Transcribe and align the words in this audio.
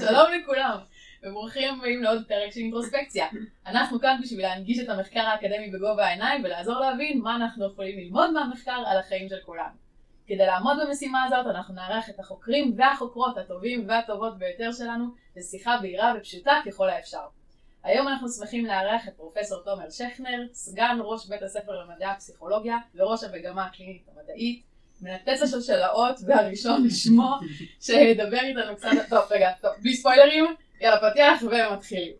שלום 0.00 0.26
לכולם, 0.40 0.78
וברוכים 1.22 1.74
הבאים 1.74 2.02
לעוד 2.02 2.22
פרק 2.28 2.52
של 2.52 2.60
אינטרוספקציה. 2.60 3.26
אנחנו 3.66 4.00
כאן 4.00 4.18
בשביל 4.22 4.42
להנגיש 4.42 4.78
את 4.78 4.88
המחקר 4.88 5.20
האקדמי 5.20 5.70
בגובה 5.70 6.06
העיניים 6.06 6.44
ולעזור 6.44 6.80
להבין 6.80 7.20
מה 7.20 7.36
אנחנו 7.36 7.66
יכולים 7.66 7.98
ללמוד 7.98 8.30
מהמחקר 8.30 8.82
על 8.86 8.98
החיים 8.98 9.28
של 9.28 9.36
כולם. 9.44 9.70
כדי 10.26 10.46
לעמוד 10.46 10.76
במשימה 10.86 11.24
הזאת 11.24 11.46
אנחנו 11.46 11.74
נארח 11.74 12.10
את 12.10 12.20
החוקרים 12.20 12.74
והחוקרות 12.76 13.38
הטובים 13.38 13.88
והטובות 13.88 14.38
ביותר 14.38 14.72
שלנו 14.72 15.04
לשיחה 15.36 15.78
בהירה 15.82 16.14
ופשוטה 16.18 16.60
ככל 16.66 16.88
האפשר. 16.88 17.26
היום 17.84 18.08
אנחנו 18.08 18.28
שמחים 18.28 18.66
לארח 18.66 19.08
את 19.08 19.12
פרופסור 19.16 19.62
תומר 19.64 19.90
שכנר, 19.90 20.46
סגן 20.52 20.98
ראש 21.00 21.26
בית 21.26 21.42
הספר 21.42 21.72
למדעי 21.72 22.10
הפסיכולוגיה 22.10 22.76
וראש 22.94 23.24
המגמה 23.24 23.66
הקלינית 23.66 24.02
המדעית, 24.08 24.62
מנתץ 25.00 25.42
השלשלאות 25.42 26.20
והראשון 26.26 26.86
לשמו, 26.86 27.38
שידבר 27.80 28.40
איתנו 28.40 28.76
קצת, 28.76 28.88
טוב 29.08 29.22
רגע, 29.30 29.50
טוב, 29.60 29.70
בלי 29.82 29.96
ספוילרים, 29.96 30.44
יאללה 30.80 31.10
פתיח 31.10 31.42
ומתחילים. 31.42 32.12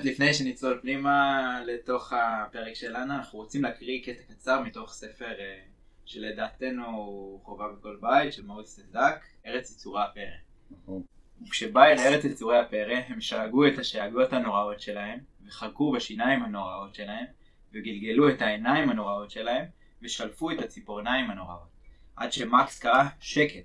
באמת 0.00 0.12
לפני 0.12 0.34
שנצלול 0.34 0.78
פנימה 0.82 1.60
לתוך 1.66 2.12
הפרק 2.12 2.74
שלנו, 2.74 3.14
אנחנו 3.14 3.38
רוצים 3.38 3.62
להקריא 3.62 4.02
קטע 4.04 4.22
קצר 4.32 4.60
מתוך 4.60 4.92
ספר 4.92 5.40
אה, 5.40 5.60
שלדעתנו 6.04 6.86
הוא 6.86 7.40
חובה 7.44 7.64
בכל 7.68 7.96
בית, 8.00 8.32
של 8.32 8.46
מוריס 8.46 8.76
סנדק, 8.76 9.24
ארץ 9.46 9.70
יצורי 9.70 10.02
הפרא. 10.02 10.24
נכון. 10.70 11.02
וכשבא 11.46 11.84
אל 11.84 11.98
ארץ 11.98 12.24
יצורי 12.24 12.58
הפרא, 12.58 12.96
הם 13.06 13.20
שאגו 13.20 13.66
את 13.66 13.78
השאגות 13.78 14.32
הנוראות 14.32 14.80
שלהם, 14.80 15.18
וחלקו 15.46 15.92
בשיניים 15.92 16.42
הנוראות 16.42 16.94
שלהם, 16.94 17.24
וגלגלו 17.72 18.28
את 18.28 18.42
העיניים 18.42 18.90
הנוראות 18.90 19.30
שלהם, 19.30 19.64
ושלפו 20.02 20.50
את 20.50 20.58
הציפורניים 20.58 21.30
הנוראות. 21.30 21.70
עד 22.16 22.32
שמקס 22.32 22.78
קרא 22.78 23.04
שקט, 23.20 23.64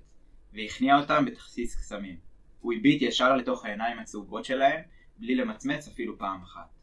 והכניע 0.53 0.97
אותם 0.97 1.25
בתכסיס 1.25 1.75
קסמים. 1.75 2.17
הוא 2.59 2.73
הביט 2.73 3.01
ישר 3.01 3.35
לתוך 3.35 3.65
העיניים 3.65 3.99
הצהובות 3.99 4.45
שלהם, 4.45 4.81
בלי 5.17 5.35
למצמץ 5.35 5.87
אפילו 5.87 6.17
פעם 6.17 6.41
אחת. 6.41 6.75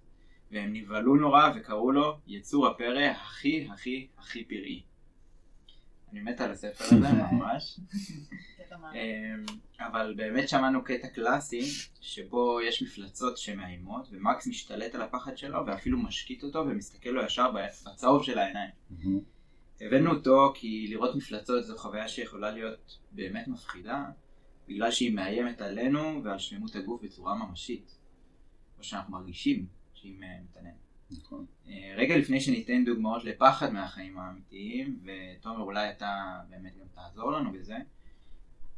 והם 0.51 0.73
נבהלו 0.73 1.17
נורא 1.17 1.51
וקראו 1.57 1.93
לו 1.93 2.19
יצור 2.27 2.67
הפרא 2.67 3.01
הכי 3.01 3.69
הכי 3.73 4.09
הכי 4.19 4.45
פראי. 4.45 4.83
אני 6.13 6.21
מת 6.21 6.41
על 6.41 6.51
הספר 6.51 6.85
הזה 6.85 7.09
ממש. 7.33 7.81
אמ, 8.73 9.45
אבל 9.81 10.15
באמת 10.17 10.49
שמענו 10.49 10.85
קטע 10.85 11.09
קלאסי 11.09 11.63
שבו 12.01 12.61
יש 12.61 12.83
מפלצות 12.83 13.39
שמאיימות 13.39 14.09
ומקס 14.11 14.47
משתלט 14.47 14.95
על 14.95 15.03
הפחד 15.03 15.37
שלו 15.37 15.67
ואפילו 15.67 15.99
משקיט 15.99 16.43
אותו 16.43 16.59
ומסתכל 16.59 17.11
לו 17.11 17.23
ישר 17.23 17.51
בצהוב 17.53 18.23
של 18.25 18.39
העיניים. 18.39 18.71
הבאנו 19.81 20.11
אותו 20.11 20.53
כי 20.55 20.87
לראות 20.91 21.17
מפלצות 21.17 21.65
זו 21.65 21.79
חוויה 21.79 22.09
שיכולה 22.09 22.51
להיות 22.51 22.99
באמת 23.13 23.49
מפחידה 23.49 24.05
בגלל 24.69 24.91
שהיא 24.91 25.15
מאיימת 25.15 25.61
עלינו 25.61 26.25
ועל 26.25 26.39
שלמות 26.39 26.77
הגוף 26.77 27.03
בצורה 27.03 27.35
ממשית. 27.35 28.02
או 28.83 28.87
שאנחנו 28.87 29.13
מרגישים 29.13 29.67
שהיא 29.95 30.17
מתעניינת. 30.45 30.77
נכון. 31.11 31.47
אה, 31.69 31.95
רגע 31.97 32.17
לפני 32.17 32.41
שניתן 32.41 32.85
דוגמאות 32.85 33.25
לפחד 33.25 33.73
מהחיים 33.73 34.19
האמיתיים, 34.19 35.01
ותומר 35.05 35.61
אולי 35.61 35.91
אתה 35.91 36.41
באמת 36.51 36.73
גם 36.77 36.87
תעזור 36.95 37.33
לנו 37.33 37.53
בזה, 37.53 37.77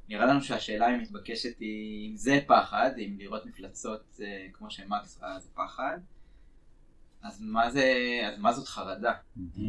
נראה 0.09 0.27
לנו 0.27 0.43
שהשאלה 0.43 0.87
המתבקשת 0.87 1.59
היא 1.59 2.11
אם 2.11 2.17
זה 2.17 2.41
פחד, 2.47 2.91
אם 2.99 3.17
לראות 3.19 3.47
מפלצות 3.47 4.21
אה, 4.21 4.47
כמו 4.53 4.71
שמקס 4.71 5.19
ראה 5.23 5.41
זה 5.41 5.49
פחד, 5.55 5.99
אז 7.23 7.43
מה, 7.43 7.71
זה, 7.71 7.93
אז 8.33 8.39
מה 8.39 8.53
זאת 8.53 8.69
חרדה? 8.69 9.13
אה, 9.39 9.63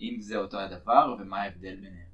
אם 0.00 0.16
זה 0.20 0.36
אותו 0.36 0.60
הדבר 0.60 1.16
ומה 1.18 1.42
ההבדל 1.42 1.74
ביניהם. 1.76 2.06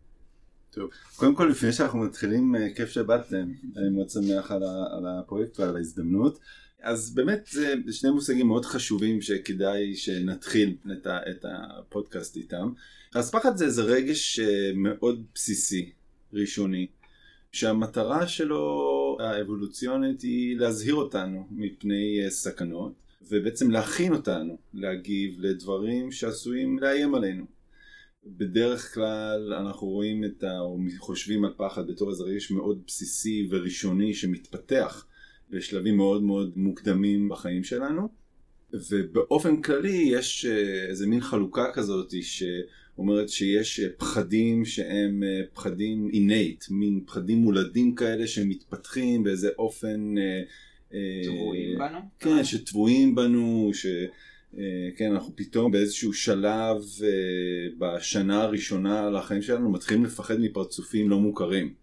טוב, 0.70 0.90
קודם 1.16 1.34
כל 1.34 1.44
לפני 1.44 1.72
שאנחנו 1.72 1.98
מתחילים, 1.98 2.54
כיף 2.76 2.88
שבאתם, 2.88 3.52
אני 3.76 3.88
מאוד 3.94 4.10
שמח 4.10 4.50
על, 4.50 4.62
ה, 4.62 4.96
על 4.96 5.06
הפרויקט 5.06 5.60
ועל 5.60 5.76
ההזדמנות. 5.76 6.38
אז 6.82 7.14
באמת 7.14 7.48
זה 7.50 7.74
שני 7.90 8.10
מושגים 8.10 8.46
מאוד 8.46 8.64
חשובים 8.64 9.20
שכדאי 9.20 9.96
שנתחיל 9.96 10.76
את, 10.92 11.06
ה, 11.06 11.18
את 11.30 11.44
הפודקאסט 11.48 12.36
איתם. 12.36 12.72
אז 13.14 13.30
פחד 13.30 13.56
זה 13.56 13.64
איזה 13.64 13.82
רגש 13.82 14.40
אה, 14.40 14.70
מאוד 14.74 15.24
בסיסי, 15.34 15.92
ראשוני, 16.32 16.86
שהמטרה 17.52 18.26
שלו 18.26 19.16
האבולוציונית 19.20 20.22
היא 20.22 20.56
להזהיר 20.56 20.94
אותנו 20.94 21.46
מפני 21.50 22.24
אה, 22.24 22.30
סכנות, 22.30 22.92
ובעצם 23.30 23.70
להכין 23.70 24.12
אותנו 24.12 24.58
להגיב 24.74 25.34
לדברים 25.38 26.12
שעשויים 26.12 26.78
לאיים 26.78 27.14
עלינו. 27.14 27.44
בדרך 28.26 28.94
כלל 28.94 29.54
אנחנו 29.54 29.86
רואים 29.86 30.24
את 30.24 30.44
ה... 30.44 30.60
או 30.60 30.78
חושבים 30.98 31.44
על 31.44 31.52
פחד 31.56 31.86
בתור 31.86 32.10
איזה 32.10 32.24
רגש 32.24 32.50
מאוד 32.50 32.82
בסיסי 32.86 33.48
וראשוני 33.50 34.14
שמתפתח 34.14 35.06
בשלבים 35.52 35.96
מאוד 35.96 36.22
מאוד 36.22 36.52
מוקדמים 36.56 37.28
בחיים 37.28 37.64
שלנו 37.64 38.08
ובאופן 38.72 39.62
כללי 39.62 40.10
יש 40.12 40.46
אה, 40.46 40.86
איזה 40.88 41.06
מין 41.06 41.20
חלוקה 41.20 41.64
כזאת 41.72 42.14
שאומרת 42.22 43.28
שיש 43.28 43.80
אה, 43.80 43.88
פחדים 43.96 44.64
שהם 44.64 45.22
אה, 45.22 45.40
פחדים 45.54 46.10
innate, 46.12 46.66
מין 46.70 47.00
פחדים 47.06 47.38
מולדים 47.38 47.94
כאלה 47.94 48.26
שמתפתחים 48.26 49.22
באיזה 49.22 49.48
אופן 49.58 50.14
טבועים 51.24 51.78
בנו? 51.78 51.98
כן, 52.20 52.44
שטבועים 52.44 53.14
בנו, 53.14 53.70
ש... 53.74 53.86
כן, 54.96 55.12
אנחנו 55.12 55.32
פתאום 55.36 55.72
באיזשהו 55.72 56.12
שלב 56.12 56.76
בשנה 57.78 58.42
הראשונה 58.42 59.10
לחיים 59.10 59.42
שלנו 59.42 59.70
מתחילים 59.70 60.04
לפחד 60.04 60.40
מפרצופים 60.40 61.10
לא 61.10 61.18
מוכרים. 61.18 61.74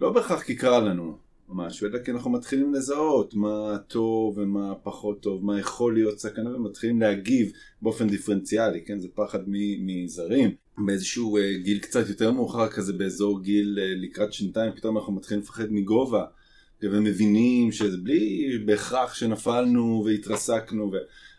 לא 0.00 0.12
בהכרח 0.12 0.42
כי 0.42 0.56
קרה 0.56 0.80
לנו 0.80 1.18
משהו, 1.48 1.86
אלא 1.86 1.98
כי 1.98 2.10
אנחנו 2.10 2.30
מתחילים 2.30 2.74
לזהות 2.74 3.34
מה 3.34 3.78
טוב 3.88 4.38
ומה 4.38 4.74
פחות 4.82 5.20
טוב, 5.20 5.44
מה 5.44 5.60
יכול 5.60 5.94
להיות 5.94 6.18
סכנה, 6.18 6.56
ומתחילים 6.56 7.00
להגיב 7.00 7.52
באופן 7.82 8.08
דיפרנציאלי, 8.08 8.84
כן, 8.84 9.00
זה 9.00 9.08
פחד 9.14 9.38
מזרים. 9.80 10.50
באיזשהו 10.86 11.36
אה, 11.36 11.58
גיל 11.62 11.78
קצת 11.78 12.08
יותר 12.08 12.32
מאוחר 12.32 12.68
כזה, 12.68 12.92
באזור 12.92 13.42
גיל 13.42 13.78
אה, 13.82 13.94
לקראת 13.96 14.32
שנתיים, 14.32 14.72
פתאום 14.72 14.98
אנחנו 14.98 15.12
מתחילים 15.12 15.42
לפחד 15.42 15.72
מגובה. 15.72 16.24
ומבינים 16.82 17.72
שזה 17.72 17.96
בלי 17.96 18.48
בהכרח 18.64 19.14
שנפלנו 19.14 20.02
והתרסקנו. 20.06 20.90
ו... 20.92 20.96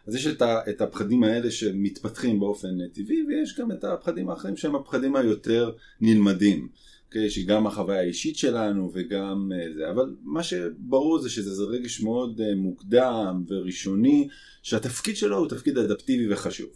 אז 0.07 0.15
יש 0.15 0.27
את, 0.27 0.41
ה, 0.41 0.59
את 0.69 0.81
הפחדים 0.81 1.23
האלה 1.23 1.51
שמתפתחים 1.51 2.39
באופן 2.39 2.87
טבעי, 2.87 3.23
ויש 3.27 3.59
גם 3.59 3.71
את 3.71 3.83
הפחדים 3.83 4.29
האחרים 4.29 4.57
שהם 4.57 4.75
הפחדים 4.75 5.15
היותר 5.15 5.71
נלמדים. 6.01 6.67
Okay, 7.09 7.29
שגם 7.29 7.67
החוויה 7.67 7.99
האישית 7.99 8.37
שלנו 8.37 8.91
וגם 8.93 9.51
אה, 9.55 9.73
זה, 9.73 9.89
אבל 9.91 10.15
מה 10.21 10.43
שברור 10.43 11.19
זה 11.19 11.29
שזה 11.29 11.53
זה 11.55 11.63
רגש 11.63 12.01
מאוד 12.01 12.41
אה, 12.41 12.55
מוקדם 12.55 13.43
וראשוני, 13.47 14.27
שהתפקיד 14.63 15.17
שלו 15.17 15.37
הוא 15.37 15.47
תפקיד 15.47 15.77
אדפטיבי 15.77 16.33
וחשוב. 16.33 16.69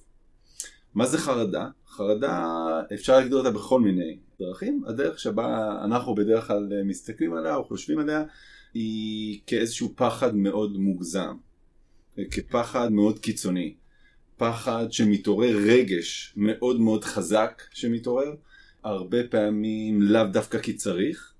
מה 0.95 1.05
זה 1.05 1.17
חרדה? 1.17 1.67
חרדה 1.88 2.55
אפשר 2.94 3.17
להגדיר 3.17 3.38
אותה 3.38 3.51
בכל 3.51 3.81
מיני 3.81 4.17
דרכים, 4.39 4.83
הדרך 4.88 5.19
שבה 5.19 5.79
אנחנו 5.85 6.16
בדרך 6.16 6.47
כלל 6.47 6.73
אה, 6.73 6.83
מסתכלים 6.83 7.33
עליה 7.33 7.55
או 7.55 7.63
חושבים 7.63 8.00
עליה 8.00 8.23
היא 8.73 9.39
כאיזשהו 9.47 9.94
פחד 9.95 10.35
מאוד 10.35 10.77
מוגזם, 10.77 11.35
כפחד 12.31 12.91
מאוד 12.91 13.19
קיצוני, 13.19 13.75
פחד 14.38 14.91
שמתעורר 14.91 15.57
רגש 15.65 16.33
מאוד 16.38 16.79
מאוד 16.79 17.03
חזק 17.03 17.63
שמתעורר, 17.73 18.35
הרבה 18.83 19.27
פעמים 19.27 20.01
לאו 20.01 20.24
דווקא 20.33 20.59
כי 20.59 20.74
צריך, 20.74 21.33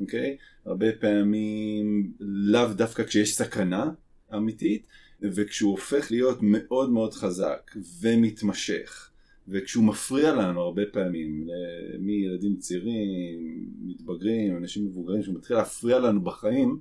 אוקיי? 0.00 0.36
הרבה 0.66 0.92
פעמים 1.00 2.12
לאו 2.20 2.72
דווקא 2.74 3.04
כשיש 3.04 3.34
סכנה 3.34 3.90
אמיתית, 4.34 4.86
וכשהוא 5.22 5.70
הופך 5.70 6.10
להיות 6.10 6.38
מאוד 6.42 6.90
מאוד 6.90 7.14
חזק 7.14 7.70
ומתמשך, 8.00 9.10
וכשהוא 9.48 9.84
מפריע 9.84 10.34
לנו 10.34 10.60
הרבה 10.60 10.82
פעמים, 10.92 11.48
ל- 11.48 11.98
מילדים 11.98 12.56
צעירים, 12.56 13.66
מתבגרים, 13.82 14.56
אנשים 14.56 14.84
מבוגרים, 14.84 15.22
שהוא 15.22 15.34
מתחיל 15.34 15.56
להפריע 15.56 15.98
לנו 15.98 16.20
בחיים, 16.20 16.78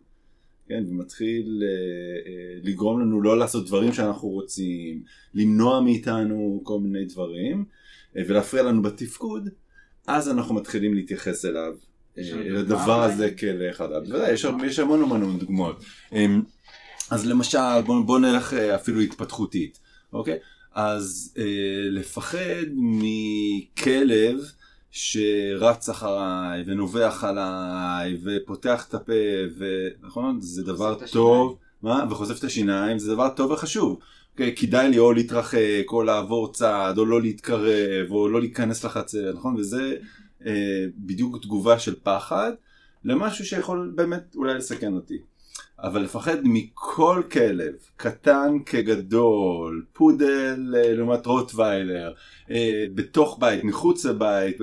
כן, 0.67 0.83
ומתחיל 0.89 1.63
אה, 1.63 2.31
אה, 2.31 2.59
לגרום 2.63 3.01
לנו 3.01 3.21
לא 3.21 3.37
לעשות 3.37 3.67
דברים 3.67 3.93
שאנחנו 3.93 4.29
רוצים, 4.29 5.03
למנוע 5.33 5.81
מאיתנו 5.81 6.61
כל 6.63 6.79
מיני 6.79 7.05
דברים, 7.05 7.65
אה, 8.17 8.21
ולהפריע 8.27 8.63
לנו 8.63 8.81
בתפקוד, 8.81 9.49
אז 10.07 10.29
אנחנו 10.29 10.55
מתחילים 10.55 10.93
להתייחס 10.93 11.45
אליו, 11.45 11.73
אה, 12.17 12.23
לדבר 12.35 13.03
הזה? 13.03 13.31
כאל 13.31 13.71
חרדה. 13.73 13.99
בוודאי, 13.99 14.33
יש, 14.65 14.79
המון 14.79 15.01
המון 15.01 15.39
דוגמאות. 15.39 15.83
אמ, 16.13 16.41
אז 17.11 17.25
למשל, 17.25 17.81
בואו 17.85 18.03
בוא 18.03 18.19
נלך 18.19 18.53
אה, 18.53 18.75
אפילו 18.75 18.99
התפתחותית, 18.99 19.79
אוקיי? 20.13 20.37
אז 20.73 21.33
אה, 21.37 21.43
לפחד 21.89 22.65
מכלב 22.75 24.37
שרץ 24.91 25.89
אחריי 25.89 26.63
ונובח 26.65 27.23
עליי 27.23 28.17
ופותח 28.23 28.85
את 28.89 28.93
הפה, 28.93 29.13
ונכון? 29.57 30.41
זה 30.41 30.63
דבר 30.63 30.97
טוב. 31.11 31.57
מה? 31.81 32.05
וחושף 32.09 32.39
את 32.39 32.43
השיניים, 32.43 32.99
זה 32.99 33.13
דבר 33.13 33.29
טוב 33.29 33.51
וחשוב. 33.51 33.99
כדאי 34.55 34.89
לי 34.89 34.99
או 34.99 35.13
להתרחק, 35.13 35.85
או 35.87 36.03
לעבור 36.03 36.53
צעד, 36.53 36.97
או 36.97 37.05
לא 37.05 37.21
להתקרב, 37.21 38.11
או 38.11 38.29
לא 38.29 38.39
להיכנס 38.39 38.85
לחצר, 38.85 39.33
נכון? 39.33 39.55
וזה 39.55 39.95
אה, 40.45 40.85
בדיוק 40.97 41.37
תגובה 41.41 41.79
של 41.79 41.95
פחד 42.03 42.51
למשהו 43.03 43.45
שיכול 43.45 43.91
באמת 43.95 44.35
אולי 44.35 44.53
לסכן 44.53 44.93
אותי. 44.93 45.17
אבל 45.79 46.01
לפחד 46.01 46.37
מכל 46.43 47.21
כלב, 47.31 47.73
קטן 47.97 48.57
כגדול, 48.65 49.85
פודל 49.93 50.73
אה, 50.77 50.93
לעומת 50.93 51.25
רוטוויילר, 51.25 52.13
אה, 52.51 52.85
בתוך 52.95 53.37
בית, 53.39 53.63
מחוץ 53.63 54.05
לבית, 54.05 54.57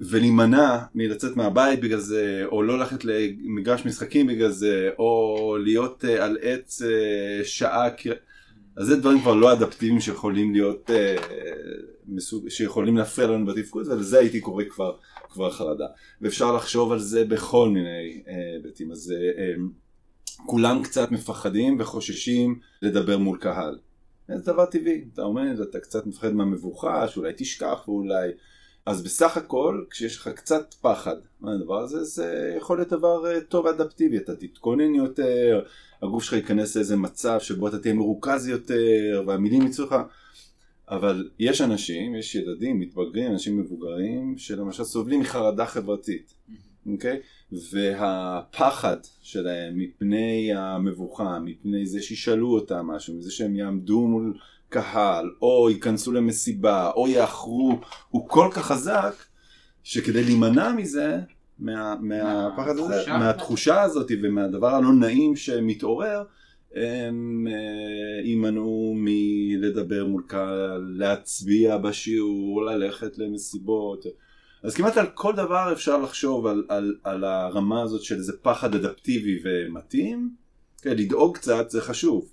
ולהימנע 0.00 0.78
מלצאת 0.94 1.36
מהבית 1.36 1.80
בגלל 1.80 1.98
זה, 1.98 2.42
או 2.46 2.62
לא 2.62 2.78
ללכת 2.78 3.04
למגרש 3.04 3.86
משחקים 3.86 4.26
בגלל 4.26 4.50
זה, 4.50 4.90
או 4.98 5.56
להיות 5.60 6.04
uh, 6.04 6.22
על 6.22 6.38
עץ 6.42 6.82
uh, 6.82 6.86
שעה, 7.44 7.90
אז 8.76 8.86
זה 8.86 8.96
דברים 8.96 9.20
כבר 9.20 9.34
לא 9.34 9.52
אדפטיביים 9.52 10.00
שיכולים 10.00 10.52
להיות, 10.52 10.90
uh, 10.90 11.22
מסוג, 12.08 12.48
שיכולים 12.48 12.96
להפריע 12.96 13.26
לנו 13.26 13.46
בתפקוד, 13.46 13.88
ולזה 13.88 14.18
הייתי 14.18 14.40
קורא 14.40 14.64
כבר, 14.70 14.96
כבר 15.28 15.50
חרדה. 15.50 15.86
ואפשר 16.20 16.56
לחשוב 16.56 16.92
על 16.92 16.98
זה 16.98 17.24
בכל 17.24 17.68
מיני 17.68 18.22
היבטים, 18.26 18.90
uh, 18.90 18.92
אז 18.92 19.14
um, 19.56 19.60
כולם 20.46 20.82
קצת 20.82 21.10
מפחדים 21.10 21.76
וחוששים 21.80 22.58
לדבר 22.82 23.18
מול 23.18 23.38
קהל. 23.38 23.78
זה 24.28 24.52
דבר 24.52 24.66
טבעי, 24.66 25.04
אתה 25.14 25.22
עומד, 25.22 25.60
אתה 25.60 25.80
קצת 25.80 26.06
מפחד 26.06 26.32
מהמבוכה, 26.32 27.08
שאולי 27.08 27.32
תשכח 27.36 27.84
ואולי... 27.88 28.30
אז 28.86 29.02
בסך 29.02 29.36
הכל, 29.36 29.84
כשיש 29.90 30.16
לך 30.16 30.28
קצת 30.28 30.74
פחד 30.74 31.16
מהדבר 31.40 31.78
הזה, 31.78 32.04
זה 32.04 32.54
יכול 32.56 32.78
להיות 32.78 32.88
דבר 32.88 33.26
אה, 33.26 33.40
טוב 33.40 33.66
אדפטיבי, 33.66 34.16
אתה 34.16 34.36
תתכונן 34.36 34.94
יותר, 34.94 35.62
הגוף 36.02 36.22
שלך 36.24 36.32
ייכנס 36.32 36.76
לאיזה 36.76 36.96
מצב 36.96 37.40
שבו 37.40 37.68
אתה 37.68 37.78
תהיה 37.78 37.94
מרוכז 37.94 38.48
יותר, 38.48 39.24
והמילים 39.26 39.66
יצאו 39.66 39.84
לך. 39.84 39.94
אבל 40.88 41.28
יש 41.38 41.60
אנשים, 41.60 42.14
יש 42.14 42.34
ילדים, 42.34 42.80
מתבגרים, 42.80 43.32
אנשים 43.32 43.58
מבוגרים, 43.58 44.34
שלמשל 44.38 44.84
סובלים 44.84 45.20
מחרדה 45.20 45.66
חברתית, 45.66 46.34
אוקיי? 46.92 47.16
Okay? 47.16 47.56
והפחד 47.72 48.96
שלהם 49.22 49.78
מפני 49.78 50.50
המבוכה, 50.54 51.38
מפני 51.38 51.86
זה 51.86 52.02
שישאלו 52.02 52.54
אותם 52.54 52.86
משהו, 52.86 53.14
מזה 53.14 53.30
שהם 53.30 53.56
יעמדו 53.56 54.06
מול 54.06 54.38
קהל, 54.68 55.30
או 55.42 55.70
ייכנסו 55.70 56.12
למסיבה, 56.12 56.90
או 56.90 57.08
יאחרו, 57.08 57.80
הוא 58.08 58.28
כל 58.28 58.48
כך 58.52 58.66
חזק, 58.66 59.14
שכדי 59.82 60.24
להימנע 60.24 60.72
מזה, 60.72 61.16
מה, 61.58 61.94
מהפחד 62.00 62.78
הזה, 62.78 63.04
מהתחושה 63.08 63.82
הזאת 63.82 64.10
ומהדבר 64.22 64.74
הלא 64.74 64.92
נעים 64.92 65.36
שמתעורר, 65.36 66.22
הם 66.74 67.46
אה, 67.50 68.24
יימנעו 68.24 68.94
מלדבר 68.96 70.06
מול 70.06 70.22
קהל, 70.26 70.94
להצביע 70.96 71.76
בשיעור, 71.76 72.64
ללכת 72.64 73.18
למסיבות. 73.18 74.04
אז 74.62 74.74
כמעט 74.74 74.96
על 74.96 75.06
כל 75.14 75.32
דבר 75.36 75.72
אפשר 75.72 75.96
לחשוב 75.98 76.46
על, 76.46 76.64
על, 76.68 76.96
על 77.04 77.24
הרמה 77.24 77.82
הזאת 77.82 78.02
של 78.02 78.14
איזה 78.14 78.32
פחד 78.42 78.74
אדפטיבי 78.74 79.38
ומתאים. 79.44 80.30
כן, 80.82 80.96
לדאוג 80.96 81.36
קצת 81.36 81.70
זה 81.70 81.80
חשוב. 81.80 82.32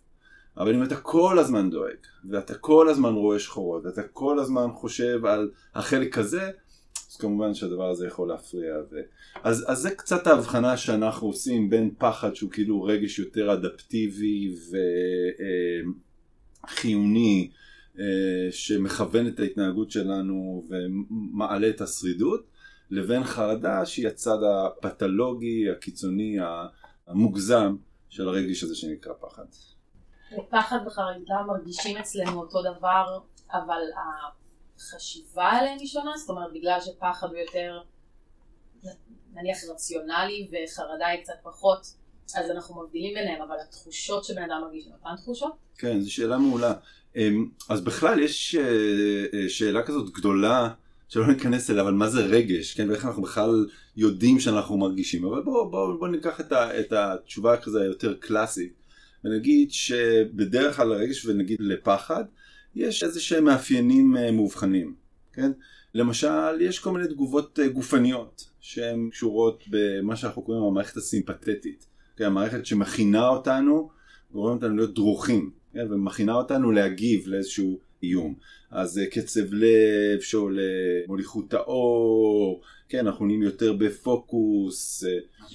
אבל 0.58 0.76
אם 0.76 0.84
אתה 0.84 0.96
כל 0.96 1.40
הזמן 1.40 1.70
דואג, 1.70 1.96
ואתה 2.30 2.56
כל 2.56 2.90
הזמן 2.90 3.14
רואה 3.14 3.40
שחורות, 3.40 3.86
ואתה 3.86 4.04
כל 4.04 4.40
הזמן 4.40 4.68
חושב 4.74 5.26
על 5.26 5.52
החלק 5.76 6.18
הזה, 6.18 6.52
אז 7.14 7.18
כמובן 7.18 7.54
שהדבר 7.54 7.90
הזה 7.90 8.08
יכול 8.08 8.28
להפריע. 8.28 8.74
ו... 8.92 8.96
אז, 9.44 9.66
אז 9.68 9.78
זה 9.78 9.96
קצת 9.96 10.28
ההבחנה 10.28 10.78
שאנחנו 10.78 11.28
עושים 11.28 11.70
בין 11.70 11.94
פחד 11.98 12.36
שהוא 12.36 12.52
כאילו 12.52 12.84
רגש 12.84 13.20
יותר 13.20 13.54
אדפטיבי 13.54 14.56
וחיוני, 16.68 17.50
אה, 18.00 18.04
אה, 18.04 18.52
שמכוון 18.52 19.28
את 19.28 19.40
ההתנהגות 19.40 19.92
שלנו 19.92 20.64
ומעלה 20.70 21.70
את 21.70 21.82
השרידות, 21.82 22.48
לבין 22.90 23.24
חרדה 23.24 23.86
שהיא 23.86 24.08
הצד 24.08 24.38
הפתולוגי, 24.44 25.70
הקיצוני, 25.70 26.38
המוגזם 27.08 27.76
של 28.10 28.28
הרגש 28.28 28.64
הזה 28.64 28.76
שנקרא 28.76 29.14
פחד. 29.22 29.46
פחד 30.50 30.78
וחרדה 30.88 31.44
מרגישים 31.48 31.98
אצלנו 31.98 32.42
אותו 32.42 32.62
דבר, 32.62 33.20
אבל 33.54 33.82
החשיבה 34.84 35.50
עליהם 35.50 35.80
היא 35.80 35.88
שונה? 35.88 36.12
זאת 36.18 36.30
אומרת, 36.30 36.54
בגלל 36.54 36.80
שפחד 36.82 37.28
הוא 37.28 37.38
יותר 37.38 37.80
נניח 39.34 39.58
רציונלי 39.72 40.48
וחרדה 40.52 41.08
היא 41.08 41.24
קצת 41.24 41.34
פחות, 41.44 41.94
אז 42.36 42.52
אנחנו 42.52 42.84
מבדילים 42.84 43.14
ביניהם, 43.14 43.42
אבל 43.42 43.56
התחושות 43.68 44.24
שבן 44.24 44.44
אדם 44.44 44.62
מרגיש 44.62 44.86
הן 44.86 44.92
אותן 44.94 45.22
תחושות? 45.22 45.54
כן, 45.78 46.02
זו 46.02 46.14
שאלה 46.14 46.38
מעולה. 46.38 46.74
אמ, 47.16 47.50
אז 47.70 47.82
בכלל 47.82 48.20
יש 48.20 48.56
אה, 48.56 48.64
אה, 49.34 49.50
שאלה 49.50 49.84
כזאת 49.84 50.14
גדולה, 50.14 50.70
שלא 51.10 51.28
ניכנס 51.28 51.70
אליה, 51.70 51.82
אבל 51.82 51.94
מה 51.94 52.10
זה 52.10 52.22
רגש, 52.22 52.74
כן, 52.74 52.90
ואיך 52.90 53.06
אנחנו 53.06 53.22
בכלל 53.22 53.68
יודעים 53.98 54.40
שאנחנו 54.40 54.78
מרגישים, 54.78 55.26
אבל 55.26 55.42
בואו 55.42 55.70
בוא, 55.70 56.00
בוא 56.00 56.08
ניקח 56.08 56.40
את, 56.40 56.52
ה, 56.52 56.80
את 56.80 56.94
התשובה 56.94 57.58
כזה 57.58 57.82
היותר 57.82 58.14
קלאסית. 58.20 58.74
ונגיד 59.24 59.72
שבדרך 59.72 60.76
כלל 60.76 60.92
הרגש 60.92 61.26
ונגיד 61.26 61.58
לפחד, 61.60 62.24
יש 62.76 63.04
איזה 63.04 63.22
שהם 63.22 63.44
מאפיינים 63.44 64.18
אה, 64.18 64.32
מאובחנים, 64.32 64.96
כן? 65.34 65.52
למשל, 65.94 66.62
יש 66.62 66.80
כל 66.80 66.92
מיני 66.92 67.08
תגובות 67.08 67.60
אה, 67.60 67.68
גופניות 67.68 68.50
שהן 68.60 69.10
קשורות 69.12 69.64
במה 69.70 70.16
שאנחנו 70.16 70.42
קוראים 70.42 70.64
המערכת 70.64 70.98
הסימפתטית, 70.98 71.88
כן? 72.18 72.26
המערכת 72.26 72.66
שמכינה 72.66 73.28
אותנו, 73.28 73.90
גורמת 74.32 74.64
אותנו 74.64 74.76
להיות 74.76 74.94
דרוכים, 74.94 75.52
כן? 75.74 75.94
ומכינה 75.94 76.34
אותנו 76.34 76.72
להגיב 76.72 77.28
לאיזשהו 77.28 77.80
איום. 78.04 78.36
אז 78.72 78.98
אה, 78.98 79.06
קצב 79.06 79.54
לב 79.54 80.22
שעולה, 80.22 80.62
מוליכות 81.08 81.54
האור, 81.54 82.62
כן, 82.90 83.08
אנחנו 83.08 83.26
נהיים 83.26 83.42
יותר 83.42 83.74
בפוקוס, 83.74 85.04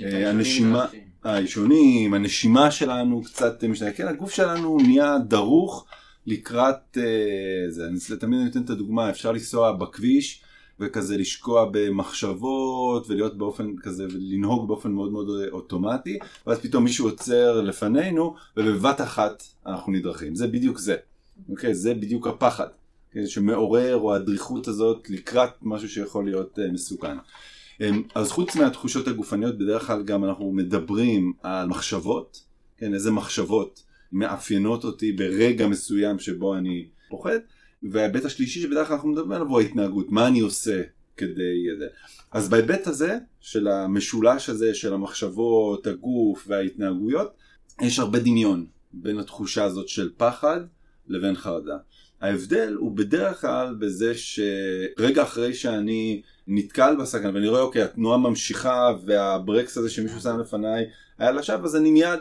הנשימה, 0.00 0.86
האישונים, 1.24 2.14
הנשימה 2.14 2.70
שלנו 2.70 3.22
קצת 3.22 3.64
משנה, 3.64 3.92
כן, 3.92 4.08
הגוף 4.08 4.32
שלנו 4.32 4.78
נהיה 4.80 5.18
דרוך 5.28 5.86
לקראת 6.28 6.98
אה, 6.98 7.70
זה, 7.70 7.86
אני 7.86 8.18
תמיד 8.20 8.40
נותן 8.40 8.62
את 8.62 8.70
הדוגמה, 8.70 9.10
אפשר 9.10 9.32
לנסוע 9.32 9.72
בכביש 9.72 10.42
וכזה 10.80 11.16
לשקוע 11.16 11.68
במחשבות 11.72 13.10
ולהיות 13.10 13.38
באופן 13.38 13.76
כזה 13.76 14.04
ולנהוג 14.04 14.68
באופן 14.68 14.92
מאוד 14.92 15.12
מאוד 15.12 15.28
אוטומטי 15.50 16.18
ואז 16.46 16.58
פתאום 16.58 16.84
מישהו 16.84 17.08
עוצר 17.08 17.60
לפנינו 17.60 18.34
ובבת 18.56 19.00
אחת 19.00 19.42
אנחנו 19.66 19.92
נדרכים, 19.92 20.34
זה 20.34 20.46
בדיוק 20.46 20.78
זה, 20.78 20.96
אוקיי, 21.48 21.74
זה 21.74 21.94
בדיוק 21.94 22.26
הפחד. 22.26 22.68
כן, 23.12 23.26
שמעורר 23.26 23.96
או 23.96 24.14
הדריכות 24.14 24.68
הזאת 24.68 25.10
לקראת 25.10 25.50
משהו 25.62 25.88
שיכול 25.88 26.24
להיות 26.24 26.58
uh, 26.58 26.72
מסוכן. 26.72 27.16
אמ, 27.80 28.02
אז 28.14 28.30
חוץ 28.30 28.56
מהתחושות 28.56 29.08
הגופניות, 29.08 29.58
בדרך 29.58 29.86
כלל 29.86 30.02
גם 30.02 30.24
אנחנו 30.24 30.52
מדברים 30.52 31.32
על 31.42 31.66
מחשבות, 31.66 32.42
כן, 32.78 32.94
איזה 32.94 33.10
מחשבות 33.10 33.82
מאפיינות 34.12 34.84
אותי 34.84 35.12
ברגע 35.12 35.66
מסוים 35.66 36.18
שבו 36.18 36.54
אני 36.54 36.88
פוחד, 37.08 37.38
וההיבט 37.82 38.24
השלישי 38.24 38.60
שבדרך 38.60 38.86
כלל 38.88 38.96
אנחנו 38.96 39.08
מדברים 39.08 39.32
עליו 39.32 39.48
הוא 39.48 39.60
ההתנהגות, 39.60 40.10
מה 40.10 40.26
אני 40.26 40.40
עושה 40.40 40.82
כדי... 41.16 41.66
אז 42.32 42.48
בהיבט 42.48 42.86
הזה, 42.86 43.18
של 43.40 43.68
המשולש 43.68 44.48
הזה 44.48 44.74
של 44.74 44.94
המחשבות, 44.94 45.86
הגוף 45.86 46.44
וההתנהגויות, 46.48 47.32
יש 47.82 47.98
הרבה 47.98 48.18
דמיון 48.18 48.66
בין 48.92 49.18
התחושה 49.18 49.64
הזאת 49.64 49.88
של 49.88 50.10
פחד 50.16 50.60
לבין 51.08 51.34
חרדה. 51.34 51.76
ההבדל 52.20 52.74
הוא 52.74 52.96
בדרך 52.96 53.40
כלל 53.40 53.74
בזה 53.78 54.12
שרגע 54.14 55.22
אחרי 55.22 55.54
שאני 55.54 56.22
נתקל 56.46 56.96
בסכנה 57.00 57.30
ואני 57.34 57.48
רואה 57.48 57.60
אוקיי 57.60 57.82
התנועה 57.82 58.18
ממשיכה 58.18 58.92
והברקס 59.06 59.78
הזה 59.78 59.90
שמישהו 59.90 60.20
שם 60.20 60.40
לפניי 60.40 60.84
היה 61.18 61.30
לשווא 61.30 61.64
אז 61.64 61.76
אני 61.76 61.90
מיד 61.90 62.20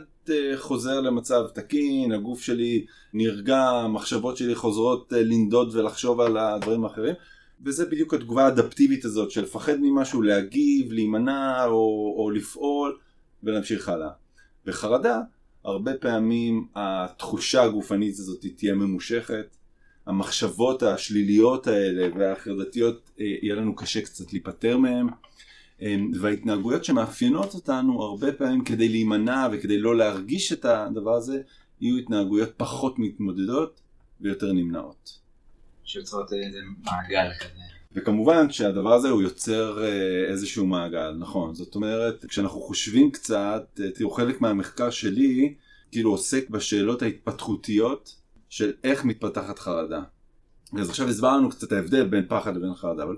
חוזר 0.56 1.02
למצב 1.02 1.48
תקין, 1.54 2.12
הגוף 2.12 2.42
שלי 2.42 2.86
נרגע, 3.14 3.60
המחשבות 3.60 4.38
שלי 4.38 4.56
חוזרות 4.56 5.14
אה, 5.14 5.24
לנדוד 5.24 5.76
ולחשוב 5.76 6.22
על 6.22 6.38
הדברים 6.38 6.84
האחרים 6.84 7.16
וזה 7.66 7.86
בדיוק 7.86 8.14
התגובה 8.14 8.46
האדפטיבית 8.46 9.06
הזאת 9.06 9.32
של 9.32 9.44
לפחד 9.44 9.78
ממשהו, 9.82 10.22
להגיב, 10.22 10.92
להימנע 10.92 11.66
או, 11.66 12.16
או 12.18 12.30
לפעול 12.32 12.98
ולהמשיך 13.44 13.90
הלאה. 13.90 14.10
בחרדה 14.66 15.22
הרבה 15.64 15.94
פעמים 15.94 16.68
התחושה 16.76 17.64
הגופנית 17.64 18.14
הזאת 18.20 18.46
תהיה 18.56 18.74
ממושכת 18.74 19.58
המחשבות 20.06 20.84
השליליות 20.84 21.68
האלה 21.68 22.08
והחרדתיות 22.16 23.12
אה, 23.20 23.26
יהיה 23.42 23.56
לנו 23.56 23.76
קשה 23.76 24.02
קצת 24.02 24.34
להיפטר 24.34 24.78
מהן 24.78 25.08
אה, 25.10 25.14
וההתנהגויות 26.22 26.86
שמאפיינות 26.86 27.54
אותנו 27.54 28.04
הרבה 28.04 28.32
פעמים 28.32 28.64
כדי 28.64 28.90
להימנע 28.90 29.48
וכדי 29.52 29.78
לא 29.78 29.98
להרגיש 29.98 30.54
את 30.54 30.66
הדבר 30.66 31.14
הזה 31.16 31.42
יהיו 31.82 31.98
התנהגויות 31.98 32.50
פחות 32.58 33.00
מתמודדות 33.00 33.82
ויותר 34.22 34.54
נמנעות. 34.54 35.20
שיוצרות 35.84 36.34
איזה 36.34 36.60
מעגל 36.84 37.30
כזה. 37.40 37.62
וכמובן 37.92 38.52
שהדבר 38.52 38.94
הזה 38.94 39.10
הוא 39.10 39.22
יוצר 39.22 39.84
אה, 39.84 40.32
איזשהו 40.32 40.66
מעגל, 40.66 41.12
נכון. 41.20 41.56
זאת 41.56 41.76
אומרת, 41.76 42.26
כשאנחנו 42.26 42.60
חושבים 42.60 43.12
קצת, 43.12 43.80
אה, 43.80 43.92
תראו, 43.92 44.12
חלק 44.12 44.42
מהמחקר 44.42 44.90
שלי 44.90 45.56
כאילו 45.92 46.12
עוסק 46.12 46.50
בשאלות 46.50 47.02
ההתפתחותיות 47.02 48.16
של 48.50 48.74
איך 48.84 49.06
מתפתחת 49.06 49.60
חרדה. 49.60 50.02
אז 50.80 50.90
עכשיו 50.90 51.08
הסברנו 51.08 51.50
קצת 51.50 51.72
ההבדל 51.72 52.08
בין 52.08 52.26
פחד 52.28 52.56
לבין 52.56 52.74
חרדה, 52.74 53.04
אבל 53.04 53.16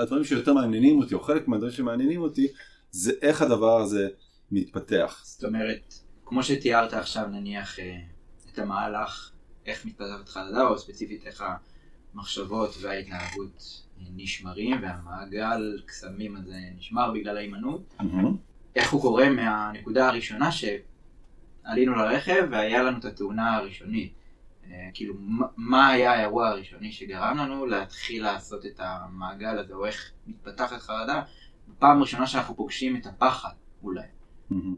הדברים 0.00 0.24
שיותר 0.24 0.52
מעניינים 0.54 0.98
אותי, 0.98 1.14
או 1.14 1.20
חלק 1.20 1.48
מהדברים 1.48 1.72
שמעניינים 1.72 2.20
אותי, 2.20 2.46
זה 2.90 3.12
איך 3.22 3.42
הדבר 3.42 3.80
הזה 3.80 4.08
מתפתח. 4.50 5.22
זאת 5.24 5.44
אומרת, 5.44 5.94
כמו 6.24 6.42
שתיארת 6.42 6.92
עכשיו 6.92 7.26
נניח 7.26 7.78
אה, 7.78 8.00
את 8.52 8.58
המהלך, 8.58 9.30
איך 9.66 9.86
מתפתחת 9.86 10.28
חרדה, 10.28 10.62
או 10.68 10.78
ספציפית 10.78 11.26
איך 11.26 11.44
המחשבות 12.14 12.76
וההתנהגות 12.80 13.82
נשמרים, 14.16 14.82
והמעגל 14.82 15.82
קסמים 15.86 16.36
הזה 16.36 16.58
נשמר 16.78 17.12
בגלל 17.14 17.36
ההימנעות, 17.36 17.94
Mm-hmm. 18.00 18.50
איך 18.76 18.92
הוא 18.92 19.02
קורה 19.02 19.30
מהנקודה 19.30 20.08
הראשונה 20.08 20.50
שעלינו 20.52 21.94
לרכב 21.94 22.48
והיה 22.50 22.82
לנו 22.82 22.98
את 22.98 23.04
התאונה 23.04 23.56
הראשונית. 23.56 24.12
אה, 24.70 24.88
כאילו, 24.94 25.14
מה- 25.56 25.88
היה 25.88 26.12
האירוע 26.12 26.48
הראשוני 26.48 26.92
שגרם 26.92 27.36
לנו 27.38 27.66
להתחיל 27.66 28.22
לעשות 28.22 28.66
את 28.66 28.80
המעגל 28.80 29.58
הזה, 29.58 29.74
או 29.74 29.86
איך 29.86 30.10
מתפתחת 30.26 30.80
חרדה, 30.80 31.22
בפעם 31.68 32.00
ראשונה 32.00 32.26
שאנחנו 32.26 32.56
פוגשים 32.56 32.96
את 32.96 33.06
הפחד, 33.06 33.50
אולי. 33.82 34.02
מהמם. 34.50 34.74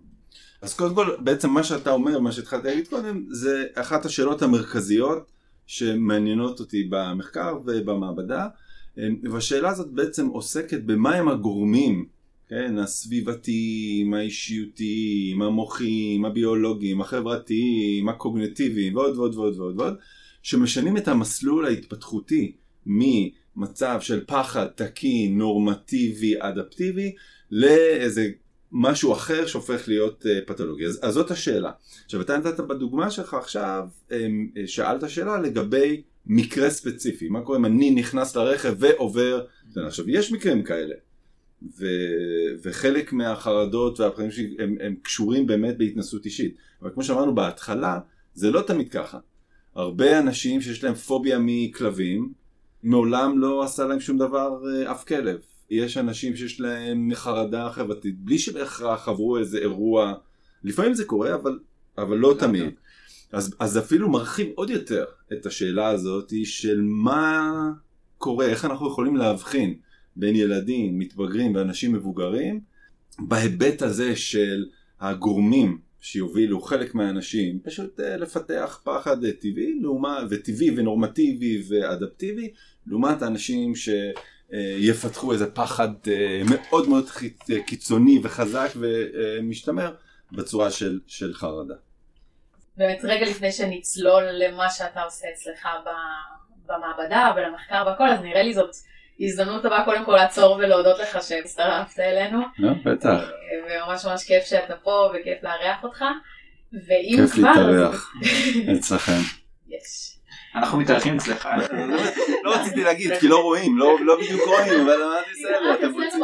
אז 0.62 0.74
קודם 0.74 0.94
כל, 0.94 1.16
בעצם 1.18 1.50
מה 1.50 1.62
שאתה 1.62 1.90
אומר, 1.90 2.18
מה 2.20 2.32
שהתחלתי 2.32 2.68
להגיד 2.68 2.88
קודם, 2.88 3.24
זה 3.30 3.64
אחת 3.74 4.04
השאלות 4.04 4.42
המרכזיות 4.42 5.32
שמעניינות 5.66 6.60
אותי 6.60 6.88
במחקר 6.90 7.58
ובמעבדה, 7.66 8.48
והשאלה 9.30 9.68
הזאת 9.68 9.90
בעצם 9.90 10.26
עוסקת 10.26 10.82
במהם 10.82 11.28
הגורמים, 11.28 12.06
כן, 12.54 12.78
הסביבתיים, 12.78 14.14
האישיותיים, 14.14 15.42
המוחיים, 15.42 16.24
הביולוגיים, 16.24 17.00
החברתיים, 17.00 18.08
הקוגנטיביים 18.08 18.96
ועוד 18.96 19.18
ועוד 19.18 19.34
ועוד 19.34 19.58
ועוד 19.58 19.80
ועוד, 19.80 19.94
שמשנים 20.42 20.96
את 20.96 21.08
המסלול 21.08 21.66
ההתפתחותי 21.66 22.52
ממצב 22.86 23.98
של 24.00 24.24
פחד 24.26 24.66
תקין, 24.66 25.38
נורמטיבי, 25.38 26.34
אדפטיבי, 26.38 27.14
לאיזה 27.50 28.28
משהו 28.72 29.12
אחר 29.12 29.46
שהופך 29.46 29.88
להיות 29.88 30.26
uh, 30.26 30.46
פתולוגי. 30.46 30.86
אז, 30.86 31.00
אז 31.02 31.14
זאת 31.14 31.30
השאלה. 31.30 31.70
עכשיו 32.04 32.20
אתה 32.20 32.38
נתת 32.38 32.60
בדוגמה 32.60 33.10
שלך 33.10 33.34
עכשיו, 33.34 33.88
um, 34.08 34.12
שאלת 34.66 35.10
שאלה 35.10 35.40
לגבי 35.40 36.02
מקרה 36.26 36.70
ספציפי, 36.70 37.28
מה 37.28 37.40
קורה 37.40 37.58
אם 37.58 37.64
אני 37.64 37.90
נכנס 37.90 38.36
לרכב 38.36 38.74
ועובר, 38.78 39.44
עכשיו 39.76 40.10
יש 40.10 40.32
מקרים 40.32 40.62
כאלה, 40.62 40.94
ו, 41.78 41.86
וחלק 42.62 43.12
מהחרדות 43.12 44.00
והפחדים 44.00 44.30
שלי 44.30 44.56
הם, 44.58 44.76
הם 44.80 44.94
קשורים 45.02 45.46
באמת 45.46 45.78
בהתנסות 45.78 46.24
אישית, 46.24 46.56
אבל 46.82 46.90
כמו 46.94 47.02
שאמרנו 47.02 47.34
בהתחלה, 47.34 47.98
זה 48.34 48.50
לא 48.50 48.62
תמיד 48.62 48.88
ככה. 48.88 49.18
הרבה 49.74 50.18
אנשים 50.18 50.60
שיש 50.60 50.84
להם 50.84 50.94
פוביה 50.94 51.38
מכלבים, 51.40 52.32
מעולם 52.82 53.38
לא 53.38 53.62
עשה 53.62 53.86
להם 53.86 54.00
שום 54.00 54.18
דבר 54.18 54.60
uh, 54.62 54.90
אף 54.90 55.04
כלב. 55.04 55.38
יש 55.70 55.96
אנשים 55.96 56.36
שיש 56.36 56.60
להם 56.60 57.10
חרדה 57.14 57.70
חברתית, 57.72 58.18
בלי 58.18 58.38
שבהכרח 58.38 59.08
עברו 59.08 59.38
איזה 59.38 59.58
אירוע, 59.58 60.14
לפעמים 60.64 60.94
זה 60.94 61.04
קורה, 61.04 61.34
אבל, 61.34 61.58
אבל 61.98 62.16
לא 62.16 62.34
תמיד. 62.38 62.64
אז, 63.32 63.54
אז 63.58 63.78
אפילו 63.78 64.08
מרחיב 64.10 64.48
עוד 64.54 64.70
יותר 64.70 65.04
את 65.32 65.46
השאלה 65.46 65.88
הזאת 65.88 66.32
של 66.44 66.80
מה 66.82 67.52
קורה, 68.18 68.46
איך 68.46 68.64
אנחנו 68.64 68.88
יכולים 68.88 69.16
להבחין 69.16 69.74
בין 70.16 70.36
ילדים, 70.36 70.98
מתבגרים 70.98 71.54
ואנשים 71.54 71.92
מבוגרים, 71.92 72.60
בהיבט 73.18 73.82
הזה 73.82 74.16
של 74.16 74.64
הגורמים 75.00 75.78
שיובילו 76.00 76.60
חלק 76.60 76.94
מהאנשים 76.94 77.60
פשוט 77.64 78.00
uh, 78.00 78.02
לפתח 78.02 78.80
פחד 78.84 79.24
uh, 79.24 79.26
טבעי, 79.40 79.80
וטבעי 80.30 80.70
ונורמטיבי 80.76 81.62
ואדפטיבי, 81.68 82.52
לעומת 82.86 83.22
האנשים 83.22 83.74
ש... 83.74 83.88
יפתחו 84.78 85.32
איזה 85.32 85.50
פחד 85.50 85.88
מאוד 86.50 86.88
מאוד 86.88 87.08
קיצוני 87.66 88.20
וחזק 88.22 88.68
ומשתמר 88.76 89.94
בצורה 90.32 90.70
של, 90.70 91.00
של 91.06 91.34
חרדה. 91.34 91.74
באמת 92.76 93.00
רגע 93.04 93.26
לפני 93.26 93.52
שנצלול 93.52 94.22
למה 94.24 94.70
שאתה 94.70 95.02
עושה 95.02 95.26
אצלך 95.32 95.68
במעבדה 96.66 97.32
ולמחקר 97.36 97.84
והכל, 97.86 98.08
אז 98.08 98.20
נראה 98.20 98.42
לי 98.42 98.54
זאת 98.54 98.70
הזדמנות 99.20 99.62
טובה 99.62 99.82
קודם 99.84 100.04
כל 100.04 100.12
לעצור 100.12 100.56
ולהודות 100.56 100.98
לך 100.98 101.22
שהצטרפת 101.22 102.00
אלינו. 102.00 102.38
בטח. 102.84 103.30
וממש 103.64 104.04
ממש 104.04 104.24
כיף 104.24 104.44
שאתה 104.44 104.76
פה 104.76 105.10
וכיף 105.14 105.42
לארח 105.42 105.84
אותך. 105.84 106.04
ואם 106.72 107.16
כיף 107.16 107.32
כבר... 107.32 107.48
להתארח 107.48 108.12
אצלכם. 108.78 109.20
יש. 109.68 110.12
אנחנו 110.54 110.78
מתארחים 110.78 111.16
אצלך. 111.16 111.48
לא 112.44 112.54
רציתי 112.54 112.84
להגיד 112.84 113.12
כי 113.20 113.28
לא 113.28 113.42
רואים, 113.42 113.78
לא 113.78 114.16
בדיוק 114.20 114.40
רואים, 114.46 114.80
אבל 114.80 115.02
אמרתי 115.02 115.30
בסדר, 115.38 115.74
אתם 115.74 115.92
רוצים 115.92 116.20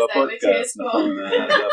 בפודקאסט, 0.00 0.80
נכון, 0.80 1.16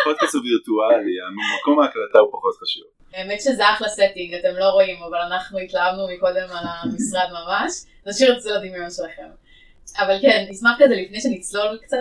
הפודקאסט 0.02 0.36
הוא 0.36 0.44
וירטואלי, 0.44 1.16
מקום 1.60 1.80
ההקלטה 1.80 2.20
הוא 2.20 2.30
פחות 2.32 2.56
חשוב. 2.62 2.84
האמת 3.14 3.42
שזה 3.42 3.70
אחלה 3.70 3.88
setting, 3.88 4.34
אתם 4.34 4.56
לא 4.60 4.66
רואים, 4.66 5.04
אבל 5.10 5.18
אנחנו 5.18 5.60
התלהבנו 5.60 6.08
מקודם 6.16 6.48
על 6.52 6.66
המשרד 6.68 7.28
ממש, 7.32 7.72
נשאיר 8.06 8.38
את 8.38 8.42
זה 8.42 8.50
לדמיון 8.52 8.90
שלכם. 8.90 9.45
אבל 10.00 10.18
כן, 10.22 10.46
נשמח 10.50 10.72
כזה 10.80 10.96
לפני 10.96 11.22
שנצלול 11.22 11.80
קצת 11.84 11.98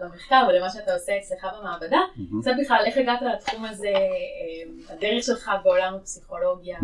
למחקר 0.00 0.46
ולמה 0.48 0.70
שאתה 0.70 0.94
עושה 0.94 1.12
אצלך 1.18 1.46
במעבדה, 1.60 2.00
קצת 2.40 2.50
בכלל 2.60 2.82
איך 2.86 2.96
הגעת 2.96 3.20
לתחום 3.22 3.64
הזה, 3.64 3.92
הדרך 4.88 5.24
שלך 5.24 5.50
בעולם 5.64 5.94
הפסיכולוגיה. 5.94 6.78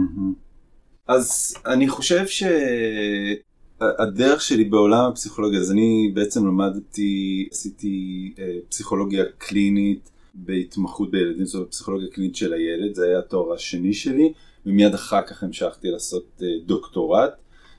אז 1.08 1.56
אני 1.66 1.88
חושב 1.88 2.25
שהדרך 3.78 4.42
שלי 4.42 4.64
בעולם 4.64 5.11
הפסיכולוגיה, 5.11 5.61
אז 5.61 5.72
אני 5.72 6.11
בעצם 6.14 6.46
למדתי, 6.46 7.49
עשיתי 7.52 8.34
פסיכולוגיה 8.68 9.25
קלינית 9.38 10.11
בהתמחות 10.34 11.11
בילדים, 11.11 11.44
זאת 11.44 11.54
אומרת 11.54 11.70
פסיכולוגיה 11.70 12.08
קלינית 12.12 12.37
של 12.37 12.52
הילד, 12.52 12.94
זה 12.94 13.06
היה 13.06 13.18
התואר 13.18 13.54
השני 13.54 13.92
שלי, 13.92 14.32
ומיד 14.66 14.94
אחר 14.94 15.22
כך 15.22 15.42
המשכתי 15.42 15.88
לעשות 15.90 16.42
דוקטורט. 16.66 17.32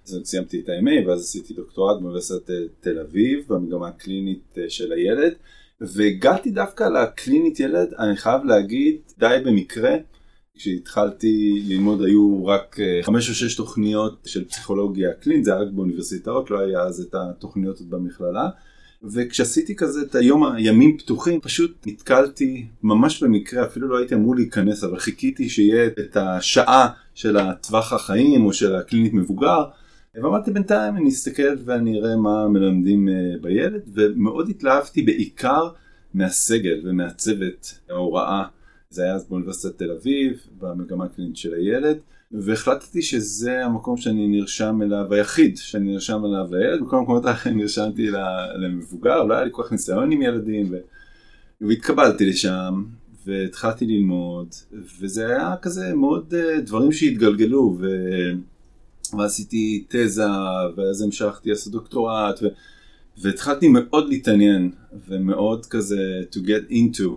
אז 0.05 0.21
סיימתי 0.23 0.59
את 0.59 0.69
ה-MA 0.69 1.07
ואז 1.07 1.21
עשיתי 1.21 1.53
דוקטורט 1.53 2.01
באוניברסיטת 2.01 2.51
תל 2.79 2.99
אביב 2.99 3.45
במגמה 3.47 3.87
הקלינית 3.87 4.57
של 4.67 4.91
הילד 4.91 5.33
והגעתי 5.81 6.51
דווקא 6.51 6.83
לקלינית 6.83 7.59
ילד, 7.59 7.93
אני 7.99 8.17
חייב 8.17 8.43
להגיד, 8.43 8.95
די 9.19 9.37
במקרה. 9.45 9.95
כשהתחלתי 10.55 11.63
ללמוד 11.67 12.01
היו 12.01 12.45
רק 12.45 12.77
חמש 13.01 13.29
או 13.29 13.35
שש 13.35 13.55
תוכניות 13.55 14.17
של 14.25 14.45
פסיכולוגיה 14.45 15.13
קלינית, 15.13 15.45
זה 15.45 15.53
היה 15.53 15.61
רק 15.61 15.67
באוניברסיטאות, 15.71 16.51
לא 16.51 16.59
היה 16.59 16.81
אז 16.81 16.99
את 16.99 17.15
התוכניות 17.15 17.81
במכללה. 17.81 18.49
וכשעשיתי 19.03 19.75
כזה 19.75 20.01
את 20.01 20.15
היום 20.15 20.45
הימים 20.45 20.97
פתוחים, 20.97 21.41
פשוט 21.41 21.77
נתקלתי 21.85 22.65
ממש 22.83 23.23
במקרה, 23.23 23.65
אפילו 23.65 23.87
לא 23.87 23.97
הייתי 23.97 24.15
אמור 24.15 24.35
להיכנס, 24.35 24.83
אבל 24.83 24.99
חיכיתי 24.99 25.49
שיהיה 25.49 25.87
את 25.87 26.17
השעה 26.17 26.89
של 27.15 27.37
הטווח 27.37 27.93
החיים 27.93 28.45
או 28.45 28.53
של 28.53 28.75
הקלינית 28.75 29.13
מבוגר. 29.13 29.63
ואמרתי 30.15 30.51
בינתיים 30.51 30.97
אני 30.97 31.09
אסתכל 31.09 31.55
ואני 31.65 31.99
אראה 31.99 32.17
מה 32.17 32.47
מלמדים 32.47 33.09
בילד, 33.41 33.81
ומאוד 33.93 34.49
התלהבתי 34.49 35.01
בעיקר 35.01 35.69
מהסגל 36.13 36.81
ומהצוות 36.83 37.79
ההוראה. 37.89 38.43
זה 38.89 39.03
היה 39.03 39.13
אז 39.15 39.29
באוניברסיטת 39.29 39.77
תל 39.77 39.91
אביב, 39.91 40.47
במגמה 40.59 41.05
הקלינית 41.05 41.37
של 41.37 41.53
הילד, 41.53 41.97
והחלטתי 42.31 43.01
שזה 43.01 43.65
המקום 43.65 43.97
שאני 43.97 44.27
נרשם 44.27 44.81
אליו, 44.81 45.13
היחיד 45.13 45.57
שאני 45.57 45.91
נרשם 45.91 46.21
אליו 46.25 46.47
לילד, 46.51 46.81
בכל 46.81 46.97
המקומות 46.97 47.25
האחרים 47.25 47.57
נרשמתי 47.57 48.07
למבוגר, 48.55 49.23
לא 49.23 49.33
היה 49.33 49.43
לי 49.43 49.49
כל 49.53 49.63
כך 49.63 49.71
ניסיון 49.71 50.11
עם 50.11 50.21
ילדים, 50.21 50.67
ו... 50.71 50.77
והתקבלתי 51.61 52.25
לשם, 52.25 52.83
והתחלתי 53.25 53.85
ללמוד, 53.85 54.47
וזה 54.99 55.27
היה 55.27 55.55
כזה 55.61 55.93
מאוד 55.95 56.33
דברים 56.65 56.91
שהתגלגלו, 56.91 57.77
ו... 57.79 57.87
ועשיתי 59.17 59.83
תזה, 59.87 60.23
ואז 60.75 61.01
המשכתי 61.01 61.49
לעשות 61.49 61.73
דוקטורט, 61.73 62.43
ו... 62.43 62.47
והתחלתי 63.17 63.67
מאוד 63.67 64.09
להתעניין, 64.09 64.71
ומאוד 65.07 65.65
כזה 65.65 66.21
to 66.31 66.37
get 66.37 66.71
into. 66.71 67.09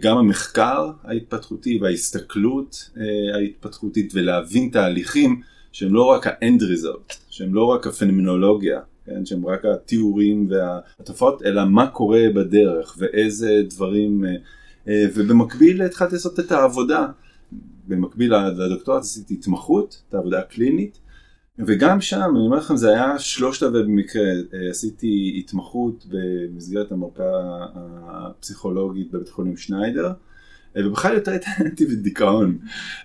גם 0.00 0.18
המחקר 0.18 0.90
ההתפתחותי 1.04 1.78
וההסתכלות 1.82 2.90
ההתפתחותית 3.34 4.12
ולהבין 4.14 4.68
תהליכים 4.68 5.40
שהם 5.72 5.94
לא 5.94 6.04
רק 6.04 6.26
ה-end 6.26 6.60
result, 6.60 7.14
שהם 7.30 7.54
לא 7.54 7.64
רק 7.64 7.86
הפנומנולוגיה, 7.86 8.80
כן, 9.06 9.26
שהם 9.26 9.46
רק 9.46 9.64
התיאורים 9.64 10.48
והתופעות, 10.50 11.42
אלא 11.42 11.64
מה 11.64 11.86
קורה 11.86 12.22
בדרך 12.34 12.96
ואיזה 12.98 13.62
דברים, 13.70 14.24
ובמקביל 14.86 15.82
התחלתי 15.82 16.14
לעשות 16.14 16.40
את 16.40 16.52
העבודה, 16.52 17.06
במקביל 17.88 18.34
לדוקטורט 18.36 19.00
עשיתי 19.00 19.34
התמחות, 19.34 20.02
את 20.08 20.14
העבודה 20.14 20.38
הקלינית, 20.38 20.98
וגם 21.58 22.00
שם, 22.00 22.30
אני 22.36 22.46
אומר 22.46 22.56
לכם, 22.56 22.76
זה 22.76 22.90
היה 22.90 23.18
שלושת 23.18 23.62
רבעי 23.62 23.82
במקרה, 23.82 24.22
אה, 24.22 24.70
עשיתי 24.70 25.36
התמחות 25.38 26.04
במסגרת 26.08 26.92
המרפאה 26.92 27.66
הפסיכולוגית 28.06 29.12
בבית 29.12 29.28
חולים 29.28 29.56
שניידר, 29.56 30.12
אה, 30.76 30.88
ובכלל 30.88 31.14
יותר 31.14 31.32
התעניינתי 31.32 31.86
בדיכאון. 31.86 32.58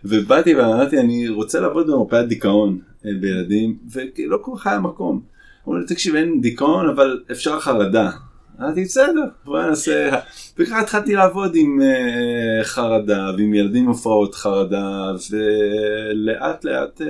ובאתי 0.06 0.56
ואמרתי, 0.56 1.00
אני 1.00 1.30
רוצה 1.30 1.60
לעבוד 1.60 1.88
במרפאת 1.88 2.28
דיכאון 2.28 2.80
אה, 3.06 3.12
בילדים, 3.22 3.78
ולא 3.92 4.38
כל 4.42 4.52
כך 4.58 4.68
היה 4.68 4.80
מקום. 4.80 5.22
אמרו 5.68 5.80
לי, 5.80 5.86
תקשיב, 5.86 6.16
אין 6.16 6.42
דיכאון, 6.42 6.90
אבל 6.90 7.24
אפשר 7.32 7.60
חרדה. 7.60 8.12
אמרתי, 8.60 8.84
בסדר, 8.84 9.24
בוא 9.46 9.62
נעשה... 9.62 10.10
וככה 10.58 10.80
התחלתי 10.80 11.16
לעבוד 11.16 11.52
עם 11.56 11.80
uh, 11.82 12.64
חרדה, 12.64 13.32
ועם 13.38 13.54
ילדים 13.54 13.86
עם 13.86 13.92
הפרעות 13.92 14.36
חרדה, 14.36 15.12
ולאט 15.32 16.64
לאט 16.64 17.02
uh, 17.02 17.06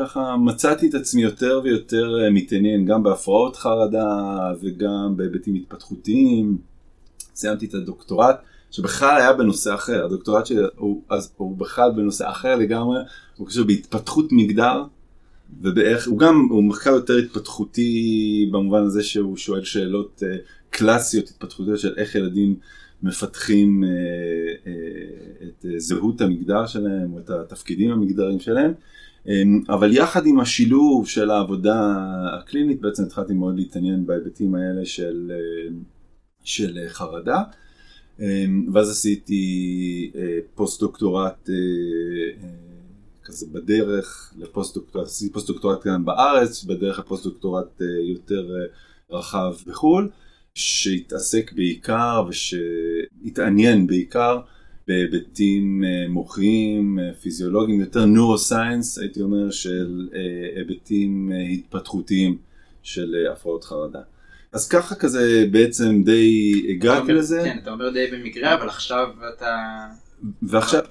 ככה 0.00 0.36
מצאתי 0.36 0.88
את 0.88 0.94
עצמי 0.94 1.22
יותר 1.22 1.60
ויותר 1.64 2.16
uh, 2.26 2.30
מתעניין 2.30 2.84
גם 2.84 3.02
בהפרעות 3.02 3.56
חרדה, 3.56 4.52
וגם 4.60 5.16
בהיבטים 5.16 5.54
התפתחותיים. 5.54 6.58
סיימתי 7.34 7.66
את 7.66 7.74
הדוקטורט, 7.74 8.36
שבכלל 8.70 9.16
היה 9.16 9.32
בנושא 9.32 9.74
אחר, 9.74 10.04
הדוקטורט 10.04 10.46
שלי 10.46 10.62
הוא, 10.76 11.02
אז, 11.10 11.32
הוא 11.36 11.56
בכלל 11.56 11.90
בנושא 11.96 12.30
אחר 12.30 12.56
לגמרי, 12.56 12.98
הוא 13.36 13.46
קשור 13.46 13.64
בהתפתחות 13.64 14.28
מגדר. 14.32 14.84
ובאיך, 15.62 16.08
הוא 16.08 16.18
גם, 16.18 16.46
הוא 16.50 16.64
מחקר 16.64 16.90
יותר 16.90 17.16
התפתחותי 17.16 18.48
במובן 18.52 18.82
הזה 18.82 19.02
שהוא 19.02 19.36
שואל 19.36 19.64
שאלות 19.64 20.22
uh, 20.22 20.38
קלאסיות 20.70 21.28
התפתחותיות 21.28 21.78
של 21.78 21.94
איך 21.96 22.14
ילדים 22.14 22.56
מפתחים 23.02 23.84
uh, 23.84 24.66
uh, 24.66 25.44
את 25.44 25.64
uh, 25.64 25.68
זהות 25.78 26.20
המגדר 26.20 26.66
שלהם 26.66 27.12
או 27.12 27.18
את 27.18 27.30
התפקידים 27.30 27.90
המגדריים 27.90 28.40
שלהם. 28.40 28.72
אמ, 29.26 29.30
אבל 29.68 29.96
יחד 29.96 30.26
עם 30.26 30.40
השילוב 30.40 31.08
של 31.08 31.30
העבודה 31.30 31.96
הקלינית 32.38 32.80
בעצם 32.80 33.02
התחלתי 33.02 33.34
מאוד 33.34 33.56
להתעניין 33.56 34.06
בהיבטים 34.06 34.54
האלה 34.54 34.86
של, 34.86 35.32
אה, 35.32 35.72
של 36.44 36.78
אה, 36.86 36.88
חרדה. 36.88 37.42
אמ, 38.18 38.22
ואז 38.72 38.90
עשיתי 38.90 40.10
אה, 40.14 40.18
פוסט 40.54 40.80
דוקטורט 40.80 41.48
uh, 41.48 42.44
כזה 43.24 43.46
בדרך 43.52 44.34
לפוסט 44.38 44.74
דוקטורט, 44.74 45.06
עשיתי 45.06 45.32
פוסט 45.32 45.46
דוקטורט 45.48 45.82
כאן 45.84 46.04
בארץ, 46.04 46.64
בדרך 46.64 46.98
לפוסט 46.98 47.24
דוקטורט 47.24 47.80
יותר 48.08 48.48
רחב 49.10 49.52
בחו"ל, 49.66 50.10
שהתעסק 50.54 51.52
בעיקר 51.52 52.22
ושהתעניין 52.28 53.86
בעיקר 53.86 54.40
בהיבטים 54.90 55.84
מוחיים, 56.08 56.98
פיזיולוגיים, 57.22 57.80
יותר 57.80 58.04
נורוסיינס, 58.04 58.98
הייתי 58.98 59.22
אומר, 59.22 59.50
של 59.50 60.08
היבטים 60.56 61.32
התפתחותיים 61.52 62.36
של 62.82 63.26
הפרעות 63.32 63.64
חרדה. 63.64 64.00
אז 64.52 64.68
ככה 64.68 64.94
כזה 64.94 65.46
בעצם 65.50 66.02
די 66.04 66.52
הגעתי 66.68 67.12
לזה. 67.12 67.40
כן, 67.44 67.58
אתה 67.62 67.70
אומר 67.70 67.90
די 67.90 68.06
במקרה, 68.12 68.54
אבל 68.54 68.68
עכשיו 68.68 69.08
אתה... 69.36 69.56
ועכשיו, 70.42 70.82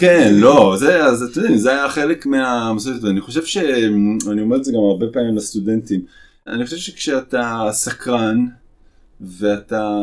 כן, 0.00 0.34
לא, 0.34 0.74
זה, 0.78 1.04
אז 1.04 1.22
אתם 1.22 1.40
יודעים, 1.40 1.58
זה 1.58 1.70
היה 1.70 1.88
חלק 1.88 2.26
מהמסורת, 2.26 3.04
אני 3.04 3.20
חושב 3.20 3.44
ש... 3.44 3.56
אני 4.30 4.42
אומר 4.42 4.56
את 4.56 4.64
זה 4.64 4.72
גם 4.72 4.78
הרבה 4.78 5.06
פעמים 5.12 5.36
לסטודנטים, 5.36 6.04
אני 6.46 6.64
חושב 6.64 6.76
שכשאתה 6.76 7.68
סקרן, 7.70 8.46
ואתה 9.22 9.98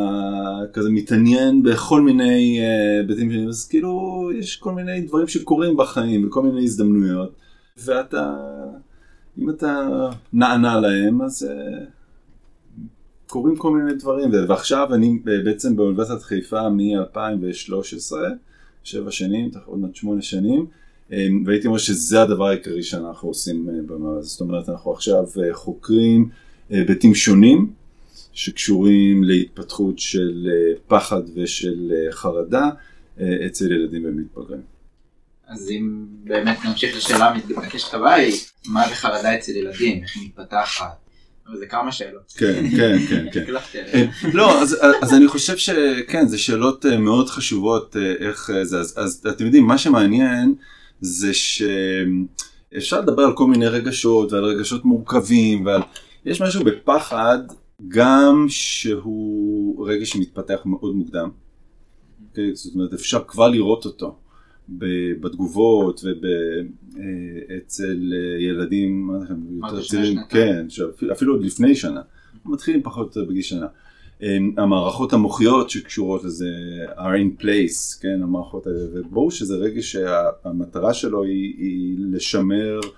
כזה 0.73 0.89
מתעניין 0.89 1.63
בכל 1.63 2.01
מיני 2.01 2.59
היבטים 2.99 3.31
שונים, 3.31 3.49
אז 3.49 3.67
כאילו 3.67 4.29
יש 4.35 4.55
כל 4.55 4.71
מיני 4.71 5.01
דברים 5.01 5.27
שקורים 5.27 5.77
בחיים, 5.77 6.27
וכל 6.27 6.43
מיני 6.43 6.63
הזדמנויות, 6.63 7.35
ואתה, 7.77 8.37
אם 9.37 9.49
אתה 9.49 9.89
נענה 10.33 10.79
להם, 10.79 11.21
אז 11.21 11.49
קורים 13.27 13.55
כל 13.55 13.77
מיני 13.77 13.93
דברים, 13.93 14.31
ועכשיו 14.47 14.93
אני 14.93 15.19
בעצם 15.45 15.75
באוניברסיטת 15.75 16.21
חיפה 16.21 16.69
מ-2013, 16.69 18.13
שבע 18.83 19.11
שנים, 19.11 19.49
עוד 19.65 19.79
מעט 19.79 19.95
שמונה 19.95 20.21
שנים, 20.21 20.65
והייתי 21.45 21.67
אומר 21.67 21.77
שזה 21.77 22.21
הדבר 22.21 22.47
העיקרי 22.47 22.83
שאנחנו 22.83 23.29
עושים 23.29 23.69
אה, 23.69 23.73
במערכת, 23.85 24.23
זאת 24.23 24.41
אומרת 24.41 24.69
אנחנו 24.69 24.91
עכשיו 24.91 25.23
אה, 25.43 25.53
חוקרים 25.53 26.29
אה, 26.71 26.77
היבטים 26.77 27.15
שונים 27.15 27.71
שקשורים 28.39 29.23
להתפתחות 29.23 29.99
של 29.99 30.47
פחד 30.87 31.21
ושל 31.35 31.91
חרדה 32.11 32.69
אצל 33.17 33.71
ילדים 33.71 34.05
ומתבגרים. 34.05 34.61
אז 35.47 35.69
אם 35.71 36.05
באמת 36.23 36.57
נמשיך 36.65 36.97
לשאלה 36.97 37.29
המתבקשת 37.29 37.93
הבאה 37.93 38.13
היא, 38.13 38.35
מה 38.67 38.89
זה 38.89 38.95
חרדה 38.95 39.35
אצל 39.35 39.51
ילדים, 39.51 40.03
איך 40.03 40.15
היא 40.15 40.25
מתפתחת? 40.25 41.09
זה 41.55 41.65
כמה 41.65 41.91
שאלות. 41.91 42.33
כן, 42.37 42.69
כן, 42.77 42.97
כן, 43.09 43.25
כן. 43.31 44.09
לא, 44.37 44.61
אז, 44.61 44.77
אז 45.01 45.13
אני 45.13 45.27
חושב 45.27 45.57
שכן, 45.57 46.27
זה 46.27 46.37
שאלות 46.37 46.85
אה, 46.85 46.97
מאוד 46.97 47.29
חשובות 47.29 47.95
אה, 47.95 48.27
איך 48.27 48.49
אה, 48.49 48.65
זה, 48.65 48.79
אז, 48.79 48.93
אז 48.97 49.21
אתם 49.29 49.45
יודעים, 49.45 49.67
מה 49.67 49.77
שמעניין 49.77 50.55
זה 51.01 51.31
שאפשר 51.33 53.01
לדבר 53.01 53.23
על 53.23 53.33
כל 53.35 53.47
מיני 53.47 53.67
רגשות 53.67 54.31
ועל 54.31 54.43
רגשות 54.43 54.85
מורכבים 54.85 55.65
ועל, 55.65 55.81
יש 56.25 56.41
משהו 56.41 56.63
בפחד 56.63 57.39
גם 57.87 58.45
שהוא 58.47 59.87
רגש 59.87 60.09
שמתפתח 60.09 60.59
מאוד 60.65 60.95
מוקדם. 60.95 61.29
Okay, 61.29 62.29
אוקיי? 62.29 62.55
זאת 62.55 62.75
אומרת, 62.75 62.93
אפשר 62.93 63.23
כבר 63.27 63.47
לראות 63.47 63.85
אותו. 63.85 64.15
בתגובות 65.19 66.01
ואצל 66.03 68.13
אה, 68.13 68.43
ילדים 68.43 69.09
יותר 69.63 69.83
צעירים, 69.83 70.17
כן, 70.29 70.65
אפילו 71.11 71.33
עוד 71.33 71.43
לפני 71.43 71.75
שנה, 71.75 72.01
מתחילים 72.45 72.83
פחות 72.83 73.15
או 73.15 73.21
יותר 73.21 73.31
בגיל 73.31 73.41
שנה. 73.41 73.67
אמ, 74.21 74.53
המערכות 74.57 75.13
המוחיות 75.13 75.69
שקשורות 75.69 76.23
לזה 76.23 76.49
are 76.95 77.39
in 77.39 77.41
place, 77.41 78.01
כן, 78.01 78.23
המערכות 78.23 78.67
האלה, 78.67 78.79
וברור 78.93 79.31
שזה 79.31 79.55
רגע 79.55 79.81
שהמטרה 79.81 80.93
שלו 80.93 81.23
היא, 81.23 81.53
היא 81.57 81.95
לשמר 81.99 82.79
אה, 82.83 82.89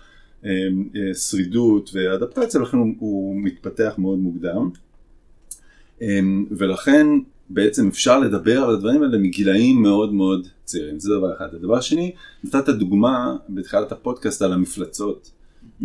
שרידות 1.14 1.90
ואדפטציה, 1.94 2.62
לכן 2.62 2.78
הוא, 2.78 2.94
הוא 3.00 3.42
מתפתח 3.42 3.94
מאוד 3.98 4.20
מוקדם. 4.20 4.70
אמ, 6.02 6.46
ולכן 6.52 7.08
בעצם 7.50 7.88
אפשר 7.88 8.20
לדבר 8.20 8.64
על 8.64 8.74
הדברים 8.76 9.04
האלה 9.04 9.18
מגילאים 9.18 9.82
מאוד 9.82 10.14
מאוד 10.14 10.48
צעירים, 10.64 11.00
זה 11.00 11.14
דבר 11.18 11.34
אחד. 11.38 11.56
הדבר 11.56 11.82
שני, 11.82 12.12
נתת 12.44 12.70
דוגמה 12.70 13.36
בתחילת 13.50 13.92
הפודקאסט 13.92 14.42
על 14.42 14.54
המפלצות, 14.54 15.32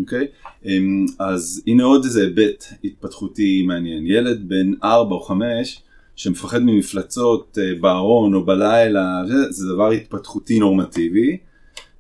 אוקיי? 0.01 0.27
אמ, 0.65 1.07
אז 1.19 1.63
הנה 1.67 1.85
עוד 1.85 2.05
איזה 2.05 2.21
היבט 2.21 2.65
התפתחותי 2.85 3.63
מעניין. 3.63 4.07
ילד 4.07 4.49
בן 4.49 4.73
4 4.85 5.15
או 5.15 5.21
5 5.21 5.83
שמפחד 6.17 6.63
ממפלצות 6.63 7.59
אה, 7.61 7.73
בארון 7.81 8.35
או 8.35 8.45
בלילה, 8.45 9.23
זה, 9.27 9.51
זה 9.51 9.73
דבר 9.75 9.91
התפתחותי 9.91 10.59
נורמטיבי. 10.59 11.39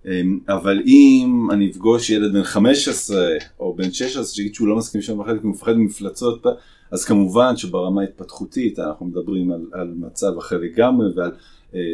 אמ, 0.06 0.38
אבל 0.48 0.82
אם 0.86 1.48
אני 1.52 1.70
אפגוש 1.70 2.10
ילד 2.10 2.32
בן 2.32 2.42
15 2.42 3.28
או 3.60 3.74
בן 3.74 3.92
16 3.92 4.24
שיגיד 4.24 4.54
שהוא 4.54 4.68
לא 4.68 4.76
מסכים 4.76 5.02
שם 5.02 5.18
בחלק, 5.18 5.42
הוא 5.42 5.50
מפחד 5.50 5.72
ממפלצות, 5.72 6.46
אז 6.90 7.04
כמובן 7.04 7.56
שברמה 7.56 8.00
ההתפתחותית 8.00 8.78
אנחנו 8.78 9.06
מדברים 9.06 9.50
על, 9.50 9.66
על 9.72 9.94
מצב 9.96 10.38
אחר 10.38 10.58
לגמרי 10.58 11.06
ועל 11.16 11.30
אה, 11.74 11.80
אה, 11.80 11.84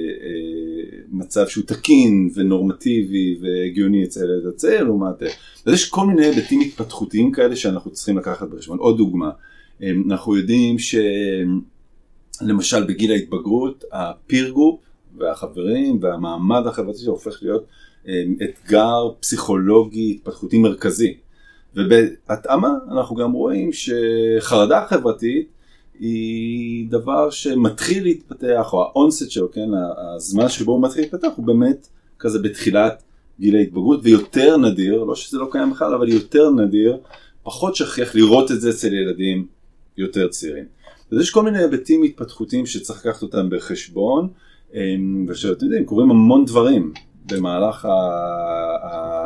מצב 1.12 1.46
שהוא 1.46 1.64
תקין 1.66 2.30
ונורמטיבי 2.34 3.38
והגיוני 3.40 4.04
אצל 4.04 4.20
ילד 4.24 4.46
הצעיר 4.46 4.84
לעומת... 4.84 5.22
אז 5.66 5.74
יש 5.74 5.90
כל 5.90 6.06
מיני 6.06 6.26
היבטים 6.26 6.60
התפתחותיים 6.60 7.32
כאלה 7.32 7.56
שאנחנו 7.56 7.90
צריכים 7.90 8.18
לקחת 8.18 8.48
בחשבון. 8.48 8.78
עוד 8.78 8.96
דוגמה, 8.96 9.30
אה, 9.82 9.90
אנחנו 10.06 10.36
יודעים 10.36 10.76
שלמשל 12.38 12.84
בגיל 12.84 13.12
ההתבגרות 13.12 13.84
ה 13.92 14.04
peer 14.04 14.50
group 14.50 14.80
והחברים 15.18 15.98
והמעמד 16.00 16.66
החברתי 16.66 16.98
שהופך 16.98 17.38
להיות 17.42 17.62
אה, 17.62 17.66
אתגר 18.44 19.10
פסיכולוגי 19.20 20.10
התפתחותי 20.10 20.58
מרכזי. 20.58 21.14
ובהתאמה 21.76 22.70
אנחנו 22.90 23.16
גם 23.16 23.32
רואים 23.32 23.70
שחרדה 23.72 24.86
חברתית 24.88 25.48
היא 26.00 26.90
דבר 26.90 27.30
שמתחיל 27.30 28.02
להתפתח, 28.02 28.72
או 28.72 28.82
האונסט 28.82 29.30
שלו, 29.30 29.52
כן, 29.52 29.68
הזמן 30.16 30.48
שבו 30.48 30.72
הוא 30.72 30.82
מתחיל 30.82 31.02
להתפתח 31.02 31.28
הוא 31.36 31.46
באמת 31.46 31.88
כזה 32.18 32.38
בתחילת 32.38 33.02
גיל 33.40 33.56
ההתבגרות, 33.56 34.00
ויותר 34.02 34.56
נדיר, 34.56 35.04
לא 35.04 35.14
שזה 35.14 35.38
לא 35.38 35.48
קיים 35.52 35.70
בכלל, 35.70 35.94
אבל 35.94 36.08
יותר 36.08 36.50
נדיר, 36.50 36.98
פחות 37.42 37.76
שכיח 37.76 38.14
לראות 38.14 38.50
את 38.50 38.60
זה 38.60 38.70
אצל 38.70 38.94
ילדים 38.94 39.46
יותר 39.96 40.28
צעירים. 40.28 40.64
אז 41.12 41.20
יש 41.20 41.30
כל 41.30 41.42
מיני 41.42 41.58
היבטים 41.58 42.02
התפתחותיים 42.02 42.66
שצריך 42.66 43.06
לקחת 43.06 43.22
אותם 43.22 43.48
בחשבון, 43.50 44.28
אמ, 44.74 45.26
ושאתם 45.28 45.64
יודעים, 45.64 45.84
קורים 45.84 46.10
המון 46.10 46.44
דברים 46.44 46.92
במהלך 47.26 47.88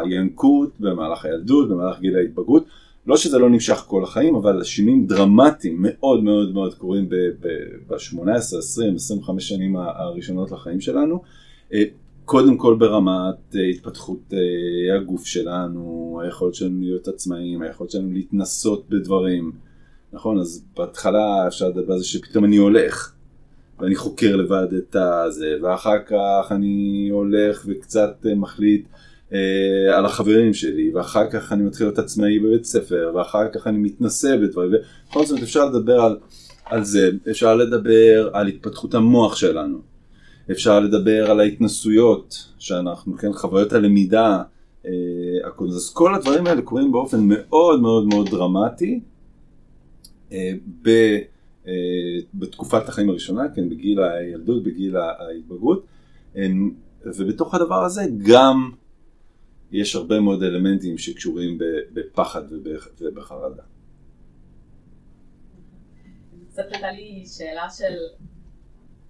הינקות, 0.04 0.70
במהלך 0.80 1.24
הילדות, 1.24 1.68
במהלך 1.68 2.00
גיל 2.00 2.16
ההתבגרות. 2.16 2.64
לא 3.06 3.16
שזה 3.16 3.38
לא 3.38 3.50
נמשך 3.50 3.84
כל 3.86 4.04
החיים, 4.04 4.34
אבל 4.34 4.64
שינויים 4.64 5.06
דרמטיים 5.06 5.76
מאוד 5.78 6.24
מאוד 6.24 6.54
מאוד 6.54 6.74
קורים 6.74 7.08
ב-18, 7.88 8.58
20, 8.58 8.94
25 8.94 9.48
שנים 9.48 9.76
הראשונות 9.76 10.50
לחיים 10.50 10.80
שלנו. 10.80 11.22
אה, 11.72 11.82
קודם 12.24 12.56
כל 12.56 12.76
ברמת 12.78 13.56
אה, 13.56 13.60
התפתחות 13.60 14.18
אה, 14.32 14.96
הגוף 14.96 15.26
שלנו, 15.26 16.20
היכולת 16.24 16.54
שלנו 16.54 16.80
להיות 16.80 17.08
עצמאים, 17.08 17.62
היכולת 17.62 17.90
שלנו 17.90 18.12
להתנסות 18.12 18.88
בדברים, 18.88 19.52
נכון? 20.12 20.38
אז 20.38 20.64
בהתחלה 20.76 21.46
אפשר 21.46 21.68
לדבר 21.68 21.92
על 21.92 21.98
זה 21.98 22.04
שפתאום 22.04 22.44
אני 22.44 22.56
הולך, 22.56 23.12
ואני 23.80 23.94
חוקר 23.94 24.36
לבד 24.36 24.66
את 24.78 24.96
הזה, 24.96 25.56
ואחר 25.62 25.98
כך 26.06 26.46
אני 26.52 27.08
הולך 27.12 27.64
וקצת 27.68 28.26
אה, 28.26 28.34
מחליט 28.34 28.88
אה, 29.32 29.98
על 29.98 30.06
החברים 30.06 30.54
שלי, 30.54 30.90
ואחר 30.94 31.30
כך 31.30 31.52
אני 31.52 31.62
מתחיל 31.62 31.86
להיות 31.86 31.98
עצמאי 31.98 32.38
בבית 32.38 32.64
ספר, 32.64 33.12
ואחר 33.14 33.48
כך 33.54 33.66
אני 33.66 33.78
מתנסה 33.78 34.36
בדברים, 34.36 34.70
ובכל 34.70 35.26
זאת 35.26 35.42
אפשר 35.42 35.64
לדבר 35.64 36.00
על, 36.00 36.18
על 36.64 36.84
זה, 36.84 37.10
אפשר 37.30 37.56
לדבר 37.56 38.30
על 38.32 38.46
התפתחות 38.46 38.94
המוח 38.94 39.36
שלנו, 39.36 39.78
אפשר 40.50 40.80
לדבר 40.80 41.30
על 41.30 41.40
ההתנסויות 41.40 42.48
שאנחנו, 42.58 43.16
כן, 43.16 43.32
חוויות 43.32 43.72
הלמידה, 43.72 44.42
אה, 44.86 44.90
אז 45.68 45.92
כל 45.94 46.14
הדברים 46.14 46.46
האלה 46.46 46.62
קורים 46.62 46.92
באופן 46.92 47.18
מאוד 47.22 47.80
מאוד 47.80 48.06
מאוד 48.06 48.28
דרמטי 48.30 49.00
אה, 50.32 50.52
ב, 50.82 50.90
בתקופת 52.34 52.88
החיים 52.88 53.10
הראשונה, 53.10 53.42
כן, 53.54 53.68
בגיל 53.68 54.02
הילדות, 54.02 54.62
בגיל 54.62 54.96
ההתבגרות, 54.96 55.86
אה, 56.36 56.42
ובתוך 57.04 57.54
הדבר 57.54 57.84
הזה 57.84 58.02
גם 58.22 58.70
יש 59.72 59.96
הרבה 59.96 60.20
מאוד 60.20 60.42
אלמנטים 60.42 60.98
שקשורים 60.98 61.58
בפחד 61.92 62.42
ובחרדה. 62.98 63.62
קצת 66.48 66.64
הייתה 66.72 66.90
לי 66.90 67.24
שאלה 67.26 67.70
של 67.70 67.94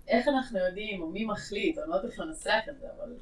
איך 0.08 0.28
אנחנו 0.28 0.58
יודעים, 0.58 1.02
או 1.02 1.10
מי 1.10 1.24
מחליט, 1.24 1.78
אני 1.78 1.90
לא 1.90 1.94
יודעת 1.94 2.10
איך 2.10 2.20
לנסח 2.20 2.60
את 2.70 2.80
זה, 2.80 2.86
אבל 2.98 3.12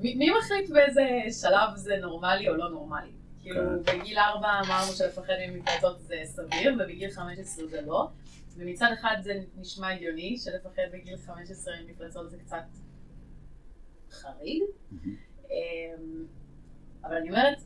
מי, 0.00 0.14
מי 0.14 0.30
מחליט 0.38 0.70
באיזה 0.70 1.02
שלב 1.40 1.76
זה 1.76 1.96
נורמלי 2.02 2.48
או 2.48 2.56
לא 2.56 2.70
נורמלי? 2.70 3.10
כאילו, 3.42 3.60
כן. 3.86 4.00
בגיל 4.00 4.18
4 4.18 4.48
אמרנו 4.66 4.92
שלפחד 4.92 5.32
ממפלצות 5.48 6.00
זה 6.00 6.14
סביר, 6.24 6.74
ובגיל 6.74 7.10
15 7.10 7.66
זה 7.66 7.80
לא. 7.86 8.08
ומצד 8.60 8.88
אחד 9.00 9.16
זה 9.22 9.32
נשמע 9.56 9.92
הגיוני, 9.94 10.38
שלפחד 10.38 10.82
בגיל 10.92 11.16
15 11.16 11.74
ממפלצות 11.86 12.30
זה 12.30 12.36
קצת 12.36 12.64
חריג. 14.10 14.62
אמ, 15.50 16.24
אבל 17.04 17.14
אני 17.14 17.28
אומרת, 17.30 17.58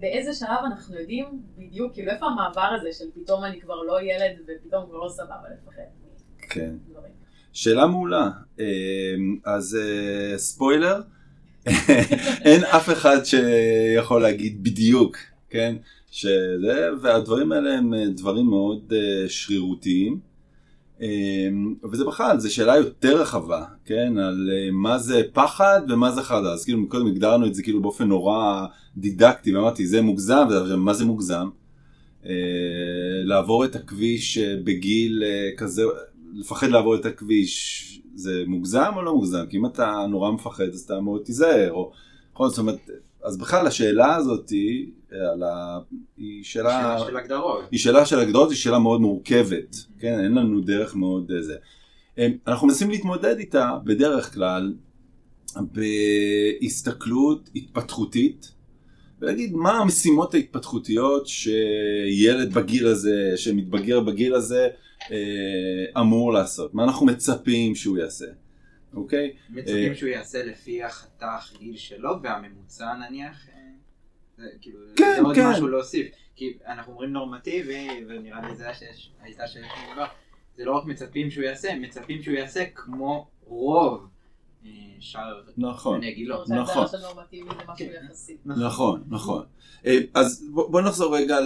באיזה 0.00 0.32
שלב 0.32 0.58
אנחנו 0.66 1.00
יודעים 1.00 1.42
בדיוק, 1.58 1.92
כאילו 1.92 2.12
איפה 2.12 2.26
המעבר 2.26 2.76
הזה 2.80 2.92
של 2.92 3.04
פתאום 3.14 3.44
אני 3.44 3.60
כבר 3.60 3.82
לא 3.82 4.02
ילד 4.02 4.36
ופתאום 4.46 4.86
כבר 4.86 4.98
לא 4.98 5.08
סבבה 5.08 5.48
לפחד. 5.54 5.82
כן. 6.38 6.74
שאלה 7.52 7.86
מעולה. 7.86 8.30
אמ, 8.58 8.64
אז 9.44 9.78
אה, 9.80 10.38
ספוילר, 10.38 11.00
אין 12.46 12.64
אף 12.64 12.88
אחד 12.92 13.24
שיכול 13.24 14.22
להגיד 14.22 14.64
בדיוק, 14.64 15.16
כן? 15.50 15.76
שזה, 16.12 16.88
והדברים 17.00 17.52
האלה 17.52 17.78
הם 17.78 17.94
אה, 17.94 18.08
דברים 18.08 18.46
מאוד 18.46 18.92
uh, 18.92 19.28
שרירותיים. 19.28 20.18
Um, 20.98 21.04
וזה 21.92 22.04
בכלל, 22.04 22.40
זו 22.40 22.54
שאלה 22.54 22.76
יותר 22.76 23.20
רחבה, 23.20 23.64
כן? 23.84 24.18
על 24.18 24.50
מה 24.72 24.98
זה 24.98 25.22
פחד 25.32 25.80
ומה 25.88 26.12
זה 26.12 26.22
חרדה. 26.22 26.52
אז 26.52 26.64
כאילו 26.64 26.88
קודם 26.88 27.06
הגדרנו 27.06 27.46
את 27.46 27.54
זה 27.54 27.62
כאילו 27.62 27.82
באופן 27.82 28.08
נורא 28.08 28.66
דידקטי, 28.96 29.56
ואמרתי 29.56 29.86
זה 29.86 30.02
מוגזם, 30.02 30.46
ומה 30.68 30.94
זה 30.94 31.04
מוגזם? 31.04 31.48
לעבור 33.24 33.64
את 33.64 33.76
הכביש 33.76 34.38
בגיל 34.38 35.22
כזה, 35.56 35.82
לפחד 36.34 36.68
לעבור 36.68 36.94
את 36.94 37.06
הכביש 37.06 38.02
זה 38.14 38.44
מוגזם 38.46 38.92
או 38.96 39.02
לא 39.02 39.14
מוגזם? 39.14 39.44
כי 39.50 39.56
אם 39.56 39.66
אתה 39.66 40.06
נורא 40.10 40.30
מפחד 40.30 40.64
אז 40.64 40.80
אתה 40.80 41.00
מאוד 41.00 41.22
תיזהר, 41.24 41.72
או... 41.72 41.92
נכון, 42.34 42.48
זאת 42.48 42.58
אומרת, 42.58 42.90
אז 43.24 43.38
בכלל 43.38 43.66
השאלה 43.66 44.16
הזאת 44.16 44.50
היא, 44.50 44.86
על 45.32 45.42
ה... 45.42 45.78
היא 46.16 46.44
שאלה... 46.44 46.96
שאלה 46.98 47.06
של 47.06 47.16
הגדרות. 47.16 47.64
היא 47.70 47.80
שאלה 47.80 48.06
של 48.06 48.18
הגדרות, 48.18 48.50
היא 48.50 48.58
שאלה 48.58 48.78
מאוד 48.78 49.00
מורכבת, 49.00 49.76
כן? 49.98 50.20
אין 50.24 50.32
לנו 50.34 50.60
דרך 50.60 50.96
מאוד 50.96 51.32
זה. 51.40 51.56
אנחנו 52.46 52.66
מנסים 52.66 52.90
להתמודד 52.90 53.38
איתה 53.38 53.70
בדרך 53.84 54.34
כלל 54.34 54.74
בהסתכלות 55.60 57.50
התפתחותית, 57.54 58.52
ולהגיד 59.20 59.52
מה 59.52 59.72
המשימות 59.72 60.34
ההתפתחותיות 60.34 61.26
שילד 61.26 62.54
בגיל 62.54 62.86
הזה, 62.86 63.32
שמתבגר 63.36 64.00
בגיל 64.00 64.34
הזה, 64.34 64.68
אה, 65.10 66.00
אמור 66.00 66.32
לעשות, 66.32 66.74
מה 66.74 66.84
אנחנו 66.84 67.06
מצפים 67.06 67.74
שהוא 67.74 67.98
יעשה, 67.98 68.26
אוקיי? 68.94 69.32
מצפים 69.50 69.90
אה, 69.90 69.96
שהוא 69.96 70.08
יעשה 70.08 70.44
לפי 70.44 70.82
החתך 70.82 71.52
גיל 71.58 71.76
שלו 71.76 72.10
והממוצע 72.22 72.94
נניח? 72.94 73.46
אה, 74.40 74.44
כאילו, 74.60 74.78
כן, 74.96 75.12
זה 75.16 75.22
עוד 75.22 75.34
כן. 75.34 75.50
משהו 75.50 75.68
להוסיף, 75.68 76.06
כי 76.36 76.58
אנחנו 76.66 76.92
אומרים 76.92 77.12
נורמטיבי, 77.12 77.88
ונראה 78.08 78.48
לי 78.48 78.56
זה 78.56 78.64
הייתה 79.22 79.46
שאלה 79.46 79.66
שמדבר, 79.68 80.04
זה 80.56 80.64
לא 80.64 80.76
רק 80.76 80.84
מצפים 80.84 81.30
שהוא 81.30 81.44
יעשה, 81.44 81.74
מצפים 81.78 82.22
שהוא 82.22 82.34
יעשה 82.34 82.64
כמו 82.74 83.26
רוב 83.44 84.08
שאר 85.02 85.42
נכון, 85.56 86.00
בני 86.00 86.14
גילו. 86.14 86.44
נכון, 86.48 86.86
נכון, 88.46 89.02
נכון. 89.08 89.44
אז 90.14 90.44
בוא 90.50 90.80
נחזור 90.80 91.16
רגע 91.16 91.38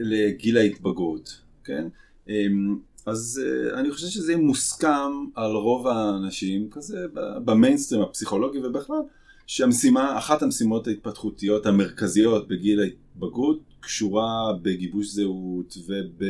לגיל 0.00 0.56
ההתבגרות, 0.58 1.42
כן? 1.64 1.88
אמ, 2.28 2.78
אז 3.06 3.42
אה, 3.44 3.80
אני 3.80 3.90
חושב 3.90 4.06
שזה 4.06 4.36
מוסכם 4.36 5.24
על 5.34 5.50
רוב 5.50 5.86
האנשים, 5.86 6.70
כזה 6.70 7.06
במיינסטרים 7.44 8.02
הפסיכולוגי 8.02 8.58
ובכלל, 8.58 9.00
שהמשימה, 9.48 10.18
אחת 10.18 10.42
המשימות 10.42 10.86
ההתפתחותיות 10.86 11.66
המרכזיות 11.66 12.48
בגיל 12.48 12.80
ההתבגרות 12.80 13.60
קשורה 13.80 14.52
בגיבוש 14.62 15.06
זהות 15.06 15.76
וב, 15.86 16.22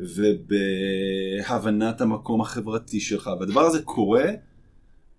ובהבנת 0.00 2.00
המקום 2.00 2.40
החברתי 2.40 3.00
שלך, 3.00 3.30
והדבר 3.40 3.60
הזה 3.60 3.82
קורה 3.82 4.24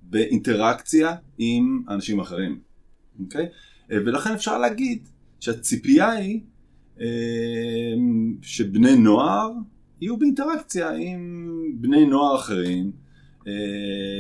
באינטראקציה 0.02 1.16
עם 1.38 1.84
אנשים 1.90 2.20
אחרים, 2.20 2.60
אוקיי? 3.20 3.48
ולכן 3.90 4.34
אפשר 4.34 4.58
להגיד 4.58 5.10
שהציפייה 5.40 6.12
היא 6.12 6.42
אמ, 7.00 8.36
שבני 8.42 8.96
נוער 8.96 9.52
יהיו 10.02 10.18
באינטראקציה 10.18 10.92
עם 10.92 11.52
בני 11.76 12.06
נוער 12.06 12.36
אחרים, 12.36 12.86
אה, 12.86 13.07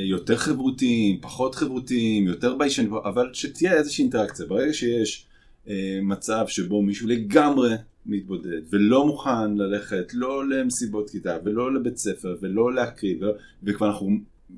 יותר 0.03 0.37
חברותיים, 0.37 1.17
פחות 1.21 1.55
חברותיים, 1.55 2.27
יותר 2.27 2.55
ביישנים, 2.55 2.93
אבל 2.93 3.29
שתהיה 3.33 3.73
איזושהי 3.73 4.01
אינטראקציה. 4.01 4.45
ברגע 4.45 4.73
שיש 4.73 5.25
אה, 5.69 5.99
מצב 6.01 6.45
שבו 6.47 6.81
מישהו 6.81 7.07
לגמרי 7.07 7.75
מתבודד 8.05 8.61
ולא 8.69 9.07
מוכן 9.07 9.57
ללכת 9.57 10.13
לא 10.13 10.49
למסיבות 10.49 11.09
כיתה 11.09 11.37
ולא 11.45 11.73
לבית 11.73 11.97
ספר 11.97 12.35
ולא 12.41 12.73
להקריב, 12.73 13.19
וכבר 13.63 13.87
אנחנו 13.87 14.11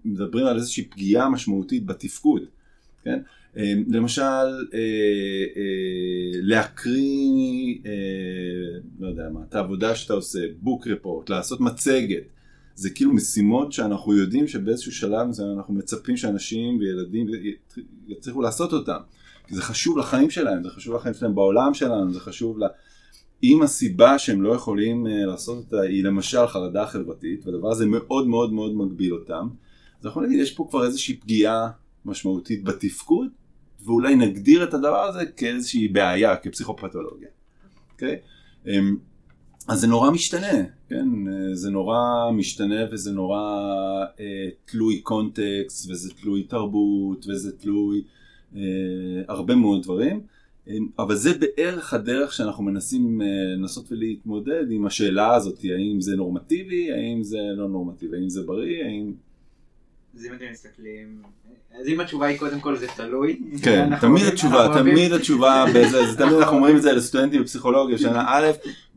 מדברים 0.05 0.45
על 0.45 0.58
איזושהי 0.58 0.84
פגיעה 0.84 1.29
משמעותית 1.29 1.86
בתפקוד, 1.86 2.41
כן? 3.03 3.19
אה, 3.58 3.73
למשל, 3.88 4.21
אה, 4.21 4.79
אה, 5.58 6.32
להקריא, 6.34 7.75
לא 8.99 9.08
יודע 9.08 9.29
מה, 9.29 9.39
את 9.49 9.55
העבודה 9.55 9.95
שאתה 9.95 10.13
עושה, 10.13 10.39
בוק 10.62 10.88
רפורט, 10.88 11.29
לעשות 11.29 11.62
מצגת, 11.62 12.23
זה 12.79 12.89
כאילו 12.89 13.13
משימות 13.13 13.71
שאנחנו 13.71 14.17
יודעים 14.17 14.47
שבאיזשהו 14.47 14.91
שלב 14.91 15.27
אנחנו 15.57 15.73
מצפים 15.73 16.17
שאנשים 16.17 16.77
וילדים 16.79 17.27
יצליחו 18.07 18.41
לעשות 18.41 18.73
אותם. 18.73 18.97
זה 19.49 19.61
חשוב 19.61 19.97
לחיים 19.97 20.29
שלהם, 20.29 20.63
זה 20.63 20.69
חשוב 20.69 20.95
לחיים 20.95 21.13
שלהם 21.13 21.35
בעולם 21.35 21.73
שלנו, 21.73 22.13
זה 22.13 22.19
חשוב 22.19 22.59
ל... 22.59 22.63
אם 23.43 23.61
הסיבה 23.61 24.19
שהם 24.19 24.41
לא 24.41 24.53
יכולים 24.55 25.07
לעשות 25.07 25.57
אותה 25.57 25.81
היא 25.81 26.03
למשל 26.03 26.47
חרדה 26.47 26.87
חברתית, 26.87 27.45
והדבר 27.45 27.71
הזה 27.71 27.85
מאוד 27.85 28.27
מאוד 28.27 28.53
מאוד 28.53 28.75
מגביל 28.75 29.13
אותם, 29.13 29.47
אז 29.99 30.05
אנחנו 30.05 30.21
נגיד 30.21 30.39
יש 30.39 30.51
פה 30.51 30.67
כבר 30.69 30.85
איזושהי 30.85 31.17
פגיעה 31.17 31.69
משמעותית 32.05 32.63
בתפקוד, 32.63 33.27
ואולי 33.85 34.15
נגדיר 34.15 34.63
את 34.63 34.73
הדבר 34.73 35.01
הזה 35.01 35.25
כאיזושהי 35.25 35.87
בעיה, 35.87 36.35
כפסיכופתולוגיה. 36.35 37.27
Okay? 37.27 37.91
אוקיי? 37.91 38.17
אמ, 38.67 38.97
אז 39.67 39.79
זה 39.79 39.87
נורא 39.87 40.11
משתנה, 40.11 40.78
כן? 40.89 41.08
זה 41.54 41.69
נורא 41.69 42.32
משתנה 42.34 42.86
וזה 42.91 43.12
נורא 43.12 43.39
אה, 44.19 44.49
תלוי 44.65 45.02
קונטקסט 45.02 45.91
וזה 45.91 46.13
תלוי 46.13 46.43
תרבות 46.43 47.25
וזה 47.28 47.58
תלוי 47.58 48.04
אה, 48.56 48.62
הרבה 49.28 49.56
מאוד 49.56 49.84
דברים. 49.84 50.21
אמ, 50.67 50.88
אבל 50.99 51.15
זה 51.15 51.30
בערך 51.38 51.93
הדרך 51.93 52.34
שאנחנו 52.34 52.63
מנסים 52.63 53.21
אה, 53.21 53.28
לנסות 53.58 53.91
ולהתמודד 53.91 54.71
עם 54.71 54.86
השאלה 54.86 55.36
הזאת, 55.36 55.60
האם 55.63 56.02
זה 56.02 56.15
נורמטיבי, 56.15 56.91
האם 56.91 57.23
זה 57.23 57.38
לא 57.58 57.69
נורמטיבי, 57.69 58.17
האם 58.17 58.30
זה 58.30 58.43
בריא, 58.43 58.84
האם... 58.84 59.13
אז 60.15 60.25
אם 60.25 60.33
אתם 60.33 60.45
מסתכלים 60.51 61.21
אז 61.79 61.87
אם 61.87 61.99
התשובה 61.99 62.27
היא 62.27 62.39
קודם 62.39 62.59
כל 62.59 62.75
זה 62.77 62.87
תלוי. 62.95 63.39
כן, 63.63 63.99
תמיד 63.99 64.25
התשובה, 64.25 64.67
תמיד 64.73 65.11
התשובה, 65.11 65.65
זה 66.11 66.17
תמיד 66.17 66.33
אנחנו 66.33 66.55
אומרים 66.55 66.77
את 66.77 66.81
זה 66.81 66.91
לסטודנטים 66.91 67.41
בפסיכולוגיה 67.41 67.97
שנה 67.97 68.25
א', 68.27 68.47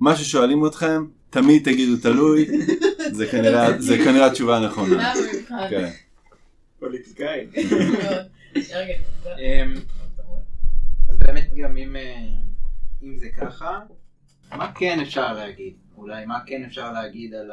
מה 0.00 0.16
ששואלים 0.16 0.66
אתכם, 0.66 1.04
תמיד 1.30 1.64
תגידו 1.64 1.96
תלוי, 1.96 2.46
זה 3.80 3.98
כנראה 4.04 4.26
התשובה 4.26 4.56
הנכונה. 4.56 5.12
כן. 5.70 5.90
פוליטיקאי. 6.78 7.46
אמ, 9.38 9.74
אז 11.08 11.18
באמת 11.18 11.54
גם 11.54 11.76
אם, 11.76 11.96
אה, 11.96 12.14
אם 13.02 13.18
זה 13.18 13.28
ככה, 13.28 13.78
מה 14.52 14.72
כן 14.72 15.00
אפשר 15.00 15.32
להגיד? 15.32 15.72
אולי 15.96 16.26
מה 16.26 16.38
כן 16.46 16.64
אפשר 16.64 16.92
להגיד 16.92 17.34
על 17.34 17.50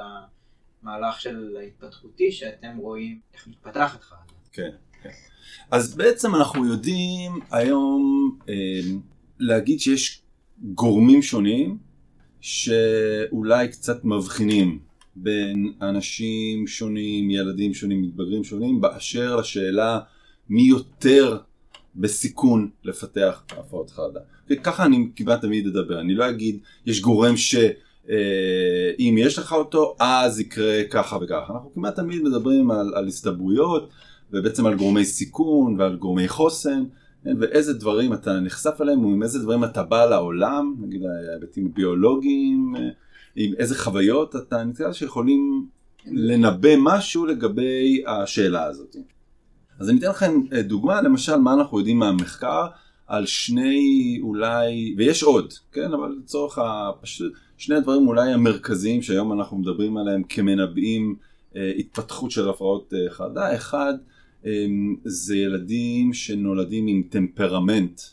המהלך 0.84 1.22
של 1.22 1.58
ההתפתחותי 1.60 2.32
שאתם 2.32 2.78
רואים 2.78 3.20
איך 3.34 3.48
מתפתחת 3.48 4.04
חרדה? 4.04 4.22
כן, 4.52 4.70
כן. 5.04 5.10
אז 5.72 5.96
בעצם 5.96 6.36
אנחנו 6.36 6.66
יודעים 6.66 7.40
היום 7.52 8.32
אה, 8.50 8.54
להגיד 9.40 9.80
שיש 9.80 10.22
גורמים 10.62 11.22
שונים 11.22 11.78
שאולי 12.42 13.68
קצת 13.68 14.06
מבחינים 14.06 14.80
בין 15.16 15.74
אנשים 15.82 16.68
שונים, 16.68 17.32
ילדים 17.32 17.74
שונים, 17.74 18.02
מתבגרים 18.02 18.44
שונים, 18.44 18.82
באשר 18.82 19.36
לשאלה 19.36 20.00
מי 20.50 20.62
יותר 20.62 21.38
בסיכון 21.96 22.70
לפתח 22.84 23.44
הפרעות 23.52 23.92
חרדה. 23.92 24.20
וככה 24.50 24.86
אני 24.86 25.10
כמעט 25.16 25.42
תמיד 25.42 25.68
אדבר, 25.68 26.00
אני 26.00 26.16
לא 26.16 26.30
אגיד 26.30 26.60
יש 26.86 27.02
גורם 27.02 27.38
שאם 28.10 29.16
יש 29.18 29.38
לך 29.38 29.54
אותו 29.54 29.96
אז 30.00 30.40
יקרה 30.40 30.84
ככה 30.90 31.18
וככה. 31.22 31.54
אנחנו 31.54 31.74
כמעט 31.74 31.96
תמיד 31.96 32.24
מדברים 32.24 32.72
על, 32.72 32.94
על 32.96 33.08
הסתברויות 33.08 33.90
ובעצם 34.34 34.66
על 34.66 34.76
גורמי 34.76 35.06
סיכון 35.06 35.80
ועל 35.80 35.96
גורמי 35.96 36.28
חוסן. 36.28 36.84
כן, 37.24 37.36
ואיזה 37.40 37.74
דברים 37.74 38.14
אתה 38.14 38.40
נחשף 38.40 38.82
אליהם 38.82 39.06
ועם 39.06 39.24
איזה 39.24 39.40
דברים 39.40 39.64
אתה 39.64 39.84
בא 39.84 40.06
לעולם, 40.06 40.76
נגיד 40.80 41.02
ההיבטים 41.06 41.74
ביולוגיים, 41.74 42.76
עם 43.36 43.54
איזה 43.58 43.76
חוויות 43.78 44.36
אתה 44.36 44.64
נתקל 44.64 44.94
שיכולים 44.94 45.68
לנבא 46.06 46.70
משהו 46.78 47.26
לגבי 47.26 48.04
השאלה 48.08 48.64
הזאת. 48.64 48.96
אז 49.80 49.90
אני 49.90 50.00
אתן 50.00 50.10
לכם 50.10 50.42
אה, 50.54 50.62
דוגמה, 50.62 51.02
למשל 51.02 51.36
מה 51.36 51.54
אנחנו 51.54 51.78
יודעים 51.78 52.00
מהמחקר 52.00 52.68
על 53.08 53.26
שני 53.26 54.20
אולי, 54.22 54.96
ויש 54.98 55.24
עוד, 55.24 55.54
כן, 55.72 55.94
אבל 55.94 56.16
לצורך 56.24 56.60
הפשוט, 56.62 57.34
שני 57.60 57.76
הדברים 57.76 58.08
אולי 58.08 58.32
המרכזיים 58.32 59.02
שהיום 59.02 59.34
אנחנו 59.34 59.58
מדברים 59.58 59.98
עליהם 59.98 60.24
כמנבאים 60.24 61.16
אה, 61.56 61.72
התפתחות 61.78 62.32
של 62.32 62.50
הפרעות 62.50 62.94
אה, 62.94 63.10
חרדה, 63.10 63.56
אחד 63.56 63.94
זה 65.04 65.38
ילדים 65.38 66.14
שנולדים 66.14 66.88
עם 66.88 67.04
טמפרמנט, 67.10 68.00
אוקיי, 68.00 68.04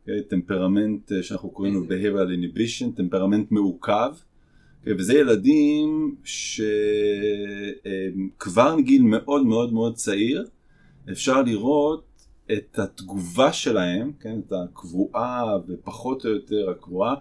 אוקיי? 0.00 0.22
טמפרמנט 0.22 1.12
שאנחנו 1.22 1.50
קוראים 1.50 1.74
לו 1.74 1.80
behavioral 1.84 2.28
inhibition, 2.28 2.96
טמפרמנט 2.96 3.50
מעוכב, 3.50 4.12
אוקיי, 4.14 4.90
וזה 4.98 5.14
ילדים 5.14 6.14
שכבר 8.34 8.76
מגיל 8.76 9.02
מאוד 9.02 9.46
מאוד 9.46 9.72
מאוד 9.72 9.94
צעיר 9.94 10.46
אפשר 11.12 11.42
לראות 11.42 12.04
את 12.52 12.78
התגובה 12.78 13.52
שלהם, 13.52 14.12
כן, 14.20 14.40
את 14.46 14.52
הקבועה 14.52 15.58
ופחות 15.68 16.24
או 16.24 16.30
יותר 16.30 16.70
הקבועה, 16.70 17.14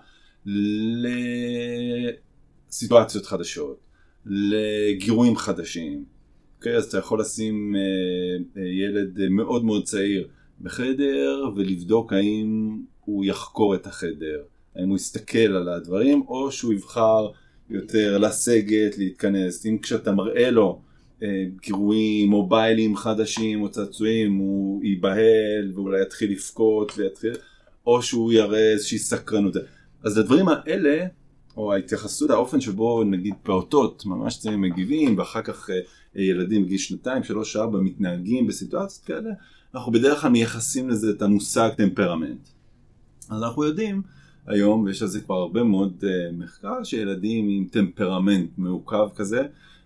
לסיטואציות 2.69 3.25
חדשות, 3.25 3.79
לגירויים 4.25 5.35
חדשים. 5.35 6.05
אוקיי, 6.57 6.75
אז 6.75 6.85
אתה 6.85 6.97
יכול 6.97 7.19
לשים 7.19 7.75
אה, 7.75 7.81
אה, 8.61 8.67
ילד 8.67 9.29
מאוד 9.29 9.65
מאוד 9.65 9.83
צעיר 9.83 10.27
בחדר 10.61 11.49
ולבדוק 11.55 12.13
האם 12.13 12.77
הוא 13.05 13.25
יחקור 13.25 13.75
את 13.75 13.87
החדר, 13.87 14.41
האם 14.75 14.89
הוא 14.89 14.97
יסתכל 14.97 15.37
על 15.37 15.69
הדברים 15.69 16.21
או 16.27 16.51
שהוא 16.51 16.73
יבחר 16.73 17.27
יותר 17.69 18.17
לסגת, 18.17 18.97
להתכנס. 18.97 19.65
אם 19.65 19.77
כשאתה 19.77 20.11
מראה 20.11 20.51
לו 20.51 20.81
גירויים, 21.61 22.29
מוביילים 22.29 22.95
חדשים 22.95 23.61
או 23.61 23.69
צעצועים, 23.69 24.35
הוא 24.35 24.83
ייבהל 24.83 25.71
ואולי 25.73 26.01
יתחיל 26.01 26.31
לבכות 26.31 26.91
ויתחיל, 26.97 27.33
או 27.87 28.01
שהוא 28.01 28.33
יראה 28.33 28.71
איזושהי 28.71 28.97
סקרנות. 28.97 29.55
אז 30.03 30.17
הדברים 30.17 30.45
האלה, 30.47 31.05
או 31.57 31.73
ההתייחסות, 31.73 32.29
האופן 32.29 32.61
שבו 32.61 33.03
נגיד 33.03 33.33
פעוטות 33.43 34.05
ממש 34.05 34.45
מגיבים, 34.45 35.17
ואחר 35.17 35.41
כך 35.41 35.69
אה, 35.69 35.75
ילדים 36.21 36.65
בגיל 36.65 36.77
שנתיים, 36.77 37.23
שלוש, 37.23 37.55
ארבע, 37.55 37.79
מתנהגים 37.79 38.47
בסיטואציות 38.47 39.05
כאלה, 39.05 39.29
אנחנו 39.75 39.91
בדרך 39.91 40.21
כלל 40.21 40.31
מייחסים 40.31 40.89
לזה 40.89 41.09
את 41.09 41.21
המושג 41.21 41.69
טמפרמנט. 41.77 42.47
אז 43.29 43.43
אנחנו 43.43 43.63
יודעים 43.63 44.01
היום, 44.47 44.83
ויש 44.83 45.01
על 45.01 45.07
זה 45.07 45.21
כבר 45.21 45.35
הרבה 45.35 45.63
מאוד 45.63 46.03
uh, 46.03 46.33
מחקר, 46.33 46.83
שילדים 46.83 47.49
עם 47.49 47.67
טמפרמנט 47.71 48.49
מעוכב 48.57 49.07
כזה, 49.15 49.43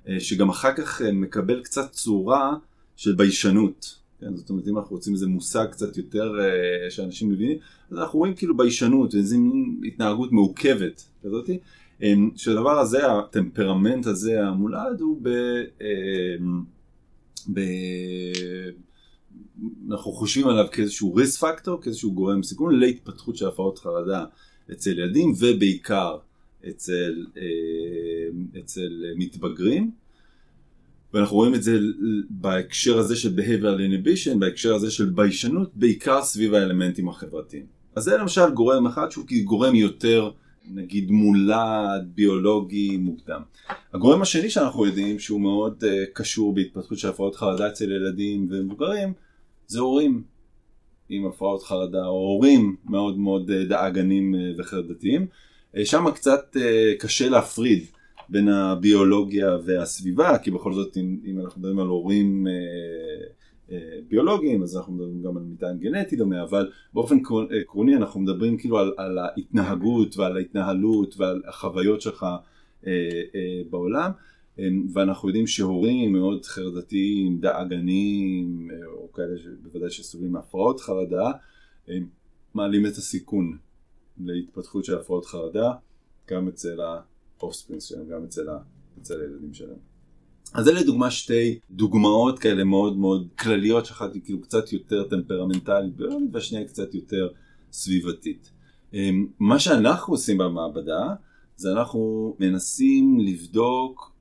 אה, 0.08 0.20
שגם 0.20 0.50
אחר 0.50 0.74
כך 0.74 1.02
אה, 1.02 1.12
מקבל 1.12 1.64
קצת 1.64 1.92
צורה 1.92 2.54
של 2.96 3.16
ביישנות. 3.16 4.03
כן? 4.24 4.36
זאת 4.36 4.50
אומרת, 4.50 4.68
אם 4.68 4.78
אנחנו 4.78 4.96
רוצים 4.96 5.14
איזה 5.14 5.28
מושג 5.28 5.66
קצת 5.72 5.98
יותר 5.98 6.34
uh, 6.38 6.92
שאנשים 6.92 7.30
מבינים, 7.30 7.58
אז 7.92 7.98
אנחנו 7.98 8.20
רואים 8.20 8.36
כאילו 8.36 8.58
ביישנות, 8.58 9.16
איזו 9.16 9.38
התנהגות 9.88 10.32
מעוכבת 10.32 11.10
כזאת, 11.24 11.50
um, 12.00 12.04
שהדבר 12.36 12.80
הזה, 12.80 13.12
הטמפרמנט 13.12 14.06
הזה 14.06 14.44
המולד 14.44 15.00
הוא 15.00 15.20
ב... 15.22 15.30
Um, 15.80 15.84
ב... 17.54 17.60
אנחנו 19.92 20.12
חושבים 20.12 20.48
עליו 20.48 20.66
כאיזשהו 20.72 21.16
risk 21.18 21.42
factor, 21.44 21.82
כאיזשהו 21.82 22.14
גורם 22.14 22.44
סיכון 22.44 22.80
להתפתחות 22.80 23.38
של 23.38 23.48
הפרעות 23.48 23.80
חרדה 23.80 24.26
אצל 24.72 25.00
ילדים 25.00 25.34
ובעיקר 25.40 26.18
אצל, 26.70 27.26
אה, 27.38 28.60
אצל 28.60 29.04
מתבגרים. 29.16 29.92
ואנחנו 31.14 31.36
רואים 31.36 31.56
את 31.56 31.64
זה 31.64 31.80
בהקשר 32.30 32.98
הזה 32.98 33.16
של 33.16 33.36
behavioral 33.40 33.80
inhibition, 33.80 34.38
בהקשר 34.40 34.76
הזה 34.76 34.92
של 34.92 35.06
ביישנות, 35.06 35.72
בעיקר 35.76 36.24
סביב 36.24 36.54
האלמנטים 36.54 37.10
החברתיים. 37.10 37.66
אז 37.96 38.04
זה 38.04 38.18
למשל 38.18 38.50
גורם 38.50 38.88
אחד 38.88 39.12
שהוא 39.12 39.26
גורם 39.44 39.76
יותר 39.76 40.32
נגיד 40.66 41.12
מולד, 41.12 42.08
ביולוגי, 42.16 42.98
מוקדם. 42.98 43.42
הגורם 43.94 44.22
השני 44.22 44.50
שאנחנו 44.50 44.86
יודעים 44.86 45.20
שהוא 45.20 45.42
מאוד 45.42 45.84
uh, 45.84 45.88
קשור 46.14 46.56
בהתפתחות 46.56 46.98
של 46.98 47.08
הפרעות 47.08 47.36
חרדה 47.36 47.68
אצל 47.68 47.92
ילדים 47.92 48.48
ומבוגרים, 48.52 49.14
זה 49.68 49.80
הורים 49.80 50.24
עם 51.10 51.26
הפרעות 51.26 51.64
חרדה, 51.64 52.06
או 52.06 52.12
הורים 52.12 52.76
מאוד 52.86 53.18
מאוד 53.18 53.50
uh, 53.50 53.70
דאגנים 53.70 54.36
uh, 54.36 54.62
וחרדתיים. 54.62 55.28
אה, 55.78 55.86
שם 55.86 56.12
קצת 56.12 56.58
אה, 56.58 56.94
קשה 57.00 57.30
להפריד 57.30 57.86
בין 58.30 58.48
הביולוגיה 58.48 59.58
והסביבה, 59.66 60.38
כי 60.38 60.52
בכל 60.52 60.74
זאת 60.74 60.98
אם, 60.98 61.18
אם 61.26 61.40
אנחנו 61.40 61.62
מדברים 61.62 61.80
על 61.80 61.88
הורים 61.88 62.48
אה, 62.48 63.78
ביולוגיים, 64.08 64.64
אז 64.64 64.78
אנחנו 64.78 64.94
מדברים 64.94 65.24
גם 65.24 65.38
על 65.38 65.44
מטען 65.44 65.78
גנטי 65.80 66.16
דומה, 66.16 66.44
אבל 66.44 66.72
באופן 66.94 67.18
עקרוני 67.62 67.96
אנחנו 67.96 68.20
מדברים 68.20 68.58
כאילו 68.58 68.80
על, 68.80 68.94
על 68.98 69.18
ההתנהגות 69.18 70.18
ועל 70.18 70.38
ההתנהלות 70.38 71.16
ועל 71.18 71.42
החוויות 71.48 72.02
שלך 72.02 72.26
בעולם. 73.70 74.12
ואנחנו 74.94 75.30
יודעים 75.30 75.48
שהורים 75.48 76.14
מאוד 76.14 76.46
חרדתיים, 76.46 77.40
דאגנים, 77.40 78.72
או 78.86 79.12
כאלה 79.12 79.38
שבוודאי 79.38 79.90
שסובלים 79.90 80.32
מהפרעות 80.32 80.82
חרדה, 80.82 81.32
מעלים 82.54 82.86
את 82.86 82.92
הסיכון 82.92 83.58
להתפתחות 84.18 84.86
של 84.86 84.96
הפרעות 84.96 85.26
חרדה, 85.26 85.72
גם 86.30 86.48
אצל 86.48 86.82
האופספרינס 87.44 87.84
שלהם, 87.84 88.08
גם 88.08 88.24
אצל, 88.24 88.50
ה... 88.50 88.58
אצל 89.02 89.22
הילדים 89.22 89.54
שלהם. 89.54 89.94
אז 90.54 90.70
אלה 90.70 90.84
דוגמה 90.84 91.12
שתי 91.12 91.60
דוגמאות 91.72 92.40
כאלה 92.40 92.64
מאוד 92.64 92.98
מאוד 92.98 93.28
כלליות, 93.40 93.86
שאחת 93.86 94.14
היא 94.14 94.22
כאילו 94.26 94.42
קצת 94.42 94.74
יותר 94.74 95.04
טמפרמנטלית 95.04 95.94
והשנייה 96.32 96.68
קצת 96.68 96.94
יותר 96.94 97.30
סביבתית. 97.72 98.52
אמ, 98.94 99.28
מה 99.40 99.60
שאנחנו 99.60 100.14
עושים 100.14 100.38
במעבדה 100.38 101.14
זה 101.56 101.72
אנחנו 101.72 102.36
מנסים 102.40 103.20
לבדוק 103.20 104.14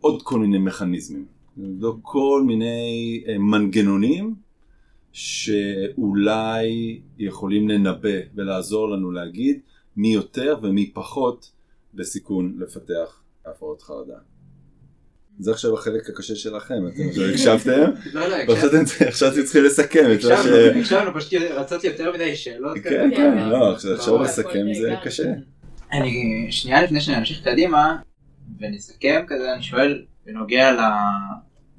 עוד 0.00 0.22
כל 0.22 0.38
מיני 0.38 0.58
מכניזמים, 0.58 1.26
לבדוק 1.56 1.98
כל 2.02 2.42
מיני 2.46 3.24
אה, 3.28 3.38
מנגנונים 3.38 4.34
שאולי 5.12 7.00
יכולים 7.18 7.68
לנבא 7.68 8.18
ולעזור 8.34 8.90
לנו 8.90 9.10
להגיד 9.10 9.60
מי 9.96 10.08
יותר 10.08 10.56
ומי 10.62 10.90
פחות 10.94 11.52
בסיכון 11.94 12.56
לפתח 12.58 13.22
הפרעות 13.46 13.82
חרדה. 13.82 14.18
זה 15.38 15.50
עכשיו 15.50 15.74
החלק 15.74 16.08
הקשה 16.08 16.36
שלכם, 16.36 16.74
אתם 16.88 17.02
לא 17.16 17.26
הקשבתם? 17.30 17.90
לא, 18.14 18.28
לא, 18.28 18.34
הקשבתם. 18.34 19.06
עכשיו 19.06 19.32
אתם 19.32 19.42
צריכים 19.42 19.64
לסכם 19.64 20.04
את 20.14 20.24
מה 20.24 20.42
ש... 20.42 20.46
הקשבנו, 20.76 21.14
פשוט 21.14 21.32
רצות 21.50 21.84
יותר 21.84 22.12
מדי 22.12 22.36
שאלות. 22.36 22.76
כן, 22.84 23.10
כן, 23.16 23.48
לא, 23.48 23.72
עכשיו 23.72 24.22
לסכם 24.22 24.66
זה 24.80 24.94
קשה. 25.04 25.32
אני, 25.92 26.46
שנייה 26.50 26.82
לפני 26.82 27.00
שנמשיך 27.00 27.44
קדימה 27.44 27.96
ונסכם 28.60 29.24
כזה, 29.26 29.54
אני 29.54 29.62
שואל 29.62 30.04
בנוגע 30.26 30.76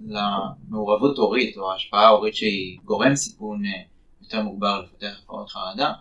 למעורבות 0.08 1.18
הורית 1.18 1.58
או 1.58 1.74
השפעה 1.74 2.08
הורית 2.08 2.36
שהיא 2.36 2.78
גורם 2.86 3.16
סיכון 3.16 3.66
אה, 3.66 3.72
יותר 4.22 4.42
מוגבר 4.42 4.82
לפתח 4.82 5.20
הפרעות 5.24 5.50
חרדה. 5.50 5.92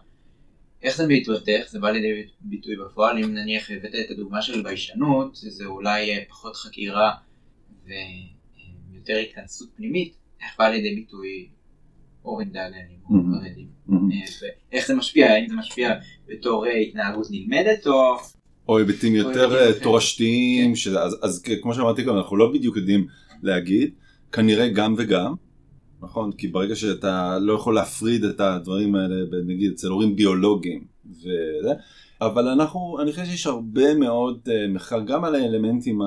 איך 0.82 0.96
זה 0.96 1.06
בהתבטא, 1.06 1.60
זה 1.68 1.78
בא 1.80 1.90
לידי 1.90 2.08
ביטוי 2.40 2.76
בפועל, 2.76 3.18
אם 3.24 3.34
נניח 3.34 3.70
הבאת 3.70 3.94
את 3.94 4.10
הדוגמה 4.10 4.42
של 4.42 4.62
ביישנות, 4.62 5.30
זה 5.36 5.64
אולי 5.64 6.10
אה, 6.10 6.22
פחות 6.28 6.56
חקירה 6.56 7.10
ויותר 7.86 9.16
התכנסות 9.16 9.68
פנימית, 9.76 10.14
איך 10.42 10.50
בא 10.58 10.68
לידי 10.68 10.94
ביטוי 10.94 11.48
אוריינטליים 12.24 12.72
או 13.10 13.14
Mhm. 13.14 13.44
חרדים. 13.44 13.66
אה, 13.92 14.48
ואיך 14.72 14.86
זה 14.86 14.94
משפיע, 14.94 15.30
האם 15.32 15.48
זה 15.48 15.54
משפיע 15.54 15.90
בתור 16.28 16.66
אה, 16.66 16.76
התנהגות 16.76 17.26
נלמדת 17.30 17.86
או... 17.86 18.16
או 18.68 18.78
היבטים 18.78 19.14
יותר 19.14 19.54
אה. 19.56 19.80
תורשתיים, 19.82 20.74
כן. 20.84 20.90
אז- 21.22 21.42
כמו 21.62 21.74
שאמרתי 21.74 22.04
קודם, 22.04 22.16
אנחנו 22.16 22.36
לא 22.36 22.52
בדיוק 22.52 22.76
יודעים 22.76 23.06
להגיד, 23.42 23.90
כנראה 24.32 24.68
גם 24.68 24.94
וגם, 24.98 25.34
נכון? 26.02 26.32
כי 26.32 26.48
ברגע 26.48 26.76
שאתה 26.76 27.38
לא 27.38 27.52
יכול 27.52 27.74
להפריד 27.74 28.24
את 28.24 28.40
הדברים 28.40 28.94
האלה, 28.94 29.14
נגיד 29.46 29.72
אצל 29.72 29.88
הורים 29.88 30.16
ביולוגיים 30.16 30.84
וזה, 31.10 31.72
אבל 32.20 32.48
אנחנו, 32.48 32.98
אני 33.02 33.10
חושב 33.10 33.24
שיש 33.24 33.46
הרבה 33.46 33.94
מאוד 33.94 34.38
אה, 34.48 34.68
מחקר 34.68 35.00
גם 35.00 35.24
על 35.24 35.34
האלמנטים 35.34 36.00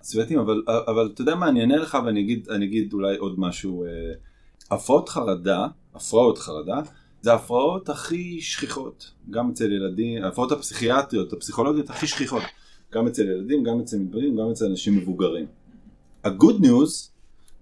הסביבתיים, 0.00 0.40
אבל, 0.40 0.62
אבל 0.66 1.10
אתה 1.14 1.22
יודע 1.22 1.34
מה, 1.34 1.48
אני 1.48 1.60
אענה 1.60 1.76
לך 1.76 1.98
ואני 2.06 2.20
אגיד, 2.20 2.48
אגיד 2.50 2.92
אולי 2.92 3.16
עוד 3.16 3.40
משהו. 3.40 3.84
אה, 3.84 3.90
הפרעות 4.70 5.08
חרדה, 5.08 5.66
הפרעות 5.94 6.38
חרדה, 6.38 6.80
זה 7.22 7.32
ההפרעות 7.32 7.88
הכי 7.88 8.40
שכיחות, 8.40 9.10
גם 9.30 9.50
אצל 9.50 9.72
ילדים, 9.72 10.24
ההפרעות 10.24 10.52
הפסיכיאטריות, 10.52 11.32
הפסיכולוגיות 11.32 11.90
הכי 11.90 12.06
שכיחות, 12.06 12.42
גם 12.92 13.06
אצל 13.06 13.22
ילדים, 13.22 13.64
גם 13.64 13.80
אצל 13.80 13.98
מתבגרים, 13.98 14.36
גם 14.36 14.50
אצל 14.50 14.66
אנשים 14.66 14.96
מבוגרים. 14.96 15.46
ה-good 16.24 16.64
news 16.64 17.09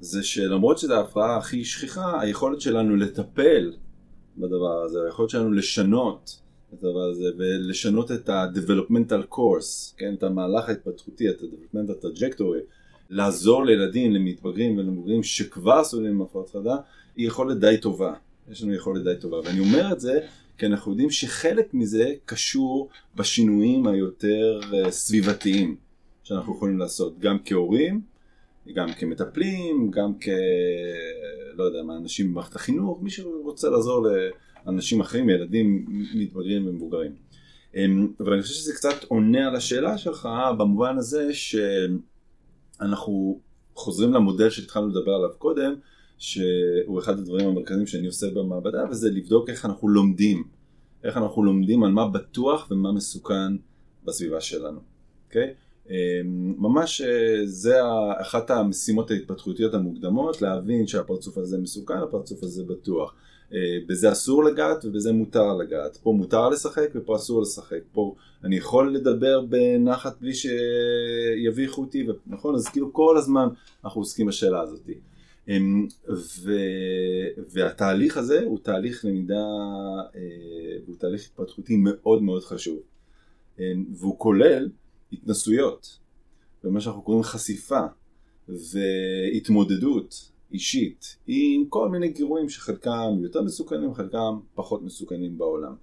זה 0.00 0.22
שלמרות 0.22 0.78
שזו 0.78 0.94
ההפרעה 0.94 1.36
הכי 1.36 1.64
שכיחה, 1.64 2.20
היכולת 2.20 2.60
שלנו 2.60 2.96
לטפל 2.96 3.72
בדבר 4.36 4.82
הזה, 4.84 4.98
היכולת 5.06 5.30
שלנו 5.30 5.52
לשנות 5.52 6.40
את 6.74 6.84
הדבר 6.84 7.00
הזה 7.00 7.24
ולשנות 7.38 8.12
את 8.12 8.28
ה-developmental 8.28 9.34
course, 9.34 9.96
כן, 9.96 10.14
את 10.14 10.22
המהלך 10.22 10.68
ההתפתחותי, 10.68 11.30
את 11.30 11.42
ה-developmental 11.42 12.04
trajectory, 12.04 12.62
לעזור 13.10 13.64
לילדים, 13.64 14.12
למתבגרים 14.12 14.78
ולמבוגרים 14.78 15.22
שכבר 15.22 15.84
סובלים 15.84 16.14
מהפרעות 16.14 16.50
חרדה, 16.50 16.76
היא 17.16 17.26
יכולת 17.26 17.60
די 17.60 17.76
טובה. 17.80 18.14
יש 18.50 18.62
לנו 18.62 18.74
יכולת 18.74 19.04
די 19.04 19.14
טובה. 19.20 19.36
ואני 19.44 19.60
אומר 19.60 19.92
את 19.92 20.00
זה 20.00 20.20
כי 20.58 20.66
אנחנו 20.66 20.92
יודעים 20.92 21.10
שחלק 21.10 21.74
מזה 21.74 22.14
קשור 22.24 22.88
בשינויים 23.16 23.86
היותר 23.86 24.60
אה, 24.72 24.90
סביבתיים 24.90 25.76
שאנחנו 26.24 26.54
יכולים 26.54 26.78
לעשות, 26.78 27.18
גם 27.18 27.36
כהורים, 27.44 28.00
גם 28.74 28.92
כמטפלים, 28.92 29.90
גם 29.90 30.12
כ... 30.20 30.28
לא 31.54 31.64
יודע 31.64 31.82
מה, 31.82 31.96
אנשים 31.96 32.30
במערכת 32.30 32.56
החינוך, 32.56 33.02
מי 33.02 33.10
שרוצה 33.10 33.70
לעזור 33.70 34.06
לאנשים 34.66 35.00
אחרים, 35.00 35.30
ילדים 35.30 35.86
מתבגרים 36.14 36.66
ומבוגרים. 36.66 37.12
אמ, 37.74 38.12
אבל 38.20 38.32
אני 38.32 38.42
חושב 38.42 38.54
שזה 38.54 38.74
קצת 38.74 39.04
עונה 39.08 39.48
על 39.48 39.56
השאלה 39.56 39.98
שלך 39.98 40.28
במובן 40.58 40.98
הזה 40.98 41.34
שאנחנו 41.34 43.40
חוזרים 43.74 44.12
למודל 44.12 44.50
שהתחלנו 44.50 44.88
לדבר 44.88 45.12
עליו 45.12 45.30
קודם, 45.38 45.74
שהוא 46.18 46.98
אחד 46.98 47.18
הדברים 47.18 47.48
המרכזיים 47.48 47.86
שאני 47.86 48.06
עושה 48.06 48.26
במעבדה, 48.34 48.84
וזה 48.90 49.10
לבדוק 49.10 49.50
איך 49.50 49.64
אנחנו 49.64 49.88
לומדים. 49.88 50.44
איך 51.04 51.16
אנחנו 51.16 51.44
לומדים 51.44 51.84
על 51.84 51.90
מה 51.90 52.08
בטוח 52.08 52.68
ומה 52.70 52.92
מסוכן 52.92 53.56
בסביבה 54.04 54.40
שלנו, 54.40 54.80
אוקיי? 55.26 55.42
Okay? 55.42 55.67
ממש 56.58 57.00
אה, 57.00 57.40
זה 57.44 57.76
אחת 58.20 58.50
המשימות 58.50 59.10
ההתפתחותיות 59.10 59.74
המוקדמות, 59.74 60.42
להבין 60.42 60.86
שהפרצוף 60.86 61.38
הזה 61.38 61.58
מסוכן, 61.58 61.98
הפרצוף 61.98 62.42
הזה 62.42 62.64
בטוח. 62.64 63.14
אה, 63.52 63.58
בזה 63.86 64.12
אסור 64.12 64.44
לגעת 64.44 64.84
ובזה 64.84 65.12
מותר 65.12 65.54
לגעת. 65.54 65.96
פה 65.96 66.12
מותר 66.12 66.48
לשחק 66.48 66.88
ופה 66.94 67.16
אסור 67.16 67.42
לשחק. 67.42 67.80
פה 67.92 68.14
אני 68.44 68.56
יכול 68.56 68.94
לדבר 68.94 69.40
בנחת 69.40 70.20
בלי 70.20 70.32
שיביכו 70.34 71.80
אותי, 71.80 72.06
נכון? 72.26 72.54
אז 72.54 72.68
כאילו 72.68 72.92
כל 72.92 73.16
הזמן 73.18 73.48
אנחנו 73.84 74.00
עוסקים 74.00 74.26
בשאלה 74.26 74.60
הזאת. 74.60 74.90
ו... 76.08 76.52
והתהליך 77.50 78.16
הזה 78.16 78.42
הוא 78.44 78.58
תהליך 78.62 79.04
למידה, 79.04 79.46
אה, 80.14 80.20
הוא 80.86 80.96
תהליך 80.98 81.26
התפתחותי 81.26 81.76
מאוד 81.76 82.22
מאוד 82.22 82.44
חשוב. 82.44 82.78
והוא 83.94 84.18
כולל 84.18 84.68
התנסויות, 85.12 85.98
ומה 86.64 86.80
שאנחנו 86.80 87.02
קוראים 87.02 87.22
חשיפה, 87.22 87.80
והתמודדות 88.48 90.30
אישית 90.52 91.16
עם 91.26 91.64
כל 91.68 91.88
מיני 91.88 92.08
גירויים 92.08 92.48
שחלקם 92.48 93.18
יותר 93.22 93.42
מסוכנים, 93.42 93.94
חלקם 93.94 94.38
פחות 94.54 94.82
מסוכנים 94.82 95.38
בעולם. 95.38 95.74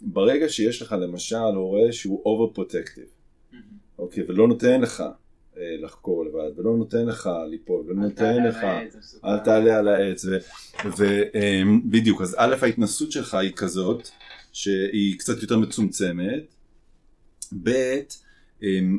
ברגע 0.00 0.48
שיש 0.48 0.82
לך 0.82 0.92
למשל 0.92 1.36
הורה 1.36 1.92
שהוא 1.92 2.22
overprotective, 2.24 3.54
אוקיי, 3.98 4.24
ולא 4.28 4.48
נותן 4.48 4.80
לך 4.80 5.04
לחקור 5.56 6.24
לבד, 6.24 6.58
ולא 6.58 6.76
נותן 6.76 7.06
לך 7.06 7.30
ליפול, 7.50 7.84
ולא 7.86 8.02
נותן 8.02 8.44
לך, 8.44 8.58
אל 9.24 9.38
תעלה 9.38 9.78
על 9.78 9.88
העץ, 9.88 10.24
ובדיוק, 10.84 12.22
אז 12.22 12.36
א' 12.38 12.56
ההתנסות 12.62 13.12
שלך 13.12 13.34
היא 13.34 13.52
כזאת, 13.52 14.08
שהיא 14.52 15.18
קצת 15.18 15.42
יותר 15.42 15.58
מצומצמת, 15.58 16.54
ב' 17.62 18.00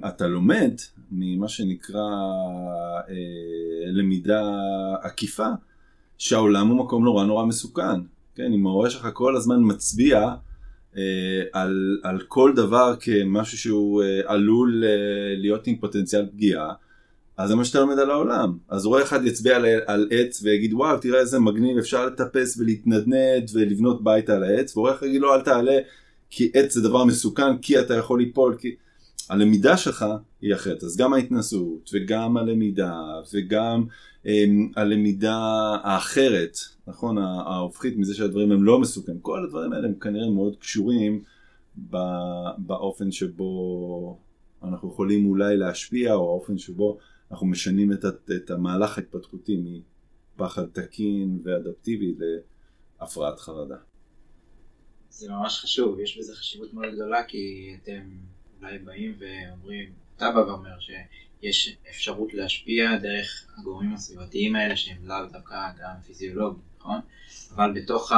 אתה 0.08 0.28
לומד 0.28 0.72
ממה 1.12 1.48
שנקרא 1.48 2.10
למידה 3.88 4.42
עקיפה, 5.02 5.48
שהעולם 6.18 6.68
הוא 6.68 6.78
מקום 6.78 7.04
נורא 7.04 7.26
נורא 7.26 7.46
מסוכן, 7.46 8.02
כן, 8.36 8.54
אם 8.54 8.68
ההורה 8.68 8.90
שלך 8.90 9.08
כל 9.14 9.36
הזמן 9.36 9.58
מצביע 9.62 10.30
על, 11.54 12.00
על 12.04 12.20
כל 12.28 12.54
דבר 12.56 12.96
כמשהו 13.00 13.58
שהוא 13.58 14.04
עלול 14.26 14.84
להיות 15.38 15.68
עם 15.68 15.76
פוטנציאל 15.76 16.26
פגיעה, 16.32 16.74
אז 17.38 17.50
זה 17.50 17.56
מה 17.56 17.66
שאתה 17.66 17.80
לומד 17.80 18.00
על 18.00 18.12
העולם. 18.12 18.58
אז 18.70 18.86
רואה 18.86 19.04
אחד 19.04 19.26
יצביע 19.26 19.56
על, 19.56 19.66
על 19.86 20.08
עץ 20.12 20.44
ויגיד 20.44 20.74
וואו 20.74 20.98
תראה 20.98 21.20
איזה 21.20 21.40
מגניב 21.40 21.78
אפשר 21.78 22.06
לטפס 22.06 22.58
ולהתנדנד 22.58 23.50
ולבנות 23.54 24.04
בית 24.04 24.30
על 24.30 24.44
העץ, 24.44 24.78
ורואה 24.78 24.94
אחד 24.94 25.06
יגיד 25.06 25.22
לו 25.22 25.34
אל 25.34 25.42
תעלה 25.42 25.78
כי 26.30 26.52
עץ 26.54 26.74
זה 26.74 26.82
דבר 26.82 27.06
מסוכן 27.06 27.58
כי 27.58 27.80
אתה 27.80 27.94
יכול 27.94 28.20
ליפול, 28.20 28.56
כי 28.60 28.76
הלמידה 29.30 29.78
שלך 29.78 30.06
היא 30.42 30.56
אחרת. 30.56 30.84
אז 30.84 30.98
גם 30.98 31.14
ההתנסות 31.14 31.90
וגם 31.94 32.38
הלמידה 32.38 32.94
וגם 33.34 33.86
הם, 34.26 34.72
הלמידה 34.76 35.38
האחרת, 35.84 36.58
נכון, 36.88 37.18
ההופכית 37.18 37.98
מזה 37.98 38.16
שהדברים 38.16 38.52
הם 38.52 38.64
לא 38.64 38.80
מסוכנים, 38.80 39.20
כל 39.20 39.44
הדברים 39.44 39.74
האלה 39.74 39.88
הם 39.88 39.96
כנראה 40.00 40.30
מאוד 40.30 40.56
קשורים 40.56 41.24
באופן 42.58 43.12
שבו 43.12 44.20
אנחנו 44.64 44.90
יכולים 44.90 45.26
אולי 45.26 45.58
להשפיע, 45.58 46.14
או 46.14 46.30
האופן 46.30 46.58
שבו 46.58 46.98
אנחנו 47.32 47.48
משנים 47.48 47.92
את, 47.92 48.06
את 48.36 48.52
המהלך 48.52 48.98
ההתפתחותי 48.98 49.82
מפחד 50.36 50.66
תקין 50.66 51.40
ואדפטיבי 51.44 52.16
להפרעת 53.02 53.40
חרדה. 53.40 53.78
זה 55.10 55.32
ממש 55.32 55.60
חשוב, 55.60 56.00
יש 56.00 56.18
בזה 56.18 56.36
חשיבות 56.36 56.74
מאוד 56.74 56.94
גדולה, 56.94 57.24
כי 57.24 57.76
אתם 57.84 58.02
אולי 58.66 58.78
באים 58.78 59.16
ואומרים, 59.20 59.90
אתה 60.18 60.32
בא 60.32 60.40
ואומר 60.40 60.80
שיש 60.80 61.78
אפשרות 61.90 62.34
להשפיע 62.34 62.98
דרך 62.98 63.48
הגורמים 63.58 63.94
הסביבתיים 63.94 64.56
האלה 64.56 64.76
שהם 64.76 64.98
לאו 65.04 65.26
דווקא 65.32 65.70
גם 65.82 65.94
פיזיולוגיים, 66.06 66.64
נכון? 66.80 67.00
אבל 67.56 67.74
בתוך 67.74 68.12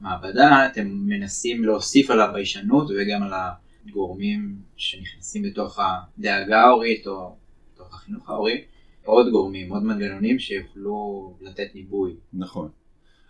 המעבדה 0.00 0.66
אתם 0.66 0.86
מנסים 0.88 1.64
להוסיף 1.64 2.10
על 2.10 2.20
הביישנות 2.20 2.90
וגם 2.90 3.22
על 3.22 3.32
הגורמים 3.88 4.56
שנכנסים 4.76 5.42
בתוך 5.42 5.78
הדאגה 5.78 6.60
ההורית 6.60 7.06
או 7.06 7.36
בתוך 7.74 7.94
החינוך 7.94 8.30
ההורי, 8.30 8.64
עוד 9.04 9.30
גורמים, 9.30 9.72
עוד 9.72 9.82
מנגנונים 9.82 10.38
שיוכלו 10.38 11.34
לתת 11.40 11.74
ניבוי. 11.74 12.16
נכון. 12.32 12.68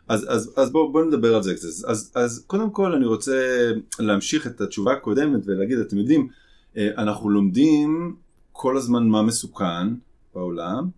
אז, 0.08 0.26
אז, 0.28 0.52
אז 0.56 0.72
בואו 0.72 0.92
בוא 0.92 1.04
נדבר 1.04 1.34
על 1.34 1.42
זה 1.42 1.54
קצת. 1.54 1.88
אז, 1.88 2.12
אז 2.14 2.44
קודם 2.46 2.70
כל 2.70 2.94
אני 2.94 3.06
רוצה 3.06 3.70
להמשיך 3.98 4.46
את 4.46 4.60
התשובה 4.60 4.92
הקודמת 4.92 5.40
ולהגיד, 5.46 5.78
אתם 5.78 5.98
יודעים, 5.98 6.28
אנחנו 6.76 7.30
לומדים 7.30 8.16
כל 8.52 8.76
הזמן 8.76 9.08
מה 9.08 9.22
מסוכן 9.22 9.94
בעולם, 10.34 10.88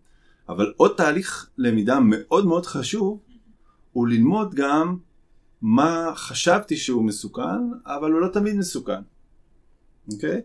אבל 0.48 0.72
עוד 0.76 0.94
תהליך 0.96 1.50
למידה 1.58 1.98
מאוד 2.00 2.46
מאוד 2.46 2.66
חשוב 2.66 3.20
הוא 3.92 4.08
ללמוד 4.08 4.54
גם 4.54 4.96
מה 5.62 6.12
חשבתי 6.14 6.76
שהוא 6.76 7.04
מסוכן, 7.04 7.72
אבל 7.86 8.12
הוא 8.12 8.20
לא 8.20 8.28
תמיד 8.28 8.56
מסוכן. 8.56 9.00
אוקיי? 10.12 10.40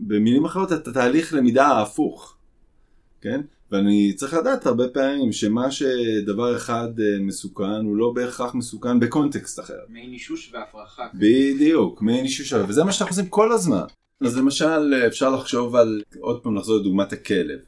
במילים 0.00 0.44
אחרות, 0.44 0.72
את 0.72 0.88
התהליך 0.88 1.34
למידה 1.34 1.66
ההפוך. 1.66 2.36
כן? 3.20 3.40
ואני 3.72 4.12
צריך 4.12 4.34
לדעת 4.34 4.66
הרבה 4.66 4.88
פעמים 4.88 5.32
שמה 5.32 5.70
שדבר 5.70 6.56
אחד 6.56 6.88
מסוכן 7.20 7.84
הוא 7.84 7.96
לא 7.96 8.12
בהכרח 8.14 8.54
מסוכן 8.54 9.00
בקונטקסט 9.00 9.60
אחר. 9.60 9.78
מעין 9.88 10.12
אישוש 10.12 10.50
והפרחה. 10.54 11.06
בדיוק, 11.14 12.02
מעין 12.02 12.24
אישוש, 12.24 12.52
וזה 12.52 12.84
מה 12.84 12.92
שאנחנו 12.92 13.12
עושים 13.12 13.28
כל 13.28 13.52
הזמן. 13.52 13.82
אז 14.24 14.38
למשל 14.38 14.94
אפשר 15.06 15.30
לחשוב 15.30 15.76
על, 15.76 16.02
עוד 16.20 16.42
פעם 16.42 16.54
נחזור 16.54 16.76
לדוגמת 16.76 17.12
הכלב, 17.12 17.58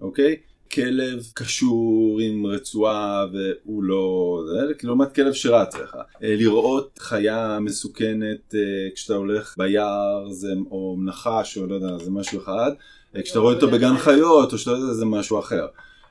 אוקיי? 0.00 0.36
כלב 0.72 1.22
קשור 1.34 2.20
עם 2.20 2.46
רצועה 2.46 3.26
והוא 3.32 3.82
לא, 3.82 4.40
זה 4.48 4.72
לעומת 4.82 5.14
כלב 5.14 5.32
שרץ 5.32 5.74
לך. 5.74 5.96
לראות 6.20 6.98
חיה 6.98 7.58
מסוכנת 7.60 8.54
כשאתה 8.94 9.14
הולך 9.14 9.54
ביער 9.58 10.30
זה, 10.30 10.52
או 10.70 10.96
נחש 11.04 11.58
או 11.58 11.66
לא 11.66 11.74
יודע, 11.74 11.98
זה 12.04 12.10
משהו 12.10 12.40
אחד. 12.40 12.70
כשאתה 13.22 13.38
רואה 13.38 13.54
אותו 13.54 13.70
בגן 13.70 13.96
חיות 13.96 14.52
או 14.52 14.58
שאתה 14.58 14.70
יודע 14.70 14.92
זה 14.92 15.04
משהו 15.04 15.38
אחר. 15.38 15.66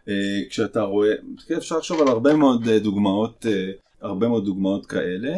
אה, 0.09 0.41
כשאתה 0.49 0.81
רואה, 0.81 1.13
כן, 1.47 1.55
אפשר 1.55 1.77
לחשוב 1.77 2.01
על 2.01 2.07
הרבה 2.07 2.35
מאוד 2.35 2.67
אה, 2.67 2.79
דוגמאות, 2.79 3.45
אה, 3.49 3.71
הרבה 4.01 4.27
מאוד 4.27 4.45
דוגמאות 4.45 4.85
כאלה, 4.85 5.37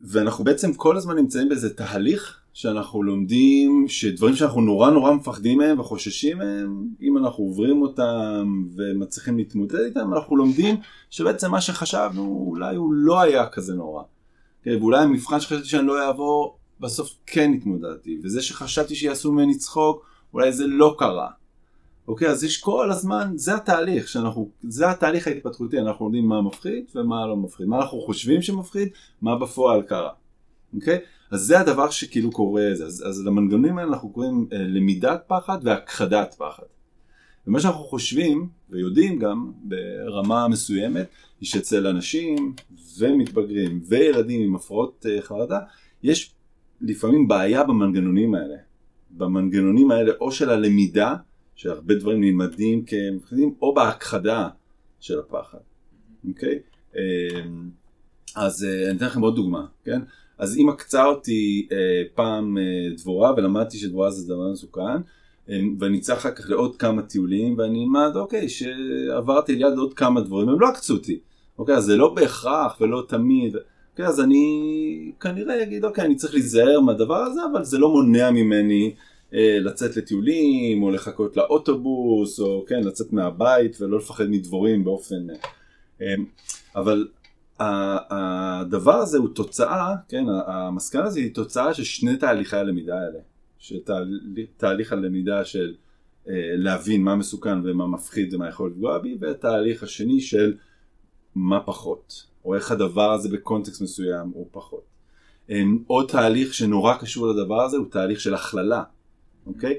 ואנחנו 0.00 0.44
בעצם 0.44 0.74
כל 0.74 0.96
הזמן 0.96 1.16
נמצאים 1.16 1.48
באיזה 1.48 1.74
תהליך 1.74 2.40
שאנחנו 2.54 3.02
לומדים 3.02 3.84
שדברים 3.88 4.36
שאנחנו 4.36 4.60
נורא 4.60 4.90
נורא 4.90 5.12
מפחדים 5.12 5.58
מהם 5.58 5.80
וחוששים 5.80 6.38
מהם, 6.38 6.88
אם 7.02 7.18
אנחנו 7.18 7.44
עוברים 7.44 7.82
אותם 7.82 8.62
ומצליחים 8.76 9.38
להתמודד 9.38 9.80
איתם, 9.80 10.14
אנחנו 10.14 10.36
לומדים 10.36 10.76
שבעצם 11.10 11.50
מה 11.50 11.60
שחשבנו 11.60 12.44
אולי 12.48 12.76
הוא 12.76 12.92
לא 12.92 13.20
היה 13.20 13.46
כזה 13.46 13.74
נורא. 13.74 14.02
כן, 14.62 14.76
ואולי 14.80 15.02
המבחן 15.02 15.40
שחשבתי 15.40 15.68
שאני 15.68 15.86
לא 15.86 16.06
אעבור, 16.06 16.56
בסוף 16.80 17.14
כן 17.26 17.52
התמודדתי, 17.52 18.20
וזה 18.22 18.42
שחשבתי 18.42 18.94
שיעשו 18.94 19.32
ממני 19.32 19.54
צחוק, 19.54 20.06
אולי 20.34 20.52
זה 20.52 20.66
לא 20.66 20.94
קרה. 20.98 21.28
אוקיי, 22.08 22.28
אז 22.28 22.44
יש 22.44 22.60
כל 22.60 22.90
הזמן, 22.90 23.32
זה 23.36 23.54
התהליך 23.54 24.08
שאנחנו, 24.08 24.50
זה 24.62 24.90
התהליך 24.90 25.26
ההתפתחותי, 25.26 25.78
אנחנו 25.78 26.04
לומדים 26.04 26.28
מה 26.28 26.42
מפחיד 26.42 26.84
ומה 26.94 27.26
לא 27.26 27.36
מפחיד, 27.36 27.66
מה 27.66 27.76
אנחנו 27.76 28.00
חושבים 28.00 28.42
שמפחיד, 28.42 28.88
מה 29.22 29.38
בפועל 29.38 29.82
קרה. 29.82 30.12
אוקיי? 30.74 30.98
אז 31.30 31.40
זה 31.40 31.60
הדבר 31.60 31.90
שכאילו 31.90 32.30
קורה, 32.30 32.66
אז, 32.66 33.04
אז 33.08 33.26
למנגנונים 33.26 33.78
האלה 33.78 33.90
אנחנו 33.90 34.08
קוראים 34.10 34.46
אה, 34.52 34.58
למידת 34.58 35.24
פחד 35.26 35.58
והכחדת 35.62 36.34
פחד. 36.38 36.62
ומה 37.46 37.60
שאנחנו 37.60 37.84
חושבים 37.84 38.48
ויודעים 38.70 39.18
גם 39.18 39.52
ברמה 39.62 40.48
מסוימת, 40.48 41.06
היא 41.40 41.48
שאצל 41.48 41.86
אנשים 41.86 42.54
ומתבגרים 42.98 43.80
וילדים 43.88 44.40
עם 44.40 44.56
הפרעות 44.56 45.06
אה, 45.08 45.22
חרדה, 45.22 45.58
יש 46.02 46.34
לפעמים 46.80 47.28
בעיה 47.28 47.64
במנגנונים 47.64 48.34
האלה. 48.34 48.67
במנגנונים 49.18 49.90
האלה 49.90 50.12
או 50.20 50.32
של 50.32 50.50
הלמידה, 50.50 51.14
שהרבה 51.54 51.94
דברים 51.94 52.20
נלמדים 52.20 52.84
כמפחידים, 52.84 53.54
או 53.62 53.74
בהכחדה 53.74 54.48
של 55.00 55.18
הפחד, 55.18 55.58
אוקיי? 56.28 56.58
אמ, 56.96 57.00
אז 58.36 58.64
אה, 58.64 58.90
אני 58.90 58.96
אתן 58.96 59.06
לכם 59.06 59.20
עוד 59.20 59.36
דוגמה, 59.36 59.66
כן? 59.84 60.00
אז 60.38 60.56
אימא 60.56 60.72
קצה 60.72 61.04
אותי 61.04 61.68
אה, 61.72 62.02
פעם 62.14 62.58
אה, 62.58 62.62
דבורה, 62.96 63.32
ולמדתי 63.36 63.78
שדבורה 63.78 64.10
זה 64.10 64.34
דבר 64.34 64.52
מסוכן, 64.52 64.80
אה, 65.50 65.60
ואני 65.78 66.00
צריך 66.00 66.18
אחר 66.18 66.30
כך 66.30 66.50
לעוד 66.50 66.76
כמה 66.76 67.02
טיולים, 67.02 67.58
ואני 67.58 67.84
אלמד, 67.84 68.16
אוקיי, 68.16 68.48
שעברתי 68.48 69.56
ליד 69.56 69.78
עוד 69.78 69.94
כמה 69.94 70.20
דברים, 70.20 70.48
הם 70.48 70.60
לא 70.60 70.68
עקצו 70.68 70.94
אותי, 70.94 71.18
אוקיי, 71.58 71.74
אז 71.74 71.84
זה 71.84 71.96
לא 71.96 72.14
בהכרח 72.14 72.80
ולא 72.80 73.04
תמיד, 73.08 73.56
אוקיי, 73.92 74.06
אז 74.06 74.20
אני 74.20 75.12
כנראה 75.20 75.62
אגיד, 75.62 75.84
אוקיי, 75.84 76.04
אני 76.04 76.14
צריך 76.14 76.34
להיזהר 76.34 76.80
מהדבר 76.80 77.16
הזה, 77.16 77.40
אבל 77.52 77.64
זה 77.64 77.78
לא 77.78 77.90
מונע 77.90 78.30
ממני 78.30 78.94
לצאת 79.32 79.96
לטיולים, 79.96 80.82
או 80.82 80.90
לחכות 80.90 81.36
לאוטובוס, 81.36 82.40
או 82.40 82.64
כן, 82.68 82.84
לצאת 82.84 83.12
מהבית 83.12 83.80
ולא 83.80 83.98
לפחד 83.98 84.26
מדבורים 84.30 84.84
באופן... 84.84 85.26
אה, 86.02 86.14
אבל 86.76 87.08
הדבר 87.60 88.94
הזה 88.94 89.18
הוא 89.18 89.28
תוצאה, 89.28 89.94
כן, 90.08 90.24
המסקנה 90.46 91.04
הזו 91.04 91.20
היא 91.20 91.34
תוצאה 91.34 91.74
של 91.74 91.84
שני 91.84 92.16
תהליכי 92.16 92.56
הלמידה 92.56 92.94
האלה. 92.94 93.18
שתהליך 93.58 94.92
הלמידה 94.92 95.44
של 95.44 95.74
אה, 96.28 96.32
להבין 96.56 97.02
מה 97.02 97.16
מסוכן 97.16 97.58
ומה 97.64 97.86
מפחיד 97.86 98.34
ומה 98.34 98.48
יכול 98.48 98.70
לפגוע 98.70 98.98
בי, 98.98 99.16
והתהליך 99.20 99.82
השני 99.82 100.20
של 100.20 100.54
מה 101.34 101.60
פחות, 101.60 102.26
או 102.44 102.54
איך 102.54 102.70
הדבר 102.70 103.12
הזה 103.12 103.28
בקונטקסט 103.28 103.82
מסוים 103.82 104.30
הוא 104.34 104.48
פחות. 104.50 104.84
עוד 105.86 106.08
תהליך 106.08 106.54
שנורא 106.54 106.94
קשור 106.94 107.26
לדבר 107.26 107.62
הזה 107.62 107.76
הוא 107.76 107.86
תהליך 107.90 108.20
של 108.20 108.34
הכללה, 108.34 108.82
אוקיי? 109.48 109.78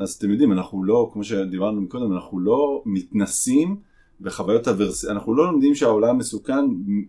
אז 0.00 0.12
אתם 0.12 0.30
יודעים, 0.30 0.52
אנחנו 0.52 0.84
לא, 0.84 1.10
כמו 1.12 1.24
שדיברנו 1.24 1.80
מקודם, 1.80 2.12
אנחנו 2.12 2.40
לא 2.40 2.82
מתנסים 2.86 3.76
בחוויות 4.20 4.68
הוורס... 4.68 5.04
אנחנו 5.04 5.34
לא 5.34 5.46
לומדים 5.46 5.74
שהעולם 5.74 6.18
מסוכן 6.18 6.64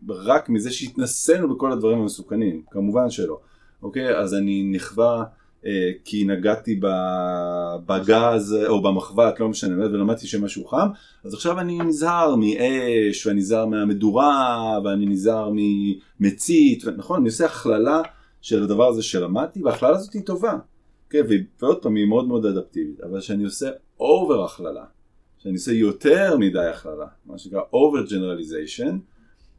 רק 0.10 0.50
מזה 0.50 0.72
שהתנסינו 0.72 1.56
בכל 1.56 1.72
הדברים 1.72 1.98
המסוכנים, 1.98 2.62
כמובן 2.72 3.10
שלא. 3.10 3.40
אוקיי, 3.84 4.18
אז 4.18 4.34
אני 4.34 4.64
נכווה 4.64 5.24
אה, 5.66 5.92
כי 6.06 6.26
נגעתי 6.26 6.80
בגז 7.86 8.58
או 8.68 8.82
במחבת, 8.82 9.40
לא 9.40 9.50
משנה, 9.50 9.86
ולמדתי 9.86 10.28
שמשהו 10.28 10.66
חם, 10.66 10.88
אז 11.24 11.34
עכשיו 11.34 11.60
אני 11.60 11.78
נזהר 11.78 12.36
מאש, 12.36 13.28
ואני 13.28 13.40
נזהר 13.40 13.66
מהמדורה, 13.66 14.80
ואני 14.84 15.06
נזהר 15.06 15.52
ממצית, 15.54 16.86
נכון? 16.98 17.20
אני 17.20 17.28
עושה 17.30 17.46
הכללה 17.46 18.02
של 18.42 18.64
הדבר 18.64 18.88
הזה 18.88 19.04
שלמדתי, 19.04 19.64
וההכללה 19.64 19.96
הזאת 19.96 20.14
היא 20.14 20.22
טובה. 20.26 20.58
אוקיי, 21.10 21.22
ועוד 21.62 21.82
פעם 21.82 21.96
היא 21.96 22.06
מאוד 22.06 22.28
מאוד 22.28 22.46
אדפטיבית, 22.46 23.02
אבל 23.02 23.20
כשאני 23.20 23.44
עושה 23.44 23.70
אובר 24.00 24.44
הכללה, 24.44 24.86
שאני 25.38 25.54
עושה 25.54 25.72
יותר 25.72 26.38
מדי 26.38 26.66
הכללה, 26.66 27.06
מה 27.26 27.38
שנקרא 27.38 27.62
over 27.62 28.10
generalization, 28.10 28.94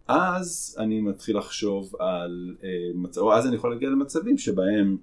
אז 0.09 0.76
אני 0.78 1.01
מתחיל 1.01 1.38
לחשוב 1.38 1.92
על, 1.98 2.55
אה, 2.64 2.68
מצ... 2.94 3.18
או 3.18 3.34
אז 3.34 3.46
אני 3.46 3.57
יכול 3.57 3.70
להגיע 3.70 3.88
למצבים 3.88 4.38
שבהם 4.38 4.96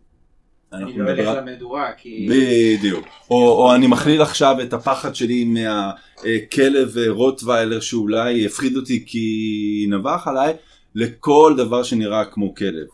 אני 0.74 0.98
לא 0.98 1.10
אלך 1.10 1.30
למדורה 1.38 1.94
כי... 1.98 2.30
בדיוק. 2.30 3.06
או, 3.30 3.50
או 3.50 3.76
אני 3.76 3.88
מכליל 3.88 4.22
עכשיו 4.22 4.56
את 4.64 4.74
הפחד 4.74 5.16
שלי 5.16 5.44
מהכלב 5.44 6.98
אה, 6.98 7.10
רוטוויילר 7.10 7.80
שאולי 7.80 8.34
יפחיד 8.34 8.76
אותי 8.76 9.04
כי 9.06 9.88
נבח 9.90 10.28
עליי, 10.28 10.54
לכל 10.96 11.54
דבר 11.58 11.84
שנראה 11.84 12.26
כמו 12.26 12.56
כלב. 12.56 12.88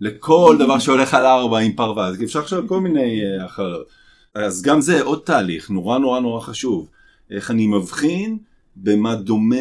לכל 0.00 0.56
דבר 0.58 0.78
שהולך 0.78 1.14
על 1.14 1.26
ארבע 1.26 1.58
עם 1.58 1.72
פרווה, 1.72 2.06
אז 2.06 2.22
אפשר 2.22 2.40
לחשוב 2.40 2.66
כל 2.68 2.80
מיני 2.80 3.20
אה, 3.24 3.44
הכללות. 3.44 3.86
אז 4.34 4.62
גם 4.62 4.80
זה 4.80 5.02
עוד 5.02 5.22
תהליך 5.24 5.70
נורא 5.70 5.98
נורא 5.98 6.20
נורא 6.20 6.40
חשוב. 6.40 6.88
איך 7.30 7.50
אני 7.50 7.66
מבחין 7.66 8.38
במה 8.76 9.14
דומה, 9.14 9.56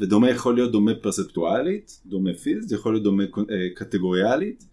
ודומה 0.00 0.30
יכול 0.30 0.54
להיות 0.54 0.72
דומה 0.72 0.92
פרספטואלית, 1.02 2.00
דומה 2.06 2.34
פיזית, 2.34 2.72
יכול 2.72 2.92
להיות 2.92 3.02
דומה 3.02 3.22
אה, 3.22 3.68
קטגוריאלית. 3.74 4.64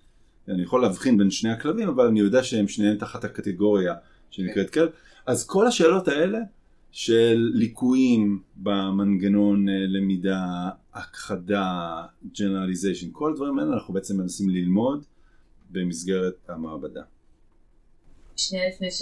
אני 0.48 0.64
יכול 0.64 0.82
להבחין 0.82 1.18
בין 1.18 1.32
שני 1.32 1.52
הכלבים, 1.52 1.88
אבל 1.88 2.06
אני 2.06 2.20
יודע 2.20 2.44
שהם 2.44 2.68
שניהם 2.68 2.98
תחת 2.98 3.24
הקטגוריה 3.24 3.94
שנקראת 4.32 4.70
כלב. 4.70 4.90
אז 5.26 5.48
כל 5.48 5.68
השאלות 5.68 6.08
האלה 6.08 6.40
של 6.92 7.52
ליקויים 7.54 8.42
במנגנון 8.56 9.70
אה, 9.70 9.74
למידה, 9.88 10.70
הכחדה, 10.94 12.06
ג'נרליזיישן, 12.40 13.08
כל 13.12 13.32
הדברים 13.32 13.60
האלה 13.60 13.74
אנחנו 13.74 13.94
בעצם 13.94 14.18
מנסים 14.18 14.50
ללמוד 14.50 15.04
במסגרת 15.72 16.38
המעבדה. 16.48 17.02
שנייה 18.36 18.70
לפני 18.70 18.92
ש... 18.92 19.02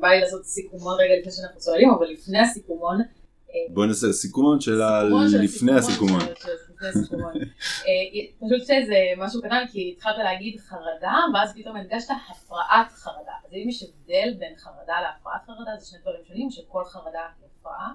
בא 0.00 0.08
לי 0.08 0.20
לעשות 0.20 0.44
סיכומון 0.44 0.94
רגע 1.00 1.20
לפני 1.20 1.32
שאנחנו 1.32 1.60
צועלים, 1.60 1.90
אבל 1.90 2.06
לפני 2.06 2.38
הסיכומון... 2.38 3.00
אה, 3.00 3.74
בואי 3.74 3.88
נעשה 3.88 4.12
סיכומון 4.12 4.60
של 4.60 4.80
לפני 5.42 5.72
הסיכומון. 5.72 6.20
אה, 6.82 8.46
פשוט 8.46 8.62
שזה 8.62 8.96
משהו 9.18 9.42
קטן, 9.42 9.64
כי 9.72 9.94
התחלת 9.96 10.18
להגיד 10.18 10.60
חרדה, 10.60 11.14
ואז 11.34 11.52
פתאום 11.54 11.76
הדגשת 11.76 12.08
הפרעת 12.30 12.92
חרדה. 12.92 13.32
אז 13.46 13.52
אם 13.54 13.68
יש 13.68 13.82
הבדל 13.82 14.34
בין 14.38 14.52
חרדה 14.58 14.94
להפרעת 15.02 15.40
חרדה, 15.46 15.70
זה 15.78 15.86
שני 15.86 15.98
דברים 16.02 16.20
שונים, 16.28 16.50
שכל 16.50 16.82
חרדה 16.84 17.20
היא 17.40 17.48
הפרעה. 17.60 17.92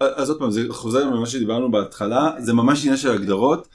אז 0.00 0.30
עוד 0.30 0.38
פעם, 0.38 0.50
זה 0.50 0.60
חוזר 0.68 1.04
למה 1.04 1.26
שדיברנו 1.26 1.70
בהתחלה, 1.70 2.30
זה 2.38 2.52
ממש 2.52 2.82
עניין 2.82 2.96
של 2.96 3.10
הגדרות. 3.10 3.68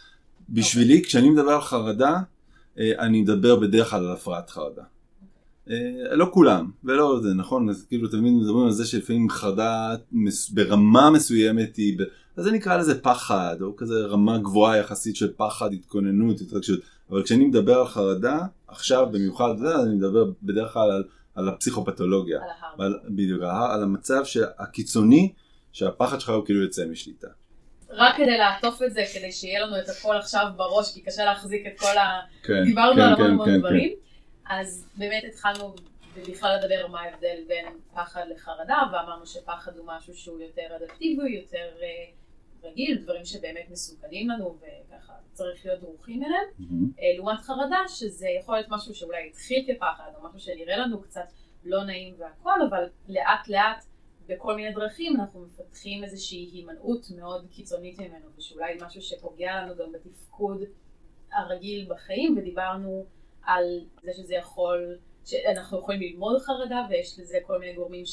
בשבילי, 0.50 1.04
כשאני 1.04 1.30
מדבר 1.30 1.52
על 1.52 1.62
חרדה, 1.62 2.20
אה, 2.80 2.92
אני 3.00 3.22
מדבר 3.22 3.56
בדרך 3.56 3.90
כלל 3.90 4.06
על 4.06 4.12
הפרעת 4.12 4.50
חרדה. 4.50 4.84
אה, 5.70 6.16
לא 6.16 6.30
כולם, 6.34 6.72
ולא 6.84 7.20
זה 7.22 7.34
נכון, 7.34 7.70
אז 7.70 7.86
כאילו 7.88 8.08
תמיד 8.08 8.34
מדברים 8.34 8.66
על 8.66 8.72
זה 8.72 8.86
שלפעמים 8.86 9.30
חרדה 9.30 9.96
ברמה 10.54 11.10
מסוימת 11.10 11.76
היא, 11.76 11.98
אז 12.38 12.48
אני 12.48 12.58
אקרא 12.58 12.78
לזה 12.78 13.02
פחד, 13.02 13.56
או 13.62 13.76
כזה 13.76 14.06
רמה 14.06 14.38
גבוהה 14.38 14.78
יחסית 14.78 15.16
של 15.16 15.34
פחד, 15.38 15.74
התכוננות, 15.74 16.42
התרגשות, 16.42 16.80
אבל 17.10 17.24
כשאני 17.24 17.46
מדבר 17.46 17.80
על 17.80 17.88
חרדה, 17.88 18.40
עכשיו 18.68 19.08
במיוחד 19.12 19.54
אני 19.84 19.96
מדבר 19.96 20.26
בדרך 20.44 20.74
כלל 20.74 20.92
על, 20.92 21.04
על 21.36 21.50
הפסיכופתולוגיה, 21.50 22.40
על, 22.80 23.00
בדיוק, 23.10 23.42
על 23.44 23.84
המצב 23.84 24.22
הקיצוני 24.60 25.34
שהפחד 25.72 26.20
שלך 26.20 26.30
הוא 26.30 26.46
כאילו 26.46 26.62
יוצא 26.62 26.86
משליטה. 26.86 27.28
רק 27.90 28.16
כדי 28.18 28.38
לעטוף 28.38 28.84
את 28.84 28.94
זה, 28.94 29.04
כדי 29.14 29.32
שיהיה 29.32 29.66
לנו 29.66 29.80
את 29.80 29.90
הכל 29.90 30.16
עכשיו 30.16 30.46
בראש, 30.56 30.94
כי 30.94 31.02
קשה 31.02 31.26
להחזיק 31.26 31.68
את 31.68 31.80
כל 31.80 31.98
ה... 31.98 32.20
כן, 32.44 32.64
דיברנו 32.64 32.96
כן, 32.96 33.02
על 33.02 33.14
המון 33.14 33.32
המון 33.32 33.50
כן, 33.50 33.60
דברים. 33.60 33.90
כן. 33.90 34.56
אז 34.56 34.86
באמת 34.98 35.24
התחלנו 35.30 35.76
בכלל 36.30 36.58
לדבר 36.58 36.88
מה 36.88 37.02
ההבדל 37.02 37.38
בין 37.48 37.66
פחד 37.94 38.22
לחרדה, 38.36 38.78
ואמרנו 38.94 39.26
שפחד 39.26 39.72
הוא 39.78 39.88
משהו 39.98 40.14
שהוא 40.14 40.40
יותר 40.40 40.76
אדפטיבי, 40.78 41.30
יותר 41.30 41.68
uh, 41.80 42.23
רגיל, 42.64 43.02
דברים 43.04 43.26
שבאמת 43.26 43.70
מסוכנים 43.70 44.30
לנו, 44.30 44.58
וככה 44.58 45.14
צריך 45.34 45.66
להיות 45.66 45.80
דרוכים 45.80 46.24
אליהם. 46.24 46.46
Mm-hmm. 46.60 47.16
לעומת 47.18 47.40
חרדה, 47.40 47.78
שזה 47.88 48.28
יכול 48.40 48.56
להיות 48.56 48.68
משהו 48.70 48.96
שאולי 48.96 49.28
התחיל 49.30 49.74
כפחד, 49.76 50.12
או 50.16 50.28
משהו 50.28 50.40
שנראה 50.40 50.78
לנו 50.78 51.02
קצת 51.02 51.32
לא 51.64 51.84
נעים 51.84 52.16
והכל, 52.18 52.62
אבל 52.70 52.90
לאט 53.08 53.48
לאט 53.48 53.86
בכל 54.28 54.56
מיני 54.56 54.74
דרכים 54.74 55.16
אנחנו 55.16 55.46
מפתחים 55.46 56.04
איזושהי 56.04 56.50
הימנעות 56.54 57.06
מאוד 57.16 57.48
קיצונית 57.52 58.00
ממנו, 58.00 58.26
ושאולי 58.38 58.78
משהו 58.82 59.02
שפוגע 59.02 59.62
לנו 59.62 59.76
גם 59.76 59.92
בתפקוד 59.92 60.64
הרגיל 61.32 61.88
בחיים, 61.90 62.38
ודיברנו 62.38 63.06
על 63.44 63.86
זה 64.04 64.14
שזה 64.14 64.36
יכול, 64.36 64.98
שאנחנו 65.26 65.80
יכולים 65.80 66.02
ללמוד 66.02 66.42
חרדה 66.42 66.86
ויש 66.90 67.20
לזה 67.20 67.38
כל 67.44 67.60
מיני 67.60 67.74
גורמים 67.74 68.06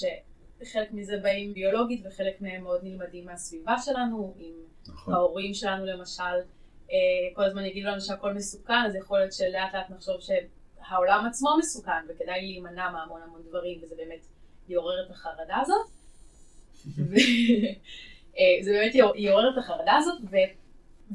חלק 0.65 0.93
מזה 0.93 1.17
באים 1.23 1.55
ביולוגית 1.55 2.07
וחלק 2.07 2.41
מהם 2.41 2.63
מאוד 2.63 2.81
נלמדים 2.85 3.27
מהסביבה 3.27 3.75
שלנו, 3.79 4.35
עם 4.39 4.53
נכון. 4.89 5.15
ההורים 5.15 5.55
שלנו 5.55 5.87
למשל, 5.87 6.23
אה, 6.91 6.97
כל 7.35 7.45
הזמן 7.45 7.65
יגידו 7.65 7.89
לנו 7.89 8.01
שהכל 8.01 8.35
מסוכן, 8.35 8.85
אז 8.87 8.95
יכול 8.95 9.19
להיות 9.19 9.33
שלאט 9.33 9.75
לאט 9.75 9.91
נחשוב 9.91 10.17
שהעולם 10.21 11.27
עצמו 11.27 11.51
מסוכן 11.59 12.05
וכדאי 12.09 12.41
להימנע 12.41 12.91
מהמון 12.91 13.21
המון 13.23 13.43
דברים, 13.49 13.81
וזה 13.83 13.95
באמת 13.97 14.27
יעורר 14.69 15.07
את 15.07 15.11
החרדה 15.11 15.57
הזאת. 15.61 15.87
אה, 18.39 18.65
זה 18.65 18.73
באמת 18.73 18.95
יעור- 18.95 19.17
יעורר 19.17 19.51
את 19.53 19.59
החרדה 19.59 19.97
הזאת, 19.97 20.19
ו- 20.31 20.61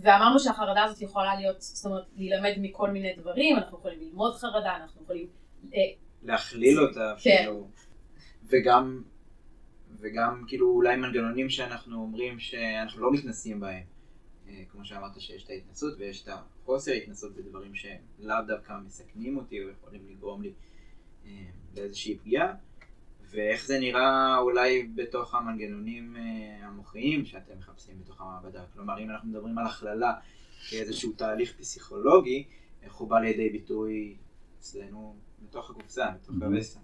ואמרנו 0.01 0.39
שהחרדה 0.39 0.83
הזאת 0.83 1.01
יכולה 1.01 1.35
להיות, 1.35 1.61
זאת 1.61 1.85
אומרת, 1.85 2.03
להילמד 2.15 2.53
מכל 2.57 2.89
מיני 2.89 3.13
דברים, 3.17 3.57
אנחנו 3.57 3.77
יכולים 3.77 3.99
ללמוד 4.01 4.35
חרדה, 4.35 4.75
אנחנו 4.75 5.01
יכולים... 5.03 5.27
אה, 5.73 5.79
להכליל 6.23 6.79
אותה 6.79 7.13
כן. 7.23 7.37
אפילו. 7.37 7.67
וגם, 8.49 9.03
וגם 10.05 10.43
כאילו 10.47 10.71
אולי 10.71 10.95
מנגנונים 10.95 11.49
שאנחנו 11.49 12.01
אומרים 12.01 12.39
שאנחנו 12.39 13.01
לא 13.01 13.13
מתנסים 13.13 13.59
בהם. 13.59 13.83
אה, 14.47 14.63
כמו 14.71 14.85
שאמרת 14.85 15.21
שיש 15.21 15.43
את 15.43 15.49
ההתנסות 15.49 15.93
ויש 15.97 16.23
את 16.23 16.29
החוסר 16.29 16.91
התנסות 16.91 17.35
בדברים 17.35 17.71
שלאו 17.75 18.35
דווקא 18.47 18.73
מסכנים 18.85 19.37
אותי 19.37 19.63
או 19.63 19.69
יכולים 19.69 20.01
לגרום 20.09 20.41
לי 20.41 20.53
אה, 21.25 21.31
לאיזושהי 21.75 22.17
פגיעה. 22.17 22.53
ואיך 23.29 23.65
זה 23.65 23.79
נראה 23.79 24.37
אולי 24.37 24.87
בתוך 24.95 25.35
המנגנונים 25.35 26.15
אה, 26.17 26.67
המוחיים 26.67 27.25
שאתם 27.25 27.57
מחפשים 27.57 27.99
בתוך 27.99 28.21
המעבדה. 28.21 28.63
כלומר, 28.73 28.99
אם 28.99 29.09
אנחנו 29.09 29.29
מדברים 29.29 29.57
על 29.57 29.65
הכללה 29.65 30.13
כאיזשהו 30.69 31.11
תהליך 31.11 31.57
פסיכולוגי, 31.57 32.43
איך 32.83 32.93
הוא 32.93 33.09
בא 33.09 33.19
לידי 33.19 33.49
ביטוי 33.49 34.15
אצלנו 34.59 35.15
בתוך 35.41 35.69
הקופסה, 35.69 36.11
בתוך 36.11 36.35
מהמם. 36.35 36.53
הווסטה. 36.53 36.79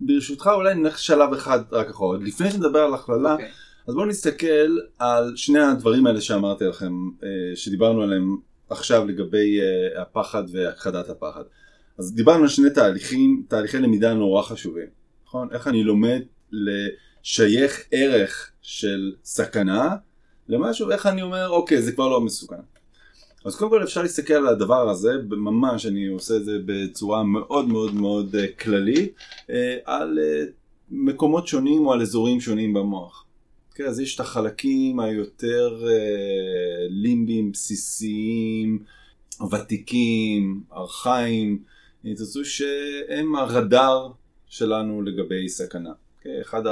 ברשותך 0.00 0.50
אולי 0.54 0.74
נלך 0.74 0.98
שלב 0.98 1.32
אחד 1.32 1.60
רק 1.72 1.90
אחורה. 1.90 2.18
לפני 2.18 2.50
שנדבר 2.50 2.78
על 2.78 2.94
הכללה, 2.94 3.32
אוקיי. 3.32 3.50
אז 3.88 3.94
בואו 3.94 4.06
נסתכל 4.06 4.78
על 4.98 5.32
שני 5.36 5.60
הדברים 5.60 6.06
האלה 6.06 6.20
שאמרתי 6.20 6.64
לכם, 6.64 6.92
אה, 7.22 7.56
שדיברנו 7.56 8.02
עליהם 8.02 8.36
עכשיו 8.70 9.04
לגבי 9.06 9.60
אה, 9.60 10.02
הפחד 10.02 10.42
והכחדת 10.52 11.08
הפחד. 11.08 11.42
אז 11.98 12.14
דיברנו 12.14 12.42
על 12.42 12.48
שני 12.48 12.70
תהליכים, 12.70 13.42
תהליכי 13.48 13.78
למידה 13.78 14.14
נורא 14.14 14.42
חשובים, 14.42 14.86
נכון? 15.26 15.48
איך 15.52 15.68
אני 15.68 15.84
לומד 15.84 16.20
לשייך 16.52 17.84
ערך 17.90 18.50
של 18.62 19.12
סכנה 19.24 19.96
למשהו, 20.48 20.88
ואיך 20.88 21.06
אני 21.06 21.22
אומר, 21.22 21.48
אוקיי, 21.48 21.82
זה 21.82 21.92
כבר 21.92 22.08
לא 22.08 22.20
מסוכן. 22.20 22.56
אז 23.44 23.56
קודם 23.56 23.70
כל 23.70 23.82
אפשר 23.82 24.02
להסתכל 24.02 24.34
על 24.34 24.46
הדבר 24.46 24.88
הזה, 24.88 25.12
ממש 25.28 25.86
אני 25.86 26.06
עושה 26.06 26.36
את 26.36 26.44
זה 26.44 26.58
בצורה 26.66 27.22
מאוד 27.22 27.68
מאוד 27.68 27.94
מאוד 27.94 28.36
אה, 28.36 28.46
כללית, 28.52 29.14
אה, 29.50 29.76
על 29.84 30.18
אה, 30.18 30.44
מקומות 30.90 31.46
שונים 31.46 31.86
או 31.86 31.92
על 31.92 32.02
אזורים 32.02 32.40
שונים 32.40 32.74
במוח. 32.74 33.24
כן, 33.74 33.84
אז 33.84 34.00
יש 34.00 34.14
את 34.14 34.20
החלקים 34.20 35.00
היותר 35.00 35.84
לימביים, 36.88 37.52
בסיסיים, 37.52 38.82
ותיקים, 39.50 40.62
ארכאיים, 40.72 41.62
תרצו 42.16 42.44
שהם 42.44 43.36
הרדאר 43.36 44.12
שלנו 44.46 45.02
לגבי 45.02 45.48
סכנה. 45.48 45.92
כן, 46.20 46.38
אחד 46.40 46.66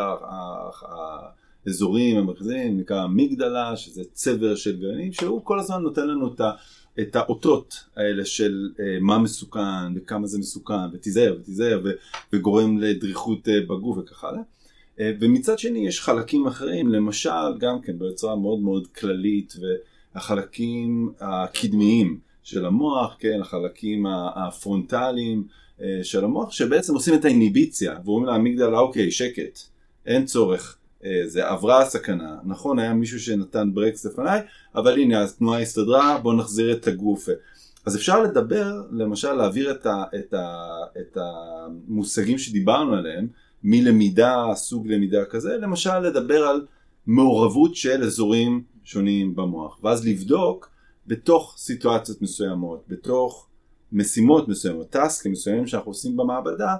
האזורים 1.67 2.17
המרכזיים 2.17 2.81
נקרא 2.81 3.05
אמיגדלה, 3.05 3.77
שזה 3.77 4.03
צבר 4.13 4.55
של 4.55 4.81
גרעינים, 4.81 5.13
שהוא 5.13 5.41
כל 5.45 5.59
הזמן 5.59 5.83
נותן 5.83 6.09
לנו 6.09 6.35
את 6.35 6.41
ה... 6.41 6.51
את 7.01 7.17
האותות 7.17 7.85
האלה 7.97 8.25
של 8.25 8.71
אה, 8.81 8.99
מה 9.01 9.19
מסוכן 9.19 9.97
וכמה 9.97 10.27
זה 10.27 10.39
מסוכן 10.39 10.75
ותיזהר 10.93 11.37
ותיזהר 11.41 11.83
וגורם 12.33 12.79
לדריכות 12.79 13.49
אה, 13.49 13.61
בגוף 13.61 13.99
וכך 13.99 14.25
הלאה. 14.25 14.43
אה, 15.01 15.13
ומצד 15.21 15.59
שני 15.59 15.87
יש 15.87 16.01
חלקים 16.01 16.47
אחרים, 16.47 16.89
למשל 16.89 17.59
גם 17.59 17.81
כן 17.81 17.99
בצורה 17.99 18.37
מאוד 18.37 18.61
מאוד 18.61 18.87
כללית 18.87 19.55
והחלקים 20.15 21.13
הקדמיים 21.21 22.19
של 22.43 22.67
המוח, 22.67 23.17
כן, 23.19 23.41
החלקים 23.41 24.07
הפרונטליים 24.35 25.47
של 26.03 26.25
המוח 26.25 26.53
שבעצם 26.53 26.95
עושים 26.95 27.15
את 27.15 27.25
האיניביציה 27.25 27.99
ואומרים 28.05 28.27
לאמיגדלה 28.27 28.79
אוקיי 28.79 29.11
שקט, 29.11 29.59
אין 30.07 30.25
צורך, 30.25 30.79
זה 31.27 31.49
עברה 31.49 31.83
הסכנה, 31.83 32.37
נכון 32.45 32.79
היה 32.79 32.95
מישהו 32.95 33.21
שנתן 33.21 33.71
ברקס 33.75 34.05
לפניי 34.05 34.41
אבל 34.75 34.99
הנה 34.99 35.25
התנועה 35.25 35.61
הסתדרה 35.61 36.19
בואו 36.23 36.37
נחזיר 36.37 36.73
את 36.73 36.87
הגוף. 36.87 37.29
אז 37.87 37.97
אפשר 37.97 38.23
לדבר, 38.23 38.83
למשל 38.91 39.33
להעביר 39.33 39.71
את, 39.71 39.87
ה, 39.87 40.05
את, 40.19 40.35
ה, 40.35 40.67
את 41.01 41.17
המושגים 41.17 42.39
שדיברנו 42.39 42.95
עליהם 42.95 43.29
מלמידה, 43.65 44.45
סוג 44.55 44.89
למידה 44.89 45.25
כזה, 45.25 45.57
למשל 45.57 45.99
לדבר 45.99 46.45
על 46.45 46.67
מעורבות 47.07 47.77
של 47.77 48.03
אזורים 48.03 48.63
שונים 48.85 49.37
במוח, 49.37 49.79
ואז 49.83 50.07
לבדוק 50.07 50.71
בתוך 51.07 51.55
סיטואציות 51.59 52.23
מסוימות, 52.23 52.85
בתוך 52.89 53.49
משימות 53.93 54.49
מסוימות, 54.49 54.91
טסקים 54.91 55.33
מסוימים 55.33 55.67
שאנחנו 55.67 55.91
עושים 55.91 56.17
במעבדה, 56.17 56.77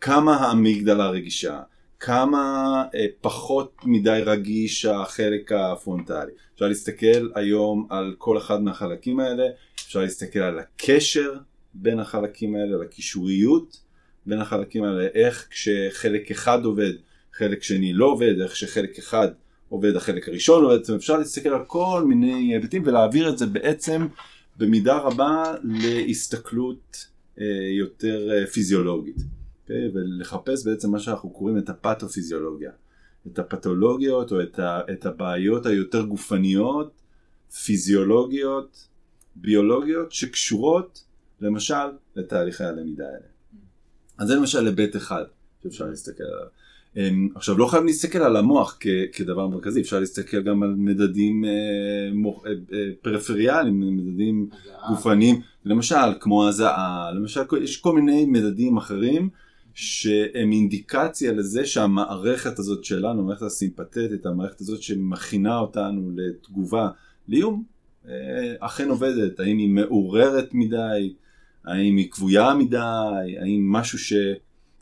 כמה 0.00 0.36
האמיגדלה 0.36 1.10
רגישה, 1.10 1.60
כמה 2.04 2.84
אה, 2.94 3.06
פחות 3.20 3.76
מדי 3.84 4.20
רגיש 4.26 4.84
החלק 4.84 5.52
הפרונטלי. 5.52 6.32
אפשר 6.54 6.68
להסתכל 6.68 7.28
היום 7.34 7.86
על 7.90 8.14
כל 8.18 8.38
אחד 8.38 8.62
מהחלקים 8.62 9.20
האלה, 9.20 9.44
אפשר 9.74 10.00
להסתכל 10.00 10.38
על 10.38 10.58
הקשר 10.58 11.34
בין 11.74 12.00
החלקים 12.00 12.54
האלה, 12.54 12.74
על 12.74 12.82
הקישוריות 12.82 13.80
בין 14.26 14.40
החלקים 14.40 14.84
האלה, 14.84 15.06
איך 15.14 15.46
כשחלק 15.50 16.30
אחד 16.30 16.64
עובד, 16.64 16.92
חלק 17.32 17.62
שני 17.62 17.92
לא 17.92 18.06
עובד, 18.06 18.40
איך 18.40 18.56
שחלק 18.56 18.98
אחד 18.98 19.28
עובד, 19.68 19.96
החלק 19.96 20.28
הראשון 20.28 20.64
עובד, 20.64 20.74
אומרת, 20.88 21.00
אפשר 21.00 21.18
להסתכל 21.18 21.48
על 21.48 21.64
כל 21.66 22.04
מיני 22.08 22.54
היבטים 22.54 22.82
ולהעביר 22.86 23.28
את 23.28 23.38
זה 23.38 23.46
בעצם 23.46 24.06
במידה 24.56 24.98
רבה 24.98 25.54
להסתכלות 25.64 27.06
אה, 27.40 27.44
יותר 27.78 28.30
אה, 28.32 28.46
פיזיולוגית. 28.46 29.41
אוקיי? 29.72 30.02
ולחפש 30.02 30.66
בעצם 30.66 30.90
מה 30.90 30.98
שאנחנו 30.98 31.30
קוראים 31.30 31.58
את 31.58 31.68
הפתופיזיולוגיה. 31.68 32.70
את 33.26 33.38
הפתולוגיות 33.38 34.32
או 34.32 34.42
את, 34.42 34.58
ה, 34.58 34.80
את 34.92 35.06
הבעיות 35.06 35.66
היותר 35.66 36.02
גופניות, 36.02 37.00
פיזיולוגיות, 37.64 38.88
ביולוגיות, 39.36 40.12
שקשורות 40.12 41.04
למשל 41.40 41.74
לתהליכי 42.16 42.64
הלמידה 42.64 43.04
האלה. 43.04 43.26
אז 44.18 44.28
זה 44.28 44.34
למשל 44.34 44.66
היבט 44.66 44.96
אחד 44.96 45.24
שאפשר 45.62 45.86
להסתכל 45.86 46.24
עליו. 46.24 46.46
אמ, 46.96 47.28
עכשיו 47.34 47.58
לא 47.58 47.66
חייבים 47.66 47.86
להסתכל 47.86 48.18
על 48.18 48.36
המוח 48.36 48.76
כ, 48.80 48.86
כדבר 49.12 49.48
מרכזי, 49.48 49.80
אפשר 49.80 50.00
להסתכל 50.00 50.42
גם 50.42 50.62
על 50.62 50.74
מדדים 50.76 51.44
אה, 51.44 51.50
מוח, 52.14 52.46
אה, 52.46 52.52
אה, 52.72 52.90
פריפריאליים, 53.02 53.80
מדדים 53.96 54.48
גופניים, 54.88 55.40
למשל 55.64 56.14
כמו 56.20 56.48
הזעה, 56.48 57.10
למשל 57.14 57.40
יש 57.62 57.76
כל 57.76 57.92
מיני 57.92 58.26
מדדים 58.26 58.76
אחרים 58.76 59.28
שהם 59.74 60.52
אינדיקציה 60.52 61.32
לזה 61.32 61.66
שהמערכת 61.66 62.58
הזאת 62.58 62.84
שלנו, 62.84 63.20
המערכת 63.22 63.42
הסימפתטית, 63.42 64.26
המערכת 64.26 64.60
הזאת 64.60 64.82
שמכינה 64.82 65.58
אותנו 65.58 66.10
לתגובה 66.16 66.88
לאיום, 67.28 67.64
אה, 68.08 68.54
אכן 68.60 68.88
עובדת, 68.88 69.40
האם 69.40 69.58
היא 69.58 69.68
מעוררת 69.68 70.54
מדי, 70.54 71.14
האם 71.64 71.96
היא 71.96 72.10
כבויה 72.10 72.54
מדי, 72.54 73.36
האם 73.40 73.72
משהו 73.72 73.98
ש... 73.98 74.12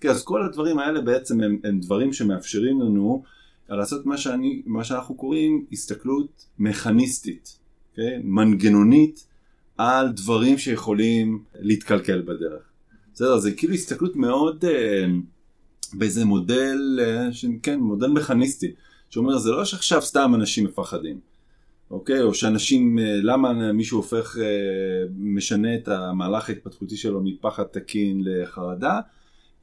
כן, 0.00 0.08
אז 0.08 0.24
כל 0.24 0.42
הדברים 0.42 0.78
האלה 0.78 1.00
בעצם 1.00 1.40
הם, 1.40 1.58
הם 1.64 1.80
דברים 1.80 2.12
שמאפשרים 2.12 2.80
לנו 2.80 3.22
לעשות 3.68 4.06
מה, 4.06 4.16
שאני, 4.16 4.62
מה 4.66 4.84
שאנחנו 4.84 5.14
קוראים 5.14 5.66
הסתכלות 5.72 6.46
מכניסטית, 6.58 7.58
כן? 7.94 8.20
מנגנונית 8.24 9.26
על 9.78 10.12
דברים 10.12 10.58
שיכולים 10.58 11.44
להתקלקל 11.60 12.22
בדרך. 12.22 12.69
בסדר, 13.20 13.38
זה 13.38 13.52
כאילו 13.52 13.74
הסתכלות 13.74 14.16
מאוד 14.16 14.64
אה, 14.64 15.06
באיזה 15.92 16.24
מודל, 16.24 16.98
אה, 17.02 17.32
ש... 17.32 17.44
כן, 17.62 17.80
מודל 17.80 18.06
מכניסטי, 18.06 18.72
שאומר 19.10 19.38
זה 19.38 19.50
לא 19.50 19.64
שעכשיו 19.64 20.02
סתם 20.02 20.32
אנשים 20.34 20.64
מפחדים, 20.64 21.20
אוקיי? 21.90 22.22
או 22.22 22.34
שאנשים, 22.34 22.98
אה, 22.98 23.16
למה 23.22 23.72
מישהו 23.72 23.98
הופך, 23.98 24.36
אה, 24.40 24.44
משנה 25.18 25.74
את 25.74 25.88
המהלך 25.88 26.48
ההתפתחותי 26.48 26.96
שלו 26.96 27.20
מפחד 27.24 27.62
תקין 27.62 28.22
לחרדה, 28.24 29.00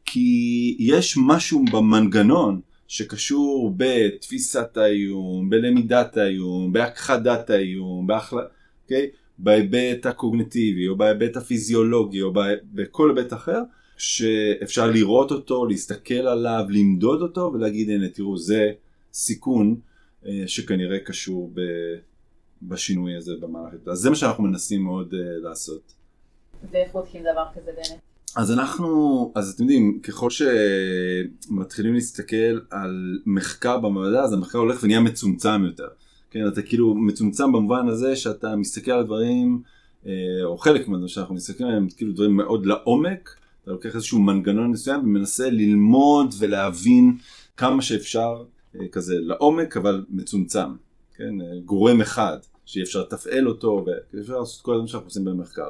כי 0.06 0.76
יש 0.80 1.18
משהו 1.28 1.66
במנגנון 1.72 2.62
שקשור 2.88 3.74
בתפיסת 3.78 4.78
האיום, 4.78 5.50
בלמידת 5.50 6.18
האיום, 6.18 6.74
בהכחדת 6.74 7.50
האיום, 7.50 8.08
בהחל... 8.08 8.38
אוקיי? 8.84 9.10
בהיבט 9.40 10.06
הקוגנטיבי 10.06 10.88
או 10.88 10.96
בהיבט 10.96 11.38
הפיזיולוגי 11.38 12.22
או 12.22 12.34
בכל 12.74 13.18
היבט 13.18 13.34
אחר 13.34 13.62
שאפשר 13.98 14.92
לראות 14.92 15.32
אותו, 15.32 15.66
להסתכל 15.66 16.14
עליו, 16.14 16.66
למדוד 16.70 17.22
אותו 17.22 17.52
ולהגיד 17.54 17.90
הנה 17.90 18.10
תראו 18.10 18.38
זה 18.38 18.72
סיכון 19.14 19.80
אה, 20.26 20.44
שכנראה 20.48 21.00
קשור 21.00 21.52
ב... 21.54 21.62
בשינוי 22.62 23.16
הזה 23.16 23.34
במערכת. 23.40 23.88
אז 23.88 23.98
זה 23.98 24.10
מה 24.10 24.16
שאנחנו 24.16 24.44
מנסים 24.44 24.84
מאוד 24.84 25.14
uh, 25.14 25.16
לעשות. 25.44 25.94
ואיך 26.72 26.92
בודקים 26.92 27.22
דבר 27.22 27.46
כזה 27.56 27.72
באמת? 27.72 28.00
אז 28.36 28.52
אנחנו, 28.52 29.32
אז 29.36 29.54
אתם 29.54 29.64
יודעים, 29.64 30.00
ככל 30.04 30.30
שמתחילים 30.30 31.94
להסתכל 31.94 32.60
על 32.70 33.20
מחקר 33.26 33.78
במעבדה, 33.78 34.24
אז 34.24 34.34
המחקר 34.34 34.58
הולך 34.58 34.84
ונהיה 34.84 35.00
מצומצם 35.00 35.66
יותר. 35.66 35.88
כן, 36.32 36.48
אתה 36.48 36.62
כאילו 36.62 36.96
מצומצם 36.96 37.52
במובן 37.52 37.88
הזה 37.88 38.16
שאתה 38.16 38.56
מסתכל 38.56 38.92
על 38.92 39.04
דברים, 39.04 39.62
אה, 40.06 40.12
או 40.44 40.58
חלק 40.58 40.88
מהדברים 40.88 41.08
שאנחנו 41.08 41.36
מסתכלים 41.36 41.70
עליהם, 41.70 41.88
כאילו 41.90 42.14
דברים 42.14 42.36
מאוד 42.38 42.66
לעומק, 42.66 43.36
אתה 43.64 43.72
לוקח 43.72 43.96
איזשהו 43.96 44.20
מנגנון 44.20 44.72
מסוים 44.72 45.00
ומנסה 45.00 45.50
ללמוד 45.50 46.34
ולהבין 46.40 47.18
כמה 47.58 47.82
שאפשר 47.82 48.44
אה, 48.76 48.88
כזה 48.88 49.16
לעומק, 49.20 49.78
אבל 49.78 50.06
מצומצם. 50.10 50.70
כן, 51.16 51.42
אה, 51.42 51.60
גורם 51.66 52.02
אחד, 52.02 52.38
שאי 52.66 52.84
אפשר 52.84 53.02
לתפעל 53.02 53.48
אותו, 53.48 53.86
ואפשר 54.14 54.40
לעשות 54.40 54.62
כל 54.62 54.72
הדברים 54.72 54.88
שאנחנו 54.88 55.08
עושים 55.08 55.26
במחקר. 55.26 55.70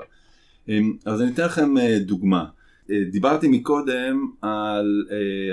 אז 1.06 1.22
אני 1.22 1.32
אתן 1.32 1.46
לכם 1.46 1.74
דוגמה. 2.00 2.46
דיברתי 3.12 3.48
מקודם 3.48 4.32
על 4.42 5.06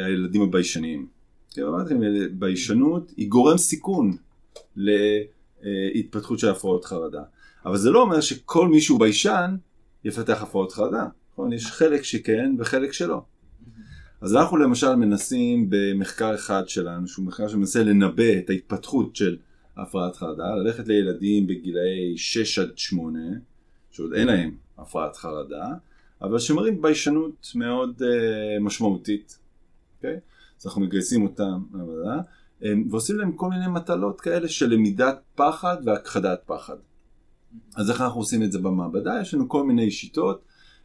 הילדים 0.07 0.43
הביישניים. 0.43 1.07
כן, 1.51 1.63
אמרתי 1.63 1.95
לכם, 1.95 2.01
ביישנות 2.39 3.13
היא 3.17 3.29
גורם 3.29 3.59
סיכון 3.59 4.17
להתפתחות 4.77 6.39
של 6.39 6.49
הפרעות 6.49 6.85
חרדה. 6.85 7.23
אבל 7.67 7.77
זה 7.77 7.91
לא 7.91 8.03
אומר 8.03 8.21
שכל 8.21 8.69
מי 8.69 8.81
שהוא 8.81 9.01
ביישן 9.01 9.57
יפתח 10.05 10.43
הפרעות 10.43 10.73
חרדה. 10.73 11.07
נכון? 11.33 11.53
יש 11.53 11.67
חלק 11.67 12.03
שכן 12.03 12.55
וחלק 12.59 12.93
שלא. 12.93 13.23
אז 14.21 14.35
אנחנו 14.35 14.57
למשל 14.57 14.95
מנסים 14.95 15.67
במחקר 15.69 16.35
אחד 16.35 16.69
שלנו, 16.69 17.09
שהוא 17.09 17.27
מחקר 17.27 17.49
שמנסה 17.49 17.83
לנבא 17.83 18.39
את 18.39 18.51
ההתפתחות 18.51 19.17
של 19.17 19.37
הפרעת 19.77 20.17
חרדה, 20.17 20.55
ללכת 20.55 20.89
לילדים 20.89 21.47
בגילאי 21.47 22.17
6 22.17 22.59
עד 22.59 22.79
8, 22.79 23.19
שעוד 23.91 24.13
אין 24.13 24.27
להם 24.27 24.55
הפרעת 24.79 25.17
חרדה, 25.17 25.69
אבל 26.23 26.39
שמראים 26.39 26.83
ביישנות 26.83 27.53
מאוד 27.55 28.03
uh, 28.03 28.63
משמעותית. 28.63 29.39
Okay? 29.39 29.97
אוקיי? 29.97 30.21
אז 30.61 30.67
אנחנו 30.67 30.81
מגייסים 30.81 31.23
אותם 31.23 31.63
לעבודה, 31.75 32.21
ועושים 32.91 33.17
להם 33.17 33.33
כל 33.33 33.49
מיני 33.49 33.67
מטלות 33.69 34.21
כאלה 34.21 34.49
של 34.49 34.71
למידת 34.71 35.21
פחד 35.35 35.77
והכחדת 35.85 36.43
פחד. 36.47 36.77
אז 37.77 37.91
איך 37.91 38.01
אנחנו 38.01 38.21
עושים 38.21 38.43
את 38.43 38.53
זה 38.53 38.59
במעבדה? 38.59 39.19
יש 39.21 39.35
לנו 39.35 39.49
כל 39.49 39.65
מיני 39.65 39.91
שיטות. 39.91 40.43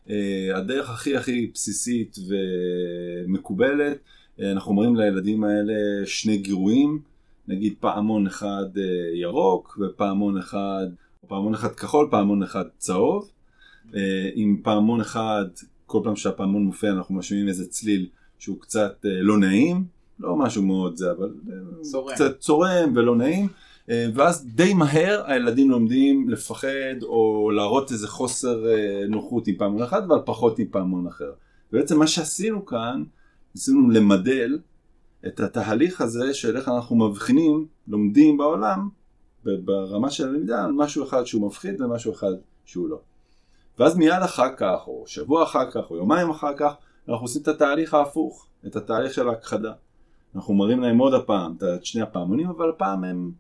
אה, 0.10 0.58
הדרך 0.58 0.90
הכי 0.90 1.18
הכי 1.18 1.52
בסיסית 1.54 2.18
ומקובלת, 3.28 3.98
אה, 4.40 4.52
אנחנו 4.52 4.72
אומרים 4.72 4.96
לילדים 4.96 5.44
האלה 5.44 6.06
שני 6.06 6.38
גירויים, 6.38 7.02
נגיד 7.48 7.74
פעמון 7.80 8.28
אחד 8.28 8.78
אה, 8.78 9.18
ירוק 9.20 9.80
ופעמון 9.82 10.38
אחד, 10.38 10.88
פעמון 11.28 11.54
אחד 11.54 11.72
כחול, 11.72 12.08
פעמון 12.12 12.44
אחד 12.44 12.66
צהוב. 12.78 13.32
עם 14.36 14.62
פעמון 14.64 15.02
אחד, 15.02 15.46
כל 15.86 16.02
פעם 16.04 16.16
שהפעמון 16.16 16.64
מופיע 16.64 16.92
אנחנו 16.92 17.16
משמיעים 17.16 17.48
איזה 17.48 17.68
צליל 17.68 18.08
שהוא 18.40 18.60
קצת 18.60 18.96
לא 19.04 19.38
נעים, 19.38 19.86
לא 20.20 20.36
משהו 20.36 20.64
מאוד 20.64 20.96
זה, 20.96 21.12
אבל 21.12 21.34
צורם. 21.82 22.14
קצת 22.14 22.40
צורם 22.40 22.94
ולא 22.96 23.16
נעים. 23.16 23.48
אה, 23.90 24.06
ואז 24.14 24.46
די 24.46 24.74
מהר 24.74 25.24
הילדים 25.26 25.72
לומדים 25.72 26.30
לפחד 26.30 27.04
או 27.04 27.52
להראות 27.52 27.92
איזה 27.92 28.08
חוסר 28.08 28.68
אה, 28.68 29.04
נוחות 29.08 29.48
עם 29.48 29.56
פעמון 29.56 29.82
אחד, 29.82 30.04
אבל 30.04 30.20
פחות 30.26 30.60
עם 30.60 30.66
פעמון 30.72 31.08
אחר. 31.08 31.32
בעצם 31.72 32.00
מה 32.00 32.08
שעשינו 32.08 32.66
כאן, 32.66 33.04
ניסינו 33.56 33.90
למדל 33.90 34.60
את 35.28 35.40
התהליך 35.40 36.02
הזה 36.02 36.34
של 36.34 36.58
איך 36.58 36.68
אנחנו 36.68 36.96
מבחינים, 36.96 37.66
לומדים 37.88 38.38
בעולם, 38.38 38.90
ברמה 39.44 40.10
של 40.10 40.28
הלמידה, 40.28 40.64
על 40.66 40.72
משהו 40.72 41.04
אחד 41.04 41.24
שהוא 41.24 41.48
מפחיד 41.48 41.82
ומשהו 41.82 42.14
אחד 42.14 42.32
שהוא 42.66 42.90
לא. 42.90 43.00
ואז 43.80 43.98
מיד 43.98 44.22
אחר 44.24 44.56
כך, 44.58 44.80
או 44.88 45.04
שבוע 45.08 45.44
אחר 45.44 45.72
כך, 45.72 45.92
או 45.92 45.96
יומיים 45.96 46.30
אחר 46.30 46.58
כך, 46.58 46.74
אנחנו 47.10 47.26
עושים 47.26 47.42
את 47.42 47.48
התהליך 47.48 47.94
ההפוך, 47.94 48.48
את 48.68 48.76
התהליך 48.76 49.14
של 49.14 49.30
ההכחדה. 49.30 49.74
אנחנו 50.36 50.54
מראים 50.54 50.80
להם 50.80 50.98
עוד 50.98 51.14
הפעם 51.14 51.56
את 51.58 51.86
שני 51.86 52.02
הפעמונים, 52.02 52.48
אבל 52.50 52.70
הפעם 52.70 53.04
הם, 53.04 53.32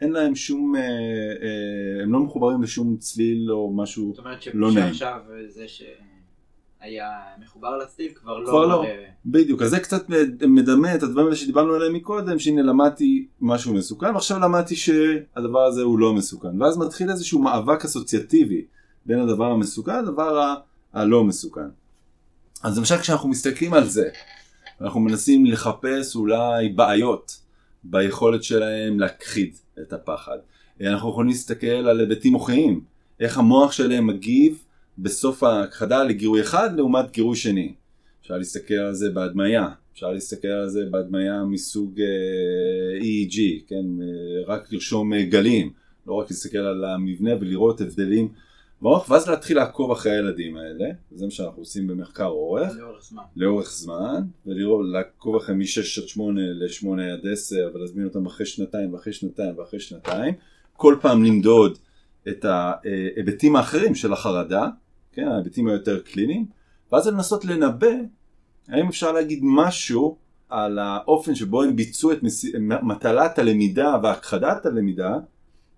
אין 0.00 0.12
להם 0.12 0.34
שום, 0.34 0.76
אה, 0.76 0.80
אה, 0.80 2.02
הם 2.02 2.12
לא 2.12 2.20
מחוברים 2.20 2.62
לשום 2.62 2.96
צליל 2.96 3.52
או 3.52 3.72
משהו 3.72 4.14
לא 4.54 4.72
נעים. 4.72 4.74
זאת 4.74 4.82
אומרת 4.82 4.94
שעכשיו 4.94 5.20
זה 5.48 5.64
שהיה 5.68 7.10
מחובר 7.42 7.76
לצליל 7.76 8.12
כבר 8.14 8.38
לא... 8.38 8.48
כבר 8.48 8.66
לא, 8.66 8.84
בדיוק, 9.26 9.62
אז 9.62 9.70
זה 9.70 9.80
קצת 9.80 10.04
מדמה 10.48 10.94
את 10.94 11.02
הדברים 11.02 11.26
האלה 11.26 11.36
שדיברנו 11.36 11.74
עליהם 11.74 11.92
מקודם, 11.92 12.38
שהנה 12.38 12.62
למדתי 12.62 13.26
משהו 13.40 13.74
מסוכן, 13.74 14.14
ועכשיו 14.14 14.38
למדתי 14.38 14.76
שהדבר 14.76 15.62
הזה 15.62 15.82
הוא 15.82 15.98
לא 15.98 16.12
מסוכן, 16.12 16.62
ואז 16.62 16.78
מתחיל 16.78 17.10
איזשהו 17.10 17.42
מאבק 17.42 17.84
אסוציאטיבי 17.84 18.64
בין 19.06 19.18
הדבר 19.18 19.46
המסוכן 19.46 20.04
לדבר 20.04 20.54
הלא 20.92 21.24
מסוכן. 21.24 21.68
אז 22.62 22.78
למשל 22.78 22.96
כשאנחנו 22.96 23.28
מסתכלים 23.28 23.74
על 23.74 23.84
זה, 23.84 24.10
אנחנו 24.82 25.00
מנסים 25.00 25.46
לחפש 25.46 26.16
אולי 26.16 26.68
בעיות 26.68 27.40
ביכולת 27.84 28.42
שלהם 28.42 29.00
להכחיד 29.00 29.56
את 29.82 29.92
הפחד. 29.92 30.38
אנחנו 30.80 31.10
יכולים 31.10 31.30
להסתכל 31.30 31.66
על 31.66 32.00
היבטים 32.00 32.32
מוחיים, 32.32 32.80
איך 33.20 33.38
המוח 33.38 33.72
שלהם 33.72 34.06
מגיב 34.06 34.64
בסוף 34.98 35.42
ההכחדה 35.42 36.04
לגירוי 36.04 36.40
אחד 36.40 36.76
לעומת 36.76 37.12
גירוי 37.12 37.36
שני. 37.36 37.72
אפשר 38.22 38.38
להסתכל 38.38 38.74
על 38.74 38.94
זה 38.94 39.10
בהדמיה, 39.10 39.68
אפשר 39.94 40.12
להסתכל 40.12 40.48
על 40.48 40.68
זה 40.68 40.84
בהדמיה 40.90 41.44
מסוג 41.44 42.00
uh, 42.00 43.02
EEG, 43.02 43.38
כן, 43.66 43.84
uh, 43.98 44.50
רק 44.50 44.72
לרשום 44.72 45.12
uh, 45.12 45.16
גלים, 45.16 45.72
לא 46.06 46.14
רק 46.14 46.30
להסתכל 46.30 46.58
על 46.58 46.84
המבנה 46.84 47.30
ולראות 47.40 47.80
הבדלים 47.80 48.28
במוח, 48.82 49.10
ואז 49.10 49.28
להתחיל 49.28 49.56
לעקוב 49.56 49.90
אחרי 49.90 50.12
הילדים 50.12 50.56
האלה, 50.56 50.84
זה 51.10 51.24
מה 51.24 51.30
שאנחנו 51.30 51.62
עושים 51.62 51.86
במחקר 51.86 52.26
אורך. 52.26 52.72
לאורך 52.76 53.02
זמן. 53.02 53.22
לאורך 53.36 53.70
זמן, 53.72 54.22
ולעקוב 54.46 55.36
אחרי 55.36 55.54
מ-6 55.54 56.02
עד 56.02 56.08
8 56.08 56.40
ל-8 56.40 56.86
עד 57.12 57.26
10, 57.32 57.70
ולהזמין 57.74 58.06
אותם 58.06 58.26
אחרי 58.26 58.46
שנתיים 58.46 58.94
ואחרי 58.94 59.12
שנתיים 59.12 59.58
ואחרי 59.58 59.80
שנתיים. 59.80 60.34
כל 60.76 60.96
פעם 61.00 61.24
למדוד 61.24 61.78
את 62.28 62.44
ההיבטים 62.44 63.56
האחרים 63.56 63.94
של 63.94 64.12
החרדה, 64.12 64.68
כן, 65.12 65.28
ההיבטים 65.28 65.68
היותר 65.68 66.00
קליניים, 66.00 66.46
ואז 66.92 67.06
לנסות 67.06 67.44
לנבא 67.44 67.86
האם 68.68 68.88
אפשר 68.88 69.12
להגיד 69.12 69.38
משהו 69.42 70.16
על 70.48 70.78
האופן 70.78 71.34
שבו 71.34 71.62
הם 71.62 71.76
ביצעו 71.76 72.12
את 72.12 72.18
מטלת 72.82 73.38
הלמידה 73.38 73.96
והכחדת 74.02 74.66
הלמידה, 74.66 75.16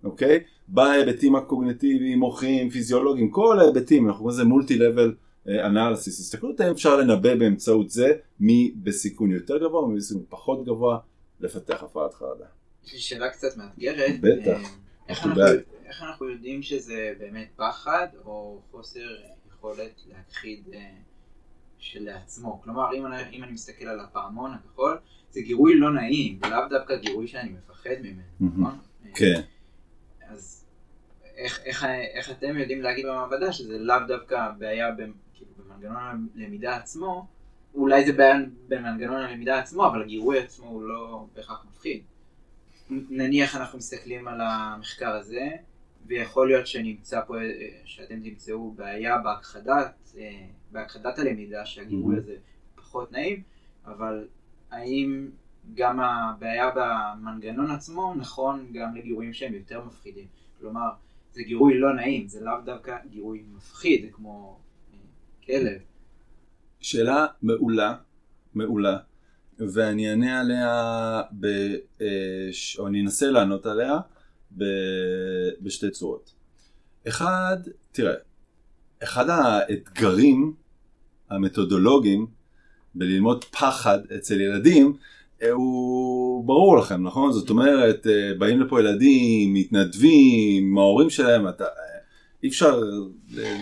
אוקיי? 0.04 0.40
בהיבטים 0.68 1.36
הקוגנטיביים, 1.36 2.18
מוחיים, 2.18 2.70
פיזיולוגיים, 2.70 3.30
כל 3.30 3.60
ההיבטים, 3.60 4.06
אנחנו 4.06 4.18
קוראים 4.18 4.34
לזה 4.34 4.44
מולטי 4.44 4.78
לבל 4.78 5.14
אנליסיס. 5.48 6.20
הסתכלות 6.20 6.60
האם 6.60 6.70
אפשר 6.70 6.96
לנבא 6.96 7.34
באמצעות 7.34 7.90
זה 7.90 8.12
מי 8.40 8.72
בסיכון 8.76 9.30
יותר 9.30 9.58
גבוה 9.58 9.82
ומי 9.82 9.96
בסיכון 9.96 10.24
פחות 10.28 10.64
גבוה 10.64 10.98
לפתח 11.40 11.82
הפרעת 11.82 12.14
חרדה. 12.14 12.44
יש 12.84 12.92
לי 12.92 12.98
שאלה 12.98 13.30
קצת 13.30 13.56
מאתגרת. 13.56 14.20
בטח. 14.20 14.46
אה, 14.46 14.68
איך 15.08 15.26
אנחנו, 15.26 15.42
איך 15.86 16.02
אנחנו 16.02 16.28
יודעים 16.28 16.62
שזה 16.62 17.12
באמת 17.18 17.48
פחד 17.56 18.06
או 18.24 18.60
חוסר 18.70 19.00
יכולת 19.48 20.02
להכחיד 20.08 20.60
אה, 20.74 20.80
שלעצמו? 21.78 22.60
כלומר, 22.64 22.94
אם 22.94 23.06
אני, 23.06 23.16
אם 23.32 23.44
אני 23.44 23.52
מסתכל 23.52 23.86
על 23.86 24.00
הפעמון 24.00 24.50
הכחול, 24.54 24.98
זה 25.30 25.40
גירוי 25.40 25.74
לא 25.74 25.92
נעים, 25.92 26.38
ולאו 26.42 26.58
דווקא 26.70 26.96
גירוי 26.96 27.26
שאני 27.26 27.50
מפחד 27.50 27.96
ממנו, 28.02 28.22
נכון? 28.40 28.78
כן. 29.14 29.40
איך, 31.36 31.60
איך, 31.64 31.84
איך 32.14 32.30
אתם 32.30 32.58
יודעים 32.58 32.82
להגיד 32.82 33.06
במעבדה 33.06 33.52
שזה 33.52 33.78
לאו 33.78 33.96
דווקא 34.08 34.50
בעיה 34.58 34.94
כאילו, 35.34 35.50
במנגנון 35.56 36.28
הלמידה 36.36 36.76
עצמו, 36.76 37.26
אולי 37.74 38.06
זה 38.06 38.12
בעיה 38.12 38.36
במנגנון 38.68 39.22
הלמידה 39.22 39.58
עצמו, 39.58 39.86
אבל 39.86 40.02
הגירוי 40.02 40.38
עצמו 40.38 40.66
הוא 40.66 40.82
לא 40.82 41.26
בהכרח 41.34 41.66
מפחיד. 41.68 42.02
נניח 42.90 43.56
אנחנו 43.56 43.78
מסתכלים 43.78 44.28
על 44.28 44.40
המחקר 44.40 45.10
הזה, 45.10 45.48
ויכול 46.06 46.48
להיות 46.48 46.66
שנמצא 46.66 47.20
פה, 47.26 47.34
שאתם 47.84 48.20
תמצאו 48.20 48.70
בעיה 48.70 49.18
בהכחדת, 49.18 50.16
בהכחדת 50.72 51.18
הלמידה, 51.18 51.66
שהגירוי 51.66 52.14
mm-hmm. 52.14 52.18
הזה 52.18 52.36
פחות 52.74 53.12
נעים, 53.12 53.42
אבל 53.86 54.28
האם 54.70 55.28
גם 55.74 56.00
הבעיה 56.00 56.70
במנגנון 56.74 57.70
עצמו 57.70 58.14
נכון 58.14 58.72
גם 58.72 58.94
לגירויים 58.94 59.32
שהם 59.32 59.54
יותר 59.54 59.84
מפחידים. 59.84 60.26
כלומר, 60.60 60.88
זה 61.34 61.42
גירוי 61.42 61.78
לא 61.78 61.94
נעים, 61.94 62.28
זה 62.28 62.40
לאו 62.40 62.52
דווקא 62.64 62.96
גירוי 63.10 63.44
מפחיד, 63.56 64.06
כמו 64.12 64.58
אה, 64.92 64.98
כלב. 65.46 65.80
שאלה 66.80 67.26
מעולה, 67.42 67.96
מעולה, 68.54 68.98
ואני 69.58 70.10
אענה 70.10 70.40
עליה, 70.40 71.22
ב, 71.40 71.46
אה, 72.00 72.06
או 72.78 72.86
אני 72.86 73.00
אנסה 73.00 73.30
לענות 73.30 73.66
עליה 73.66 73.98
ב, 74.58 74.64
בשתי 75.60 75.90
צורות. 75.90 76.34
אחד, 77.08 77.56
תראה, 77.92 78.14
אחד 79.02 79.28
האתגרים 79.28 80.54
המתודולוגיים 81.30 82.26
בללמוד 82.94 83.44
פחד 83.44 83.98
אצל 84.16 84.40
ילדים 84.40 84.96
הוא 85.52 86.44
ברור 86.44 86.76
לכם, 86.76 87.02
נכון? 87.02 87.32
זאת 87.32 87.50
אומרת, 87.50 88.06
אה, 88.06 88.34
באים 88.38 88.60
לפה 88.60 88.80
ילדים, 88.80 89.54
מתנדבים, 89.54 90.78
ההורים 90.78 91.10
שלהם, 91.10 91.48
אתה... 91.48 91.64
אי 92.42 92.48
אפשר 92.48 92.80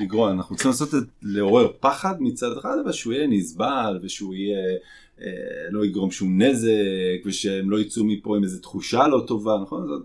לגרוע, 0.01 0.31
אנחנו 0.31 0.57
צריכים 0.57 0.71
לעשות 0.71 0.95
את, 0.95 1.09
לעורר 1.23 1.69
פחד 1.81 2.15
מצד 2.21 2.57
אחד, 2.59 2.77
אבל 2.85 2.93
שהוא 2.93 3.13
יהיה 3.13 3.27
נסבל 3.27 3.99
ושהוא 4.03 4.35
יהיה, 4.35 4.77
אה, 5.21 5.27
לא 5.71 5.85
יגרום 5.85 6.11
שום 6.11 6.43
נזק 6.43 7.27
ושהם 7.27 7.71
לא 7.71 7.81
יצאו 7.81 8.05
מפה 8.05 8.37
עם 8.37 8.45
איזו 8.45 8.61
תחושה 8.61 9.09
לא 9.09 9.25
טובה, 9.27 9.59
נכון? 9.63 10.03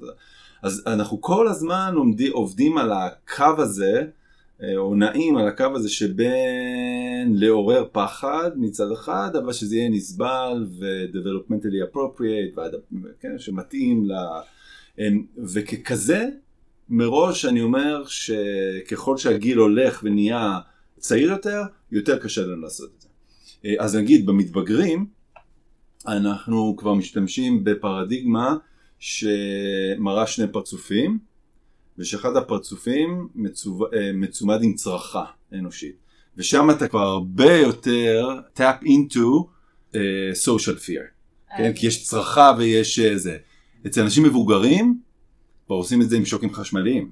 אז 0.62 0.84
אנחנו 0.88 1.22
כל 1.22 1.48
הזמן 1.48 1.94
עומדים, 1.96 2.34
עובדים 2.34 2.78
על 2.78 2.92
הקו 2.92 3.54
הזה, 3.58 3.94
אה, 3.98 4.06
או 4.78 4.96
נעים 4.96 5.38
על 5.38 5.48
הקו 5.48 5.66
הזה 5.76 5.90
שבין 5.90 7.36
לעורר 7.36 7.86
פחד 7.92 8.52
מצד 8.56 8.92
אחד, 8.92 9.36
אבל 9.36 9.54
שזה 9.54 9.76
יהיה 9.76 9.90
נסבל 9.90 10.66
ו-developmentally 10.80 11.96
appropriate, 11.96 12.76
כן, 13.20 13.40
שמתאים 13.40 14.06
ל... 14.06 14.12
אה, 15.00 15.10
וככזה, 15.54 16.26
מראש 16.90 17.46
אני 17.46 17.62
אומר 17.62 18.04
שככל 18.06 19.18
שהגיל 19.18 19.58
הולך 19.58 20.02
ונהיה 20.04 20.60
צעיר 20.98 21.30
יותר, 21.30 21.62
יותר 21.92 22.20
קשה 22.20 22.42
לנו 22.42 22.62
לעשות 22.62 22.92
את 22.96 23.02
זה. 23.02 23.08
אה, 23.66 23.74
אז 23.80 23.96
נגיד 23.96 24.26
במתבגרים, 24.26 25.06
אנחנו 26.08 26.76
כבר 26.78 26.94
משתמשים 26.94 27.64
בפרדיגמה 27.64 28.56
שמראה 29.00 30.28
שני 30.28 30.48
פרצופים, 30.52 31.20
ושאחד 32.00 32.36
הפרצופים 32.36 33.28
מצו... 33.36 33.80
אה, 33.94 34.12
מצומד 34.14 34.64
עם 34.64 34.74
צרחה 34.74 35.26
אנושית. 35.54 35.96
ושם 36.38 36.70
אתה 36.70 36.88
כבר 36.88 37.08
הרבה 37.08 37.54
יותר 37.54 38.40
tap 38.58 38.84
into 38.84 39.46
uh, 39.92 39.96
social 40.46 40.78
fear, 40.86 41.04
כן? 41.58 41.74
כי 41.74 41.88
יש 41.88 42.04
צרחה 42.04 42.52
ויש 42.58 43.00
זה. 43.00 43.38
אצל 43.88 44.02
אנשים 44.02 44.24
מבוגרים, 44.24 45.00
כבר 45.66 45.76
עושים 45.76 46.02
את 46.02 46.10
זה 46.10 46.18
עם 46.18 46.26
שוקים 46.26 46.54
חשמליים. 46.54 47.12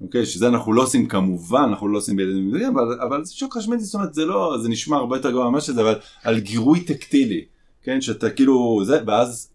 אוקיי? 0.00 0.26
שזה 0.26 0.48
אנחנו 0.48 0.72
לא 0.72 0.82
עושים 0.82 1.08
כמובן, 1.08 1.62
אנחנו 1.68 1.88
לא 1.88 1.98
עושים 1.98 2.16
בילדים 2.16 2.42
מבוגרים, 2.42 2.78
אבל, 2.78 3.00
אבל 3.00 3.24
שוק 3.24 3.56
חשמלי, 3.56 3.78
זאת 3.80 3.94
אומרת, 3.94 4.14
זה 4.14 4.24
לא, 4.24 4.56
זה 4.62 4.68
נשמע 4.68 4.96
הרבה 4.96 5.16
יותר 5.16 5.30
גרוע 5.30 5.50
ממה 5.50 5.60
שזה, 5.60 5.80
אבל 5.80 5.94
על 6.22 6.40
גירוי 6.40 6.80
טקטילי, 6.80 7.44
כן? 7.82 8.00
שאתה 8.00 8.30
כאילו, 8.30 8.82
זה, 8.84 9.00
ואז 9.06 9.50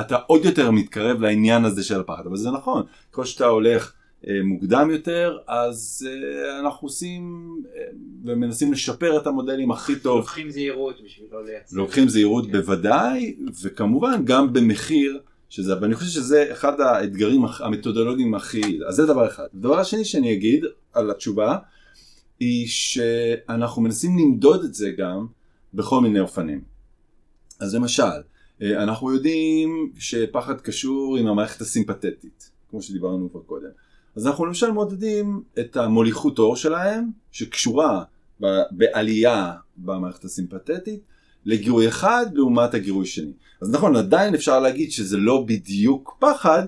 אתה 0.00 0.16
עוד 0.16 0.44
יותר 0.44 0.70
מתקרב 0.70 1.20
לעניין 1.20 1.64
הזה 1.64 1.84
של 1.84 2.00
הפחד, 2.00 2.26
אבל 2.26 2.36
זה 2.36 2.50
נכון, 2.50 2.82
ככל 3.12 3.24
שאתה 3.24 3.46
הולך 3.46 3.92
אה, 4.28 4.32
מוקדם 4.44 4.90
יותר, 4.90 5.38
אז 5.46 6.08
אה, 6.10 6.60
אנחנו 6.60 6.86
עושים 6.86 7.54
אה, 7.66 7.80
ומנסים 8.24 8.72
לשפר 8.72 9.18
את 9.18 9.26
המודלים 9.26 9.70
הכי 9.70 9.96
טוב. 9.96 10.18
לוקחים 10.18 10.50
זהירות 10.50 10.96
בשביל 11.04 11.28
לא 11.32 11.44
לייצר. 11.44 11.76
לוקחים 11.76 12.08
זהירות 12.08 12.46
כן. 12.46 12.52
בוודאי, 12.52 13.36
וכמובן 13.62 14.24
גם 14.24 14.52
במחיר. 14.52 15.20
שזה, 15.48 15.80
ואני 15.80 15.94
חושב 15.94 16.10
שזה 16.10 16.48
אחד 16.52 16.80
האתגרים 16.80 17.44
המתודולוגיים 17.58 18.34
הכי, 18.34 18.78
אז 18.88 18.94
זה 18.94 19.06
דבר 19.06 19.26
אחד. 19.26 19.44
הדבר 19.54 19.78
השני 19.78 20.04
שאני 20.04 20.32
אגיד 20.32 20.64
על 20.92 21.10
התשובה, 21.10 21.58
היא 22.40 22.66
שאנחנו 22.68 23.82
מנסים 23.82 24.18
למדוד 24.18 24.64
את 24.64 24.74
זה 24.74 24.90
גם 24.98 25.26
בכל 25.74 26.00
מיני 26.00 26.20
אופנים. 26.20 26.60
אז 27.60 27.74
למשל, 27.74 28.02
אנחנו 28.62 29.12
יודעים 29.12 29.92
שפחד 29.98 30.60
קשור 30.60 31.16
עם 31.16 31.26
המערכת 31.26 31.60
הסימפתטית, 31.60 32.50
כמו 32.70 32.82
שדיברנו 32.82 33.30
כבר 33.30 33.40
קודם. 33.40 33.68
אז 34.16 34.26
אנחנו 34.26 34.46
למשל 34.46 34.70
מודדים 34.70 35.42
את 35.58 35.76
המוליכות 35.76 36.38
עור 36.38 36.56
שלהם, 36.56 37.10
שקשורה 37.32 38.02
בעלייה 38.70 39.52
במערכת 39.76 40.24
הסימפתטית, 40.24 41.00
לגירוי 41.44 41.88
אחד 41.88 42.26
לעומת 42.34 42.74
הגירוי 42.74 43.06
שני. 43.06 43.32
אז 43.62 43.70
נכון, 43.70 43.96
עדיין 43.96 44.34
אפשר 44.34 44.60
להגיד 44.60 44.92
שזה 44.92 45.16
לא 45.16 45.44
בדיוק 45.46 46.16
פחד, 46.20 46.62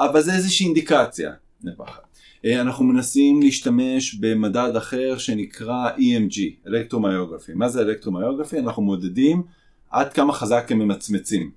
אבל 0.00 0.22
זה 0.22 0.34
איזושהי 0.34 0.66
אינדיקציה 0.66 1.32
לפחד. 1.64 2.02
אה, 2.44 2.60
אנחנו 2.60 2.84
מנסים 2.84 3.40
להשתמש 3.42 4.14
במדד 4.14 4.72
אחר 4.76 5.18
שנקרא 5.18 5.90
EMG, 5.96 6.66
אלקטרומיוגרפי. 6.66 7.54
מה 7.54 7.68
זה 7.68 7.80
אלקטרומיוגרפי? 7.80 8.58
אנחנו 8.58 8.82
מודדים 8.82 9.42
עד 9.90 10.12
כמה 10.12 10.32
חזק 10.32 10.66
הם 10.72 10.78
ממצמצים. 10.78 11.50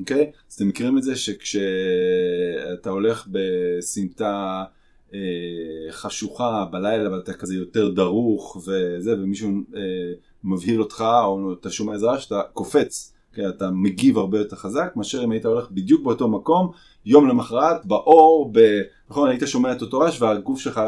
אוקיי? 0.00 0.30
אז 0.50 0.54
אתם 0.54 0.68
מכירים 0.68 0.98
את 0.98 1.02
זה 1.02 1.16
שכשאתה 1.16 2.90
הולך 2.90 3.28
בסמטה 3.30 4.64
אה, 5.14 5.18
חשוכה 5.90 6.64
בלילה 6.70 7.12
ואתה 7.12 7.32
כזה 7.32 7.54
יותר 7.54 7.88
דרוך 7.88 8.56
וזה, 8.56 9.14
ומישהו 9.14 9.50
אה, 9.76 9.80
מבהיל 10.44 10.80
אותך 10.80 11.04
או 11.24 11.52
אתה 11.52 11.70
שומע 11.70 11.92
איזה 11.92 12.06
רעש, 12.06 12.26
אתה 12.26 12.42
קופץ, 12.52 13.12
כן, 13.32 13.48
אתה 13.48 13.70
מגיב 13.70 14.18
הרבה 14.18 14.38
יותר 14.38 14.56
חזק 14.56 14.92
מאשר 14.96 15.24
אם 15.24 15.30
היית 15.30 15.44
הולך 15.44 15.70
בדיוק 15.70 16.02
באותו 16.02 16.28
מקום, 16.28 16.70
יום 17.06 17.28
למחרת, 17.28 17.86
באור, 17.86 18.50
ב... 18.52 18.80
נכון, 19.10 19.28
היית 19.28 19.42
שומע 19.46 19.72
את 19.72 19.82
אותו 19.82 19.98
רעש 19.98 20.22
והגוף 20.22 20.60
שלך, 20.60 20.80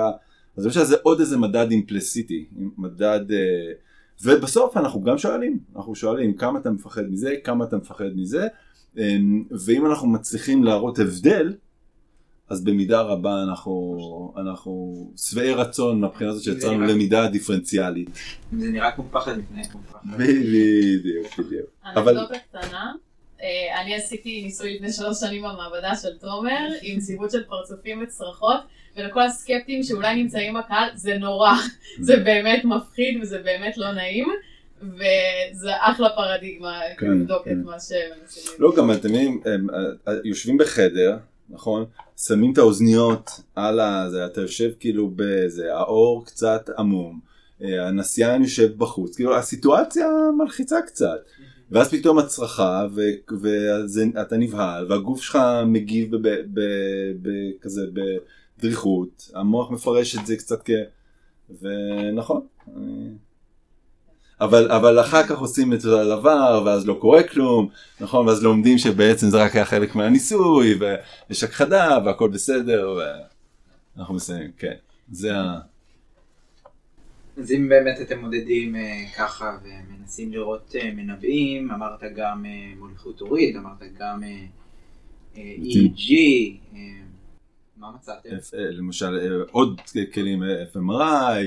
אז 0.57 0.65
אני 0.65 0.69
חושב 0.69 0.85
שזה 0.85 0.97
עוד 1.03 1.21
איזה 1.21 1.39
מדד 1.39 1.71
אימפלסיטי, 1.71 2.45
מדד, 2.79 3.33
אה, 3.33 3.73
ובסוף 4.23 4.77
אנחנו 4.77 5.03
גם 5.03 5.19
שואלים, 5.19 5.59
אנחנו 5.77 5.95
שואלים 5.95 6.35
כמה 6.37 6.59
אתה 6.59 6.71
מפחד 6.71 7.03
מזה, 7.11 7.35
כמה 7.45 7.65
אתה 7.65 7.77
מפחד 7.77 8.11
מזה, 8.15 8.47
אמ, 8.99 9.45
ואם 9.67 9.87
אנחנו 9.87 10.09
מצליחים 10.09 10.65
להראות 10.65 10.99
הבדל, 10.99 11.55
אז 12.49 12.65
במידה 12.65 13.01
רבה 13.01 13.43
אנחנו, 13.43 14.35
אנחנו 14.37 14.95
שבעי 15.17 15.55
רצון 15.55 16.01
מהבחינה 16.01 16.31
הזאת 16.31 16.43
שיצרנו 16.43 16.81
למידה 16.81 17.29
דיפרנציאלית. 17.29 18.11
זה 18.59 18.71
נראה 18.71 18.93
כמו 18.93 19.05
פחד 19.11 19.39
מפני 19.39 19.65
כמו 19.65 19.81
פחד. 19.91 19.99
בדיוק, 20.19 21.39
בדיוק. 21.39 21.67
אנקדוטה 21.87 22.39
קטנה, 22.49 22.93
אה, 23.43 23.83
אני 23.83 23.95
עשיתי 23.95 24.43
ניסוי 24.43 24.75
לפני 24.75 24.93
שלוש 24.93 25.21
שנים 25.21 25.43
במעבדה 25.43 25.97
של 25.97 26.19
תומר, 26.19 26.69
עם 26.83 27.01
ציוות 27.01 27.31
של 27.31 27.45
פרצופים 27.45 28.03
וצרחות, 28.03 28.61
ולכל 28.97 29.23
הסקפטים 29.23 29.83
שאולי 29.83 30.23
נמצאים 30.23 30.55
בקהל, 30.55 30.89
זה 30.95 31.19
נורא, 31.19 31.53
זה 32.01 32.17
באמת 32.17 32.65
מפחיד 32.65 33.19
וזה 33.23 33.39
באמת 33.39 33.79
לא 33.79 33.93
נעים. 33.93 34.29
וזה 34.83 35.71
אחלה 35.81 36.09
פרדיגמה, 36.17 36.81
כן, 36.99 37.07
לבדוק 37.07 37.43
את 37.43 37.53
כן. 37.53 37.63
מה 37.65 37.77
שמנסים. 37.81 38.53
לא, 38.59 38.73
גם 38.77 38.93
אתם 38.93 39.09
יודעים, 39.09 39.41
יושבים 40.25 40.59
בחדר, 40.59 41.17
נכון? 41.51 41.85
שמים 42.17 42.53
את 42.53 42.59
האוזניות 42.59 43.31
על 43.55 43.81
הזה, 43.81 44.27
אתה 44.27 44.41
יושב 44.41 44.71
כאילו 44.81 45.11
בזה, 45.17 45.75
האור 45.75 46.27
קצת 46.27 46.71
עמום, 46.79 47.21
אה, 47.63 47.89
הנסיין 47.89 48.43
יושב 48.43 48.79
בחוץ, 48.79 49.17
כאילו 49.17 49.37
הסיטואציה 49.37 50.07
מלחיצה 50.39 50.83
קצת. 50.87 51.25
ואז 51.71 51.91
פתאום 51.91 52.19
הצרחה, 52.19 52.87
ואתה 53.43 54.37
נבהל, 54.37 54.87
והגוף 54.89 55.23
שלך 55.23 55.39
מגיב 55.67 56.11
כזה 57.61 57.87
בדריכות, 58.63 59.31
המוח 59.35 59.71
מפרש 59.71 60.17
את 60.17 60.27
זה 60.27 60.37
קצת 60.37 60.63
כ... 60.65 60.71
ונכון. 61.61 62.47
אבל, 64.41 64.71
אבל 64.71 65.01
אחר 65.01 65.23
כך 65.23 65.39
עושים 65.39 65.73
את 65.73 65.79
הדבר 65.85 66.63
ואז 66.67 66.87
לא 66.87 66.99
קורה 67.01 67.23
כלום, 67.23 67.69
נכון? 68.01 68.27
ואז 68.27 68.43
לומדים 68.43 68.79
שבעצם 68.79 69.27
זה 69.27 69.43
רק 69.43 69.55
היה 69.55 69.65
חלק 69.65 69.95
מהניסוי 69.95 70.75
ויש 70.75 71.45
הכחדה 71.45 71.99
והכל 72.05 72.29
בסדר 72.29 72.99
ואנחנו 73.97 74.15
מסיימים, 74.15 74.51
כן. 74.59 74.75
זה 75.11 75.37
ה... 75.37 75.59
אז 77.39 77.53
אם 77.53 77.69
באמת 77.69 78.01
אתם 78.01 78.19
מודדים 78.19 78.77
אה, 78.77 79.05
ככה 79.17 79.59
ומנסים 79.63 80.33
לראות 80.33 80.75
אה, 80.79 80.91
מנבאים, 80.95 81.71
אמרת 81.71 82.01
גם 82.17 82.47
אה, 82.47 82.73
מוליכות 82.79 83.21
הורית, 83.21 83.57
אמרת 83.57 83.83
גם 83.99 84.23
אה, 84.25 84.45
אה, 85.37 85.55
EEG, 85.59 86.13
אה, 86.75 86.79
מה 87.83 87.93
מצאתם? 87.93 88.31
אה, 88.59 88.71
למשל 88.71 89.19
אה, 89.19 89.45
עוד 89.51 89.81
כלים, 90.15 90.43
אה, 90.43 90.65
FMRI, 90.75 91.43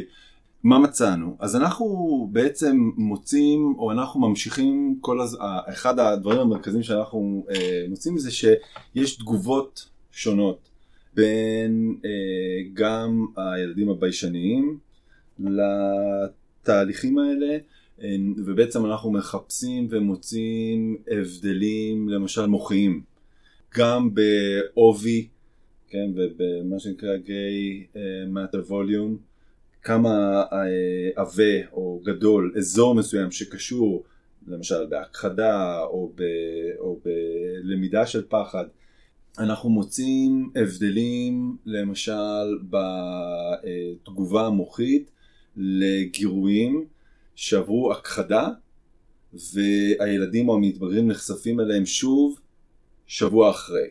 מה 0.63 0.79
מצאנו? 0.79 1.37
אז 1.39 1.55
אנחנו 1.55 2.29
בעצם 2.31 2.91
מוצאים, 2.97 3.73
או 3.77 3.91
אנחנו 3.91 4.19
ממשיכים 4.19 4.97
כל 5.01 5.21
הז... 5.21 5.37
אחד 5.69 5.99
הדברים 5.99 6.39
המרכזיים 6.39 6.83
שאנחנו 6.83 7.45
אה, 7.49 7.85
מוצאים 7.89 8.17
זה 8.17 8.31
שיש 8.31 9.15
תגובות 9.15 9.89
שונות 10.11 10.69
בין 11.13 11.95
אה, 12.05 12.69
גם 12.73 13.25
הילדים 13.37 13.89
הביישניים 13.89 14.77
לתהליכים 15.39 17.17
האלה, 17.17 17.57
אה, 18.01 18.15
ובעצם 18.45 18.85
אנחנו 18.85 19.11
מחפשים 19.11 19.87
ומוצאים 19.89 20.97
הבדלים 21.11 22.09
למשל 22.09 22.45
מוחיים, 22.45 23.01
גם 23.77 24.09
בעובי, 24.13 25.27
כן, 25.95 26.11
ובמה 26.15 26.79
שנקרא 26.79 27.17
גיי 27.17 27.85
מטר 28.27 28.61
ווליום. 28.67 29.17
כמה 29.83 30.43
אה, 30.53 31.09
עבה 31.15 31.67
או 31.71 32.01
גדול 32.03 32.53
אזור 32.57 32.95
מסוים 32.95 33.31
שקשור 33.31 34.03
למשל 34.47 34.85
בהכחדה 34.89 35.79
או, 35.81 36.11
ב, 36.15 36.23
או 36.79 36.99
בלמידה 37.05 38.05
של 38.05 38.25
פחד 38.27 38.65
אנחנו 39.39 39.69
מוצאים 39.69 40.51
הבדלים 40.55 41.57
למשל 41.65 42.59
בתגובה 42.69 44.47
המוחית 44.47 45.11
לגירויים 45.57 46.85
שעברו 47.35 47.91
הכחדה 47.91 48.47
והילדים 49.33 50.49
או 50.49 50.55
המתבגרים 50.55 51.07
נחשפים 51.07 51.59
אליהם 51.59 51.85
שוב 51.85 52.39
שבוע 53.07 53.49
אחרי. 53.49 53.87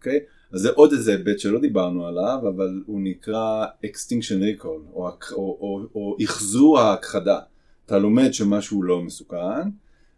Okay? 0.00 0.39
אז 0.52 0.60
זה 0.60 0.70
עוד 0.70 0.92
איזה 0.92 1.12
היבט 1.12 1.38
שלא 1.38 1.60
דיברנו 1.60 2.06
עליו, 2.06 2.38
אבל 2.42 2.82
הוא 2.86 3.00
נקרא 3.00 3.66
extinction 3.84 4.62
recall, 4.62 4.66
או, 4.66 5.08
או, 5.32 5.36
או, 5.36 5.80
או 5.94 6.16
אחזור 6.24 6.78
ההכחדה. 6.78 7.38
אתה 7.86 7.98
לומד 7.98 8.34
שמשהו 8.34 8.82
לא 8.82 9.02
מסוכן, 9.02 9.68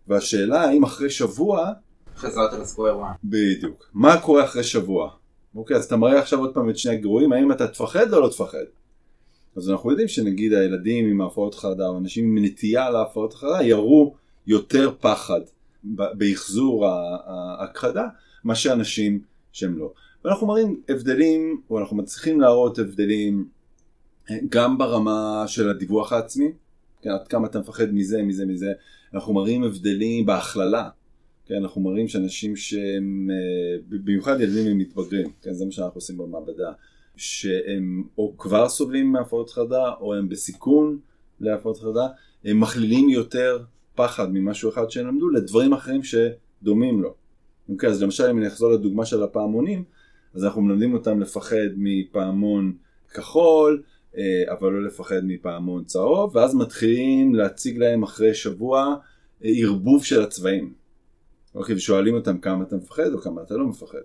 והשאלה 0.08 0.60
האם 0.60 0.82
אחרי 0.82 1.10
שבוע, 1.10 1.72
חזרת 2.16 2.52
לסקוויר 2.52 2.98
וואן. 2.98 3.12
בדיוק, 3.24 3.90
מה 3.94 4.20
קורה 4.20 4.44
אחרי 4.44 4.62
שבוע? 4.64 5.10
אוקיי, 5.54 5.76
אז 5.76 5.84
אתה 5.84 5.96
מראה 5.96 6.18
עכשיו 6.18 6.38
עוד 6.38 6.54
פעם 6.54 6.70
את 6.70 6.78
שני 6.78 6.92
הגירויים, 6.92 7.32
האם 7.32 7.52
אתה 7.52 7.68
תפחד 7.68 8.12
או 8.12 8.20
לא 8.20 8.28
תפחד? 8.28 8.64
אז 9.56 9.70
אנחנו 9.70 9.90
יודעים 9.90 10.08
שנגיד 10.08 10.52
הילדים 10.52 11.06
עם 11.06 11.20
הפרעות 11.20 11.54
חרדה, 11.54 11.86
או 11.88 11.98
אנשים 11.98 12.24
עם 12.24 12.44
נטייה 12.44 12.90
להפרעות 12.90 13.34
חרדה, 13.34 13.62
יראו 13.62 14.14
יותר 14.46 14.90
פחד 15.00 15.40
באחזור 15.84 16.86
ההכחדה, 17.26 18.06
מאשר 18.44 18.72
אנשים 18.72 19.20
שהם 19.52 19.78
לא. 19.78 19.92
ואנחנו 20.24 20.46
מראים 20.46 20.80
הבדלים, 20.88 21.60
או 21.70 21.78
אנחנו 21.78 21.96
מצליחים 21.96 22.40
להראות 22.40 22.78
הבדלים 22.78 23.48
אה, 24.30 24.36
גם 24.48 24.78
ברמה 24.78 25.44
של 25.46 25.68
הדיווח 25.68 26.12
העצמי, 26.12 26.52
כן, 27.02 27.10
עד 27.10 27.28
כמה 27.28 27.46
אתה 27.46 27.60
מפחד 27.60 27.92
מזה, 27.92 28.22
מזה, 28.22 28.46
מזה, 28.46 28.72
אנחנו 29.14 29.34
מראים 29.34 29.64
הבדלים 29.64 30.26
בהכללה, 30.26 30.88
כן, 31.46 31.54
אנחנו 31.54 31.80
מראים 31.80 32.08
שאנשים 32.08 32.56
שהם, 32.56 33.28
אה, 33.30 33.98
במיוחד 34.04 34.40
ילדים 34.40 34.66
הם 34.70 34.78
מתבגרים, 34.78 35.30
כן, 35.42 35.52
זה 35.52 35.64
מה 35.64 35.72
שאנחנו 35.72 35.94
עושים 35.94 36.18
במעבדה, 36.18 36.72
שהם 37.16 38.04
או 38.18 38.34
כבר 38.38 38.68
סובלים 38.68 39.12
מהפרעות 39.12 39.50
חרדה, 39.50 39.90
או 40.00 40.14
הם 40.14 40.28
בסיכון 40.28 40.98
להפרעות 41.40 41.78
חרדה, 41.78 42.06
הם 42.44 42.60
מכלילים 42.60 43.08
יותר 43.08 43.64
פחד 43.94 44.32
ממשהו 44.32 44.70
אחד 44.70 44.90
שהם 44.90 45.06
למדו 45.06 45.28
לדברים 45.28 45.72
אחרים 45.72 46.00
שדומים 46.02 47.02
לו. 47.02 47.14
אוקיי, 47.68 47.88
אז 47.88 48.02
למשל 48.02 48.24
אם 48.30 48.38
אני 48.38 48.46
אחזור 48.46 48.72
לדוגמה 48.72 49.04
של 49.04 49.22
הפעמונים, 49.22 49.84
אז 50.34 50.44
אנחנו 50.44 50.62
מלמדים 50.62 50.94
אותם 50.94 51.20
לפחד 51.20 51.68
מפעמון 51.76 52.72
כחול, 53.14 53.82
אה, 54.16 54.44
אבל 54.52 54.72
לא 54.72 54.82
לפחד 54.86 55.20
מפעמון 55.24 55.84
צהוב, 55.84 56.36
ואז 56.36 56.54
מתחילים 56.54 57.34
להציג 57.34 57.78
להם 57.78 58.02
אחרי 58.02 58.34
שבוע 58.34 58.96
אה, 59.44 59.50
ערבוב 59.56 60.04
של 60.04 60.22
הצבעים. 60.22 60.72
אוקיי, 61.54 61.74
ושואלים 61.74 62.14
אותם 62.14 62.38
כמה 62.38 62.64
אתה 62.64 62.76
מפחד 62.76 63.12
או 63.12 63.18
כמה 63.18 63.42
אתה 63.42 63.54
לא 63.54 63.66
מפחד. 63.66 63.98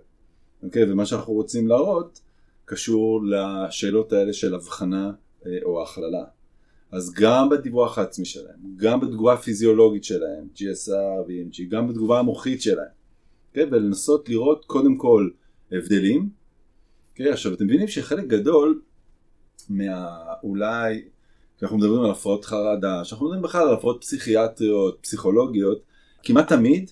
אוקיי, 0.62 0.92
ומה 0.92 1.06
שאנחנו 1.06 1.32
רוצים 1.32 1.68
להראות 1.68 2.20
קשור 2.64 3.20
לשאלות 3.24 4.12
האלה 4.12 4.32
של 4.32 4.54
הבחנה 4.54 5.10
אה, 5.46 5.58
או 5.62 5.82
הכללה. 5.82 6.24
אז 6.92 7.12
גם 7.14 7.48
בדיווח 7.48 7.98
העצמי 7.98 8.24
שלהם, 8.24 8.56
גם 8.76 9.00
בתגובה 9.00 9.32
הפיזיולוגית 9.32 10.04
שלהם, 10.04 10.48
GSR 10.56 11.22
ו-EMG, 11.26 11.62
גם 11.68 11.88
בתגובה 11.88 12.18
המוחית 12.18 12.62
שלהם, 12.62 12.86
okay? 13.54 13.60
ולנסות 13.70 14.28
לראות 14.28 14.64
קודם 14.64 14.96
כל 14.96 15.28
הבדלים. 15.72 16.28
Okay? 17.14 17.28
עכשיו 17.32 17.54
אתם 17.54 17.64
מבינים 17.64 17.88
שחלק 17.88 18.26
גדול 18.26 18.80
מה... 19.68 20.08
אולי, 20.42 21.04
כשאנחנו 21.56 21.78
מדברים 21.78 22.02
על 22.02 22.10
הפרעות 22.10 22.44
חרדה, 22.44 23.00
כשאנחנו 23.04 23.26
מדברים 23.26 23.42
בכלל 23.42 23.68
על 23.68 23.74
הפרעות 23.74 24.00
פסיכיאטריות, 24.00 24.98
פסיכולוגיות, 25.02 25.82
כמעט 26.22 26.48
תמיד 26.48 26.90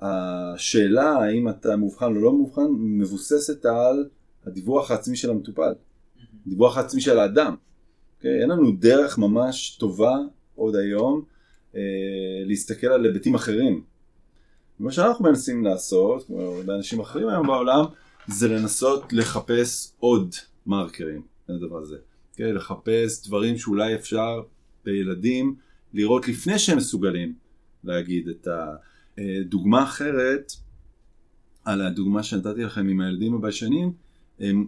השאלה 0.00 1.10
האם 1.10 1.48
אתה 1.48 1.76
מאובחן 1.76 2.04
או 2.04 2.20
לא 2.20 2.32
מאובחן 2.32 2.66
מבוססת 2.78 3.64
על 3.64 4.08
הדיווח 4.46 4.90
העצמי 4.90 5.16
של 5.16 5.30
המטופל, 5.30 5.72
הדיווח 6.46 6.76
העצמי 6.76 7.00
של 7.00 7.18
האדם. 7.18 7.54
Okay? 8.20 8.26
אין 8.26 8.50
לנו 8.50 8.72
דרך 8.72 9.18
ממש 9.18 9.76
טובה 9.80 10.16
עוד 10.54 10.76
היום 10.76 11.24
אה, 11.76 11.80
להסתכל 12.46 12.86
על 12.86 13.04
היבטים 13.04 13.34
אחרים. 13.34 13.82
מה 14.78 14.92
שאנחנו 14.92 15.24
מנסים 15.24 15.64
לעשות, 15.64 16.26
כמו 16.26 16.40
הרבה 16.40 16.74
אנשים 16.74 17.00
אחרים 17.00 17.28
היום 17.28 17.46
בעולם, 17.46 17.84
זה 18.28 18.48
לנסות 18.48 19.12
לחפש 19.12 19.92
עוד 19.98 20.34
מרקרים 20.66 21.22
לדבר 21.48 21.78
הזה. 21.78 21.96
Okay? 22.34 22.42
לחפש 22.42 23.26
דברים 23.26 23.58
שאולי 23.58 23.94
אפשר 23.94 24.42
בילדים 24.84 25.54
לראות 25.94 26.28
לפני 26.28 26.58
שהם 26.58 26.76
מסוגלים 26.76 27.34
להגיד 27.84 28.28
את 28.28 28.48
הדוגמה 28.48 29.82
אחרת, 29.82 30.52
על 31.64 31.80
הדוגמה 31.80 32.22
שנתתי 32.22 32.62
לכם 32.62 32.88
עם 32.88 33.00
הילדים 33.00 33.34
הביישנים, 33.34 33.92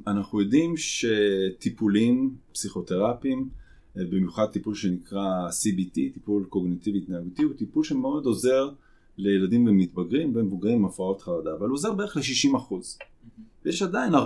אנחנו 0.06 0.40
יודעים 0.40 0.74
שטיפולים 0.76 2.36
פסיכותרפיים, 2.52 3.48
במיוחד 3.96 4.46
טיפול 4.46 4.74
שנקרא 4.74 5.48
CBT, 5.48 5.94
טיפול 5.94 6.44
קוגניטיבי 6.44 6.98
התנהגותי, 6.98 7.42
הוא 7.42 7.54
טיפול 7.54 7.84
שמאוד 7.84 8.26
עוזר 8.26 8.70
לילדים 9.18 9.66
ומתבגרים 9.66 10.32
ומבוגרים 10.36 10.78
עם 10.78 10.84
הפרעות 10.84 11.22
חרדה, 11.22 11.50
אבל 11.58 11.66
הוא 11.66 11.74
עוזר 11.74 11.92
בערך 11.92 12.16
ל-60%. 12.16 12.74
יש 13.64 13.82
עדיין 13.82 14.14
40% 14.14 14.18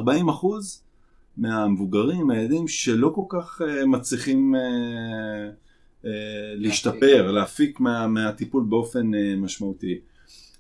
מהמבוגרים, 1.36 2.26
מהילדים, 2.26 2.68
שלא 2.68 3.12
כל 3.14 3.24
כך 3.28 3.60
uh, 3.60 3.86
מצליחים 3.86 4.54
uh, 4.54 4.58
uh, 6.04 6.06
להשתפר, 6.54 7.30
להפיק 7.30 7.80
מה, 7.80 8.06
מהטיפול 8.06 8.64
באופן 8.68 9.10
משמעותי. 9.36 10.00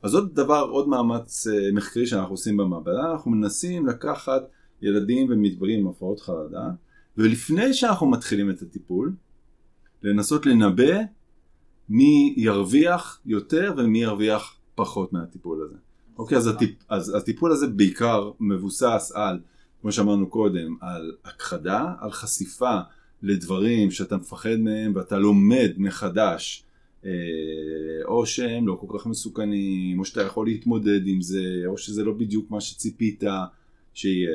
אז 0.02 0.14
עוד 0.14 0.34
דבר, 0.34 0.66
עוד 0.70 0.88
מאמץ 0.88 1.46
מחקרי 1.74 2.06
שאנחנו 2.06 2.32
עושים 2.32 2.56
במעבדה, 2.56 3.12
אנחנו 3.12 3.30
מנסים 3.30 3.86
לקחת 3.86 4.42
ילדים 4.82 5.26
ומתבגרים 5.30 5.80
עם 5.80 5.88
הפרעות 5.88 6.20
חרדה, 6.20 6.70
ולפני 7.16 7.74
שאנחנו 7.74 8.10
מתחילים 8.10 8.50
את 8.50 8.62
הטיפול, 8.62 9.12
לנסות 10.02 10.46
לנבא 10.46 10.98
מי 11.88 12.34
ירוויח 12.36 13.20
יותר 13.26 13.74
ומי 13.76 14.02
ירוויח 14.02 14.56
פחות 14.74 15.12
מהטיפול 15.12 15.62
הזה. 15.64 15.76
אוקיי, 16.18 16.38
אז, 16.38 16.46
הטיפ, 16.46 16.70
אז 16.88 17.14
הטיפול 17.14 17.52
הזה 17.52 17.66
בעיקר 17.66 18.30
מבוסס 18.40 19.12
על, 19.14 19.38
כמו 19.80 19.92
שאמרנו 19.92 20.30
קודם, 20.30 20.76
על 20.80 21.12
הכחדה, 21.24 21.92
על 22.00 22.10
חשיפה 22.10 22.78
לדברים 23.22 23.90
שאתה 23.90 24.16
מפחד 24.16 24.56
מהם 24.58 24.92
ואתה 24.96 25.18
לומד 25.18 25.70
מחדש, 25.76 26.64
אה, 27.04 27.10
או 28.04 28.26
שהם 28.26 28.68
לא 28.68 28.78
כל 28.80 28.98
כך 28.98 29.06
מסוכנים, 29.06 29.98
או 29.98 30.04
שאתה 30.04 30.22
יכול 30.22 30.46
להתמודד 30.46 31.06
עם 31.06 31.20
זה, 31.20 31.62
או 31.66 31.78
שזה 31.78 32.04
לא 32.04 32.12
בדיוק 32.12 32.50
מה 32.50 32.60
שציפית 32.60 33.22
שיהיה, 33.94 34.30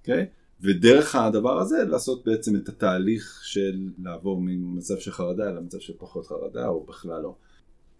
אוקיי? 0.00 0.26
ודרך 0.62 1.14
הדבר 1.14 1.58
הזה 1.58 1.84
לעשות 1.84 2.24
בעצם 2.24 2.56
את 2.56 2.68
התהליך 2.68 3.40
של 3.44 3.88
לעבור 4.02 4.40
ממצב 4.40 4.98
של 4.98 5.10
חרדה 5.10 5.50
למצב 5.50 5.78
של 5.78 5.92
פחות 5.98 6.26
חרדה 6.26 6.68
או 6.68 6.84
בכלל 6.88 7.22
לא. 7.22 7.34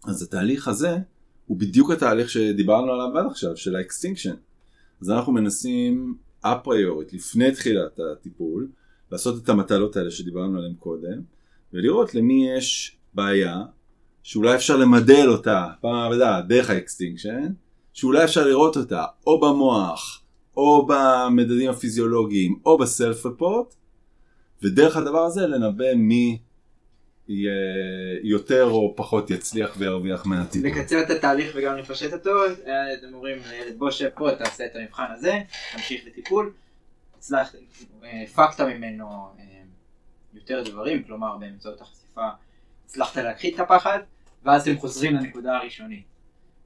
אז 0.04 0.22
התהליך 0.22 0.68
הזה 0.68 0.98
הוא 1.50 1.58
בדיוק 1.58 1.90
התהליך 1.90 2.30
שדיברנו 2.30 2.92
עליו 2.92 3.18
עד 3.18 3.26
עכשיו 3.26 3.56
של 3.56 3.76
ה 3.76 3.81
extinction. 3.81 4.34
אז 5.02 5.10
אנחנו 5.10 5.32
מנסים 5.32 6.14
אפריורית 6.40 7.12
לפני 7.12 7.52
תחילת 7.52 8.00
הטיפול 8.12 8.68
לעשות 9.12 9.44
את 9.44 9.48
המטלות 9.48 9.96
האלה 9.96 10.10
שדיברנו 10.10 10.58
עליהן 10.58 10.74
קודם 10.74 11.20
ולראות 11.72 12.14
למי 12.14 12.48
יש 12.56 12.96
בעיה 13.14 13.62
שאולי 14.22 14.54
אפשר 14.54 14.76
למדל 14.76 15.28
אותה 15.28 15.66
במעבדה 15.82 16.40
דרך 16.48 16.70
ה 16.70 16.78
extinction 16.78 17.52
שאולי 17.92 18.24
אפשר 18.24 18.46
לראות 18.46 18.76
אותה 18.76 19.04
או 19.26 19.40
במוח 19.40 20.22
או 20.56 20.86
במדדים 20.86 21.70
הפיזיולוגיים 21.70 22.58
או 22.66 22.78
ב 22.78 22.88
self 22.88 23.26
report 23.26 23.74
ודרך 24.62 24.96
הדבר 24.96 25.24
הזה 25.24 25.46
לנבא 25.46 25.94
מי 25.96 26.38
יותר 28.22 28.64
או 28.64 28.94
פחות 28.96 29.30
יצליח 29.30 29.74
וירוויח 29.78 30.26
מהטיפול. 30.26 30.70
לקצר 30.70 31.02
את 31.02 31.10
התהליך 31.10 31.52
וגם 31.54 31.76
לפשט 31.76 32.12
אותו, 32.12 32.30
אתם 32.98 33.14
אומרים 33.14 33.38
לילד 33.50 33.78
בוא 33.78 33.90
שב 33.90 34.08
פה 34.14 34.30
תעשה 34.38 34.66
את 34.66 34.76
המבחן 34.76 35.06
הזה, 35.12 35.32
תמשיך 35.72 36.06
לטיפול, 36.06 36.52
הצלחת, 37.18 37.54
הפקת 38.02 38.60
ממנו 38.60 39.28
יותר 40.34 40.62
דברים, 40.62 41.02
כלומר 41.02 41.36
באמצעות 41.36 41.80
החשיפה 41.80 42.28
הצלחת 42.84 43.16
להכחיד 43.16 43.54
את 43.54 43.60
הפחד 43.60 43.98
ואז 44.44 44.68
אתם 44.68 44.78
חוזרים 44.78 45.14
לנקודה 45.14 45.56
הראשונית 45.56 46.04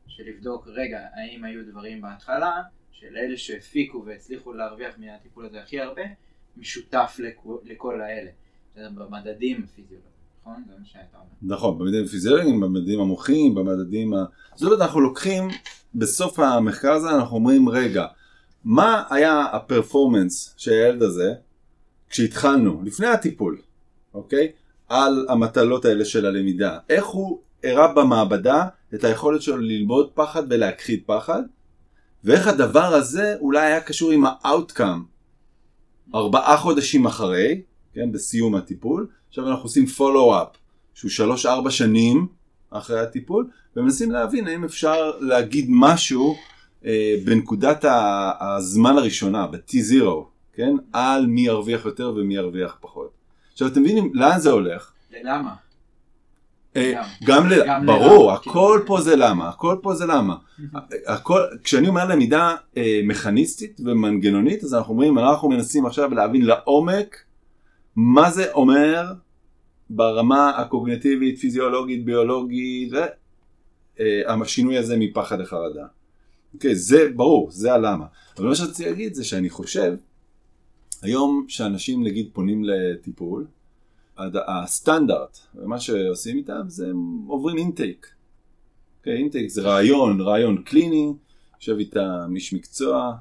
של 0.07 0.23
לבדוק 0.27 0.69
רגע 0.69 1.01
האם 1.15 1.45
היו 1.45 1.65
דברים 1.67 2.01
בהתחלה 2.01 2.63
של 2.93 3.17
אלה 3.17 3.37
שהפיקו 3.37 4.05
והצליחו 4.07 4.53
להרוויח 4.53 4.95
מהטיפול 4.99 5.47
הזה 5.47 5.61
הכי 5.61 5.81
הרבה, 5.81 6.03
משותף 6.57 7.17
לכל, 7.19 7.57
לכל 7.65 8.01
האלה. 8.01 8.31
במדדים 8.77 9.65
הפיזיולוגיים, 9.65 10.14
נכון? 10.45 10.63
נכון, 11.43 11.79
במדדים 11.79 12.05
הפיזיולוגיים, 12.05 12.61
במדדים 12.61 13.01
המוחיים, 13.01 13.55
במדדים 13.55 14.15
ה... 14.15 14.25
זאת 14.55 14.67
אומרת, 14.67 14.81
אנחנו 14.81 15.01
לוקחים, 15.01 15.49
בסוף 15.95 16.39
המחקר 16.39 16.93
הזה 16.93 17.11
אנחנו 17.11 17.37
אומרים, 17.37 17.69
רגע, 17.69 18.07
מה 18.65 19.03
היה 19.11 19.45
הפרפורמנס 19.53 20.55
של 20.57 20.71
הילד 20.71 21.03
הזה 21.03 21.35
כשהתחלנו, 22.11 22.83
לפני 22.85 23.07
הטיפול, 23.07 23.59
אוקיי? 24.15 24.53
על 24.89 25.27
המטלות 25.29 25.85
האלה 25.85 26.05
של 26.05 26.27
הלמידה. 26.27 26.79
איך 26.89 27.07
הוא 27.07 27.41
הראה 27.65 27.93
במעבדה 27.93 28.67
את 28.95 29.05
היכולת 29.05 29.43
שלו 29.43 29.57
ללמוד 29.57 30.11
פחד 30.15 30.43
ולהכחיד 30.51 31.03
פחד, 31.07 31.43
ואיך 32.25 32.49
הדבר 32.49 32.95
הזה 32.95 33.37
אולי 33.41 33.67
היה 33.67 33.81
קשור 33.81 34.11
עם 34.11 34.25
ה-outcome 34.27 35.15
ארבעה 36.15 36.57
חודשים 36.57 37.07
אחרי, 37.07 37.63
כן, 37.93 38.13
בסיום 38.13 38.55
הטיפול. 38.55 39.07
עכשיו 39.35 39.49
אנחנו 39.49 39.63
עושים 39.63 39.85
follow-up, 39.99 40.59
שהוא 40.95 41.11
שלוש-ארבע 41.11 41.71
שנים 41.71 42.27
אחרי 42.71 43.01
הטיפול, 43.01 43.51
ומנסים 43.77 44.11
להבין 44.11 44.47
האם 44.47 44.65
אפשר 44.65 45.11
להגיד 45.21 45.67
משהו 45.69 46.37
אה, 46.85 47.15
בנקודת 47.25 47.85
הזמן 48.41 48.99
הראשונה, 48.99 49.47
ב-T0, 49.47 50.05
כן? 50.53 50.77
על 50.93 51.27
מי 51.27 51.41
ירוויח 51.41 51.85
יותר 51.85 52.13
ומי 52.17 52.35
ירוויח 52.35 52.77
פחות. 52.81 53.11
עכשיו 53.53 53.69
אתם 53.69 53.83
מבינים 53.83 54.11
לאן 54.15 54.39
זה 54.39 54.51
הולך? 54.51 54.93
למה? 55.23 55.55
אה, 56.77 57.03
גם. 57.25 57.49
ל... 57.49 57.55
ברור, 57.87 58.23
ללמה, 58.23 58.35
הכל. 58.35 58.81
פה 58.87 59.01
זה 59.01 59.17
למה, 59.17 59.49
הכל 59.49 59.77
פה 59.83 59.95
זה 59.95 60.07
למה. 60.07 60.37
הכל, 61.07 61.41
כשאני 61.65 61.89
אומר 61.89 62.09
למידה 62.09 62.55
אה, 62.77 63.01
מכניסטית 63.05 63.81
ומנגנונית, 63.85 64.65
אז 64.65 64.75
אנחנו 64.75 64.93
אומרים, 64.93 65.19
אנחנו 65.19 65.49
מנסים 65.49 65.87
עכשיו 65.87 66.15
להבין 66.15 66.45
לעומק 66.45 67.17
מה 67.97 68.31
זה 68.31 68.53
אומר 68.53 69.13
ברמה 69.91 70.51
הקוגנטיבית, 70.51 71.39
פיזיולוגית, 71.39 72.05
ביולוגית, 72.05 72.93
והשינוי 73.99 74.79
הזה 74.79 74.97
מפחד 74.97 75.41
לחרדה. 75.41 75.87
אוקיי, 76.55 76.77
זה 76.77 77.09
ברור, 77.17 77.51
זה 77.51 77.73
הלמה. 77.73 78.07
אבל 78.39 78.49
מה 78.49 78.55
שרציתי 78.55 78.91
להגיד 78.91 79.15
זה 79.15 79.25
שאני 79.25 79.51
חושב, 79.51 79.95
היום 81.03 81.45
שאנשים 81.49 82.05
נגיד 82.05 82.31
פונים 82.33 82.65
לטיפול, 82.65 83.47
הסטנדרט, 84.47 85.39
ומה 85.55 85.81
שעושים 85.81 86.37
איתם 86.37 86.63
זה 86.67 86.91
הם 86.91 87.25
עוברים 87.27 87.57
אינטייק. 87.57 88.07
אוקיי, 88.99 89.17
אינטייק 89.17 89.49
זה 89.51 89.63
רעיון, 89.63 90.21
רעיון 90.21 90.63
קליני, 90.63 91.13
יושב 91.61 91.77
איתם 91.79 92.33
איש 92.35 92.53
מקצוע, 92.53 93.15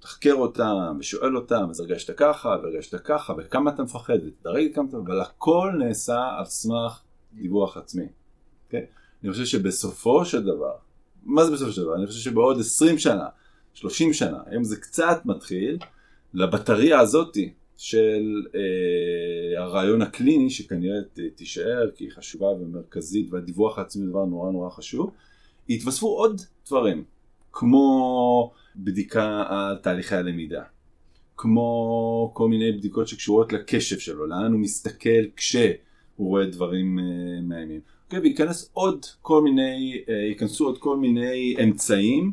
תחקר 0.00 0.34
אותם 0.34 0.96
ושואל 1.00 1.36
אותם, 1.36 1.66
אז 1.70 1.80
הרגשת 1.80 2.16
ככה, 2.16 2.48
והרגשת 2.48 2.94
ככה, 2.94 3.34
וכמה 3.38 3.70
אתה 3.70 3.82
מפחד, 3.82 4.18
ותדרג 4.26 4.74
כמה 4.74 4.88
אתה, 4.88 4.96
אבל 4.96 5.20
הכל 5.20 5.72
נעשה 5.78 6.18
על 6.38 6.44
סמך 6.44 7.02
דיווח 7.32 7.76
עצמי. 7.76 8.06
אוקיי? 8.66 8.86
אני 9.22 9.32
חושב 9.32 9.44
שבסופו 9.44 10.24
של 10.24 10.42
דבר, 10.42 10.72
מה 11.24 11.44
זה 11.44 11.52
בסופו 11.52 11.72
של 11.72 11.82
דבר? 11.82 11.94
אני 11.94 12.06
חושב 12.06 12.20
שבעוד 12.20 12.60
20 12.60 12.98
שנה, 12.98 13.26
30 13.74 14.12
שנה, 14.12 14.38
היום 14.46 14.64
זה 14.64 14.76
קצת 14.76 15.20
מתחיל, 15.24 15.78
לבטריה 16.34 17.00
הזאתי 17.00 17.52
של 17.76 18.42
אה, 18.54 19.62
הרעיון 19.62 20.02
הקליני, 20.02 20.50
שכנראה 20.50 20.98
תישאר 21.34 21.90
כי 21.94 22.04
היא 22.04 22.10
חשובה 22.12 22.46
ומרכזית, 22.46 23.32
והדיווח 23.32 23.78
העצמי 23.78 24.04
זה 24.04 24.10
דבר 24.10 24.24
נורא 24.24 24.50
נורא 24.50 24.70
חשוב, 24.70 25.10
יתווספו 25.68 26.06
עוד 26.06 26.40
דברים, 26.66 27.04
כמו 27.52 28.52
בדיקה 28.76 29.44
על 29.48 29.76
תהליכי 29.76 30.14
הלמידה, 30.14 30.62
כמו 31.36 32.30
כל 32.34 32.48
מיני 32.48 32.72
בדיקות 32.72 33.08
שקשורות 33.08 33.52
לקשב 33.52 33.98
שלו, 33.98 34.26
לאן 34.26 34.52
הוא 34.52 34.60
מסתכל 34.60 35.24
כשהוא 35.36 35.70
רואה 36.16 36.46
דברים 36.46 36.98
אה, 36.98 37.40
מאיימים. 37.42 37.80
אוקיי, 38.04 38.18
וייכנס 38.18 38.70
עוד 38.72 39.06
כל 39.22 39.42
מיני, 39.42 40.02
אה, 40.08 40.14
ייכנסו 40.14 40.66
עוד 40.66 40.78
כל 40.78 40.96
מיני 40.96 41.54
אמצעים 41.62 42.32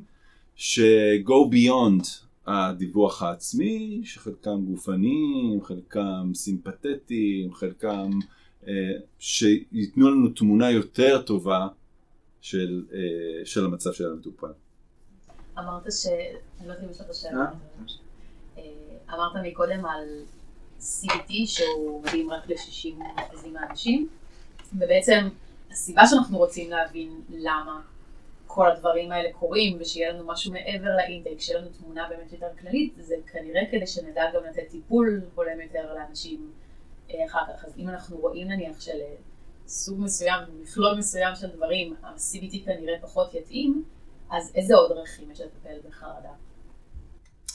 ש-go 0.55 1.53
beyond 1.53 2.07
הדיווח 2.47 3.23
העצמי, 3.23 4.01
שחלקם 4.03 4.65
גופניים, 4.65 5.63
חלקם 5.63 6.31
סימפתטיים, 6.33 7.53
חלקם 7.53 8.09
אה, 8.67 8.73
שייתנו 9.19 10.11
לנו 10.11 10.29
תמונה 10.29 10.71
יותר 10.71 11.21
טובה 11.21 11.67
של, 12.41 12.83
של 13.45 13.65
המצב 13.65 13.93
של 13.93 14.11
המטופל. 14.11 14.47
אמרת 15.59 15.91
ש... 15.91 16.07
אני 16.07 16.67
לא 16.67 16.73
יודעת 16.73 16.83
אם 16.83 16.91
יש 16.91 17.01
לך 17.01 17.15
שאלה. 17.15 17.45
אה? 18.57 18.63
אמרת 19.13 19.31
מקודם 19.43 19.85
על 19.85 20.23
CBT 20.79 21.33
שהוא 21.45 22.03
מדהים 22.03 22.31
רק 22.31 22.49
ל-60% 22.49 23.47
מהאנשים, 23.53 24.09
ובעצם 24.73 25.29
הסיבה 25.71 26.07
שאנחנו 26.07 26.37
רוצים 26.37 26.69
להבין 26.69 27.21
למה 27.29 27.81
כל 28.47 28.71
הדברים 28.71 29.11
האלה 29.11 29.29
קורים 29.33 29.77
ושיהיה 29.79 30.11
לנו 30.13 30.27
משהו 30.27 30.51
מעבר 30.51 30.95
לאינטייק, 30.97 31.39
שיהיה 31.39 31.59
לנו 31.59 31.69
תמונה 31.69 32.07
באמת 32.09 32.31
יותר 32.31 32.47
כללית, 32.59 32.93
זה 32.97 33.15
כנראה 33.31 33.61
כדי 33.71 33.87
שנדע 33.87 34.23
גם 34.33 34.43
לתת 34.49 34.69
טיפול 34.71 35.21
הולם 35.35 35.61
יותר 35.61 35.93
לאנשים 35.93 36.51
אה, 37.09 37.25
אחר 37.25 37.39
כך. 37.53 37.65
אז 37.65 37.77
אם 37.77 37.89
אנחנו 37.89 38.17
רואים 38.17 38.47
נניח 38.47 38.81
של 38.81 38.99
אה, 39.01 39.15
סוג 39.67 39.99
מסוים, 39.99 40.39
מכלול 40.61 40.97
מסוים 40.97 41.35
של 41.35 41.47
דברים, 41.47 41.95
ה-CBT 42.03 42.65
כנראה 42.65 42.95
פחות 43.01 43.33
יתאים, 43.33 43.83
אז 44.29 44.51
איזה 44.55 44.75
עוד 44.75 44.91
דרכים 44.97 45.31
יש 45.31 45.41
לטפל 45.41 45.89
בחרדה? 45.89 46.29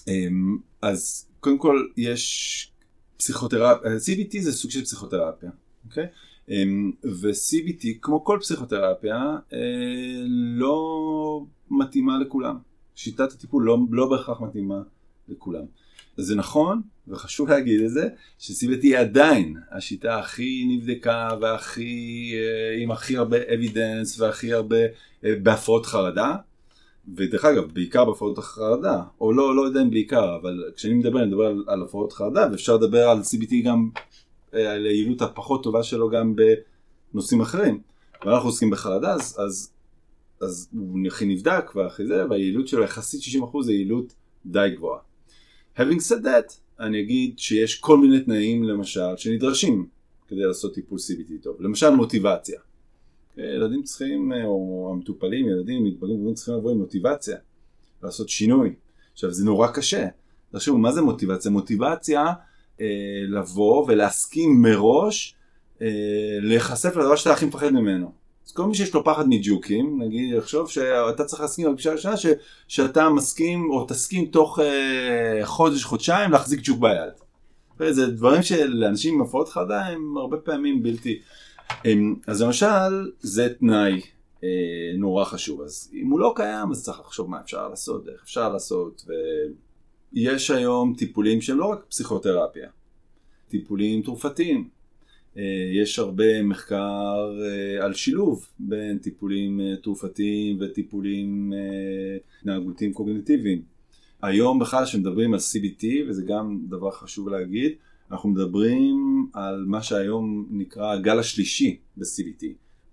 אמ, 0.08 0.58
אז 0.82 1.26
קודם 1.40 1.58
כל 1.58 1.86
יש 1.96 2.72
פסיכותרפיה, 3.16 3.90
CBT 3.96 4.40
זה 4.40 4.52
סוג 4.52 4.70
של 4.70 4.84
פסיכותרפיה, 4.84 5.50
אוקיי? 5.84 6.06
אמ, 6.48 6.92
ו-CBT 7.04 7.86
כמו 8.02 8.24
כל 8.24 8.38
פסיכותרפיה 8.40 9.36
אה, 9.52 9.58
לא 10.56 11.44
מתאימה 11.70 12.18
לכולם. 12.18 12.58
שיטת 12.94 13.32
הטיפול 13.32 13.64
לא, 13.64 13.78
לא 13.90 14.10
בהכרח 14.10 14.40
מתאימה 14.40 14.82
לכולם. 15.28 15.64
זה 16.16 16.34
נכון, 16.34 16.82
וחשוב 17.08 17.48
להגיד 17.48 17.80
את 17.80 17.90
זה, 17.90 18.08
ש-CBT 18.38 18.82
היא 18.82 18.98
עדיין 18.98 19.56
השיטה 19.70 20.18
הכי 20.18 20.64
נבדקה 20.68 21.28
והכי, 21.40 22.32
אה, 22.34 22.82
עם 22.82 22.90
הכי 22.90 23.16
הרבה 23.16 23.36
evidence 23.42 24.18
והכי 24.18 24.52
הרבה 24.52 24.76
אה, 25.24 25.34
בהפרעות 25.42 25.86
חרדה. 25.86 26.36
ודרך 27.16 27.44
אגב, 27.44 27.72
בעיקר 27.72 28.04
בהפרעות 28.04 28.38
החרדה, 28.38 29.02
או 29.20 29.32
לא, 29.32 29.56
לא 29.56 29.62
יודע 29.62 29.82
אם 29.82 29.90
בעיקר, 29.90 30.36
אבל 30.36 30.64
כשאני 30.76 30.94
מדבר, 30.94 31.18
אני 31.18 31.26
מדבר 31.26 31.46
על, 31.46 31.64
על 31.66 31.82
הפרעות 31.82 32.12
חרדה, 32.12 32.48
ואפשר 32.50 32.76
לדבר 32.76 33.08
על 33.08 33.20
CBT 33.20 33.54
גם, 33.64 33.90
אה, 34.54 34.72
על 34.72 34.86
היעילות 34.86 35.22
הפחות 35.22 35.62
טובה 35.62 35.82
שלו 35.82 36.10
גם 36.10 36.34
בנושאים 37.12 37.40
אחרים. 37.40 37.80
ואנחנו 38.24 38.48
עוסקים 38.48 38.70
בחרדה, 38.70 39.14
אז, 39.14 39.36
אז, 39.38 39.72
אז 40.40 40.68
הוא 40.72 40.98
הכי 41.06 41.26
נבדק 41.26 41.72
והכי 41.74 42.06
זה, 42.06 42.24
והיעילות 42.30 42.68
שלו 42.68 42.82
יחסית 42.82 43.20
60% 43.20 43.62
זה 43.62 43.72
יעילות 43.72 44.14
די 44.46 44.68
גבוהה. 44.76 45.00
Having 45.76 46.00
said 46.08 46.24
that, 46.24 46.52
אני 46.80 47.00
אגיד 47.00 47.38
שיש 47.38 47.80
כל 47.80 47.98
מיני 47.98 48.20
תנאים 48.20 48.64
למשל 48.64 49.16
שנדרשים 49.16 49.86
כדי 50.28 50.40
לעשות 50.40 50.74
טיפול 50.74 50.98
CBT 50.98 51.32
טוב. 51.42 51.56
למשל 51.60 51.90
מוטיבציה. 51.90 52.60
ילדים 53.36 53.82
צריכים, 53.82 54.32
או 54.44 54.90
המטופלים, 54.92 55.48
ילדים, 55.48 55.84
מתבגרים, 55.84 56.34
צריכים 56.34 56.54
לבוא 56.54 56.70
עם 56.70 56.78
מוטיבציה, 56.78 57.36
לעשות 58.02 58.28
שינוי. 58.28 58.74
עכשיו 59.12 59.30
זה 59.30 59.44
נורא 59.44 59.68
קשה. 59.68 60.06
תחשבו, 60.52 60.78
מה 60.78 60.92
זה 60.92 61.02
מוטיבציה? 61.02 61.50
מוטיבציה 61.50 62.24
אה, 62.80 62.86
לבוא 63.28 63.84
ולהסכים 63.88 64.62
מראש 64.62 65.34
אה, 65.82 65.88
להיחשף 66.40 66.96
לדבר 66.96 67.16
שאתה 67.16 67.32
הכי 67.32 67.46
מפחד 67.46 67.70
ממנו. 67.70 68.12
אז 68.46 68.52
כל 68.52 68.66
מי 68.66 68.74
שיש 68.74 68.94
לו 68.94 69.04
פחד 69.04 69.28
מג'וקים, 69.28 70.02
נגיד, 70.02 70.34
יחשוב 70.34 70.70
שאתה 70.70 71.24
צריך 71.24 71.42
להסכים 71.42 71.72
בפגישה 71.72 71.90
הראשונה 71.90 72.16
ש, 72.16 72.26
שאתה 72.68 73.08
מסכים 73.08 73.70
או 73.70 73.86
תסכים 73.88 74.26
תוך 74.26 74.58
אה, 74.58 75.46
חודש, 75.46 75.84
חודשיים 75.84 76.30
להחזיק 76.30 76.60
ג'וק 76.62 76.78
ביד. 76.78 77.12
זה 77.90 78.06
דברים 78.06 78.42
שלאנשים 78.42 79.14
עם 79.14 79.22
הפרעות 79.22 79.48
חרדה 79.48 79.86
הם 79.86 80.16
הרבה 80.16 80.36
פעמים 80.36 80.82
בלתי... 80.82 81.18
הם, 81.84 82.16
אז 82.26 82.42
למשל, 82.42 83.10
זה 83.20 83.54
תנאי 83.58 84.00
אה, 84.44 84.48
נורא 84.98 85.24
חשוב. 85.24 85.62
אז 85.62 85.90
אם 85.94 86.10
הוא 86.10 86.20
לא 86.20 86.32
קיים, 86.36 86.70
אז 86.70 86.84
צריך 86.84 87.00
לחשוב 87.00 87.30
מה 87.30 87.40
אפשר 87.40 87.68
לעשות, 87.68 88.08
איך 88.08 88.22
אפשר 88.24 88.52
לעשות. 88.52 89.04
ויש 90.12 90.50
היום 90.50 90.94
טיפולים 90.98 91.40
שהם 91.40 91.58
לא 91.58 91.64
רק 91.66 91.84
פסיכותרפיה, 91.88 92.68
טיפולים 93.48 94.02
תרופתיים. 94.02 94.68
אה, 95.36 95.42
יש 95.82 95.98
הרבה 95.98 96.42
מחקר 96.42 97.32
אה, 97.42 97.84
על 97.84 97.94
שילוב 97.94 98.46
בין 98.58 98.98
טיפולים 98.98 99.60
אה, 99.60 99.76
תרופתיים 99.82 100.58
וטיפולים 100.60 101.52
אה, 101.52 102.16
התנהגותיים 102.40 102.92
קוגניטיביים. 102.92 103.62
היום 104.22 104.58
בכלל 104.58 104.84
כשמדברים 104.84 105.34
על 105.34 105.40
CBT, 105.40 105.84
וזה 106.08 106.22
גם 106.22 106.58
דבר 106.68 106.90
חשוב 106.90 107.28
להגיד, 107.28 107.72
אנחנו 108.12 108.28
מדברים 108.28 109.26
על 109.32 109.64
מה 109.66 109.82
שהיום 109.82 110.46
נקרא 110.50 110.92
הגל 110.92 111.18
השלישי 111.18 111.78
ב-CBT, 111.96 112.44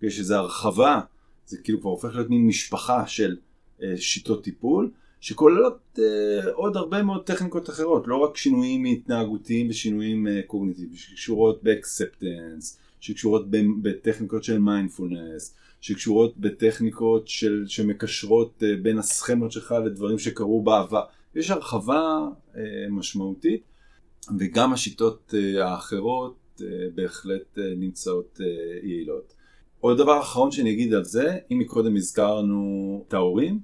שזה 0.10 0.38
הרחבה, 0.38 1.00
זה 1.46 1.58
כאילו 1.64 1.82
כבר 1.82 1.90
הופך 1.90 2.16
להיות 2.16 2.30
מין 2.30 2.48
משפחה 2.48 3.08
של 3.08 3.38
אה, 3.84 3.98
שיטות 3.98 4.44
טיפול, 4.44 4.92
שכוללות 5.22 6.00
אה, 6.00 6.52
עוד 6.54 6.78
הרבה 6.78 7.04
מאוד 7.04 7.24
טכניקות 7.26 7.70
אחרות, 7.70 8.08
לא 8.08 8.16
רק 8.16 8.38
שינויים 8.38 8.86
התנהגותיים 8.86 9.70
ושינויים 9.70 10.28
אה, 10.28 10.42
קוגניטיביים, 10.48 10.96
שקשורות 10.96 11.64
באקספטנס, 11.64 12.80
שקשורות 13.00 13.46
בטכניקות 13.82 14.44
של 14.44 14.60
מיינדפולנס, 14.60 15.56
שקשורות 15.82 16.38
בטכניקות 16.38 17.28
של, 17.28 17.64
שמקשרות 17.68 18.64
אה, 18.64 18.76
בין 18.82 18.98
הסכמות 18.98 19.52
שלך 19.52 19.76
לדברים 19.86 20.20
שקרו 20.20 20.64
בעבר. 20.64 21.04
יש 21.36 21.50
הרחבה 21.50 22.28
אה, 22.56 22.62
משמעותית. 22.90 23.69
וגם 24.40 24.74
השיטות 24.74 25.34
uh, 25.34 25.64
האחרות 25.64 26.36
uh, 26.58 26.64
בהחלט 26.96 27.58
uh, 27.58 27.62
נמצאות 27.78 28.40
יעילות. 28.84 29.34
עוד 29.80 29.98
דבר 29.98 30.20
אחרון 30.22 30.52
שאני 30.52 30.72
אגיד 30.72 30.94
על 30.94 31.04
זה, 31.04 31.38
אם 31.52 31.60
מקודם 31.60 31.96
הזכרנו 31.96 33.04
את 33.08 33.14
ההורים, 33.14 33.60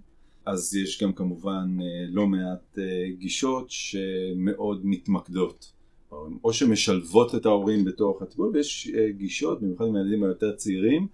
אז 0.45 0.75
יש 0.75 1.03
גם 1.03 1.13
כמובן 1.13 1.77
לא 2.07 2.27
מעט 2.27 2.77
גישות 3.17 3.65
שמאוד 3.69 4.81
מתמקדות, 4.83 5.71
או 6.43 6.53
שמשלבות 6.53 7.35
את 7.35 7.45
ההורים 7.45 7.85
בתוך 7.85 8.21
הטיפול, 8.21 8.51
ויש 8.53 8.91
גישות, 9.09 9.61
במיוחד 9.61 9.85
עם 9.85 9.95
הילדים 9.95 10.23
היותר 10.23 10.55
צעירים, 10.55 11.07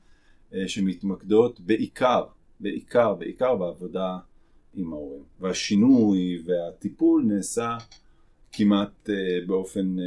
שמתמקדות 0.67 1.59
בעיקר, 1.59 2.23
בעיקר, 2.59 3.13
בעיקר 3.13 3.55
בעבודה 3.55 4.17
עם 4.73 4.93
ההורים. 4.93 5.23
והשינוי 5.39 6.43
והטיפול 6.45 7.23
נעשה 7.27 7.77
כמעט 8.51 9.09
אה, 9.09 9.15
באופן 9.47 9.99
אה, 9.99 10.05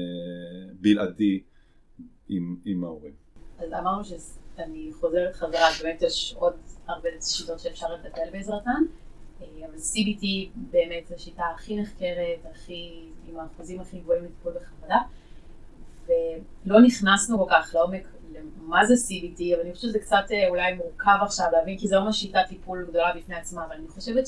בלעדי 0.81 1.43
עם, 2.29 2.57
עם 2.65 2.85
ההורים. 2.85 3.13
אז 3.59 3.73
אמרנו 3.73 4.05
שאני 4.05 4.91
חוזרת 5.01 5.35
חזרה, 5.35 5.69
באמת 5.83 6.03
יש 6.03 6.35
עוד 6.39 6.55
הרבה 6.87 7.09
שיטות 7.21 7.61
שאפשר 7.61 7.87
לטפל 7.95 8.31
בעזרתן, 8.33 8.83
אה, 9.41 9.47
אבל 9.67 9.75
CBT 9.75 10.25
באמת 10.57 11.11
השיטה 11.15 11.43
הכי 11.55 11.77
נחקרת, 11.77 12.47
הכי, 12.51 13.09
עם 13.29 13.39
האחוזים 13.39 13.81
הכי 13.81 13.99
גבוהים 13.99 14.25
לטיפול 14.25 14.53
בחרדה, 14.53 14.99
ולא 16.07 16.81
נכנסנו 16.83 17.39
כל 17.39 17.51
כך 17.51 17.71
לעומק 17.75 18.07
למה 18.35 18.87
זה 18.87 18.95
CBT, 18.95 19.55
אבל 19.55 19.61
אני 19.61 19.75
חושבת 19.75 19.91
שזה 19.91 19.99
קצת 19.99 20.25
אולי 20.49 20.75
מורכב 20.75 21.19
עכשיו 21.23 21.47
להבין, 21.53 21.79
כי 21.79 21.89
לא 21.91 22.05
ממש 22.05 22.21
שיטת 22.21 22.45
טיפול 22.49 22.87
גדולה 22.89 23.13
בפני 23.17 23.35
עצמה, 23.35 23.65
אבל 23.65 23.75
אני 23.75 23.89
חושבת 23.89 24.27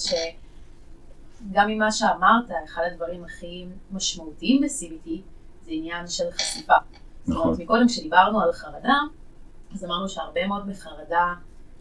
שגם 1.39 1.69
ממה 1.69 1.93
שאמרת, 1.93 2.51
אחד 2.65 2.83
הדברים 2.93 3.25
הכי 3.25 3.67
משמעותיים 3.93 4.61
ב-CBT 4.61 5.11
זה 5.65 5.71
עניין 5.71 6.07
של 6.07 6.25
חשיפה. 6.31 6.75
נכון. 7.27 7.37
זאת 7.37 7.45
אומרת, 7.45 7.59
מקודם 7.59 7.89
כשדיברנו 7.89 8.41
על 8.41 8.53
חרדה, 8.53 8.99
אז 9.75 9.85
אמרנו 9.85 10.09
שהרבה 10.09 10.47
מאוד 10.47 10.69
מחרדה 10.69 11.35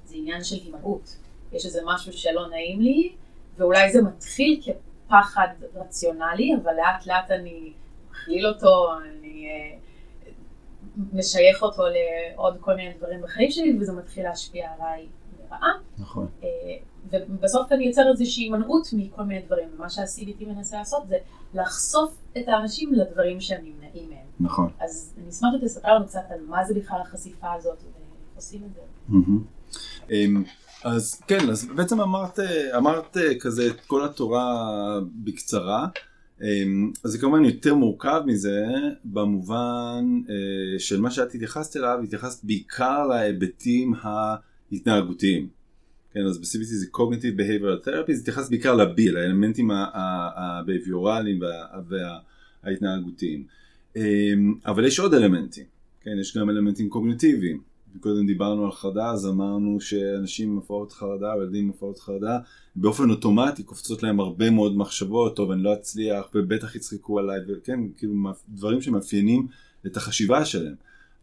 זה 0.05 0.15
עניין 0.15 0.43
של 0.43 0.55
הימנעות. 0.55 1.17
יש 1.51 1.65
איזה 1.65 1.81
משהו 1.85 2.13
שלא 2.13 2.49
נעים 2.49 2.81
לי, 2.81 3.15
ואולי 3.57 3.91
זה 3.91 4.01
מתחיל 4.01 4.61
כפחד 4.63 5.47
רציונלי, 5.75 6.55
אבל 6.63 6.73
לאט 6.73 7.07
לאט 7.07 7.31
אני 7.31 7.73
מכליל 8.11 8.47
אותו, 8.47 8.87
אני 8.97 9.47
אה, 9.47 9.77
משייך 11.13 11.63
אותו 11.63 11.83
לעוד 11.87 12.57
כל 12.59 12.75
מיני 12.75 12.93
דברים 12.93 13.21
בחיים 13.21 13.51
שלי, 13.51 13.77
וזה 13.79 13.93
מתחיל 13.93 14.23
להשפיע 14.23 14.69
עליי 14.77 15.07
לרעה. 15.39 15.71
נכון. 15.97 16.27
אה, 16.43 16.47
ובסוף 17.29 17.71
אני 17.71 17.85
יוצר 17.85 18.01
איזושהי 18.11 18.43
הימנעות 18.43 18.87
מכל 18.93 19.23
מיני 19.23 19.41
דברים, 19.41 19.67
ומה 19.75 19.89
שה-CBT 19.89 20.45
מנסה 20.47 20.77
לעשות 20.77 21.07
זה 21.07 21.15
לחשוף 21.53 22.17
את 22.37 22.47
האנשים 22.47 22.93
לדברים 22.93 23.41
שהם 23.41 23.61
נמנעים 23.63 24.09
מהם. 24.09 24.25
נכון. 24.39 24.69
אז 24.79 25.13
אני 25.17 25.29
אשמח 25.29 25.49
שתספר 25.61 25.95
לנו 25.95 26.07
קצת 26.07 26.23
על 26.29 26.39
מה 26.47 26.65
זה 26.65 26.73
בכלל 26.73 26.99
החשיפה 27.01 27.53
הזאת, 27.53 27.77
ואיך 27.83 28.35
עושים 28.35 28.61
את 28.65 28.73
זה. 28.73 28.81
אמ, 30.11 30.43
אז 30.83 31.21
כן, 31.27 31.49
אז 31.49 31.67
בעצם 31.75 32.01
אמרת, 32.01 32.39
אמרת 32.77 33.17
כזה 33.39 33.67
את 33.67 33.81
כל 33.87 34.05
התורה 34.05 34.69
בקצרה. 35.23 35.87
אמ, 36.41 36.91
אז 37.03 37.11
זה 37.11 37.17
כמובן 37.17 37.45
יותר 37.45 37.75
מורכב 37.75 38.21
מזה 38.25 38.65
במובן 39.05 40.05
אה, 40.29 40.79
של 40.79 41.01
מה 41.01 41.11
שאת 41.11 41.35
התייחסת 41.35 41.77
אליו, 41.77 41.99
התייחסת 42.03 42.43
בעיקר 42.43 43.07
להיבטים 43.07 43.93
ההתנהגותיים. 44.01 45.47
כן, 46.15 46.25
אז 46.25 46.37
ב-CBT 46.37 46.65
זה 46.65 46.85
Cognitive 46.93 47.39
Behavioral 47.39 47.87
Therapy, 47.87 48.13
זה 48.13 48.21
התייחס 48.21 48.49
בעיקר 48.49 48.75
ל-B, 48.75 49.11
לאלמנטים 49.11 49.71
ה-behaviorליים 49.71 51.43
וההתנהגותיים. 52.63 53.43
אמ, 53.95 54.53
אבל 54.65 54.85
יש 54.85 54.99
עוד 54.99 55.13
אלמנטים, 55.13 55.63
כן, 56.01 56.11
יש 56.21 56.37
גם 56.37 56.49
אלמנטים 56.49 56.89
קוגניטיביים. 56.89 57.61
קודם 57.99 58.27
דיברנו 58.27 58.65
על 58.65 58.71
חרדה, 58.71 59.09
אז 59.11 59.27
אמרנו 59.27 59.81
שאנשים 59.81 60.51
עם 60.51 60.57
הפרעות 60.57 60.91
חרדה, 60.91 61.33
ילדים 61.37 61.63
עם 61.63 61.69
הפרעות 61.69 61.99
חרדה, 61.99 62.39
באופן 62.75 63.09
אוטומטי 63.09 63.63
קופצות 63.63 64.03
להם 64.03 64.19
הרבה 64.19 64.49
מאוד 64.49 64.77
מחשבות, 64.77 65.35
טוב 65.35 65.51
אני 65.51 65.63
לא 65.63 65.73
אצליח, 65.73 66.29
ובטח 66.35 66.75
יצחקו 66.75 67.19
עליי, 67.19 67.39
וכן, 67.47 67.79
כאילו 67.97 68.13
דברים 68.49 68.81
שמאפיינים 68.81 69.47
את 69.85 69.97
החשיבה 69.97 70.45
שלהם. 70.45 70.75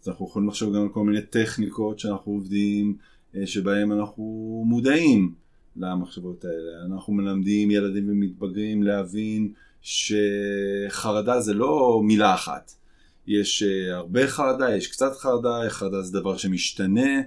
אז 0.03 0.09
אנחנו 0.09 0.27
יכולים 0.27 0.49
לחשוב 0.49 0.77
גם 0.77 0.83
על 0.83 0.89
כל 0.89 1.05
מיני 1.05 1.23
טכניקות 1.23 1.99
שאנחנו 1.99 2.33
עובדים, 2.33 2.97
שבהם 3.45 3.93
אנחנו 3.93 4.25
מודעים 4.67 5.35
למחשבות 5.77 6.45
האלה. 6.45 6.87
אנחנו 6.87 7.13
מלמדים 7.13 7.71
ילדים 7.71 8.09
ומתבגרים 8.09 8.83
להבין 8.83 9.53
שחרדה 9.83 11.41
זה 11.41 11.55
לא 11.55 12.01
מילה 12.05 12.35
אחת. 12.35 12.73
יש 13.27 13.63
uh, 13.63 13.93
הרבה 13.95 14.27
חרדה, 14.27 14.77
יש 14.77 14.87
קצת 14.87 15.17
חרדה, 15.17 15.61
חרדה 15.69 16.03
זה 16.03 16.21
דבר 16.21 16.37
שמשתנה. 16.37 17.21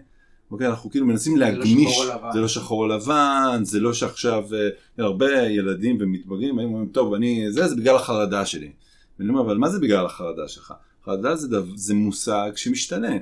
אוקיי, 0.51 0.67
אנחנו 0.67 0.89
כאילו 0.89 1.05
מנסים 1.05 1.37
להגמיש, 1.37 1.99
זה 1.99 2.05
לא 2.05 2.17
שחור 2.17 2.33
זה 2.33 2.39
לא 2.39 2.47
שחור 2.47 2.87
לבן, 2.87 3.61
זה 3.63 3.79
לא 3.79 3.93
שעכשיו 3.93 4.43
uh, 4.49 5.01
הרבה 5.01 5.41
ילדים 5.41 5.97
ומתבגרים, 5.99 6.59
הם 6.59 6.65
אומרים, 6.65 6.87
טוב, 6.87 7.13
אני, 7.13 7.51
זה, 7.51 7.67
זה 7.67 7.75
בגלל 7.75 7.95
החרדה 7.95 8.45
שלי. 8.45 8.71
ואני 9.19 9.29
אומר, 9.29 9.41
אבל 9.41 9.57
מה 9.57 9.69
זה 9.69 9.79
בגלל 9.79 10.05
החרדה 10.05 10.47
שלך? 10.47 10.73
חרדה 11.05 11.35
זה, 11.35 11.47
דו, 11.47 11.61
זה 11.75 11.93
מושג 11.93 12.51
שמשתנה. 12.55 13.15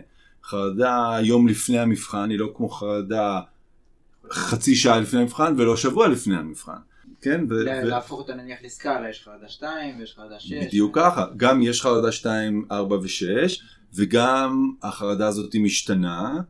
חרדה 0.45 1.17
יום 1.21 1.47
לפני 1.47 1.79
המבחן 1.79 2.29
היא 2.29 2.39
לא 2.39 2.53
כמו 2.55 2.69
חרדה 2.69 3.39
חצי 4.31 4.75
שעה 4.75 4.99
לפני 4.99 5.19
המבחן 5.19 5.53
ולא 5.57 5.77
שבוע 5.77 6.07
לפני 6.07 6.35
המבחן. 6.35 6.77
כן? 7.21 7.45
ו- 7.49 7.63
להפוך 7.83 8.19
אותה 8.19 8.35
נניח 8.35 8.59
לסקאלה, 8.63 9.09
יש 9.09 9.21
חרדה 9.25 9.49
2 9.49 9.99
ויש 9.99 10.13
חרדה 10.15 10.39
6. 10.39 10.53
בדיוק 10.53 10.95
ככה, 10.95 11.25
גם 11.37 11.61
יש 11.61 11.81
חרדה 11.81 12.11
2, 12.11 12.65
4 12.71 12.95
ו-6, 12.95 13.61
וגם 13.95 14.71
החרדה 14.83 15.27
הזאת 15.27 15.55
משתנה, 15.55 16.41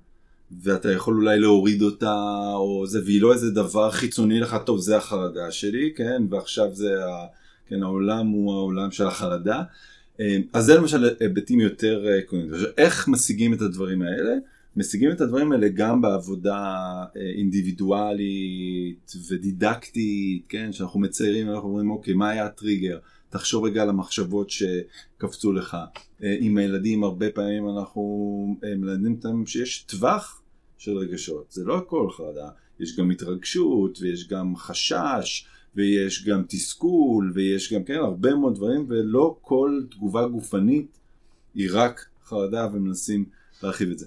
ואתה 0.63 0.91
יכול 0.91 1.15
אולי 1.15 1.39
להוריד 1.39 1.81
אותה, 1.81 2.15
או 2.53 2.87
זה, 2.87 2.99
והיא 3.05 3.21
לא 3.21 3.33
איזה 3.33 3.51
דבר 3.51 3.91
חיצוני 3.91 4.39
לך, 4.39 4.57
טוב 4.65 4.79
זה 4.79 4.97
החרדה 4.97 5.51
שלי, 5.51 5.93
כן? 5.95 6.23
ועכשיו 6.29 6.67
זה, 6.73 7.05
ה, 7.05 7.25
כן, 7.67 7.83
העולם 7.83 8.27
הוא 8.27 8.53
העולם 8.53 8.91
של 8.91 9.07
החרדה. 9.07 9.61
אה, 10.19 10.37
אז 10.53 10.65
זה 10.65 10.75
למשל 10.75 11.09
היבטים 11.19 11.59
יותר 11.59 12.07
אה, 12.07 12.21
קונקרטיים. 12.21 12.73
איך 12.77 13.07
משיגים 13.07 13.53
את 13.53 13.61
הדברים 13.61 14.01
האלה? 14.01 14.33
משיגים 14.75 15.11
את 15.11 15.21
הדברים 15.21 15.51
האלה 15.51 15.67
גם 15.67 16.01
בעבודה 16.01 16.55
אה, 17.17 17.21
אינדיבידואלית 17.37 19.13
ודידקטית, 19.29 20.45
כן, 20.49 20.71
שאנחנו 20.71 20.99
מציירים, 20.99 21.49
אנחנו 21.49 21.69
אומרים, 21.69 21.91
אוקיי, 21.91 22.13
מה 22.13 22.29
היה 22.29 22.45
הטריגר? 22.45 22.99
תחשוב 23.29 23.65
רגע 23.65 23.81
על 23.81 23.89
המחשבות 23.89 24.49
שקפצו 24.49 25.51
לך. 25.51 25.77
עם 26.19 26.57
הילדים 26.57 27.03
הרבה 27.03 27.29
פעמים 27.29 27.69
אנחנו 27.69 28.57
מלמדים 28.63 29.13
אותם 29.13 29.45
שיש 29.45 29.83
טווח 29.83 30.41
של 30.77 30.97
רגשות, 30.97 31.51
זה 31.51 31.63
לא 31.63 31.77
הכל 31.77 32.09
חרדה, 32.11 32.49
יש 32.79 32.97
גם 32.99 33.11
התרגשות 33.11 33.99
ויש 34.01 34.27
גם 34.27 34.55
חשש 34.55 35.47
ויש 35.75 36.25
גם 36.25 36.43
תסכול 36.47 37.31
ויש 37.35 37.73
גם, 37.73 37.83
כן, 37.83 37.95
הרבה 37.95 38.35
מאוד 38.35 38.55
דברים 38.55 38.85
ולא 38.87 39.37
כל 39.41 39.81
תגובה 39.91 40.27
גופנית 40.27 40.99
היא 41.55 41.69
רק 41.73 42.05
חרדה 42.25 42.67
ומנסים 42.73 43.25
להרחיב 43.63 43.91
את 43.91 43.99
זה. 43.99 44.05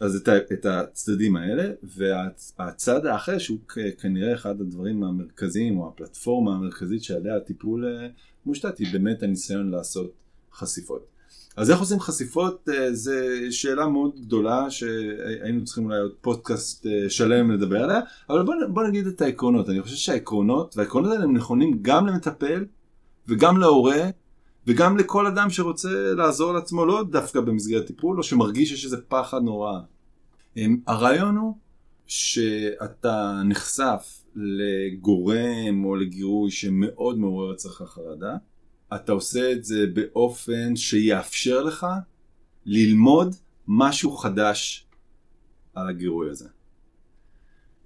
אז 0.00 0.22
את, 0.52 0.66
הצדדים 0.66 1.36
האלה, 1.36 1.72
והצד 1.82 3.06
האחר 3.06 3.38
שהוא 3.38 3.58
כנראה 4.00 4.34
אחד 4.34 4.60
הדברים 4.60 5.04
המרכזיים, 5.04 5.78
או 5.78 5.88
הפלטפורמה 5.88 6.54
המרכזית 6.54 7.02
שעליה 7.02 7.36
הטיפול 7.36 7.86
אה, 7.86 8.08
מושתת, 8.46 8.78
היא 8.78 8.88
באמת 8.92 9.22
הניסיון 9.22 9.70
לעשות 9.70 10.12
חשיפות. 10.52 11.15
אז 11.56 11.70
איך 11.70 11.80
עושים 11.80 12.00
חשיפות 12.00 12.68
אה, 12.68 12.94
זה 12.94 13.46
שאלה 13.50 13.86
מאוד 13.86 14.20
גדולה 14.20 14.70
שהיינו 14.70 15.64
צריכים 15.64 15.84
אולי 15.84 15.98
עוד 15.98 16.12
פודקאסט 16.20 16.86
אה, 16.86 17.10
שלם 17.10 17.50
לדבר 17.50 17.84
עליה, 17.84 18.00
אבל 18.30 18.42
בוא, 18.42 18.54
בוא 18.68 18.82
נגיד 18.82 19.06
את 19.06 19.20
העקרונות. 19.20 19.68
אני 19.68 19.82
חושב 19.82 19.96
שהעקרונות, 19.96 20.76
והעקרונות 20.76 21.12
האלה 21.12 21.24
הם 21.24 21.36
נכונים 21.36 21.78
גם 21.82 22.06
למטפל 22.06 22.64
וגם 23.28 23.58
להורה 23.58 24.10
וגם 24.66 24.96
לכל 24.96 25.26
אדם 25.26 25.50
שרוצה 25.50 25.88
לעזור 26.16 26.52
לעצמו, 26.52 26.86
לא 26.86 27.04
דווקא 27.10 27.40
במסגרת 27.40 27.86
טיפול, 27.86 28.18
או 28.18 28.22
שמרגיש 28.22 28.68
שיש 28.68 28.84
איזה 28.84 28.96
פחד 29.08 29.42
נורא. 29.42 29.78
אמ, 30.56 30.76
הרעיון 30.86 31.36
הוא 31.36 31.54
שאתה 32.06 33.42
נחשף 33.44 34.22
לגורם 34.34 35.84
או 35.84 35.96
לגירוי 35.96 36.50
שמאוד 36.50 37.18
מעורר 37.18 37.54
אצלך 37.54 37.82
חרדה, 37.86 38.36
אתה 38.94 39.12
עושה 39.12 39.52
את 39.52 39.64
זה 39.64 39.86
באופן 39.94 40.76
שיאפשר 40.76 41.62
לך 41.62 41.86
ללמוד 42.66 43.34
משהו 43.68 44.16
חדש 44.16 44.86
על 45.74 45.88
הגירוי 45.88 46.30
הזה. 46.30 46.48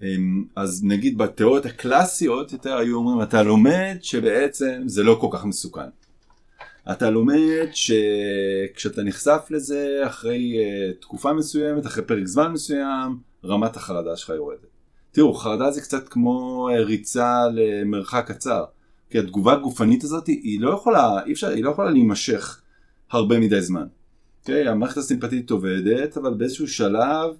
אמ, 0.02 0.44
אז 0.56 0.84
נגיד 0.84 1.18
בתיאוריות 1.18 1.66
הקלאסיות 1.66 2.52
יותר 2.52 2.76
היו 2.76 2.96
אומרים 2.96 3.22
אתה 3.22 3.42
לומד 3.42 3.96
שבעצם 4.02 4.82
זה 4.86 5.02
לא 5.02 5.18
כל 5.20 5.28
כך 5.32 5.44
מסוכן. 5.44 5.88
אתה 6.92 7.10
לומד 7.10 7.68
שכשאתה 7.72 9.02
נחשף 9.02 9.46
לזה 9.50 10.00
אחרי 10.06 10.56
uh, 10.56 11.02
תקופה 11.02 11.32
מסוימת, 11.32 11.86
אחרי 11.86 12.04
פרק 12.04 12.26
זמן 12.26 12.52
מסוים, 12.52 13.18
רמת 13.44 13.76
החרדה 13.76 14.16
שלך 14.16 14.28
יורדת. 14.28 14.58
תראו, 15.12 15.34
חרדה 15.34 15.70
זה 15.70 15.80
קצת 15.80 16.08
כמו 16.08 16.68
uh, 16.70 16.72
ריצה 16.72 17.42
למרחק 17.52 18.24
קצר. 18.28 18.64
כי 19.10 19.18
התגובה 19.18 19.52
הגופנית 19.52 20.04
הזאת 20.04 20.26
היא 20.26 20.60
לא 20.60 20.70
יכולה, 20.70 21.24
אי 21.26 21.32
אפשר, 21.32 21.48
היא 21.48 21.64
לא 21.64 21.70
יכולה 21.70 21.90
להימשך 21.90 22.60
הרבה 23.10 23.40
מדי 23.40 23.62
זמן. 23.62 23.82
Okay, 23.82 24.40
אוקיי? 24.40 24.68
המערכת 24.68 24.96
הסימפטית 24.96 25.50
עובדת, 25.50 26.16
אבל 26.16 26.34
באיזשהו 26.34 26.68
שלב 26.68 27.36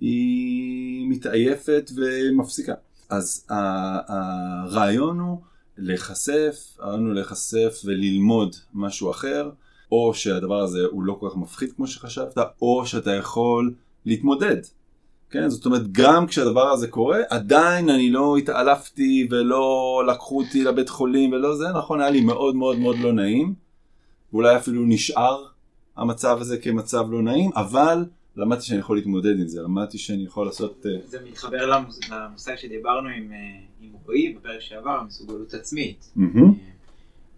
היא 0.00 1.10
מתעייפת 1.10 1.90
ומפסיקה. 1.96 2.74
אז 3.10 3.46
הרעיון 3.48 5.20
הוא 5.20 5.40
להיחשף, 5.78 6.76
הרעיון 6.78 7.06
הוא 7.06 7.14
להיחשף 7.14 7.82
וללמוד 7.84 8.56
משהו 8.74 9.10
אחר, 9.10 9.50
או 9.92 10.14
שהדבר 10.14 10.60
הזה 10.60 10.78
הוא 10.90 11.02
לא 11.02 11.16
כל 11.20 11.28
כך 11.30 11.36
מפחיד 11.36 11.72
כמו 11.72 11.86
שחשבת, 11.86 12.38
או 12.62 12.86
שאתה 12.86 13.14
יכול 13.14 13.74
להתמודד. 14.06 14.56
כן, 15.32 15.48
זאת 15.48 15.66
אומרת, 15.66 15.92
גם 15.92 16.26
כשהדבר 16.26 16.68
הזה 16.70 16.88
קורה, 16.88 17.18
עדיין 17.30 17.88
אני 17.90 18.10
לא 18.10 18.36
התעלפתי 18.36 19.28
ולא 19.30 19.66
לקחו 20.08 20.42
אותי 20.42 20.64
לבית 20.64 20.88
חולים 20.88 21.32
ולא 21.32 21.56
זה, 21.56 21.64
נכון, 21.78 22.00
היה 22.00 22.10
לי 22.10 22.20
מאוד 22.20 22.54
מאוד 22.56 22.78
מאוד 22.78 22.96
לא 22.98 23.12
נעים. 23.12 23.54
ואולי 24.32 24.56
אפילו 24.56 24.82
נשאר 24.86 25.44
המצב 25.96 26.38
הזה 26.40 26.58
כמצב 26.58 27.04
לא 27.10 27.22
נעים, 27.22 27.50
אבל 27.56 28.04
למדתי 28.36 28.62
שאני 28.62 28.78
יכול 28.80 28.96
להתמודד 28.96 29.40
עם 29.40 29.48
זה, 29.48 29.62
למדתי 29.62 29.98
שאני 29.98 30.24
יכול 30.24 30.46
לעשות... 30.46 30.86
אה, 30.86 30.90
זה 31.06 31.18
מתחבר 31.28 31.66
למוס- 31.66 32.10
למושג 32.10 32.56
שדיברנו 32.56 33.08
עם, 33.08 33.32
אה, 33.32 33.38
עם 33.80 33.90
רועי 34.06 34.32
בפרק 34.34 34.60
שעבר, 34.60 34.90
המסוגלות 34.90 35.54
עצמית. 35.54 36.12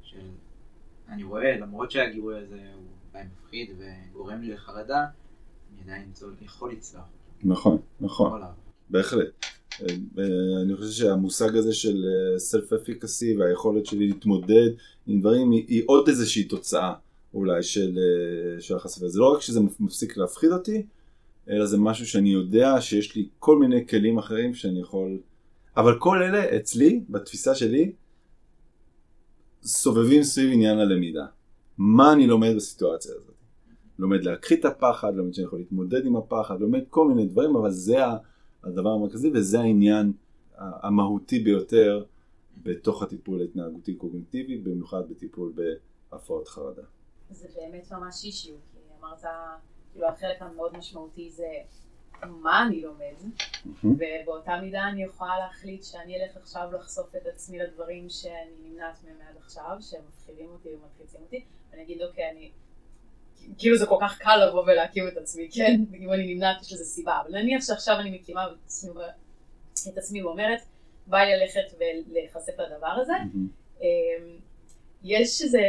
של- 0.02 0.16
אני 1.08 1.22
רואה, 1.22 1.56
למרות 1.60 1.90
שהגירוי 1.90 2.34
הזה 2.38 2.56
הוא 2.74 2.82
אולי 3.14 3.24
מפחיד 3.44 3.70
וגורם 3.78 4.40
לי 4.42 4.52
לחרדה, 4.52 5.00
אני 5.00 5.82
עדיין 5.92 6.08
יכול 6.42 6.72
לצלוח. 6.72 7.02
נכון, 7.44 7.78
נכון. 8.00 8.40
בהחלט. 8.90 9.26
אה, 9.82 9.86
אה, 10.18 10.62
אני 10.62 10.76
חושב 10.76 10.90
שהמושג 10.90 11.56
הזה 11.56 11.74
של 11.74 12.04
סלף 12.38 12.72
אפיקסי 12.72 13.36
והיכולת 13.36 13.86
שלי 13.86 14.06
להתמודד 14.06 14.70
עם 15.06 15.20
דברים 15.20 15.50
היא, 15.50 15.64
היא 15.68 15.82
עוד 15.86 16.08
איזושהי 16.08 16.44
תוצאה 16.44 16.92
אולי 17.34 17.62
של, 17.62 17.98
אה, 17.98 18.60
של 18.60 18.76
החשיפה. 18.76 19.08
זה 19.08 19.20
לא 19.20 19.34
רק 19.34 19.40
שזה 19.40 19.60
מפסיק 19.80 20.16
להפחיד 20.16 20.52
אותי, 20.52 20.86
אלא 21.50 21.66
זה 21.66 21.78
משהו 21.78 22.06
שאני 22.06 22.28
יודע 22.28 22.80
שיש 22.80 23.16
לי 23.16 23.28
כל 23.38 23.58
מיני 23.58 23.86
כלים 23.86 24.18
אחרים 24.18 24.54
שאני 24.54 24.80
יכול... 24.80 25.18
אבל 25.76 25.98
כל 25.98 26.22
אלה 26.22 26.56
אצלי, 26.56 27.00
בתפיסה 27.08 27.54
שלי, 27.54 27.92
סובבים 29.62 30.22
סביב 30.22 30.50
עניין 30.52 30.78
הלמידה. 30.78 31.26
מה 31.78 32.12
אני 32.12 32.26
לומד 32.26 32.52
בסיטואציה 32.56 33.12
הזאת? 33.14 33.33
לומד 33.98 34.24
להכחיד 34.24 34.58
את 34.58 34.64
הפחד, 34.64 35.14
לומד 35.14 35.34
שאני 35.34 35.46
יכול 35.46 35.58
להתמודד 35.58 36.06
עם 36.06 36.16
הפחד, 36.16 36.60
לומד 36.60 36.84
כל 36.90 37.08
מיני 37.08 37.26
דברים, 37.26 37.56
אבל 37.56 37.70
זה 37.70 37.96
הדבר 38.64 38.90
המרכזי 38.90 39.30
וזה 39.34 39.60
העניין 39.60 40.12
המהותי 40.58 41.38
ביותר 41.38 42.04
בתוך 42.62 43.02
הטיפול 43.02 43.40
ההתנהגותי 43.40 43.94
קוגניטיבי, 43.94 44.58
במיוחד 44.58 45.08
בטיפול 45.10 45.52
בהפרעות 46.10 46.48
חרדה. 46.48 46.82
זה 47.30 47.48
באמת 47.56 47.92
ממש 47.92 48.24
אישיו, 48.24 48.54
כי 48.72 48.78
אמרת, 49.00 49.24
כאילו 49.92 50.08
החלק 50.08 50.42
המאוד 50.42 50.76
משמעותי 50.76 51.30
זה 51.30 51.46
מה 52.22 52.66
אני 52.66 52.82
לומד, 52.82 53.14
ובאותה 53.84 54.60
מידה 54.62 54.88
אני 54.88 55.02
יכולה 55.02 55.38
להחליט 55.38 55.82
שאני 55.84 56.22
אלך 56.22 56.36
עכשיו 56.36 56.68
לחשוף 56.72 57.16
את 57.16 57.26
עצמי 57.26 57.58
לדברים 57.58 58.08
שאני 58.08 58.50
נמנעת 58.64 59.04
מהם 59.04 59.16
עד 59.28 59.36
עכשיו, 59.36 59.76
שהם 59.80 60.02
מפחידים 60.08 60.50
אותי 60.50 60.68
ומלחיצים 60.68 61.20
אותי, 61.20 61.44
ואני 61.70 61.82
אגיד 61.82 62.02
אוקיי, 62.02 62.30
אני... 62.30 62.50
כאילו 63.58 63.76
זה 63.76 63.86
כל 63.86 63.98
כך 64.00 64.18
קל 64.18 64.36
לבוא 64.48 64.62
ולהקים 64.62 65.08
את 65.08 65.16
עצמי, 65.16 65.48
כן? 65.54 65.80
אם 66.00 66.12
אני 66.12 66.34
נמנעת 66.34 66.62
יש 66.62 66.72
לזה 66.72 66.84
סיבה, 66.84 67.20
אבל 67.22 67.38
נניח 67.38 67.64
שעכשיו 67.66 67.96
אני 68.00 68.10
מקימה 68.10 68.44
את 68.46 68.50
עצמי, 68.66 68.90
את 69.92 69.98
עצמי 69.98 70.22
ואומרת, 70.22 70.60
בא 71.06 71.18
לי 71.18 71.36
ללכת 71.36 71.76
ולהיחשף 71.78 72.58
לדבר 72.58 72.86
הזה, 73.00 73.12
אמ, 73.80 73.86
יש 75.02 75.42
איזה, 75.42 75.60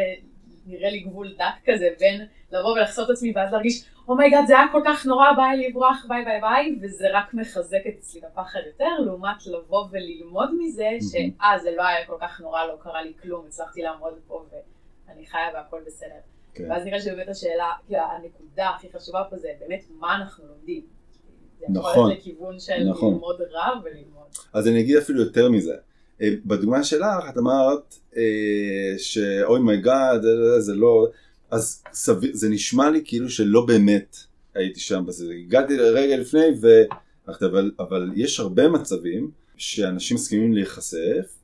נראה 0.65 0.89
לי 0.89 0.99
גבול 0.99 1.35
דק 1.37 1.65
כזה 1.65 1.89
בין 1.99 2.27
לבוא 2.51 2.73
ולחשוף 2.73 3.05
את 3.05 3.09
עצמי 3.09 3.33
ואז 3.35 3.51
להרגיש, 3.51 3.85
oh 4.07 4.18
my 4.18 4.29
god 4.29 4.45
זה 4.47 4.57
היה 4.57 4.67
כל 4.71 4.81
כך 4.85 5.05
נורא, 5.05 5.25
בא 5.35 5.57
לי 5.57 5.69
לברוח, 5.69 6.05
ביי 6.09 6.25
ביי 6.25 6.41
ביי, 6.41 6.79
וזה 6.81 7.07
רק 7.13 7.33
מחזק 7.33 7.81
את 7.87 7.93
אצלי 7.99 8.19
את 8.19 8.25
הפחד 8.25 8.59
יותר, 8.65 8.99
לעומת 9.05 9.47
לבוא 9.47 9.85
וללמוד 9.91 10.49
מזה, 10.59 10.89
שאה 11.11 11.59
זה 11.59 11.71
לא 11.71 11.83
היה 11.83 12.05
כל 12.05 12.17
כך 12.21 12.41
נורא, 12.41 12.65
לא 12.65 12.77
קרה 12.79 13.01
לי 13.01 13.13
כלום, 13.21 13.45
הצלחתי 13.47 13.81
לעמוד 13.81 14.13
פה 14.27 14.45
ואני 15.07 15.25
חיה 15.25 15.49
והכל 15.53 15.81
בסדר. 15.85 16.34
כן. 16.55 16.71
ואז 16.71 16.85
נראה 16.85 17.01
שבאמת 17.01 17.29
השאלה, 17.29 17.71
כאילו 17.87 18.01
הנקודה 18.01 18.69
הכי 18.69 18.87
חשובה 18.95 19.23
פה 19.29 19.37
זה 19.37 19.47
באמת 19.59 19.83
מה 19.99 20.15
אנחנו 20.15 20.43
לומדים. 20.47 20.81
זה 21.59 21.65
נכון, 21.69 22.07
להיות 22.09 22.19
לכיוון 22.19 22.59
של 22.59 22.83
נכון. 22.89 23.13
ללמוד 23.13 23.41
רע 23.51 23.81
וללמוד. 23.83 24.27
אז 24.53 24.67
אני 24.67 24.81
אגיד 24.81 24.97
אפילו 24.97 25.19
יותר 25.21 25.49
מזה. 25.49 25.75
אה, 26.21 26.29
בדוגמה 26.45 26.83
שלך 26.83 27.29
את 27.29 27.37
אמרת 27.37 27.95
אה, 28.17 28.93
שאוי 28.97 29.59
מי 29.59 29.77
גאד 29.77 30.21
זה 30.59 30.75
לא 30.75 31.07
אז 31.51 31.83
סביר, 31.93 32.31
זה 32.33 32.49
נשמע 32.49 32.89
לי 32.89 33.01
כאילו 33.05 33.29
שלא 33.29 33.65
באמת 33.65 34.17
הייתי 34.55 34.79
שם 34.79 35.05
בזה 35.05 35.33
הגעתי 35.33 35.77
רגע 35.77 36.17
לפני 36.17 36.45
ו... 36.61 36.67
אבל, 37.27 37.71
אבל 37.79 38.11
יש 38.15 38.39
הרבה 38.39 38.69
מצבים 38.69 39.31
שאנשים 39.57 40.15
מסכימים 40.15 40.53
להיחשף 40.53 41.37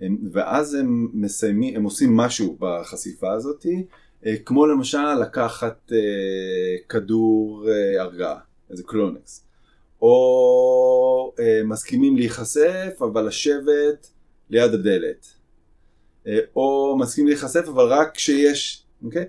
הם, 0.00 0.18
ואז 0.32 0.74
הם 0.74 1.08
מסיימים 1.12 1.76
הם 1.76 1.84
עושים 1.84 2.16
משהו 2.16 2.56
בחשיפה 2.60 3.32
הזאת 3.32 3.66
אה, 3.66 3.80
כמו 4.44 4.66
למשל 4.66 5.14
לקחת 5.14 5.92
אה, 5.92 5.98
כדור 6.88 7.66
אה, 7.68 8.02
הרגעה 8.02 8.38
איזה 8.70 8.82
קלונקס 8.82 9.46
או 10.02 11.32
אה, 11.40 11.60
מסכימים 11.64 12.16
להיחשף 12.16 12.98
אבל 13.00 13.26
לשבת 13.26 14.10
ליד 14.50 14.74
הדלת. 14.74 15.26
אה, 16.26 16.38
או 16.56 16.96
מסכימים 17.00 17.28
להיחשף 17.28 17.68
אבל 17.68 17.84
רק 17.84 18.14
כשיש, 18.14 18.82
אוקיי? 19.04 19.24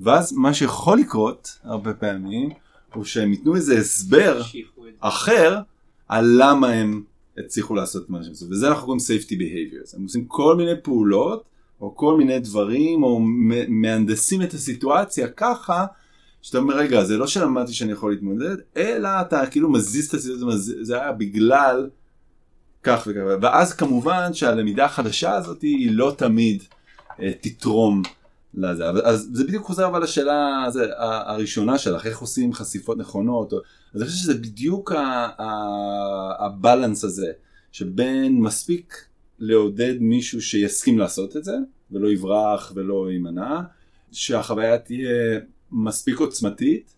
ואז 0.00 0.32
מה 0.32 0.54
שיכול 0.54 0.98
לקרות 0.98 1.58
הרבה 1.62 1.94
פעמים 1.94 2.50
הוא 2.94 3.04
שהם 3.04 3.32
ייתנו 3.32 3.56
איזה 3.56 3.78
הסבר. 3.78 4.42
אחר 5.00 5.58
על 6.08 6.24
למה 6.38 6.68
הם 6.68 7.02
הצליחו 7.38 7.74
לעשות 7.74 8.10
מה 8.10 8.22
שהם 8.22 8.32
עשו. 8.32 8.46
וזה 8.50 8.68
אנחנו 8.68 8.84
קוראים 8.84 9.00
safety 9.00 9.32
behaviors. 9.32 9.96
הם 9.96 10.02
עושים 10.02 10.24
כל 10.24 10.56
מיני 10.56 10.82
פעולות 10.82 11.44
או 11.80 11.96
כל 11.96 12.16
מיני 12.16 12.38
דברים 12.38 13.02
או 13.02 13.20
מהנדסים 13.68 14.42
את 14.42 14.54
הסיטואציה 14.54 15.28
ככה 15.28 15.86
שאתה 16.42 16.58
אומר 16.58 16.76
רגע 16.76 17.04
זה 17.04 17.16
לא 17.16 17.26
שלמדתי 17.26 17.72
שאני 17.72 17.92
יכול 17.92 18.12
להתמודד 18.12 18.56
אלא 18.76 19.08
אתה 19.20 19.46
כאילו 19.46 19.70
מזיז 19.72 20.08
את 20.08 20.14
הסיטואציה 20.14 20.74
זה 20.82 21.00
היה 21.00 21.12
בגלל 21.12 21.88
כך 22.82 23.06
וכך. 23.06 23.20
ואז 23.42 23.72
כמובן 23.72 24.34
שהלמידה 24.34 24.84
החדשה 24.84 25.32
הזאת 25.32 25.62
היא 25.62 25.90
לא 25.92 26.14
תמיד 26.18 26.62
אה, 27.22 27.32
תתרום 27.40 28.02
לזה. 28.54 28.84
אז 28.88 29.30
זה 29.32 29.44
בדיוק 29.44 29.66
חוזר 29.66 29.86
אבל 29.86 30.02
לשאלה 30.02 30.66
זה, 30.68 30.86
הראשונה 30.98 31.78
שלך 31.78 32.06
איך 32.06 32.18
עושים 32.18 32.52
חשיפות 32.52 32.98
נכונות 32.98 33.52
או, 33.52 33.58
אז 33.94 34.02
אני 34.02 34.10
חושב 34.10 34.22
שזה 34.22 34.34
בדיוק 34.34 34.92
הבלנס 36.38 37.04
הזה 37.04 37.32
שבין 37.72 38.40
מספיק 38.40 39.04
לעודד 39.38 39.94
מישהו 40.00 40.42
שיסכים 40.42 40.98
לעשות 40.98 41.36
את 41.36 41.44
זה 41.44 41.56
ולא 41.90 42.08
יברח 42.08 42.72
ולא 42.74 43.10
יימנע 43.10 43.60
שהחוויה 44.12 44.78
תהיה 44.78 45.40
מספיק 45.72 46.18
עוצמתית 46.18 46.94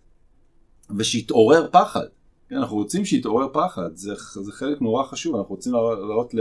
ושיתעורר 0.96 1.68
פחד. 1.72 2.06
כן, 2.48 2.56
אנחנו 2.56 2.76
רוצים 2.76 3.04
שיתעורר 3.04 3.48
פחד, 3.52 3.96
זה, 3.96 4.14
זה 4.42 4.52
חלק 4.52 4.80
נורא 4.80 5.04
חשוב, 5.04 5.36
אנחנו 5.36 5.54
רוצים 5.54 5.72
להראות 5.72 6.34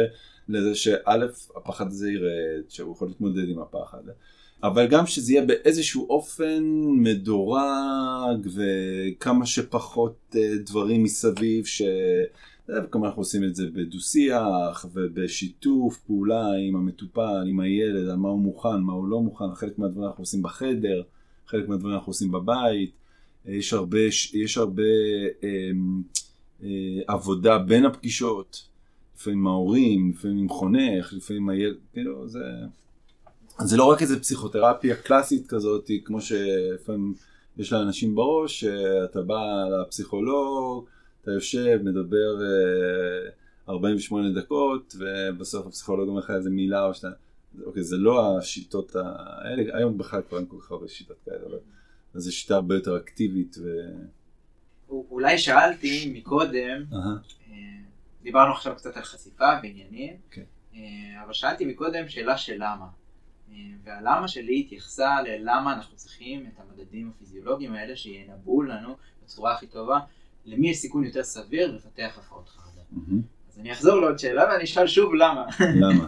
לזה 0.49 0.75
שא' 0.75 1.25
הפחד 1.55 1.87
הזה 1.87 2.11
ירד, 2.11 2.69
שהוא 2.69 2.93
יכול 2.93 3.07
להתמודד 3.07 3.49
עם 3.49 3.59
הפחד, 3.59 4.03
אבל 4.63 4.87
גם 4.87 5.05
שזה 5.05 5.33
יהיה 5.33 5.45
באיזשהו 5.45 6.07
אופן 6.09 6.63
מדורג 6.97 8.47
וכמה 8.55 9.45
שפחות 9.45 10.35
אה, 10.35 10.57
דברים 10.65 11.03
מסביב 11.03 11.65
ש... 11.65 11.81
אה, 12.69 12.85
וכמובן 12.85 13.07
אנחנו 13.07 13.21
עושים 13.21 13.43
את 13.43 13.55
זה 13.55 13.67
בדו-שיח 13.73 14.85
ובשיתוף 14.93 15.97
פעולה 15.97 16.47
עם 16.67 16.75
המטופל, 16.75 17.43
עם 17.47 17.59
הילד, 17.59 18.09
על 18.09 18.15
מה 18.15 18.29
הוא 18.29 18.39
מוכן, 18.39 18.79
מה 18.79 18.93
הוא 18.93 19.07
לא 19.07 19.21
מוכן, 19.21 19.55
חלק 19.55 19.79
מהדברים 19.79 20.07
אנחנו 20.07 20.21
עושים 20.21 20.41
בחדר, 20.41 21.01
חלק 21.47 21.67
מהדברים 21.67 21.95
אנחנו 21.95 22.09
עושים 22.09 22.31
בבית, 22.31 22.91
אה, 23.47 23.53
יש 23.53 23.73
הרבה, 23.73 23.99
יש 24.33 24.57
הרבה 24.57 24.83
אה, 25.43 25.49
אה, 26.63 26.69
עבודה 27.07 27.57
בין 27.57 27.85
הפגישות, 27.85 28.67
לפעמים 29.17 29.47
ההורים, 29.47 30.09
לפעמים 30.09 30.49
חונך, 30.49 31.13
לפעמים 31.13 31.49
הילד, 31.49 31.77
כאילו 31.93 32.27
זה... 32.27 32.39
זה 33.65 33.77
לא 33.77 33.85
רק 33.85 34.01
איזה 34.01 34.19
פסיכותרפיה 34.19 34.95
קלאסית 34.95 35.47
כזאת, 35.47 35.91
כמו 36.05 36.21
שלפעמים 36.21 37.13
יש 37.57 37.73
לאנשים 37.73 38.15
בראש, 38.15 38.59
שאתה 38.59 39.21
בא 39.21 39.63
לפסיכולוג, 39.81 40.85
אתה 41.21 41.31
יושב, 41.31 41.79
מדבר 41.83 42.41
אה, 42.41 43.29
48 43.69 44.41
דקות, 44.41 44.95
ובסוף 44.99 45.67
הפסיכולוג 45.67 46.09
אומר 46.09 46.19
לך 46.19 46.31
איזה 46.31 46.49
מילה 46.49 46.85
או 46.85 46.93
שתיים. 46.93 47.13
אוקיי, 47.65 47.83
זה 47.83 47.97
לא 47.97 48.37
השיטות 48.37 48.95
האלה, 48.95 49.77
היום 49.77 49.97
בכלל 49.97 50.21
כבר 50.29 50.37
אין 50.37 50.47
כל 50.47 50.57
כך 50.61 50.71
הרבה 50.71 50.87
שיטות 50.87 51.17
כאלה, 51.25 51.45
אבל 51.45 51.57
זו 52.15 52.35
שיטה 52.35 52.55
הרבה 52.55 52.75
יותר 52.75 52.97
אקטיבית 52.97 53.55
ו... 53.63 53.67
אולי 54.89 55.37
שאלתי 55.37 56.13
מקודם, 56.13 56.83
אה, 56.93 57.53
דיברנו 58.23 58.53
עכשיו 58.53 58.75
קצת 58.75 58.97
על 58.97 59.03
חשיפה 59.03 59.49
ועניינים, 59.63 60.13
כן. 60.31 60.43
אה, 60.75 61.23
אבל 61.25 61.33
שאלתי 61.33 61.65
מקודם 61.65 62.07
שאלה 62.07 62.37
של 62.37 62.55
למה. 62.55 62.85
והלמה 63.83 64.27
שלי 64.27 64.59
התייחסה 64.59 65.21
ללמה 65.21 65.73
אנחנו 65.73 65.95
צריכים 65.95 66.45
את 66.45 66.59
המדדים 66.59 67.11
הפיזיולוגיים 67.15 67.73
האלה 67.73 67.95
שינבאו 67.95 68.63
לנו 68.63 68.95
בצורה 69.23 69.53
הכי 69.53 69.67
טובה, 69.67 69.99
למי 70.45 70.69
יש 70.69 70.77
סיכון 70.77 71.03
יותר 71.03 71.23
סביר 71.23 71.71
לפתח 71.71 72.17
הפרעות 72.17 72.49
חרדה. 72.49 72.81
מהמם. 72.91 73.21
אז 73.51 73.59
אני 73.59 73.71
אחזור 73.71 74.01
לעוד 74.01 74.19
שאלה 74.19 74.43
ואני 74.51 74.63
אשאל 74.63 74.87
שוב 74.87 75.13
למה. 75.13 75.45
למה? 75.81 76.07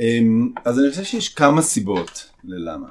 אמ, 0.00 0.52
אז 0.64 0.78
אני 0.78 0.90
חושב 0.90 1.04
שיש 1.04 1.28
כמה 1.28 1.62
סיבות 1.62 2.30
ללמה. 2.44 2.88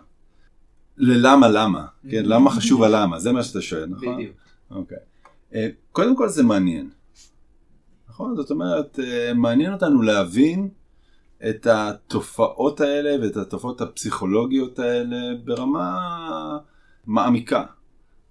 ללמה 0.97 1.47
למה, 1.47 1.85
כן? 2.09 2.25
למה 2.25 2.51
חשוב 2.51 2.83
הלמה, 2.83 3.19
זה 3.19 3.31
מה 3.31 3.43
שאתה 3.43 3.61
שואל, 3.61 3.85
נכון? 3.85 4.15
בדיוק. 4.15 4.35
אוקיי. 4.71 4.97
אה, 5.55 5.67
קודם 5.91 6.15
כל 6.15 6.29
זה 6.29 6.43
מעניין. 6.43 6.89
נכון? 8.09 8.35
זאת 8.35 8.51
אומרת, 8.51 8.99
אה, 8.99 9.33
מעניין 9.33 9.73
אותנו 9.73 10.01
להבין 10.01 10.69
את 11.49 11.67
התופעות 11.67 12.81
האלה 12.81 13.15
ואת 13.21 13.37
התופעות 13.37 13.81
הפסיכולוגיות 13.81 14.79
האלה 14.79 15.17
ברמה 15.43 15.97
מעמיקה. 17.07 17.63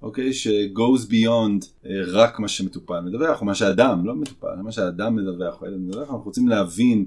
אוקיי? 0.03 0.33
ש-goes 0.33 1.11
beyond 1.11 1.67
אה, 1.87 1.91
רק 2.07 2.39
מה 2.39 2.49
שמטופל 2.49 3.01
מדווח, 3.01 3.41
או 3.41 3.47
מה 3.47 3.55
שהאדם, 3.55 4.07
לא 4.07 4.15
מטופל, 4.15 4.57
מה 4.63 4.73
שהאדם 4.73 5.17
מדווח, 5.17 5.63
או 5.63 5.67
ילד 5.67 5.79
מדווח, 5.79 6.09
אנחנו 6.09 6.23
רוצים 6.25 6.49
להבין 6.49 7.05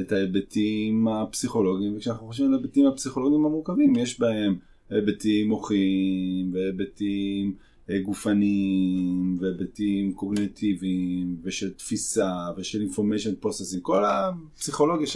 את 0.00 0.12
ההיבטים 0.12 1.08
הפסיכולוגיים, 1.08 1.96
וכשאנחנו 1.96 2.26
חושבים 2.26 2.48
על 2.48 2.54
ההיבטים 2.54 2.86
הפסיכולוגיים 2.86 3.44
המורכבים, 3.44 3.96
יש 3.96 4.20
בהם 4.20 4.58
היבטים 4.90 5.48
מוחיים, 5.48 6.50
והיבטים 6.52 7.54
אה, 7.90 7.98
גופניים, 7.98 9.36
והיבטים 9.40 10.12
קוגנטיביים, 10.12 11.36
ושל 11.42 11.70
תפיסה, 11.70 12.48
ושל 12.56 12.86
information 12.90 13.44
processing, 13.44 13.80
כל 13.82 14.04
הפסיכולוגיה 14.04 15.06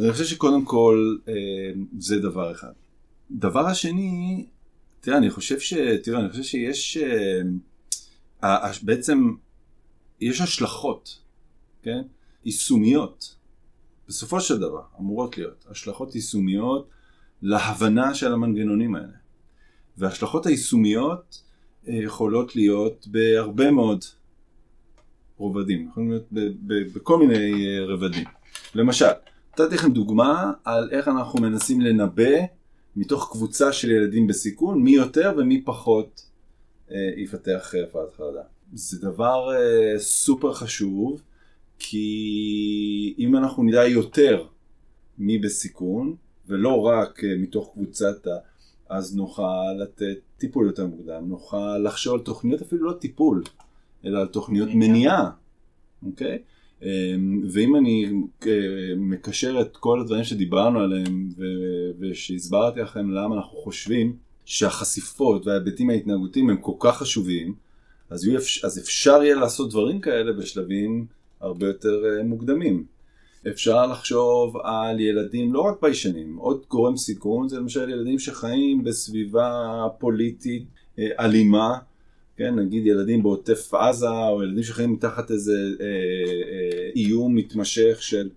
אני 0.00 0.12
חושב 0.12 0.24
שקודם 0.24 0.64
כל 0.64 1.16
אה, 1.28 1.34
זה 1.98 2.18
דבר 2.18 2.52
אחד. 2.52 2.72
דבר 3.30 3.66
השני, 3.66 4.46
תראה, 5.00 5.18
אני 5.18 5.30
חושב 5.30 5.58
ש... 5.60 5.74
תראה, 6.02 6.20
אני 6.20 6.30
חושב 6.30 6.42
שיש... 6.42 6.98
אה, 8.44 8.70
בעצם, 8.82 9.34
יש 10.20 10.40
השלכות, 10.40 11.18
כן? 11.82 12.02
יישומיות, 12.44 13.36
בסופו 14.08 14.40
של 14.40 14.58
דבר, 14.58 14.82
אמורות 15.00 15.38
להיות 15.38 15.64
השלכות 15.70 16.14
יישומיות 16.14 16.88
להבנה 17.42 18.14
של 18.14 18.32
המנגנונים 18.32 18.94
האלה. 18.94 19.18
וההשלכות 19.96 20.46
היישומיות 20.46 21.42
אה, 21.88 21.94
יכולות 21.94 22.56
להיות 22.56 23.06
בהרבה 23.10 23.70
מאוד 23.70 24.04
רובדים, 25.36 25.88
יכולים 25.88 26.10
להיות 26.10 26.26
בכל 26.92 27.18
מיני 27.18 27.78
רבדים. 27.80 28.24
למשל, 28.74 29.06
נתתי 29.60 29.74
לכם 29.74 29.92
דוגמה 29.92 30.52
על 30.64 30.88
איך 30.92 31.08
אנחנו 31.08 31.40
מנסים 31.40 31.80
לנבא 31.80 32.32
מתוך 32.96 33.28
קבוצה 33.32 33.72
של 33.72 33.90
ילדים 33.90 34.26
בסיכון, 34.26 34.82
מי 34.82 34.90
יותר 34.90 35.32
ומי 35.38 35.62
פחות 35.64 36.26
אה, 36.90 36.96
יפתח 37.16 37.74
הפרעת 37.88 38.12
חרדה. 38.16 38.42
זה 38.72 39.00
דבר 39.00 39.50
אה, 39.54 39.98
סופר 39.98 40.52
חשוב, 40.52 41.22
כי 41.78 43.14
אם 43.18 43.36
אנחנו 43.36 43.62
נדע 43.62 43.86
יותר 43.86 44.46
מי 45.18 45.38
בסיכון, 45.38 46.16
ולא 46.48 46.80
רק 46.80 47.24
אה, 47.24 47.34
מתוך 47.38 47.70
קבוצת 47.74 48.26
ה... 48.26 48.30
אז 48.88 49.16
נוכל 49.16 49.72
לתת 49.82 50.18
טיפול 50.36 50.66
יותר 50.66 50.86
מוקדם, 50.86 51.28
נוכל 51.28 51.78
לחשוב 51.78 52.14
על 52.14 52.20
תוכניות 52.20 52.62
אפילו 52.62 52.84
לא 52.84 52.92
טיפול, 52.92 53.42
אלא 54.04 54.20
על 54.20 54.26
תוכניות 54.26 54.68
מניעה, 54.74 55.30
אוקיי? 56.06 56.34
אמ, 56.34 56.57
ואם 57.52 57.76
אני 57.76 58.06
אה, 58.46 58.52
מקשר 58.96 59.60
את 59.60 59.76
כל 59.76 60.00
הדברים 60.00 60.24
שדיברנו 60.24 60.80
עליהם 60.80 61.28
ושהסברתי 61.98 62.80
לכם 62.80 63.10
למה 63.10 63.36
אנחנו 63.36 63.58
חושבים 63.58 64.16
שהחשיפות 64.44 65.46
וההיבטים 65.46 65.90
ההתנהגותיים 65.90 66.50
הם 66.50 66.56
כל 66.56 66.72
כך 66.80 66.98
חשובים, 66.98 67.54
אז, 68.10 68.28
אז 68.64 68.78
אפשר 68.78 69.22
יהיה 69.22 69.34
לעשות 69.34 69.70
דברים 69.70 70.00
כאלה 70.00 70.32
בשלבים 70.32 71.06
הרבה 71.40 71.66
יותר 71.66 72.02
אה, 72.04 72.22
מוקדמים. 72.22 72.84
אפשר 73.48 73.86
לחשוב 73.86 74.56
על 74.56 75.00
ילדים 75.00 75.52
לא 75.52 75.60
רק 75.60 75.74
ביישנים, 75.82 76.36
עוד 76.36 76.64
גורם 76.68 76.96
סיכון 76.96 77.48
זה 77.48 77.58
למשל 77.58 77.90
ילדים 77.90 78.18
שחיים 78.18 78.84
בסביבה 78.84 79.86
פוליטית 79.98 80.66
אה, 80.98 81.04
אלימה, 81.20 81.78
כן, 82.38 82.54
נגיד 82.54 82.86
ילדים 82.86 83.22
בעוטף 83.22 83.74
עזה 83.74 84.08
או 84.08 84.42
ילדים 84.42 84.62
שחיים 84.62 84.92
מתחת 84.92 85.30
איזה 85.30 85.52
אה, 85.80 85.86
אה, 85.86 86.90
איום 86.96 87.34
מתמשך 87.34 88.02
של, 88.02 88.30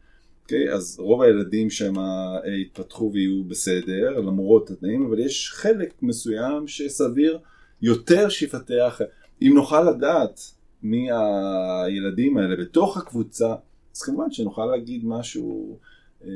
אוקיי, 0.43 0.73
אז 0.73 0.99
רוב 0.99 1.21
הילדים 1.21 1.67
אה, 1.97 2.55
יתפתחו 2.55 3.11
ויהיו 3.13 3.43
בסדר 3.43 4.19
למרות 4.19 4.69
התנאים, 4.69 5.05
אבל 5.05 5.19
יש 5.19 5.51
חלק 5.51 5.93
מסוים 6.01 6.67
שסביר 6.67 7.39
יותר 7.81 8.29
שיפתח, 8.29 9.01
אם 9.41 9.51
נוכל 9.55 9.89
לדעת 9.89 10.41
מי 10.83 11.07
הילדים 11.11 12.37
האלה 12.37 12.55
בתוך 12.55 12.97
הקבוצה, 12.97 13.55
אז 13.95 14.01
כמובן 14.01 14.31
שנוכל 14.31 14.65
להגיד 14.65 15.01
משהו, 15.05 15.77
אה, 16.23 16.29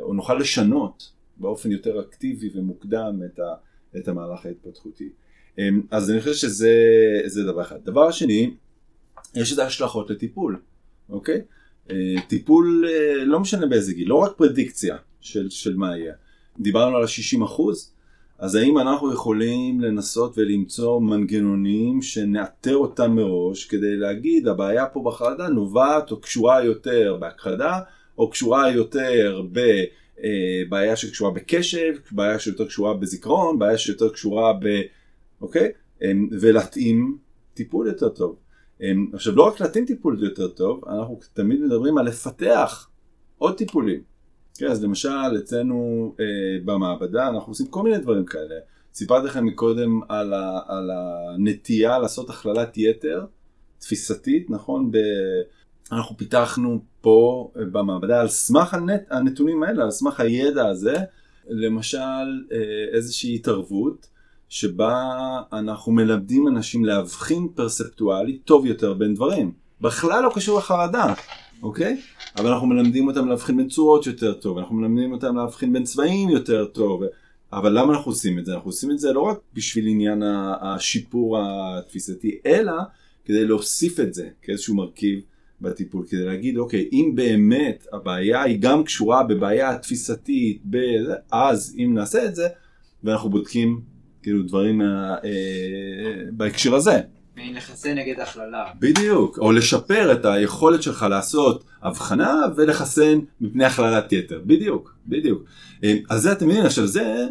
או 0.00 0.14
נוכל 0.14 0.34
לשנות 0.34 1.12
באופן 1.36 1.72
יותר 1.72 2.00
אקטיבי 2.00 2.50
ומוקדם 2.54 3.20
את, 3.26 3.38
ה, 3.38 3.54
את 3.96 4.08
המהלך 4.08 4.46
ההתפתחותי. 4.46 5.10
אה, 5.58 5.68
אז 5.90 6.10
אני 6.10 6.20
חושב 6.20 6.34
שזה 6.34 7.44
דבר 7.46 7.62
אחד. 7.62 7.76
דבר 7.84 8.10
שני, 8.10 8.54
יש 9.34 9.52
את 9.52 9.58
ההשלכות 9.58 10.10
לטיפול, 10.10 10.60
אוקיי? 11.10 11.42
אה, 11.90 11.96
טיפול, 12.28 12.84
לא 13.24 13.40
משנה 13.40 13.66
באיזה 13.66 13.92
גיל, 13.92 14.08
לא 14.08 14.14
רק 14.14 14.32
פרדיקציה 14.36 14.96
של, 15.20 15.50
של 15.50 15.76
מה 15.76 15.98
יהיה. 15.98 16.14
דיברנו 16.60 16.96
על 16.96 17.02
ה-60 17.02 17.44
אחוז, 17.44 17.92
אז 18.38 18.54
האם 18.54 18.78
אנחנו 18.78 19.12
יכולים 19.12 19.80
לנסות 19.80 20.38
ולמצוא 20.38 21.00
מנגנונים 21.00 22.02
שנאתר 22.02 22.76
אותם 22.76 23.12
מראש 23.12 23.64
כדי 23.64 23.96
להגיד 23.96 24.48
הבעיה 24.48 24.86
פה 24.86 25.02
בחרדה 25.06 25.48
נובעת 25.48 26.10
או 26.10 26.20
קשורה 26.20 26.64
יותר 26.64 27.16
בהכחדה 27.20 27.80
או 28.18 28.30
קשורה 28.30 28.70
יותר 28.70 29.42
בבעיה 29.52 30.90
אה, 30.90 30.96
שקשורה 30.96 31.30
בקשב, 31.30 31.94
בעיה 32.10 32.38
שיותר 32.38 32.66
קשורה 32.66 32.94
בזיכרון, 32.94 33.58
בעיה 33.58 33.78
שיותר 33.78 34.08
קשורה 34.08 34.52
ב... 34.52 34.80
אוקיי? 35.40 35.72
אמ, 36.02 36.28
ולהתאים 36.40 37.18
טיפול 37.54 37.86
יותר 37.86 38.08
טוב. 38.08 38.36
אמ, 38.80 39.06
עכשיו 39.12 39.36
לא 39.36 39.42
רק 39.42 39.60
להתאים 39.60 39.84
טיפול 39.84 40.24
יותר 40.24 40.48
טוב, 40.48 40.84
אנחנו 40.88 41.20
תמיד 41.32 41.60
מדברים 41.60 41.98
על 41.98 42.06
לפתח 42.06 42.88
עוד 43.38 43.56
טיפולים. 43.56 44.00
כן, 44.58 44.66
אז 44.66 44.84
למשל 44.84 45.38
אצלנו 45.38 46.14
אה, 46.20 46.24
במעבדה 46.64 47.28
אנחנו 47.28 47.50
עושים 47.50 47.66
כל 47.66 47.82
מיני 47.82 47.98
דברים 47.98 48.24
כאלה. 48.24 48.54
סיפרתי 48.94 49.26
לכם 49.26 49.44
מקודם 49.44 50.00
על, 50.08 50.34
ה, 50.34 50.60
על 50.66 50.90
הנטייה 50.90 51.98
לעשות 51.98 52.30
הכללת 52.30 52.78
יתר, 52.78 53.24
תפיסתית, 53.78 54.50
נכון? 54.50 54.90
ב... 54.90 54.98
אנחנו 55.92 56.16
פיתחנו 56.16 56.80
פה 57.00 57.50
אה, 57.56 57.64
במעבדה 57.64 58.20
על 58.20 58.28
סמך 58.28 58.74
הנט, 58.74 59.02
הנתונים 59.10 59.62
האלה, 59.62 59.84
על 59.84 59.90
סמך 59.90 60.20
הידע 60.20 60.66
הזה, 60.66 60.96
למשל 61.48 61.98
אה, 62.52 62.58
איזושהי 62.92 63.34
התערבות 63.34 64.06
שבה 64.48 65.02
אנחנו 65.52 65.92
מלמדים 65.92 66.48
אנשים 66.48 66.84
להבחין 66.84 67.48
פרספטואלית 67.54 68.40
טוב 68.44 68.66
יותר 68.66 68.94
בין 68.94 69.14
דברים. 69.14 69.52
בכלל 69.80 70.22
לא 70.22 70.30
קשור 70.34 70.58
לחרדה. 70.58 71.14
אוקיי? 71.62 72.00
אבל 72.36 72.50
אנחנו 72.52 72.66
מלמדים 72.66 73.06
אותם 73.08 73.28
להבחין 73.28 73.56
בין 73.56 73.68
צורות 73.68 74.06
יותר 74.06 74.32
טוב, 74.32 74.58
אנחנו 74.58 74.74
מלמדים 74.74 75.12
אותם 75.12 75.36
להבחין 75.36 75.72
בין 75.72 75.84
צבעים 75.84 76.28
יותר 76.28 76.64
טוב. 76.64 77.02
אבל 77.52 77.78
למה 77.78 77.92
אנחנו 77.92 78.10
עושים 78.10 78.38
את 78.38 78.46
זה? 78.46 78.54
אנחנו 78.54 78.68
עושים 78.68 78.90
את 78.90 78.98
זה 78.98 79.12
לא 79.12 79.20
רק 79.20 79.38
בשביל 79.54 79.86
עניין 79.88 80.22
השיפור 80.60 81.38
התפיסתי, 81.40 82.38
אלא 82.46 82.72
כדי 83.24 83.44
להוסיף 83.44 84.00
את 84.00 84.14
זה 84.14 84.28
כאיזשהו 84.42 84.74
מרכיב 84.74 85.20
בטיפול, 85.60 86.06
כדי 86.08 86.24
להגיד, 86.24 86.56
אוקיי, 86.56 86.88
אם 86.92 87.12
באמת 87.14 87.86
הבעיה 87.92 88.42
היא 88.42 88.58
גם 88.60 88.84
קשורה 88.84 89.22
בבעיה 89.22 89.78
תפיסתית, 89.78 90.62
אז 91.30 91.76
אם 91.78 91.94
נעשה 91.94 92.24
את 92.24 92.34
זה, 92.34 92.48
ואנחנו 93.04 93.30
בודקים 93.30 93.80
כאילו 94.26 94.42
דברים 94.42 94.82
אה, 94.82 95.16
בהקשר 96.32 96.74
הזה. 96.74 97.00
לחסן 97.36 97.98
נגד 97.98 98.20
הכללה. 98.20 98.64
בדיוק, 98.78 99.38
או 99.38 99.52
לשפר 99.52 100.12
את 100.12 100.24
היכולת 100.24 100.82
שלך 100.82 101.06
לעשות 101.10 101.64
הבחנה 101.82 102.40
ולחסן 102.56 103.18
מפני 103.40 103.64
הכללת 103.64 104.12
יתר, 104.12 104.40
בדיוק, 104.46 104.94
בדיוק. 105.06 105.42
אה, 105.84 105.94
אז 106.10 106.22
זה 106.22 106.32
אתם 106.32 106.46
מבינים, 106.46 106.66
עכשיו 106.66 106.86
זה 106.86 107.26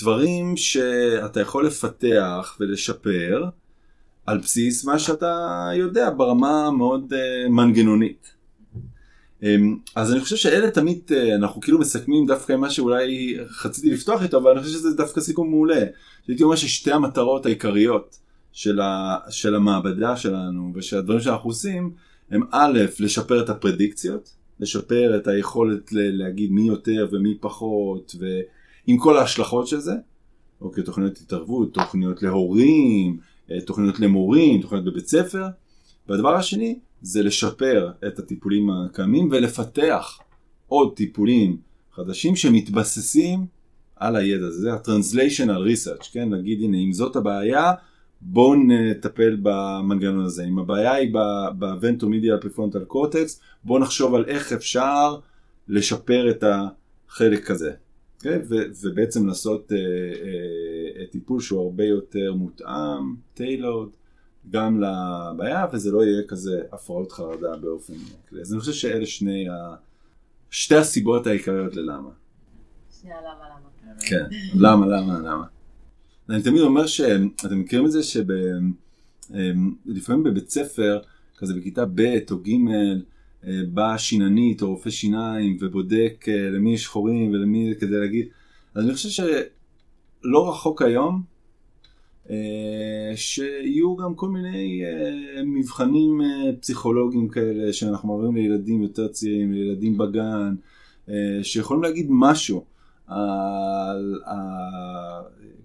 דברים 0.00 0.56
שאתה 0.56 1.40
יכול 1.40 1.66
לפתח 1.66 2.56
ולשפר 2.60 3.44
על 4.26 4.38
בסיס 4.38 4.84
מה 4.84 4.98
שאתה 4.98 5.68
יודע 5.74 6.10
ברמה 6.16 6.70
מאוד 6.70 7.12
uh, 7.12 7.48
מנגנונית. 7.48 8.39
Um, 9.40 9.44
אז 9.96 10.12
אני 10.12 10.20
חושב 10.20 10.36
שאלה 10.36 10.70
תמיד, 10.70 10.98
uh, 11.08 11.34
אנחנו 11.34 11.60
כאילו 11.60 11.78
מסכמים 11.78 12.26
דווקא 12.26 12.56
מה 12.56 12.70
שאולי 12.70 13.36
רציתי 13.64 13.90
לפתוח 13.90 14.22
איתו, 14.22 14.38
אבל 14.38 14.50
אני 14.50 14.60
חושב 14.60 14.72
שזה 14.72 14.96
דווקא 14.96 15.20
סיכום 15.20 15.50
מעולה. 15.50 15.84
הייתי 16.28 16.42
אומר 16.42 16.56
ששתי 16.56 16.92
המטרות 16.92 17.46
העיקריות 17.46 18.18
של, 18.52 18.80
ה, 18.80 19.18
של 19.30 19.54
המעבדה 19.54 20.16
שלנו 20.16 20.72
ושל 20.74 20.98
הדברים 20.98 21.20
שאנחנו 21.20 21.50
עושים 21.50 21.92
הם 22.30 22.42
א', 22.50 22.78
לשפר 23.00 23.42
את 23.42 23.48
הפרדיקציות, 23.48 24.30
לשפר 24.60 25.16
את 25.16 25.26
היכולת 25.26 25.92
ל- 25.92 26.22
להגיד 26.22 26.50
מי 26.50 26.62
יותר 26.62 27.08
ומי 27.12 27.38
פחות 27.40 28.16
ועם 28.18 28.98
כל 28.98 29.18
ההשלכות 29.18 29.66
של 29.66 29.78
זה, 29.78 29.94
אוקיי, 30.60 30.84
תוכניות 30.84 31.18
התערבות, 31.18 31.74
תוכניות 31.74 32.22
להורים, 32.22 33.18
אה, 33.50 33.60
תוכניות 33.60 34.00
למורים, 34.00 34.62
תוכניות 34.62 34.84
בבית 34.84 35.08
ספר, 35.08 35.46
והדבר 36.08 36.34
השני 36.34 36.78
זה 37.02 37.22
לשפר 37.22 37.90
את 38.06 38.18
הטיפולים 38.18 38.70
הקיימים 38.70 39.28
ולפתח 39.32 40.18
עוד 40.66 40.96
טיפולים 40.96 41.56
חדשים 41.92 42.36
שמתבססים 42.36 43.46
על 43.96 44.16
הידע 44.16 44.46
הזה, 44.46 44.60
זה 44.60 44.72
ה-translational 44.72 45.68
research, 45.74 46.12
כן, 46.12 46.28
נגיד 46.28 46.62
הנה 46.62 46.76
אם 46.76 46.92
זאת 46.92 47.16
הבעיה 47.16 47.72
בואו 48.20 48.54
נטפל 48.54 49.36
במנגנון 49.42 50.24
הזה. 50.24 50.44
אם 50.44 50.58
הבעיה 50.58 50.92
היא 50.92 51.14
בוונטומידיאל 51.58 52.36
פריפרונטל 52.36 52.84
קורטקס, 52.84 53.40
בואו 53.64 53.78
נחשוב 53.78 54.14
על 54.14 54.24
איך 54.24 54.52
אפשר 54.52 55.16
לשפר 55.68 56.30
את 56.30 56.44
החלק 57.08 57.50
הזה. 57.50 57.70
Okay? 57.70 57.74
אוקיי? 58.16 58.38
ו- 58.48 58.70
ובעצם 58.82 59.26
לעשות 59.26 59.72
uh, 59.72 59.74
uh, 59.74 61.12
טיפול 61.12 61.40
שהוא 61.40 61.62
הרבה 61.62 61.84
יותר 61.84 62.34
מותאם, 62.34 63.14
טיילורד, 63.34 63.88
גם 64.50 64.82
לבעיה, 64.82 65.66
וזה 65.72 65.90
לא 65.90 66.04
יהיה 66.04 66.22
כזה 66.28 66.62
הפרעות 66.72 67.12
חרדה 67.12 67.56
באופן 67.56 67.94
כללי. 68.28 68.42
אז 68.42 68.52
אני 68.52 68.60
חושב 68.60 68.72
שאלה 68.72 69.06
שני 69.06 69.48
ה... 69.48 69.74
שתי 70.50 70.76
הסיבות 70.76 71.26
העיקריות 71.26 71.76
ללמה. 71.76 72.10
שנייה, 73.00 73.16
למה, 73.20 73.44
למה? 73.48 74.00
כן, 74.00 74.24
למה, 74.54 74.86
למה, 74.86 75.18
למה. 75.18 75.44
אני 76.28 76.42
תמיד 76.42 76.62
אומר 76.62 76.86
שאתם 76.86 77.60
מכירים 77.60 77.86
את 77.86 77.92
זה 77.92 78.00
שלפעמים 79.86 80.24
בבית 80.24 80.50
ספר, 80.50 81.00
כזה 81.36 81.54
בכיתה 81.54 81.84
ב' 81.94 82.18
או 82.30 82.38
ג', 82.38 82.50
אה, 83.44 83.60
באה 83.72 83.98
שיננית 83.98 84.62
או 84.62 84.68
רופא 84.70 84.90
שיניים 84.90 85.56
ובודק 85.60 86.24
אה, 86.28 86.50
למי 86.50 86.74
יש 86.74 86.86
חורים 86.86 87.30
ולמי 87.32 87.74
כדי 87.80 88.00
להגיד, 88.00 88.28
אז 88.74 88.84
אני 88.84 88.94
חושב 88.94 89.08
שלא 89.08 90.50
רחוק 90.50 90.82
היום 90.82 91.22
שיהיו 93.14 93.96
גם 93.96 94.14
כל 94.14 94.28
מיני 94.28 94.82
מבחנים 95.46 96.20
פסיכולוגיים 96.60 97.28
כאלה 97.28 97.72
שאנחנו 97.72 98.08
מעבירים 98.08 98.36
לילדים 98.36 98.82
יותר 98.82 99.08
צעירים, 99.08 99.52
לילדים 99.52 99.98
בגן, 99.98 100.54
שיכולים 101.42 101.82
להגיד 101.82 102.06
משהו 102.10 102.64
על 103.06 104.20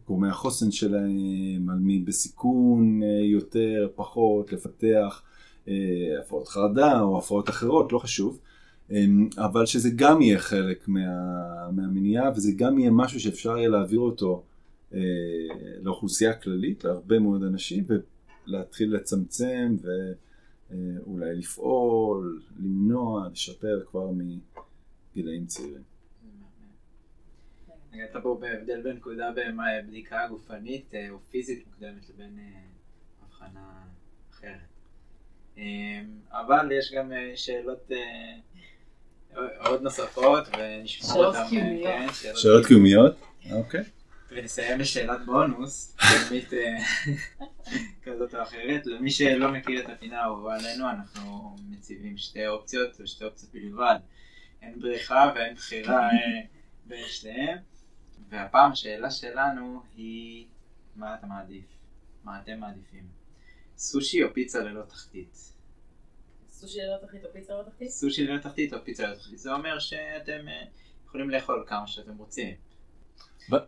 גורמי 0.08 0.30
החוסן 0.30 0.72
שלהם, 0.72 1.70
על 1.70 1.78
מי 1.80 2.00
בסיכון 2.00 3.02
יותר, 3.24 3.88
פחות, 3.96 4.54
לפתח 4.54 5.22
אה, 5.68 5.74
הפרעות 6.20 6.48
חרדה 6.48 7.02
או 7.02 7.18
הפרעות 7.18 7.50
אחרות, 7.50 7.92
לא 7.94 8.00
חשוב, 8.00 8.40
אמ, 8.92 9.30
אבל 9.38 9.66
שזה 9.66 9.90
גם 9.96 10.22
יהיה 10.22 10.40
חלק 10.40 10.88
מה, 10.88 11.02
מהמניעה 11.72 12.32
וזה 12.36 12.52
גם 12.56 12.80
יהיה 12.80 12.92
משהו 12.92 13.20
שאפשר 13.20 13.58
יהיה 13.58 13.70
להעביר 13.70 14.00
אותו 14.00 14.44
אה, 14.94 15.00
לאוכלוסייה 15.82 16.32
הכללית, 16.32 16.84
להרבה 16.84 17.20
מאוד 17.20 17.44
אנשים, 17.44 17.84
ולהתחיל 18.48 18.96
לצמצם 18.96 19.76
ואולי 19.82 21.30
אה, 21.30 21.34
לפעול, 21.34 22.42
למנוע, 22.60 23.30
לשפר 23.32 23.84
כבר 23.92 24.10
מגילאים 24.12 25.46
צעירים. 25.46 25.84
נגעת 27.94 28.24
פה 28.24 28.38
בהבדל 28.42 28.82
בין 28.82 28.96
נקודה 28.96 29.32
בבדיקה 29.32 30.28
גופנית 30.30 30.94
או 31.10 31.20
פיזית 31.20 31.68
מוקדמת 31.68 32.10
לבין 32.10 32.40
הבחנה 33.22 33.84
אחרת. 34.32 34.76
אמ, 35.58 35.64
אבל 36.32 36.72
יש 36.72 36.94
גם 36.94 37.12
אה, 37.12 37.32
שאלות 37.36 37.92
אה, 37.92 39.38
עוד 39.70 39.82
נוספות 39.82 40.48
ונשמור 40.58 41.26
אותן. 41.26 41.38
שאלות 41.38 41.50
קיומיות. 41.50 42.12
כן, 42.22 42.36
שאלות 42.36 42.66
קיומיות? 42.66 43.16
אוקיי. 43.52 43.84
ונסיים 44.30 44.80
בשאלת 44.80 45.26
בונוס, 45.26 45.98
תמיד 46.28 46.46
אה, 46.54 46.78
כזאת 48.04 48.36
או 48.36 48.42
אחרת. 48.42 48.86
למי 48.86 49.12
שלא 49.12 49.52
מכיר 49.52 49.86
את 49.86 49.90
הפינה 49.90 50.22
האהובה 50.22 50.56
עלינו, 50.56 50.90
אנחנו 50.90 51.56
מציבים 51.70 52.18
שתי 52.18 52.48
אופציות, 52.48 53.02
ושתי 53.02 53.26
אופציות 53.26 53.52
בלבד. 53.54 53.96
אין 54.62 54.80
בריחה 54.80 55.32
ואין 55.36 55.56
בחירה 55.56 56.10
בין 56.86 57.06
שתיהם. 57.08 57.58
והפעם 58.30 58.72
השאלה 58.72 59.12
שלנו 59.12 59.82
היא, 59.96 60.48
מה 60.96 61.16
אתה 61.16 61.28
מעדיף? 61.28 61.66
מה 62.24 62.40
אתם 62.42 62.60
מעדיפים? 62.60 63.08
סושי 63.78 64.24
או 64.24 64.34
פיצה 64.34 64.60
ללא 64.60 64.84
תחתית? 64.84 65.54
סושי 66.50 66.80
ללא 66.80 66.98
תחתית 67.02 67.26
או 67.26 67.30
פיצה 67.34 67.54
ללא 67.54 67.64
תחתית? 67.64 67.90
סושי 67.90 68.28
ללא 68.28 68.40
תחתית 68.40 68.74
או 68.74 68.78
פיצה 68.84 69.08
ללא 69.08 69.16
תחתית. 69.16 69.40
זה 69.40 69.54
אומר 69.54 69.80
שאתם 69.80 70.48
אה, 70.48 70.66
יכולים 71.06 71.30
לאכול 71.30 71.66
כמה 71.68 71.88
שאתם 71.88 72.18
רוצים. 72.18 72.56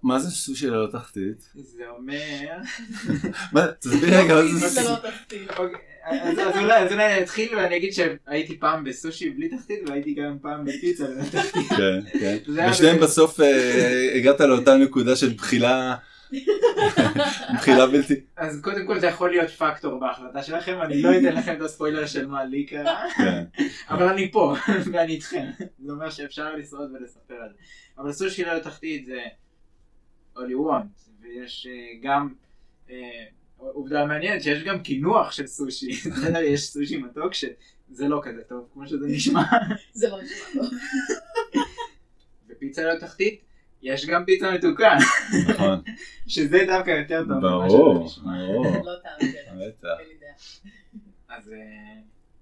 מה 0.03 0.19
זה 0.19 0.31
סושי 0.31 0.67
ללא 0.67 0.87
תחתית? 0.91 1.49
זה 1.55 1.83
אומר... 1.97 2.57
מה, 3.53 3.67
תסביר 3.79 4.19
רגע 4.19 4.35
מה 4.35 4.43
זה 4.43 4.69
סושי. 4.69 4.87
ללא 4.87 4.95
תחתית. 4.95 5.49
אוקיי, 5.57 5.79
אז 6.09 6.57
אולי 6.57 7.07
אני 7.07 7.23
אתחיל 7.23 7.55
ואני 7.55 7.77
אגיד 7.77 7.93
שהייתי 7.93 8.59
פעם 8.59 8.83
בסושי 8.83 9.29
בלי 9.29 9.49
תחתית 9.49 9.79
והייתי 9.87 10.13
גם 10.13 10.37
פעם 10.41 10.65
בפיצה 10.65 11.07
ללא 11.07 11.23
תחתית. 11.23 11.69
כן, 11.69 12.19
כן. 12.19 12.37
ושניהם 12.71 12.99
בסוף 12.99 13.39
אה, 13.39 14.11
הגעת 14.15 14.41
לאותה 14.41 14.75
נקודה 14.75 15.15
של 15.15 15.33
בחילה. 15.33 15.95
מבחינה 17.53 17.87
בלתי. 17.87 18.13
אז 18.37 18.59
קודם 18.61 18.87
כל 18.87 18.99
זה 18.99 19.07
יכול 19.07 19.29
להיות 19.29 19.49
פקטור 19.49 19.99
בהחלטה 19.99 20.43
שלכם, 20.43 20.81
אני 20.81 21.01
לא 21.01 21.11
אתן 21.11 21.35
לכם 21.35 21.55
את 21.57 21.61
הספוילר 21.61 22.05
של 22.05 22.27
מה 22.27 22.45
לי 22.45 22.65
קרה, 22.65 23.03
כן. 23.17 23.43
אבל 23.89 24.07
אני 24.07 24.31
פה 24.31 24.55
ואני 24.93 25.13
איתכם, 25.13 25.45
זה 25.79 25.91
אומר 25.91 26.09
שאפשר 26.09 26.55
לשרוד 26.55 26.91
ולספר 26.93 27.35
על 27.43 27.49
זה. 27.49 27.63
אבל 27.97 28.11
סושי 28.11 28.45
לא 28.45 28.59
תחתית 28.59 29.05
זה 29.05 29.19
all 30.37 30.49
you 30.51 30.69
want, 30.69 31.11
ויש 31.21 31.67
אה, 31.67 31.99
גם 32.01 32.33
אה, 32.89 33.25
עובדה 33.57 34.05
מעניינת 34.05 34.43
שיש 34.43 34.63
גם 34.63 34.83
קינוח 34.83 35.31
של 35.31 35.47
סושי, 35.47 35.91
יש 36.53 36.69
סושי 36.69 36.97
מתוק 36.97 37.33
שזה 37.33 38.07
לא 38.07 38.21
כזה 38.23 38.43
טוב 38.43 38.69
כמו 38.73 38.87
שזה 38.87 39.07
נשמע. 39.15 39.41
זה 39.93 40.09
לא 40.09 40.21
נשמע 40.21 40.61
טוב. 40.61 40.73
ופיצה 42.49 42.83
לא 42.83 42.99
תחתית 42.99 43.41
יש 43.81 44.05
גם 44.05 44.25
פיצה 44.25 44.51
מתוקה. 44.51 44.97
נכון. 45.49 45.81
שזה 46.27 46.57
דווקא 46.67 46.91
יותר 46.91 47.23
טוב. 47.27 47.41
ברור, 47.41 48.07
ברור. 48.23 48.85
לא 48.85 48.93
טעם 49.03 49.59
אז 51.29 51.53
אה, 51.53 51.57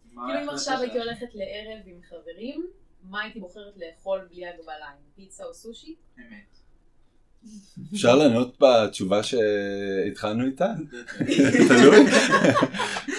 כאילו 0.10 0.44
אם 0.44 0.50
עכשיו 0.50 0.78
הייתי 0.82 1.00
הולכת 1.00 1.28
לערב 1.34 1.82
עם 1.86 2.02
חברים, 2.10 2.68
מה 3.04 3.22
הייתי 3.22 3.40
בוחרת 3.40 3.74
לאכול 3.78 4.28
בלי 4.30 4.48
הגבלה, 4.48 4.88
עם 4.88 5.12
פיצה 5.16 5.44
או 5.44 5.54
סושי? 5.54 5.96
אמת. 6.18 6.65
אפשר 7.94 8.16
לענות 8.16 8.58
בתשובה 8.62 9.24
שהתחלנו 9.24 10.46
איתה? 10.46 10.74
תלוי. 11.68 12.06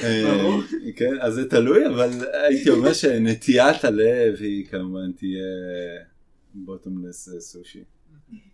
אה, 0.03 0.57
כן, 0.97 1.15
אז 1.21 1.35
זה 1.35 1.51
תלוי, 1.51 1.87
אבל 1.87 2.11
הייתי 2.33 2.71
אומר 2.71 2.93
שנטיית 2.93 3.85
הלב 3.85 4.35
היא 4.41 4.67
כמובן 4.67 5.13
תהיה 5.13 5.47
בוטומלס 6.55 7.29
סושי. 7.39 7.85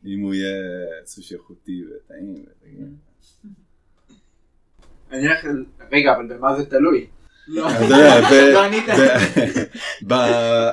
אם 0.06 0.20
הוא 0.20 0.34
יהיה 0.34 0.56
סושי 1.04 1.34
איכותי 1.34 1.82
וטעים. 1.84 2.44
אני 5.10 5.26
הולך, 5.26 5.44
רגע, 5.92 6.12
אבל 6.16 6.26
במה 6.26 6.56
זה 6.56 6.66
תלוי? 6.66 7.06
לא, 7.48 7.68
לא 7.88 7.96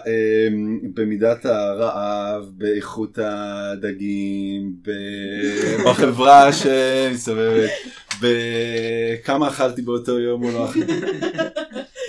אמ, 0.08 0.80
במידת 0.94 1.46
הרעב, 1.46 2.44
באיכות 2.58 3.18
הדגים, 3.22 4.74
בחברה 5.86 6.54
שמסתובבת, 6.54 7.70
בכמה 8.22 9.48
אכלתי 9.48 9.82
באותו 9.82 10.20
יום 10.20 10.44
או 10.44 10.52
לא 10.52 10.70
אכלתי. 10.70 10.94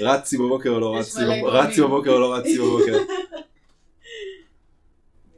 רצתי 0.00 0.36
בבוקר 0.36 0.70
או 0.70 0.80
לא 0.80 0.96
רצתי, 0.96 1.22
רצתי 1.44 1.80
בבוקר 1.80 2.10
או 2.10 2.20
לא 2.20 2.34
רצתי 2.34 2.58
בבוקר. 2.58 2.98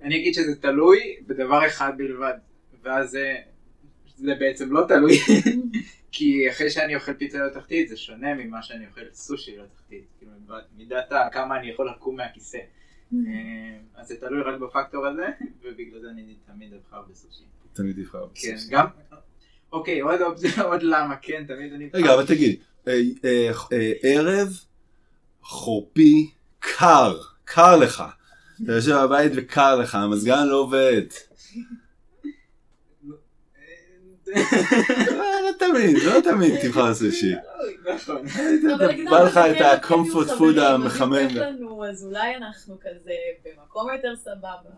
אני 0.02 0.16
אגיד 0.16 0.34
שזה 0.34 0.54
תלוי 0.60 0.98
בדבר 1.26 1.66
אחד 1.66 1.92
בלבד, 1.96 2.34
ואז 2.84 3.10
זה, 3.10 3.34
זה 4.16 4.32
בעצם 4.40 4.72
לא 4.72 4.84
תלוי, 4.88 5.20
כי 6.12 6.50
אחרי 6.50 6.70
שאני 6.70 6.94
אוכל 6.94 7.14
פיצה 7.14 7.38
לתחתית 7.38 7.88
זה 7.88 7.96
שונה 7.96 8.34
ממה 8.34 8.62
שאני 8.62 8.86
אוכל 8.86 9.00
סושי 9.12 9.56
לתחתית, 9.56 10.04
כאילו 10.18 10.32
מידת 10.76 11.12
כמה 11.32 11.58
אני 11.58 11.70
יכול 11.70 11.90
לקום 11.90 12.16
מהכיסא. 12.16 12.58
אה, 13.12 13.18
אז 13.94 14.08
זה 14.08 14.16
תלוי 14.20 14.42
רק 14.42 14.60
בפקטור 14.60 15.06
הזה, 15.06 15.26
ובגלל 15.62 16.00
זה 16.00 16.10
אני 16.10 16.34
תמיד 16.46 16.72
אבחר 16.72 17.02
בסושי. 17.10 17.44
תמיד 17.72 17.98
אבחר 17.98 18.26
בסושי. 18.26 18.46
כן, 18.46 18.56
גם, 18.70 18.86
אוקיי, 19.72 20.00
עוד 20.00 20.20
אופציה, 20.20 20.62
עוד 20.70 20.82
למה, 20.82 21.16
כן, 21.22 21.44
תמיד 21.46 21.72
אני... 21.72 21.90
רגע, 21.94 22.14
אבל 22.14 22.26
תגיד, 22.26 22.60
אה, 22.88 23.00
אה, 23.72 23.92
ערב 24.02 24.48
חורפי 25.42 26.30
קר, 26.58 27.20
קר 27.44 27.76
לך. 27.76 28.02
אתה 28.64 28.72
יושב 28.72 28.96
בבית 29.04 29.32
וקר 29.36 29.76
לך, 29.76 29.94
המזגן 29.94 30.46
לא 30.46 30.56
עובד. 30.56 31.04
לא 35.00 35.50
תמיד, 35.58 35.96
לא 35.96 36.20
תמיד 36.20 36.60
תבחר 36.62 36.94
סושי. 37.00 37.32
נכון. 37.94 38.26
בא 39.10 39.22
לך 39.22 39.36
את 39.36 39.60
ה-comfort 39.60 40.28
food 40.38 40.60
המחמם. 40.60 41.28
אז 41.90 42.04
אולי 42.04 42.36
אנחנו 42.36 42.78
כזה 42.80 43.12
במקום 43.44 43.90
יותר 43.90 44.16
סבבה. 44.16 44.70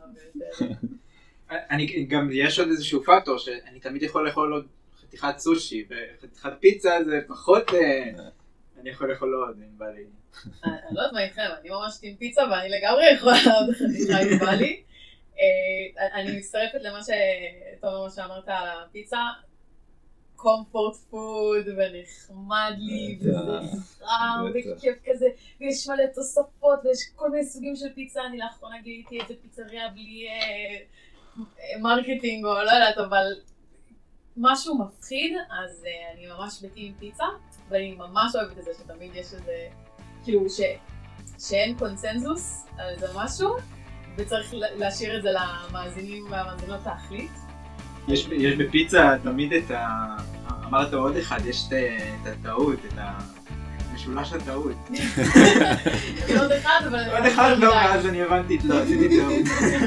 אני 1.71 2.05
גם, 2.09 2.29
יש 2.33 2.59
עוד 2.59 2.69
איזשהו 2.69 3.03
פקטור 3.05 3.39
שאני 3.39 3.81
תמיד 3.81 4.03
יכול 4.03 4.27
לאכול 4.27 4.53
עוד 4.53 4.67
חתיכת 5.01 5.39
סושי, 5.39 5.85
וחתיכת 5.91 6.53
פיצה 6.61 6.99
זה 7.05 7.21
פחות, 7.27 7.75
אה, 7.75 8.11
אני 8.81 8.91
יכול 8.91 9.11
לאכול 9.11 9.35
עוד 9.35 9.57
אם 9.59 9.79
בא 9.79 9.87
לי. 9.87 10.05
אני 10.65 10.73
לא 10.93 11.01
יודעת 11.01 11.13
מה 11.13 11.25
איתכם, 11.25 11.43
אני 11.61 11.71
ממש 11.71 11.99
עם 12.03 12.15
פיצה 12.17 12.43
ואני 12.43 12.69
לגמרי 12.69 13.13
יכולה 13.15 13.37
עוד 13.37 13.75
חתיכה 13.75 14.21
אם 14.23 14.39
בא 14.39 14.51
לי. 14.51 14.83
אה, 15.39 16.21
אני 16.21 16.39
מצטרפת 16.39 16.81
למה 16.81 16.99
שאתה 17.03 17.89
שאמרת 18.15 18.49
על 18.49 18.69
הפיצה. 18.85 19.19
comfort 20.45 20.97
food 20.97 21.67
ונחמד 21.77 22.75
לי 22.79 23.19
וזה 23.21 23.59
חם. 23.99 24.45
וכיף 24.55 24.97
כזה 25.07 25.27
ויש 25.61 25.89
מלא 25.89 26.07
תוספות 26.15 26.79
ויש 26.85 26.99
כל 27.17 27.31
מיני 27.31 27.45
סוגים 27.45 27.77
של 27.77 27.95
פיצה 27.95 28.21
אני 28.27 28.39
לאחרונה 28.39 28.83
גיליתי 28.83 29.21
איזה 29.21 29.35
פיצריה 29.43 29.89
בלי 29.89 30.29
אה, 30.29 30.35
אה, 31.39 31.81
marketing 31.81 32.45
או 32.45 32.55
לא 32.55 32.71
יודעת 32.71 32.99
אבל 32.99 33.33
משהו 34.37 34.79
מפחיד 34.79 35.37
אז 35.63 35.85
אני 36.15 36.27
ממש 36.27 36.63
בטים 36.63 36.95
פיצה 36.99 37.25
ואני 37.69 37.95
ממש 37.95 38.37
אוהבת 38.37 38.59
את 38.59 38.65
זה 38.65 38.71
שתמיד 38.79 39.15
יש 39.15 39.35
איזה 39.35 39.69
כאילו 40.25 40.51
ש, 40.51 40.61
שאין 41.49 41.79
קונצנזוס 41.79 42.67
על 42.79 42.89
איזה 42.89 43.07
משהו 43.15 43.57
וצריך 44.17 44.55
לה- 44.55 44.67
להשאיר 44.77 45.17
את 45.17 45.23
זה 45.23 45.29
למאזינים 45.31 46.25
והמאזינות 46.31 46.81
להחליט 46.87 47.31
יש, 48.09 48.29
יש 48.33 48.55
בפיצה 48.57 49.15
תמיד 49.23 49.53
את 49.53 49.71
ה... 49.71 50.17
אמרת 50.69 50.95
עוד 50.95 51.17
אחד, 51.17 51.47
יש 51.47 51.65
את, 51.69 51.73
את 51.73 52.37
הטעות, 52.41 52.79
את 52.89 52.99
המשולש 53.93 54.33
הטעות. 54.33 54.77
עוד 56.41 56.53
אחד, 56.53 56.81
אבל... 56.89 57.05
עוד 57.17 57.27
אחד 57.27 57.55
לא. 57.59 57.69
ואז 57.69 58.07
אני 58.07 58.23
הבנתי, 58.23 58.59
לא, 58.65 58.83
עשיתי 58.83 59.17
טעות. 59.21 59.33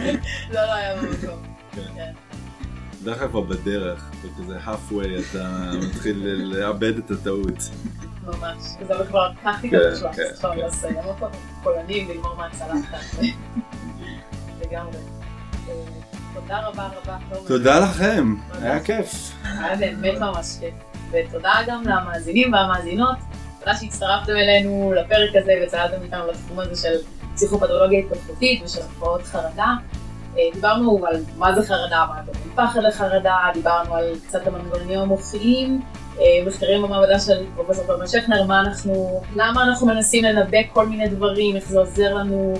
לא, 0.53 0.61
לא 0.61 0.73
היה 0.73 0.95
במקום. 1.01 1.43
כן. 1.75 1.81
כן. 1.95 2.11
בדרך 3.01 3.19
כלל 3.19 3.27
כבר 3.27 3.41
בדרך, 3.41 4.11
וכזה 4.21 4.57
halfway 4.65 5.31
אתה 5.31 5.71
מתחיל 5.89 6.17
לאבד 6.27 6.97
את 6.97 7.11
הטעות. 7.11 7.57
ממש. 8.25 8.63
זה 8.87 8.93
כבר 9.07 9.31
שלב, 9.43 9.71
כן, 9.71 9.79
עכשיו 9.91 10.51
כן. 10.55 10.65
לסיים 10.67 10.95
אותו, 10.97 11.27
פולנים, 11.63 12.09
לגמור 12.09 12.35
מהצלחת. 12.35 12.97
לגמרי. 14.67 14.97
אה, 15.69 15.73
תודה 16.33 16.67
רבה 16.67 16.89
רבה. 17.03 17.17
תודה 17.47 17.79
לכם. 17.79 18.35
היה 18.61 18.83
כיף. 18.83 19.31
היה 19.43 19.75
באמת 19.75 20.19
ממש 20.19 20.57
כיף. 20.59 20.73
ותודה 21.11 21.53
גם 21.67 21.83
למאזינים 21.85 22.53
והמאזינות. 22.53 23.17
תודה 23.59 23.75
שהצטרפתם 23.75 24.31
אלינו 24.35 24.93
לפרק 24.95 25.35
הזה 25.35 25.53
וצעדתם 25.63 26.03
איתנו 26.03 26.27
לתחום 26.27 26.59
הזה 26.59 26.81
של 26.81 26.95
פסיכופתולוגיה 27.35 27.99
התפתחותית 27.99 28.61
ושל 28.65 28.81
הפרעות 28.81 29.23
חרדה. 29.23 29.75
אה, 30.37 30.43
דיברנו 30.53 31.05
על 31.07 31.23
מה 31.37 31.55
זה 31.55 31.67
חרדה, 31.67 32.05
מה 32.09 32.21
זה 32.25 32.31
פחד 32.55 32.79
לחרדה, 32.83 33.35
דיברנו 33.53 33.95
על 33.95 34.15
קצת 34.27 34.47
המנגנונים 34.47 34.99
המוחיים, 34.99 35.81
אה, 36.19 36.25
מחקרים 36.47 36.81
במעבדה 36.81 37.19
של 37.19 37.45
פרופסור 37.55 37.85
תומר 37.87 38.07
שכנר, 38.07 38.43
מה 38.43 38.59
אנחנו, 38.59 39.21
למה 39.35 39.63
אנחנו 39.63 39.87
מנסים 39.87 40.23
לנבא 40.23 40.57
כל 40.73 40.87
מיני 40.87 41.07
דברים, 41.07 41.55
איך 41.55 41.69
זה 41.69 41.79
עוזר 41.79 42.13
לנו 42.13 42.53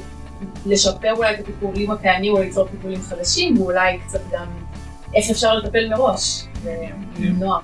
לשפר 0.66 1.14
אולי 1.18 1.34
את 1.34 1.40
הטיפולים 1.40 1.92
הקיימים 1.92 2.34
או 2.34 2.40
ליצור 2.40 2.68
טיפולים 2.68 3.02
חדשים, 3.02 3.62
ואולי 3.62 4.00
קצת 4.06 4.22
גם 4.32 4.46
איך 5.16 5.30
אפשר 5.30 5.56
לטפל 5.56 5.90
מראש 5.90 6.44
ולמנוע. 6.64 7.60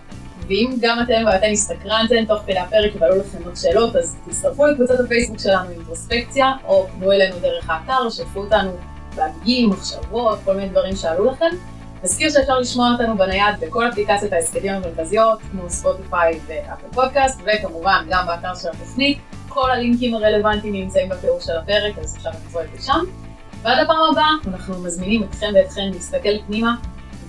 ואם 0.47 0.75
גם 0.81 0.99
אתם 1.03 1.23
ואתן 1.25 1.51
הסתקרנתם 1.51 2.25
תוך 2.27 2.41
כדי 2.47 2.59
הפרק 2.59 2.91
ועלו 2.99 3.15
לכם 3.15 3.37
עוד 3.45 3.55
שאלות, 3.55 3.95
אז 3.95 4.15
תצטרפו 4.27 4.65
לקבוצת 4.65 4.99
הפייסבוק 4.99 5.39
שלנו 5.39 5.69
אינטרוספקציה, 5.69 6.51
או 6.65 6.87
פנו 6.87 7.11
אלינו 7.11 7.39
דרך 7.39 7.69
האתר, 7.69 8.09
שתפו 8.09 8.39
אותנו 8.39 8.71
בהגים, 9.15 9.69
מחשבות, 9.69 10.39
כל 10.45 10.55
מיני 10.55 10.69
דברים 10.69 10.95
שעלו 10.95 11.31
לכם. 11.31 11.55
נזכיר 12.03 12.29
שאפשר 12.29 12.59
לשמוע 12.59 12.91
אותנו 12.91 13.17
בנייד 13.17 13.55
בכל 13.59 13.89
אפליקציות 13.89 14.33
ההסכמים 14.33 14.73
המרכזיות, 14.73 15.39
כמו 15.51 15.69
ספוטיפיי 15.69 16.39
ואפל 16.47 16.87
פודקאסט, 16.93 17.41
וכמובן 17.45 18.05
גם 18.09 18.27
באתר 18.27 18.55
של 18.55 18.69
התוכנית. 18.69 19.17
כל 19.53 19.71
הלינקים 19.71 20.15
הרלוונטיים 20.15 20.73
נמצאים 20.73 21.09
בתיאור 21.09 21.39
של 21.39 21.57
הפרק, 21.57 21.97
אז 21.97 22.15
אפשר 22.17 22.29
למצוא 22.29 22.61
את 22.61 22.67
זה 22.75 22.85
שם. 22.85 22.99
ועד 23.61 23.83
הפעם 23.83 24.11
הבאה, 24.11 24.29
אנחנו 24.47 24.79
מזמינים 24.79 25.23
אתכם 25.23 25.47
ואתכן 25.55 25.89
להסתכל 25.93 26.41
פנימה 26.47 26.75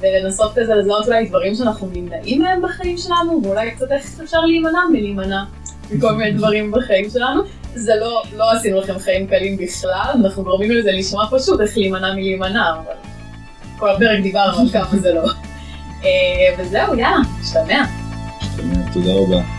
ולנסות 0.01 0.53
כזה 0.55 0.75
לזהות 0.75 1.07
אולי 1.07 1.29
דברים 1.29 1.55
שאנחנו 1.55 1.89
נמנעים 1.93 2.43
מהם 2.43 2.63
בחיים 2.63 2.99
שלנו, 2.99 3.41
ואולי 3.45 3.71
קצת 3.71 3.93
איך 3.93 4.21
אפשר 4.25 4.41
להימנע 4.41 4.81
מלהימנע 4.93 5.45
מכל 5.91 6.13
מיני 6.13 6.33
דברים 6.33 6.71
בחיים 6.71 7.11
שלנו. 7.11 7.43
זה 7.75 7.95
לא, 8.01 8.23
לא 8.37 8.53
עשינו 8.53 8.81
לכם 8.81 8.99
חיים 8.99 9.27
קלים 9.27 9.57
בכלל, 9.57 10.15
אנחנו 10.15 10.45
גורמים 10.45 10.71
לזה 10.71 10.93
לשמוע 10.93 11.27
פשוט 11.31 11.61
איך 11.61 11.79
להימנע 11.79 12.15
מלהימנע, 12.15 12.73
אבל 12.75 12.95
כל 13.79 13.91
הפרק 13.91 14.23
דיברנו 14.23 14.61
על 14.61 14.69
כמה 14.69 14.99
זה 15.01 15.15
לא. 15.15 15.25
אה, 16.05 16.55
וזהו, 16.59 16.95
יאללה, 16.95 17.17
נשתמע. 17.41 17.85
תודה 18.93 19.13
רבה. 19.13 19.54